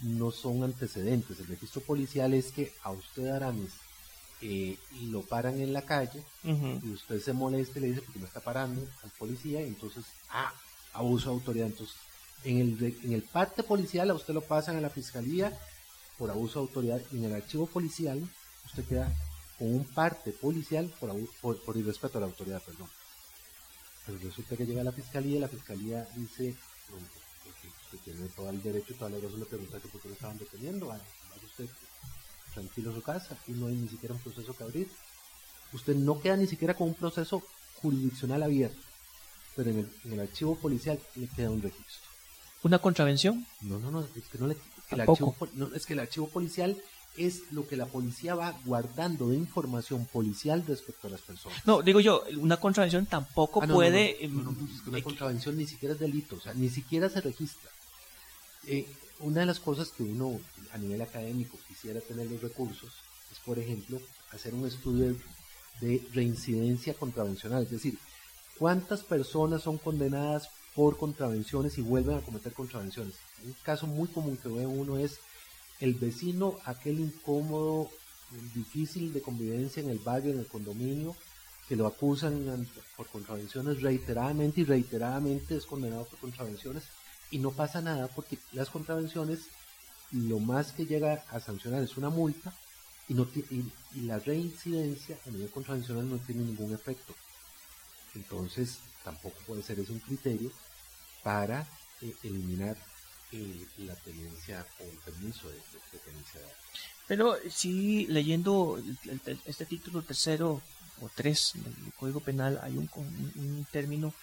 no 0.02 0.30
son 0.30 0.62
antecedentes, 0.62 1.40
el 1.40 1.46
registro 1.46 1.80
policial 1.82 2.34
es 2.34 2.52
que 2.52 2.72
a 2.82 2.92
usted 2.92 3.28
Aramis 3.28 3.72
eh, 4.40 4.78
lo 5.02 5.22
paran 5.22 5.60
en 5.60 5.72
la 5.72 5.82
calle 5.82 6.22
y 6.44 6.90
usted 6.90 7.20
se 7.20 7.32
molesta 7.32 7.78
y 7.78 7.82
le 7.82 7.88
dice 7.88 8.02
porque 8.02 8.20
me 8.20 8.26
está 8.26 8.38
parando 8.38 8.86
al 9.02 9.10
policía 9.18 9.60
y 9.62 9.66
entonces, 9.66 10.04
ah, 10.30 10.52
abuso 10.92 11.30
de 11.30 11.34
autoridad. 11.34 11.66
Entonces, 11.66 11.96
en 12.44 12.60
el, 12.60 12.96
en 13.02 13.12
el 13.14 13.22
parte 13.22 13.64
policial 13.64 14.10
a 14.10 14.14
usted 14.14 14.34
lo 14.34 14.42
pasan 14.42 14.76
a 14.76 14.80
la 14.80 14.90
fiscalía 14.90 15.58
por 16.18 16.30
abuso 16.30 16.60
de 16.60 16.66
autoridad 16.66 17.00
y 17.12 17.18
en 17.18 17.24
el 17.24 17.34
archivo 17.34 17.66
policial 17.66 18.22
usted 18.66 18.84
queda 18.84 19.14
con 19.58 19.74
un 19.74 19.84
parte 19.84 20.32
policial 20.32 20.92
por, 21.00 21.10
por, 21.40 21.62
por 21.62 21.76
irrespeto 21.76 22.18
a 22.18 22.20
la 22.20 22.26
autoridad, 22.26 22.62
perdón. 22.62 22.88
Pero 24.06 24.18
resulta 24.18 24.56
que 24.56 24.66
llega 24.66 24.80
a 24.80 24.84
la 24.84 24.92
fiscalía 24.92 25.36
y 25.36 25.40
la 25.40 25.48
fiscalía 25.48 26.08
dice, 26.16 26.54
usted 27.84 27.98
tiene 28.04 28.28
todo 28.28 28.50
el 28.50 28.62
derecho 28.62 28.92
y 28.92 28.96
toda 28.96 29.10
la 29.10 29.18
razón 29.18 29.40
le 29.40 29.46
pregunta 29.46 29.80
que 29.80 29.88
por 29.88 30.00
qué 30.00 30.08
lo 30.08 30.14
estaban 30.14 30.38
deteniendo, 30.38 30.86
vaya, 30.88 31.04
usted 31.44 31.68
tranquilo 32.54 32.90
a 32.90 32.94
su 32.94 33.02
casa 33.02 33.36
y 33.46 33.52
no 33.52 33.66
hay 33.66 33.74
ni 33.74 33.88
siquiera 33.88 34.14
un 34.14 34.20
proceso 34.20 34.54
que 34.54 34.64
abrir. 34.64 34.90
Usted 35.72 35.94
no 35.96 36.20
queda 36.20 36.36
ni 36.36 36.46
siquiera 36.46 36.74
con 36.74 36.88
un 36.88 36.94
proceso 36.94 37.42
jurisdiccional 37.82 38.42
abierto, 38.42 38.80
pero 39.54 39.70
en 39.70 39.80
el, 39.80 39.92
en 40.04 40.12
el 40.14 40.20
archivo 40.20 40.56
policial 40.56 40.98
le 41.16 41.28
queda 41.28 41.50
un 41.50 41.62
registro. 41.62 42.08
¿Una 42.62 42.78
contravención? 42.78 43.46
No, 43.60 43.78
no, 43.78 43.90
no, 43.90 44.00
es 44.00 44.24
que 44.32 44.38
no 44.38 44.46
le, 44.46 44.56
el 44.94 45.02
archivo, 45.02 45.36
es 45.74 45.86
que 45.86 45.92
el 45.92 46.00
archivo 46.00 46.28
policial 46.28 46.76
es 47.16 47.52
lo 47.52 47.66
que 47.66 47.76
la 47.76 47.86
policía 47.86 48.34
va 48.34 48.56
guardando 48.64 49.28
de 49.28 49.36
información 49.36 50.06
policial 50.06 50.64
respecto 50.66 51.08
a 51.08 51.10
las 51.10 51.20
personas. 51.20 51.66
No, 51.66 51.82
digo 51.82 52.00
yo, 52.00 52.22
una 52.38 52.58
contravención 52.58 53.06
tampoco 53.06 53.62
ah, 53.62 53.66
puede... 53.66 54.18
Una 54.86 55.02
contravención 55.02 55.56
ni 55.56 55.66
siquiera 55.66 55.94
es 55.94 56.00
delito, 56.00 56.36
o 56.36 56.40
sea, 56.40 56.54
ni 56.54 56.68
siquiera 56.68 57.08
se 57.08 57.20
registra. 57.20 57.70
Eh, 58.66 58.86
una 59.20 59.40
de 59.40 59.46
las 59.46 59.58
cosas 59.58 59.90
que 59.90 60.04
uno 60.04 60.38
a 60.72 60.78
nivel 60.78 61.02
académico 61.02 61.58
quisiera 61.66 62.00
tener 62.00 62.30
los 62.30 62.40
recursos 62.40 62.92
es, 63.32 63.38
por 63.40 63.58
ejemplo, 63.58 64.00
hacer 64.30 64.54
un 64.54 64.66
estudio 64.66 65.16
de 65.80 66.06
reincidencia 66.12 66.94
contravencional, 66.94 67.62
es 67.64 67.70
decir, 67.70 67.98
cuántas 68.58 69.02
personas 69.02 69.62
son 69.62 69.78
condenadas 69.78 70.50
por 70.78 70.96
contravenciones 70.96 71.76
y 71.76 71.82
vuelven 71.82 72.18
a 72.18 72.20
cometer 72.20 72.52
contravenciones. 72.52 73.14
Un 73.44 73.52
caso 73.64 73.88
muy 73.88 74.06
común 74.06 74.36
que 74.36 74.48
ve 74.48 74.64
uno 74.64 74.96
es 74.96 75.18
el 75.80 75.94
vecino, 75.94 76.56
aquel 76.64 77.00
incómodo, 77.00 77.90
difícil 78.54 79.12
de 79.12 79.20
convivencia 79.20 79.82
en 79.82 79.90
el 79.90 79.98
barrio, 79.98 80.30
en 80.30 80.38
el 80.38 80.46
condominio, 80.46 81.16
que 81.68 81.74
lo 81.74 81.84
acusan 81.84 82.68
por 82.96 83.08
contravenciones 83.08 83.82
reiteradamente 83.82 84.60
y 84.60 84.64
reiteradamente 84.66 85.56
es 85.56 85.66
condenado 85.66 86.04
por 86.04 86.20
contravenciones 86.20 86.84
y 87.32 87.40
no 87.40 87.50
pasa 87.50 87.80
nada 87.80 88.06
porque 88.06 88.38
las 88.52 88.70
contravenciones 88.70 89.48
lo 90.12 90.38
más 90.38 90.70
que 90.70 90.86
llega 90.86 91.24
a 91.30 91.40
sancionar 91.40 91.82
es 91.82 91.96
una 91.96 92.08
multa 92.08 92.54
y, 93.08 93.14
no 93.14 93.26
y 93.34 94.00
la 94.02 94.20
reincidencia 94.20 95.18
a 95.26 95.30
nivel 95.30 95.50
contravencional 95.50 96.08
no 96.08 96.18
tiene 96.18 96.44
ningún 96.44 96.72
efecto. 96.72 97.16
Entonces 98.14 98.78
tampoco 99.02 99.36
puede 99.44 99.62
ser 99.62 99.80
ese 99.80 99.90
un 99.90 99.98
criterio 99.98 100.52
para 101.22 101.66
eh, 102.00 102.14
eliminar 102.22 102.76
eh, 103.32 103.66
la 103.78 103.94
tenencia 103.96 104.66
o 104.80 104.84
el 104.84 104.98
permiso 104.98 105.48
de, 105.48 105.58
tenencia 106.04 106.40
Pero 107.06 107.36
sí, 107.50 108.06
leyendo 108.06 108.80
este 109.44 109.66
título 109.66 110.02
tercero 110.02 110.62
o 111.00 111.10
tres 111.14 111.52
del 111.54 111.92
Código 111.94 112.20
Penal, 112.20 112.58
hay 112.62 112.76
un, 112.76 112.88
un, 112.94 113.66
término 113.70 114.14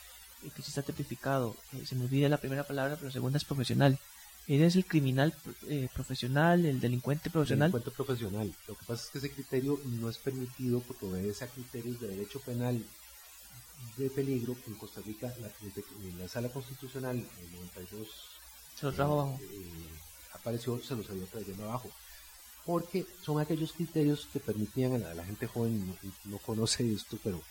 eh, 0.43 0.49
que 0.55 0.61
sí 0.61 0.69
está 0.69 0.81
tipificado. 0.81 1.55
se 1.85 1.95
me 1.95 2.05
olvida 2.05 2.29
la 2.29 2.37
primera 2.37 2.63
palabra, 2.63 2.95
pero 2.95 3.07
la 3.07 3.13
segunda 3.13 3.37
es 3.37 3.45
profesional. 3.45 3.99
Eres 4.47 4.75
el 4.75 4.85
criminal 4.85 5.33
profesional, 5.95 6.65
el 6.65 6.79
delincuente 6.79 7.31
profesional. 7.31 7.71
Delincuente 7.71 7.95
profesional. 7.95 8.53
Lo 8.67 8.75
que 8.75 8.85
pasa 8.85 9.03
es 9.03 9.09
que 9.09 9.17
ese 9.17 9.31
criterio 9.31 9.79
no 9.85 10.07
es 10.07 10.19
permitido 10.19 10.81
porque 10.81 11.07
obedece 11.07 11.45
a 11.45 11.47
criterios 11.47 11.99
de 11.99 12.09
derecho 12.09 12.39
penal 12.41 12.83
de 13.97 14.09
peligro 14.09 14.55
en 14.67 14.75
Costa 14.75 15.01
Rica, 15.05 15.33
la, 15.39 15.47
en 15.47 16.19
la 16.19 16.27
sala 16.27 16.49
constitucional 16.49 17.17
en 17.17 17.55
92 17.55 18.07
se 18.75 18.85
los 18.85 18.95
trajo 18.95 19.13
abajo. 19.13 19.39
Eh, 19.41 19.89
apareció, 20.33 20.79
se 20.81 20.95
los 20.95 21.09
había 21.09 21.25
traído 21.25 21.63
abajo. 21.63 21.89
Porque 22.65 23.05
son 23.23 23.39
aquellos 23.39 23.73
criterios 23.73 24.27
que 24.33 24.39
permitían 24.39 25.03
a 25.03 25.13
la, 25.13 25.23
gente 25.23 25.47
joven, 25.47 25.87
no, 25.87 25.95
no, 26.25 26.37
conoce 26.39 26.91
esto, 26.91 27.17
pero 27.23 27.41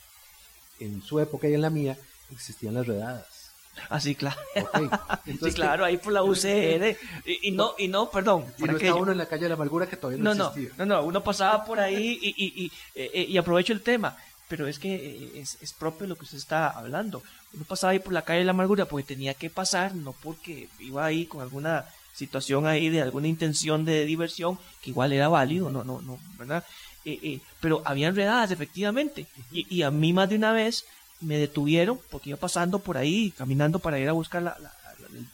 en 0.81 1.03
su 1.03 1.21
época 1.21 1.49
y 1.49 1.55
en 1.55 1.63
la 1.63 1.71
mía 1.71 1.97
existían 2.31 2.75
las 2.75 2.87
redadas. 2.87 3.53
Ah, 3.89 4.01
sí, 4.01 4.15
claro. 4.15 4.41
sí, 5.25 5.53
claro, 5.53 5.85
ahí 5.85 5.99
por 5.99 6.13
la 6.13 6.23
UCR. 6.23 6.97
Y, 7.25 7.53
no, 7.53 7.75
y 7.79 7.89
no, 7.89 8.11
perdón. 8.11 8.45
Y 8.59 8.65
no 8.65 8.77
está 8.77 8.95
uno 8.95 9.13
en 9.13 9.19
la 9.19 9.27
calle 9.27 9.45
de 9.45 9.49
la 9.49 9.55
amargura 9.55 9.89
que 9.89 9.97
todavía 9.97 10.23
no, 10.23 10.35
no 10.35 10.49
existía. 10.49 10.75
No, 10.79 10.87
no, 10.87 11.03
uno 11.05 11.23
pasaba 11.23 11.65
por 11.65 11.81
ahí 11.81 12.19
y, 12.21 12.29
y, 12.37 12.65
y, 12.65 12.73
eh, 12.95 13.27
y 13.29 13.37
aprovecho 13.37 13.73
el 13.73 13.83
tema 13.83 14.17
pero 14.55 14.69
es 14.69 14.79
que 14.79 14.95
eh, 14.95 15.41
es, 15.41 15.59
es, 15.61 15.73
propio 15.73 16.07
lo 16.07 16.15
que 16.15 16.23
usted 16.23 16.39
está 16.39 16.71
hablando. 16.71 17.25
Uno 17.55 17.65
pasaba 17.65 17.91
ahí 17.91 17.99
por 17.99 18.13
la 18.13 18.23
calle 18.23 18.39
de 18.39 18.45
la 18.45 18.53
amargura 18.53 18.85
porque 18.85 19.03
tenía 19.03 19.35
que 19.35 19.51
pasar, 19.51 19.97
no 19.97 20.13
porque 20.13 20.69
iba 20.79 21.05
ahí 21.05 21.27
con 21.27 21.41
alguna 21.41 21.87
situación 22.13 22.65
ahí 22.65 22.89
de 22.89 23.03
alguna 23.03 23.27
intención 23.27 23.85
de 23.85 24.05
diversión, 24.05 24.57
que 24.81 24.91
igual 24.91 25.13
era 25.13 25.27
válido, 25.27 25.71
no, 25.71 25.83
no, 25.83 26.01
no, 26.03 26.21
¿verdad? 26.39 26.65
Eh, 27.05 27.19
eh, 27.21 27.41
pero 27.59 27.83
había 27.85 28.07
enredadas, 28.07 28.53
efectivamente, 28.53 29.27
y, 29.51 29.67
y, 29.75 29.83
a 29.83 29.91
mí 29.91 30.13
más 30.13 30.29
de 30.29 30.37
una 30.37 30.53
vez 30.53 30.85
me 31.21 31.37
detuvieron 31.37 31.99
porque 32.13 32.31
iba 32.31 32.39
pasando 32.39 32.79
por 32.79 32.97
ahí, 32.97 33.33
caminando 33.37 33.81
para 33.81 33.99
ir 33.99 34.09
a 34.09 34.13
buscar 34.13 34.41
la, 34.41 34.57
la, 34.61 34.73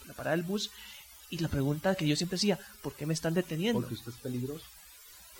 la 0.07 0.13
parada 0.15 0.35
del 0.35 0.45
bus, 0.45 0.71
y 1.29 1.37
la 1.37 1.47
pregunta 1.47 1.93
que 1.93 2.07
yo 2.07 2.15
siempre 2.15 2.37
decía, 2.37 2.57
¿por 2.81 2.95
qué 2.95 3.05
me 3.05 3.13
están 3.13 3.35
deteniendo? 3.35 3.81
Porque 3.81 3.93
usted 3.93 4.11
es 4.11 4.17
peligroso. 4.17 4.65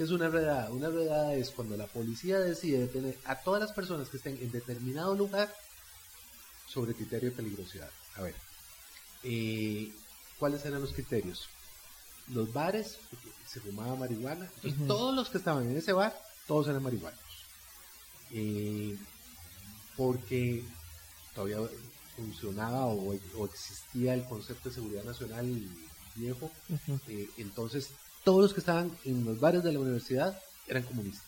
¿Qué 0.01 0.05
es 0.05 0.11
una 0.11 0.29
redada? 0.29 0.71
Una 0.71 0.89
redada 0.89 1.35
es 1.35 1.51
cuando 1.51 1.77
la 1.77 1.85
policía 1.85 2.39
decide 2.39 2.79
detener 2.79 3.19
a 3.23 3.35
todas 3.35 3.61
las 3.61 3.71
personas 3.71 4.09
que 4.09 4.17
estén 4.17 4.35
en 4.41 4.51
determinado 4.51 5.13
lugar 5.13 5.55
sobre 6.67 6.95
criterio 6.95 7.29
de 7.29 7.35
peligrosidad. 7.35 7.87
A 8.15 8.23
ver, 8.23 8.33
eh, 9.21 9.93
¿cuáles 10.39 10.65
eran 10.65 10.81
los 10.81 10.91
criterios? 10.93 11.47
Los 12.29 12.51
bares, 12.51 12.97
se 13.45 13.59
fumaba 13.59 13.95
marihuana, 13.95 14.49
entonces 14.63 14.87
todos 14.87 15.13
los 15.13 15.29
que 15.29 15.37
estaban 15.37 15.69
en 15.69 15.77
ese 15.77 15.93
bar, 15.93 16.19
todos 16.47 16.67
eran 16.67 16.81
marihuanos. 16.81 17.19
Eh, 18.31 18.97
porque 19.95 20.63
todavía 21.35 21.59
funcionaba 22.15 22.87
o, 22.87 23.13
existía 23.45 24.15
el 24.15 24.23
concepto 24.23 24.69
de 24.69 24.73
seguridad 24.73 25.03
nacional 25.03 25.63
viejo, 26.15 26.49
eh, 27.07 27.29
entonces 27.37 27.91
todos 28.23 28.41
los 28.41 28.53
que 28.53 28.59
estaban 28.59 28.97
en 29.05 29.25
los 29.25 29.39
bares 29.39 29.63
de 29.63 29.73
la 29.73 29.79
universidad 29.79 30.39
eran 30.67 30.83
comunistas. 30.83 31.25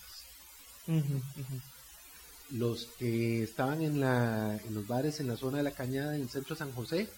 Los 2.51 2.85
que 2.99 3.43
estaban 3.43 3.81
en, 3.81 3.99
la, 3.99 4.59
en 4.63 4.73
los 4.73 4.87
bares 4.87 5.19
en 5.19 5.27
la 5.27 5.37
zona 5.37 5.57
de 5.57 5.63
la 5.63 5.71
cañada 5.71 6.15
en 6.15 6.21
el 6.21 6.29
centro 6.29 6.55
de 6.55 6.59
San 6.59 6.71
José 6.73 7.09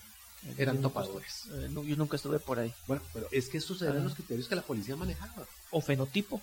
eran 0.57 0.81
topadores. 0.81 1.47
Eh, 1.53 1.69
yo 1.73 1.95
nunca 1.95 2.15
estuve 2.15 2.39
por 2.39 2.59
ahí. 2.59 2.73
Bueno, 2.87 3.01
pero 3.13 3.27
es 3.31 3.49
que 3.49 3.57
estos 3.57 3.81
eran 3.81 4.03
los 4.03 4.13
criterios 4.13 4.47
que 4.47 4.55
la 4.55 4.61
policía 4.61 4.95
manejaba. 4.95 5.47
O 5.71 5.81
fenotipo. 5.81 6.41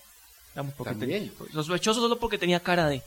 porque 0.77 1.31
los 1.53 1.67
sospechosos 1.67 2.03
solo 2.03 2.19
porque 2.19 2.39
tenía 2.39 2.61
cara 2.61 2.89
de. 2.89 3.03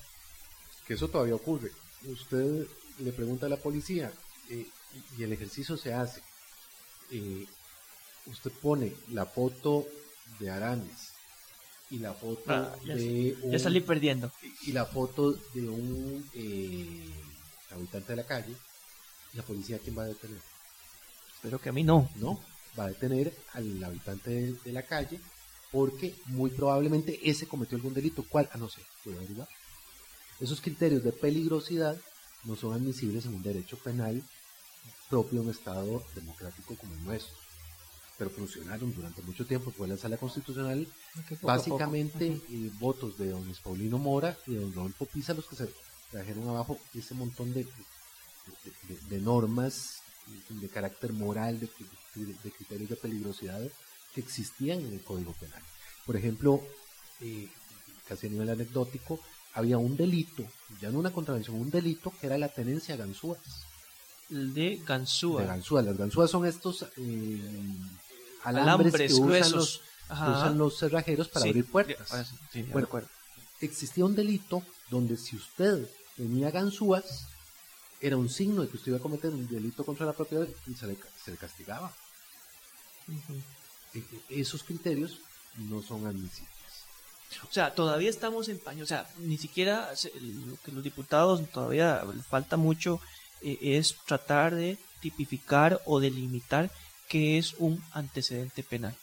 Que 0.87 0.93
eso 0.93 1.07
todavía 1.09 1.35
ocurre. 1.35 1.71
Usted 2.05 2.65
le 2.99 3.11
pregunta 3.11 3.47
a 3.47 3.49
la 3.49 3.57
policía 3.57 4.11
eh, 4.49 4.67
y 5.17 5.23
el 5.23 5.33
ejercicio 5.33 5.75
se 5.77 5.93
hace. 5.93 6.21
Eh, 7.11 7.45
usted 8.27 8.51
pone 8.51 8.93
la 9.09 9.25
foto 9.25 9.85
de 10.39 10.49
Aramis 10.49 11.11
y 11.89 11.99
la 11.99 12.13
foto 12.13 12.43
ah, 12.47 12.75
de 12.83 13.37
un, 13.43 13.51
ya 13.51 13.59
salí 13.59 13.79
perdiendo. 13.81 14.31
y 14.63 14.71
la 14.71 14.85
foto 14.85 15.33
de 15.53 15.69
un 15.69 16.29
eh, 16.33 17.09
habitante 17.71 18.13
de 18.13 18.15
la 18.15 18.25
calle 18.25 18.55
la 19.33 19.43
policía 19.43 19.79
quién 19.79 19.97
va 19.97 20.03
a 20.03 20.07
detener 20.07 20.41
espero 21.45 21.59
que 21.59 21.69
a 21.69 21.73
mí 21.73 21.83
no. 21.83 22.09
No 22.15 22.39
va 22.77 22.85
a 22.85 22.87
detener 22.89 23.33
al 23.53 23.83
habitante 23.83 24.53
de, 24.53 24.71
la 24.71 24.83
calle 24.83 25.19
porque 25.71 26.15
muy 26.27 26.49
probablemente 26.49 27.19
ese 27.29 27.47
cometió 27.47 27.75
algún 27.75 27.93
delito. 27.93 28.25
Cuál 28.27 28.49
ah 28.51 28.57
no 28.57 28.69
sé. 28.69 28.81
Puedo 29.03 29.17
averiguar. 29.17 29.47
Esos 30.39 30.59
criterios 30.61 31.03
de 31.03 31.11
peligrosidad 31.11 31.97
no 32.43 32.55
son 32.55 32.73
admisibles 32.73 33.25
en 33.25 33.35
un 33.35 33.43
derecho 33.43 33.77
penal 33.77 34.21
propio 35.09 35.39
de 35.39 35.45
un 35.45 35.51
estado 35.51 36.03
democrático 36.15 36.75
como 36.75 36.93
el 36.93 37.05
nuestro 37.05 37.35
pero 38.17 38.29
funcionaron 38.29 38.93
durante 38.93 39.21
mucho 39.21 39.45
tiempo, 39.45 39.71
fue 39.71 39.87
la 39.87 39.97
sala 39.97 40.17
constitucional, 40.17 40.87
básicamente 41.41 42.27
eh, 42.27 42.71
votos 42.79 43.17
de 43.17 43.29
don 43.29 43.43
Paulino 43.63 43.97
Mora 43.97 44.37
y 44.47 44.53
de 44.53 44.59
don 44.61 44.73
Rodolfo 44.73 45.05
Pisa 45.05 45.33
los 45.33 45.45
que 45.45 45.55
se 45.55 45.69
trajeron 46.11 46.47
abajo 46.47 46.79
ese 46.93 47.13
montón 47.13 47.53
de, 47.53 47.67
de, 49.09 49.19
normas 49.19 50.01
de 50.49 50.69
carácter 50.69 51.13
moral, 51.13 51.59
de, 51.59 51.67
criterios 52.51 52.89
de 52.89 52.95
peligrosidad 52.95 53.61
que 54.13 54.21
existían 54.21 54.79
en 54.79 54.93
el 54.93 55.01
Código 55.01 55.33
Penal. 55.33 55.61
Por 56.05 56.15
ejemplo, 56.15 56.61
eh, 57.19 57.49
casi 58.07 58.27
a 58.27 58.29
nivel 58.29 58.49
anecdótico, 58.49 59.19
había 59.53 59.77
un 59.77 59.97
delito, 59.97 60.45
ya 60.81 60.89
no 60.89 60.99
una 60.99 61.11
contravención, 61.11 61.59
un 61.59 61.69
delito 61.69 62.13
que 62.19 62.27
era 62.27 62.37
la 62.37 62.49
tenencia 62.49 62.95
a 62.95 62.97
ganzúas. 62.97 63.39
De 64.29 64.81
ganzúas. 64.85 65.43
De 65.43 65.47
ganzúas. 65.47 65.85
Las 65.85 65.97
ganzúas 65.97 66.31
son 66.31 66.45
estos 66.45 66.83
eh, 66.97 67.41
alambres, 68.45 68.93
que 68.93 69.13
usan 69.13 69.51
los, 69.51 69.81
usan 70.09 70.57
los, 70.57 70.77
cerrajeros 70.77 71.27
para 71.27 71.45
abrir 71.45 71.65
puertas. 71.65 72.33
bueno, 72.71 72.87
existía 73.61 74.05
un 74.05 74.15
delito 74.15 74.63
donde 74.89 75.17
si 75.17 75.35
usted 75.35 75.87
tenía 76.15 76.51
ganzúas, 76.51 77.27
era 77.99 78.17
un 78.17 78.29
signo 78.29 78.61
de 78.61 78.69
que 78.69 78.77
usted 78.77 78.89
iba 78.89 78.97
a 78.97 79.01
cometer 79.01 79.31
un 79.31 79.47
delito 79.47 79.83
contra 79.83 80.05
la 80.05 80.13
propiedad 80.13 80.47
y 80.67 80.73
se 80.73 80.87
le, 80.87 80.97
se 81.23 81.31
le 81.31 81.37
castigaba. 81.37 81.91
E, 83.93 83.99
e, 83.99 84.41
esos 84.41 84.63
criterios 84.63 85.19
no 85.57 85.81
son 85.81 86.05
admisibles. 86.05 86.53
O 87.43 87.51
sea, 87.51 87.73
todavía 87.73 88.09
estamos 88.09 88.49
en 88.49 88.59
paño, 88.59 88.83
o 88.83 88.87
sea, 88.87 89.07
ni 89.17 89.37
siquiera 89.37 89.91
lo 90.47 90.57
que 90.57 90.71
los 90.71 90.83
diputados 90.83 91.47
todavía 91.51 92.03
falta 92.29 92.57
mucho 92.57 93.01
eh, 93.41 93.57
es 93.61 93.95
tratar 94.05 94.55
de 94.55 94.77
tipificar 95.01 95.81
o 95.85 95.99
delimitar 95.99 96.71
que 97.07 97.37
es 97.37 97.55
un 97.59 97.83
antecedente 97.91 98.63
penal. 98.63 98.95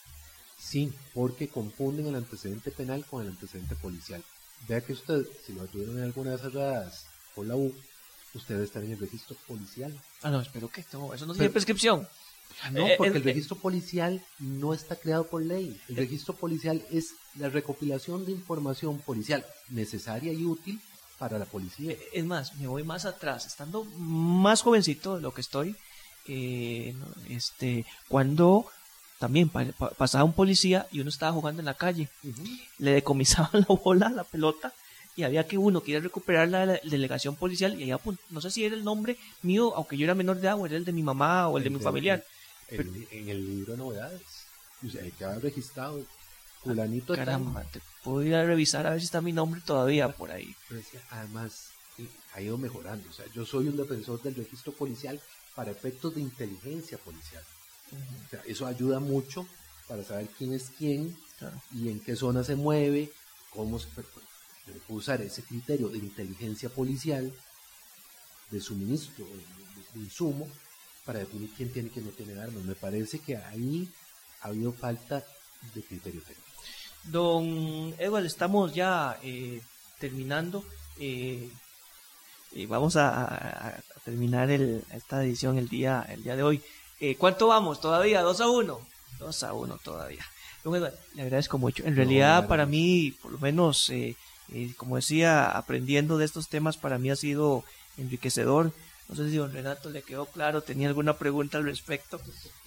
Sí, 0.57 0.93
porque 1.13 1.49
confunden 1.49 2.07
el 2.07 2.15
antecedente 2.15 2.71
penal 2.71 3.05
con 3.05 3.21
el 3.21 3.29
antecedente 3.29 3.75
policial. 3.75 4.23
Vea 4.67 4.81
que 4.81 4.93
usted, 4.93 5.25
si 5.45 5.53
lo 5.53 5.65
tuvieron 5.67 5.97
en 5.97 6.05
alguna 6.05 6.31
de 6.31 6.37
esas 6.37 6.53
redadas 6.53 7.05
por 7.35 7.45
la 7.45 7.55
U, 7.55 7.73
usted 8.33 8.59
está 8.61 8.79
en 8.79 8.91
el 8.91 8.99
registro 8.99 9.35
policial. 9.47 9.93
Ah, 10.21 10.29
no, 10.29 10.39
espero 10.39 10.69
que 10.69 10.81
esto, 10.81 11.13
eso 11.13 11.25
no 11.25 11.33
tiene 11.33 11.49
prescripción. 11.49 12.07
No, 12.71 12.87
eh, 12.87 12.95
porque 12.97 13.17
el 13.17 13.23
registro 13.23 13.57
policial 13.57 14.23
no 14.39 14.73
está 14.73 14.95
creado 14.95 15.27
por 15.27 15.41
ley. 15.41 15.79
El 15.89 15.95
registro 15.95 16.35
policial 16.35 16.85
es 16.91 17.15
la 17.35 17.49
recopilación 17.49 18.25
de 18.25 18.31
información 18.31 18.99
policial 18.99 19.45
necesaria 19.69 20.31
y 20.31 20.45
útil 20.45 20.79
para 21.17 21.39
la 21.39 21.45
policía. 21.45 21.95
Es 22.13 22.25
más, 22.25 22.55
me 22.55 22.67
voy 22.67 22.83
más 22.83 23.05
atrás, 23.05 23.45
estando 23.45 23.83
más 23.97 24.61
jovencito 24.61 25.15
de 25.15 25.21
lo 25.21 25.33
que 25.33 25.41
estoy, 25.41 25.75
eh, 26.27 26.95
este, 27.29 27.85
cuando 28.07 28.65
también 29.19 29.49
pasaba 29.97 30.23
un 30.23 30.33
policía 30.33 30.87
y 30.91 30.99
uno 30.99 31.09
estaba 31.09 31.31
jugando 31.31 31.61
en 31.61 31.65
la 31.65 31.75
calle, 31.75 32.09
le 32.77 32.91
decomisaban 32.91 33.51
la 33.67 33.75
bola, 33.75 34.09
la 34.09 34.23
pelota, 34.23 34.73
y 35.15 35.23
había 35.23 35.47
que 35.47 35.57
uno 35.57 35.81
quiera 35.81 36.01
recuperar 36.01 36.49
la, 36.49 36.65
delegación 36.83 37.35
policial, 37.35 37.79
y 37.79 37.83
allá, 37.83 37.99
no 38.29 38.41
sé 38.41 38.51
si 38.51 38.65
era 38.65 38.75
el 38.75 38.83
nombre 38.83 39.17
mío, 39.41 39.73
aunque 39.75 39.97
yo 39.97 40.03
era 40.03 40.15
menor 40.15 40.37
de 40.37 40.47
edad, 40.47 40.59
o 40.59 40.65
era 40.65 40.75
el 40.75 40.85
de 40.85 40.91
mi 40.91 41.03
mamá 41.03 41.47
o 41.47 41.57
el, 41.57 41.63
de 41.63 41.69
mi 41.69 41.79
familiar. 41.79 42.23
en 42.69 43.29
el 43.29 43.45
libro 43.45 43.73
de 43.73 43.77
novedades, 43.77 44.21
hay 45.01 45.11
que 45.11 45.23
haber 45.23 45.43
registrado 45.43 46.03
fulanito 46.61 47.13
Caramba, 47.13 47.63
te 47.63 47.81
puedo 48.03 48.23
ir 48.23 48.35
a 48.35 48.45
revisar 48.45 48.87
a 48.87 48.91
ver 48.91 48.99
si 48.99 49.05
está 49.05 49.21
mi 49.21 49.33
nombre 49.33 49.61
todavía 49.65 50.09
por 50.09 50.31
ahí. 50.31 50.55
además, 51.11 51.69
ha 52.33 52.41
ido 52.41 52.57
mejorando. 52.57 53.07
O 53.09 53.13
sea, 53.13 53.25
yo 53.33 53.45
soy 53.45 53.67
un 53.67 53.77
defensor 53.77 54.21
del 54.21 54.35
registro 54.35 54.73
policial 54.73 55.19
para 55.55 55.71
efectos 55.71 56.15
de 56.15 56.21
inteligencia 56.21 56.97
policial. 56.97 57.43
eso 58.45 58.65
ayuda 58.65 58.99
mucho 58.99 59.45
para 59.87 60.03
saber 60.03 60.27
quién 60.37 60.53
es 60.53 60.71
quién 60.77 61.15
y 61.73 61.89
en 61.89 61.99
qué 61.99 62.15
zona 62.15 62.43
se 62.43 62.55
mueve, 62.55 63.11
cómo 63.49 63.79
se 63.79 63.87
puede 63.89 64.07
usar 64.87 65.21
ese 65.21 65.43
criterio 65.43 65.89
de 65.89 65.97
inteligencia 65.97 66.69
policial, 66.69 67.31
de 68.49 68.61
suministro, 68.61 69.25
de, 69.93 69.99
insumo, 69.99 70.47
para 71.05 71.19
definir 71.19 71.49
quién 71.55 71.71
tiene 71.71 71.89
y 71.89 71.91
quién 71.91 72.05
no 72.05 72.11
tiene 72.11 72.39
armas. 72.39 72.63
Me 72.63 72.75
parece 72.75 73.19
que 73.19 73.35
ahí 73.35 73.89
ha 74.41 74.47
habido 74.47 74.71
falta 74.71 75.23
de 75.73 75.83
criterio 75.83 76.21
técnico. 76.21 76.49
Don 77.03 77.93
Edward, 77.99 78.25
estamos 78.25 78.73
ya 78.73 79.19
eh, 79.21 79.61
terminando. 79.99 80.63
Eh, 80.97 81.49
y 82.53 82.65
vamos 82.65 82.95
a, 82.95 83.81
terminar 84.05 84.51
esta 84.51 85.23
edición 85.23 85.57
el 85.57 85.69
día, 85.69 86.05
el 86.09 86.23
día 86.23 86.35
de 86.35 86.43
hoy. 86.43 86.61
Eh, 86.99 87.15
¿Cuánto 87.15 87.47
vamos 87.47 87.79
todavía? 87.79 88.21
¿2 88.21 88.41
a 88.41 88.49
1? 88.49 88.87
2 89.19 89.43
a 89.43 89.53
1 89.53 89.79
todavía. 89.83 90.25
le 91.15 91.21
agradezco 91.21 91.57
mucho. 91.57 91.83
En 91.85 91.95
realidad, 91.95 92.47
para 92.47 92.65
mí, 92.65 93.15
por 93.21 93.31
lo 93.31 93.39
menos, 93.39 93.89
eh, 93.89 94.17
eh, 94.51 94.73
como 94.77 94.97
decía, 94.97 95.49
aprendiendo 95.49 96.17
de 96.17 96.25
estos 96.25 96.49
temas, 96.49 96.77
para 96.77 96.97
mí 96.97 97.09
ha 97.09 97.15
sido 97.15 97.63
enriquecedor. 97.97 98.73
No 99.07 99.15
sé 99.15 99.29
si 99.29 99.37
don 99.37 99.53
Renato 99.53 99.89
le 99.89 100.01
quedó 100.01 100.25
claro, 100.25 100.61
tenía 100.61 100.87
alguna 100.87 101.17
pregunta 101.17 101.57
al 101.57 101.65
respecto, 101.65 102.19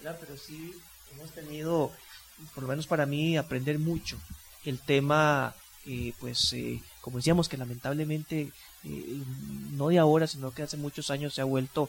pero 0.02 0.36
sí 0.36 0.74
hemos 1.12 1.30
tenido, 1.32 1.92
por 2.54 2.62
lo 2.62 2.68
menos 2.68 2.86
para 2.86 3.06
mí, 3.06 3.36
aprender 3.36 3.78
mucho. 3.78 4.18
El 4.64 4.78
tema, 4.80 5.54
eh, 5.86 6.12
pues, 6.20 6.52
eh, 6.52 6.82
como 7.00 7.18
decíamos, 7.18 7.48
que 7.48 7.56
lamentablemente, 7.56 8.52
eh, 8.86 9.22
no 9.72 9.88
de 9.88 9.98
ahora, 9.98 10.26
sino 10.26 10.52
que 10.52 10.62
hace 10.62 10.76
muchos 10.76 11.10
años 11.10 11.34
se 11.34 11.40
ha 11.40 11.44
vuelto... 11.44 11.88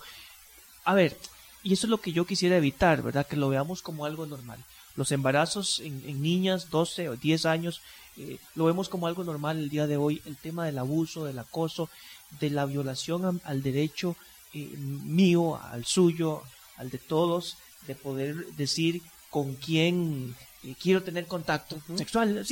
A 0.84 0.94
ver, 0.94 1.18
y 1.64 1.74
eso 1.74 1.88
es 1.88 1.91
lo 1.91 1.99
que 1.99 2.14
yo 2.14 2.26
quisiera 2.26 2.57
evitar, 2.57 3.02
¿verdad? 3.02 3.28
Que 3.28 3.36
lo 3.36 3.49
veamos 3.49 3.82
como 3.82 4.06
algo 4.06 4.26
normal. 4.26 4.64
Los 4.95 5.11
embarazos 5.11 5.80
en, 5.80 6.22
niñas 6.22 6.69
12 6.69 7.10
o 7.10 7.15
10 7.15 7.45
años 7.45 7.82
eh, 8.18 8.40
lo 8.56 8.65
vemos 8.65 8.90
como 8.90 9.06
algo 9.06 9.24
normal 9.24 9.60
el 9.60 9.69
día 9.69 9.86
de 9.86 9.98
hoy. 9.98 10.22
El 10.26 10.38
tema 10.38 10.65
del 10.65 10.78
abuso, 10.78 11.26
del 11.26 11.40
acoso, 11.40 11.90
de 12.40 12.49
la 12.49 12.65
violación 12.65 13.41
al 13.44 13.61
derecho 13.61 14.15
eh, 14.53 14.76
mío, 14.78 15.61
al 15.61 15.86
suyo, 15.86 16.41
al 16.78 16.90
de 16.90 16.98
todos, 16.98 17.57
de 17.86 17.95
poder 17.95 18.48
decir 18.56 19.02
con 19.30 19.56
quién 19.56 20.36
eh, 20.64 20.76
quiero 20.82 21.03
tener 21.03 21.28
contacto 21.28 21.78
sexual, 21.95 22.45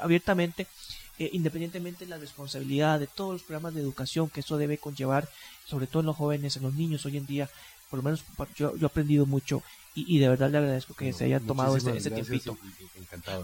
abiertamente, 0.00 0.66
independientemente 1.32 2.04
de 2.04 2.10
la 2.10 2.18
responsabilidad 2.18 3.00
de 3.00 3.06
todos 3.06 3.32
los 3.32 3.42
programas 3.42 3.74
de 3.74 3.80
educación 3.80 4.30
que 4.30 4.40
eso 4.40 4.56
debe 4.56 4.78
conllevar, 4.78 5.28
sobre 5.66 5.86
todo 5.86 6.00
en 6.00 6.06
los 6.06 6.16
jóvenes, 6.16 6.56
en 6.56 6.62
los 6.62 6.74
niños 6.74 7.04
hoy 7.04 7.16
en 7.16 7.26
día. 7.26 7.50
Por 7.90 7.98
lo 7.98 8.04
menos 8.04 8.24
yo, 8.56 8.76
yo 8.76 8.86
he 8.86 8.86
aprendido 8.86 9.26
mucho 9.26 9.62
y, 9.92 10.18
de 10.18 10.28
verdad 10.28 10.50
le 10.50 10.58
agradezco 10.58 10.94
que 10.94 11.12
se 11.12 11.24
haya 11.24 11.40
tomado 11.40 11.76
ese, 11.76 11.96
ese 11.96 12.10
tiempito. 12.10 12.56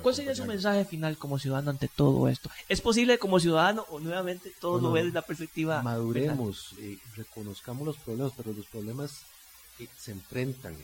¿Cuál 0.00 0.14
sería 0.14 0.34
su 0.34 0.44
mensaje 0.44 0.84
final 0.84 1.18
como 1.18 1.40
ciudadano 1.40 1.70
ante 1.70 1.88
todo 1.88 2.28
esto? 2.28 2.50
¿Es 2.68 2.80
posible 2.80 3.18
como 3.18 3.40
ciudadano 3.40 3.84
o 3.90 3.98
nuevamente 3.98 4.52
todo 4.60 4.80
lo 4.80 4.92
ve 4.92 5.02
desde 5.02 5.14
la 5.14 5.22
perspectiva? 5.22 5.82
Maduremos, 5.82 6.74
eh, 6.78 6.98
reconozcamos 7.16 7.84
los 7.84 7.96
problemas, 7.96 8.32
pero 8.36 8.52
los 8.52 8.66
problemas 8.66 9.22
eh, 9.80 9.88
se 9.98 10.12
enfrentan, 10.12 10.76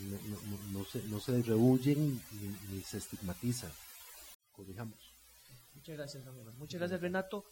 no, 0.00 0.78
no, 0.78 0.84
se, 0.84 1.02
no 1.04 1.18
se 1.18 1.42
rehuyen 1.42 2.20
ni, 2.70 2.82
se 2.82 2.98
estigmatizan. 2.98 3.72
Corrijamos. 4.52 5.09
Muchas 5.80 5.96
gracias, 5.96 6.24
Muchas 6.58 6.78
gracias, 6.78 7.00
Renato. 7.00 7.44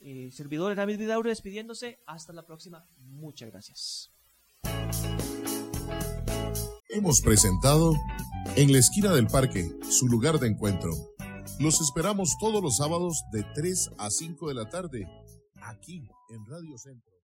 Eh, 0.00 0.30
servidor 0.32 0.72
Eramis 0.72 0.98
Vidauro 0.98 1.28
despidiéndose. 1.28 2.00
Hasta 2.04 2.32
la 2.32 2.44
próxima. 2.44 2.84
Muchas 2.96 3.48
gracias. 3.48 4.10
Hemos 6.88 7.20
presentado 7.20 7.94
En 8.56 8.72
la 8.72 8.78
esquina 8.78 9.12
del 9.12 9.28
parque, 9.28 9.70
su 9.88 10.08
lugar 10.08 10.40
de 10.40 10.48
encuentro. 10.48 10.90
Los 11.60 11.80
esperamos 11.80 12.36
todos 12.40 12.60
los 12.60 12.78
sábados 12.78 13.22
de 13.30 13.44
3 13.54 13.90
a 13.98 14.10
5 14.10 14.48
de 14.48 14.54
la 14.54 14.68
tarde, 14.68 15.06
aquí 15.62 16.08
en 16.30 16.46
Radio 16.46 16.76
Centro. 16.76 17.19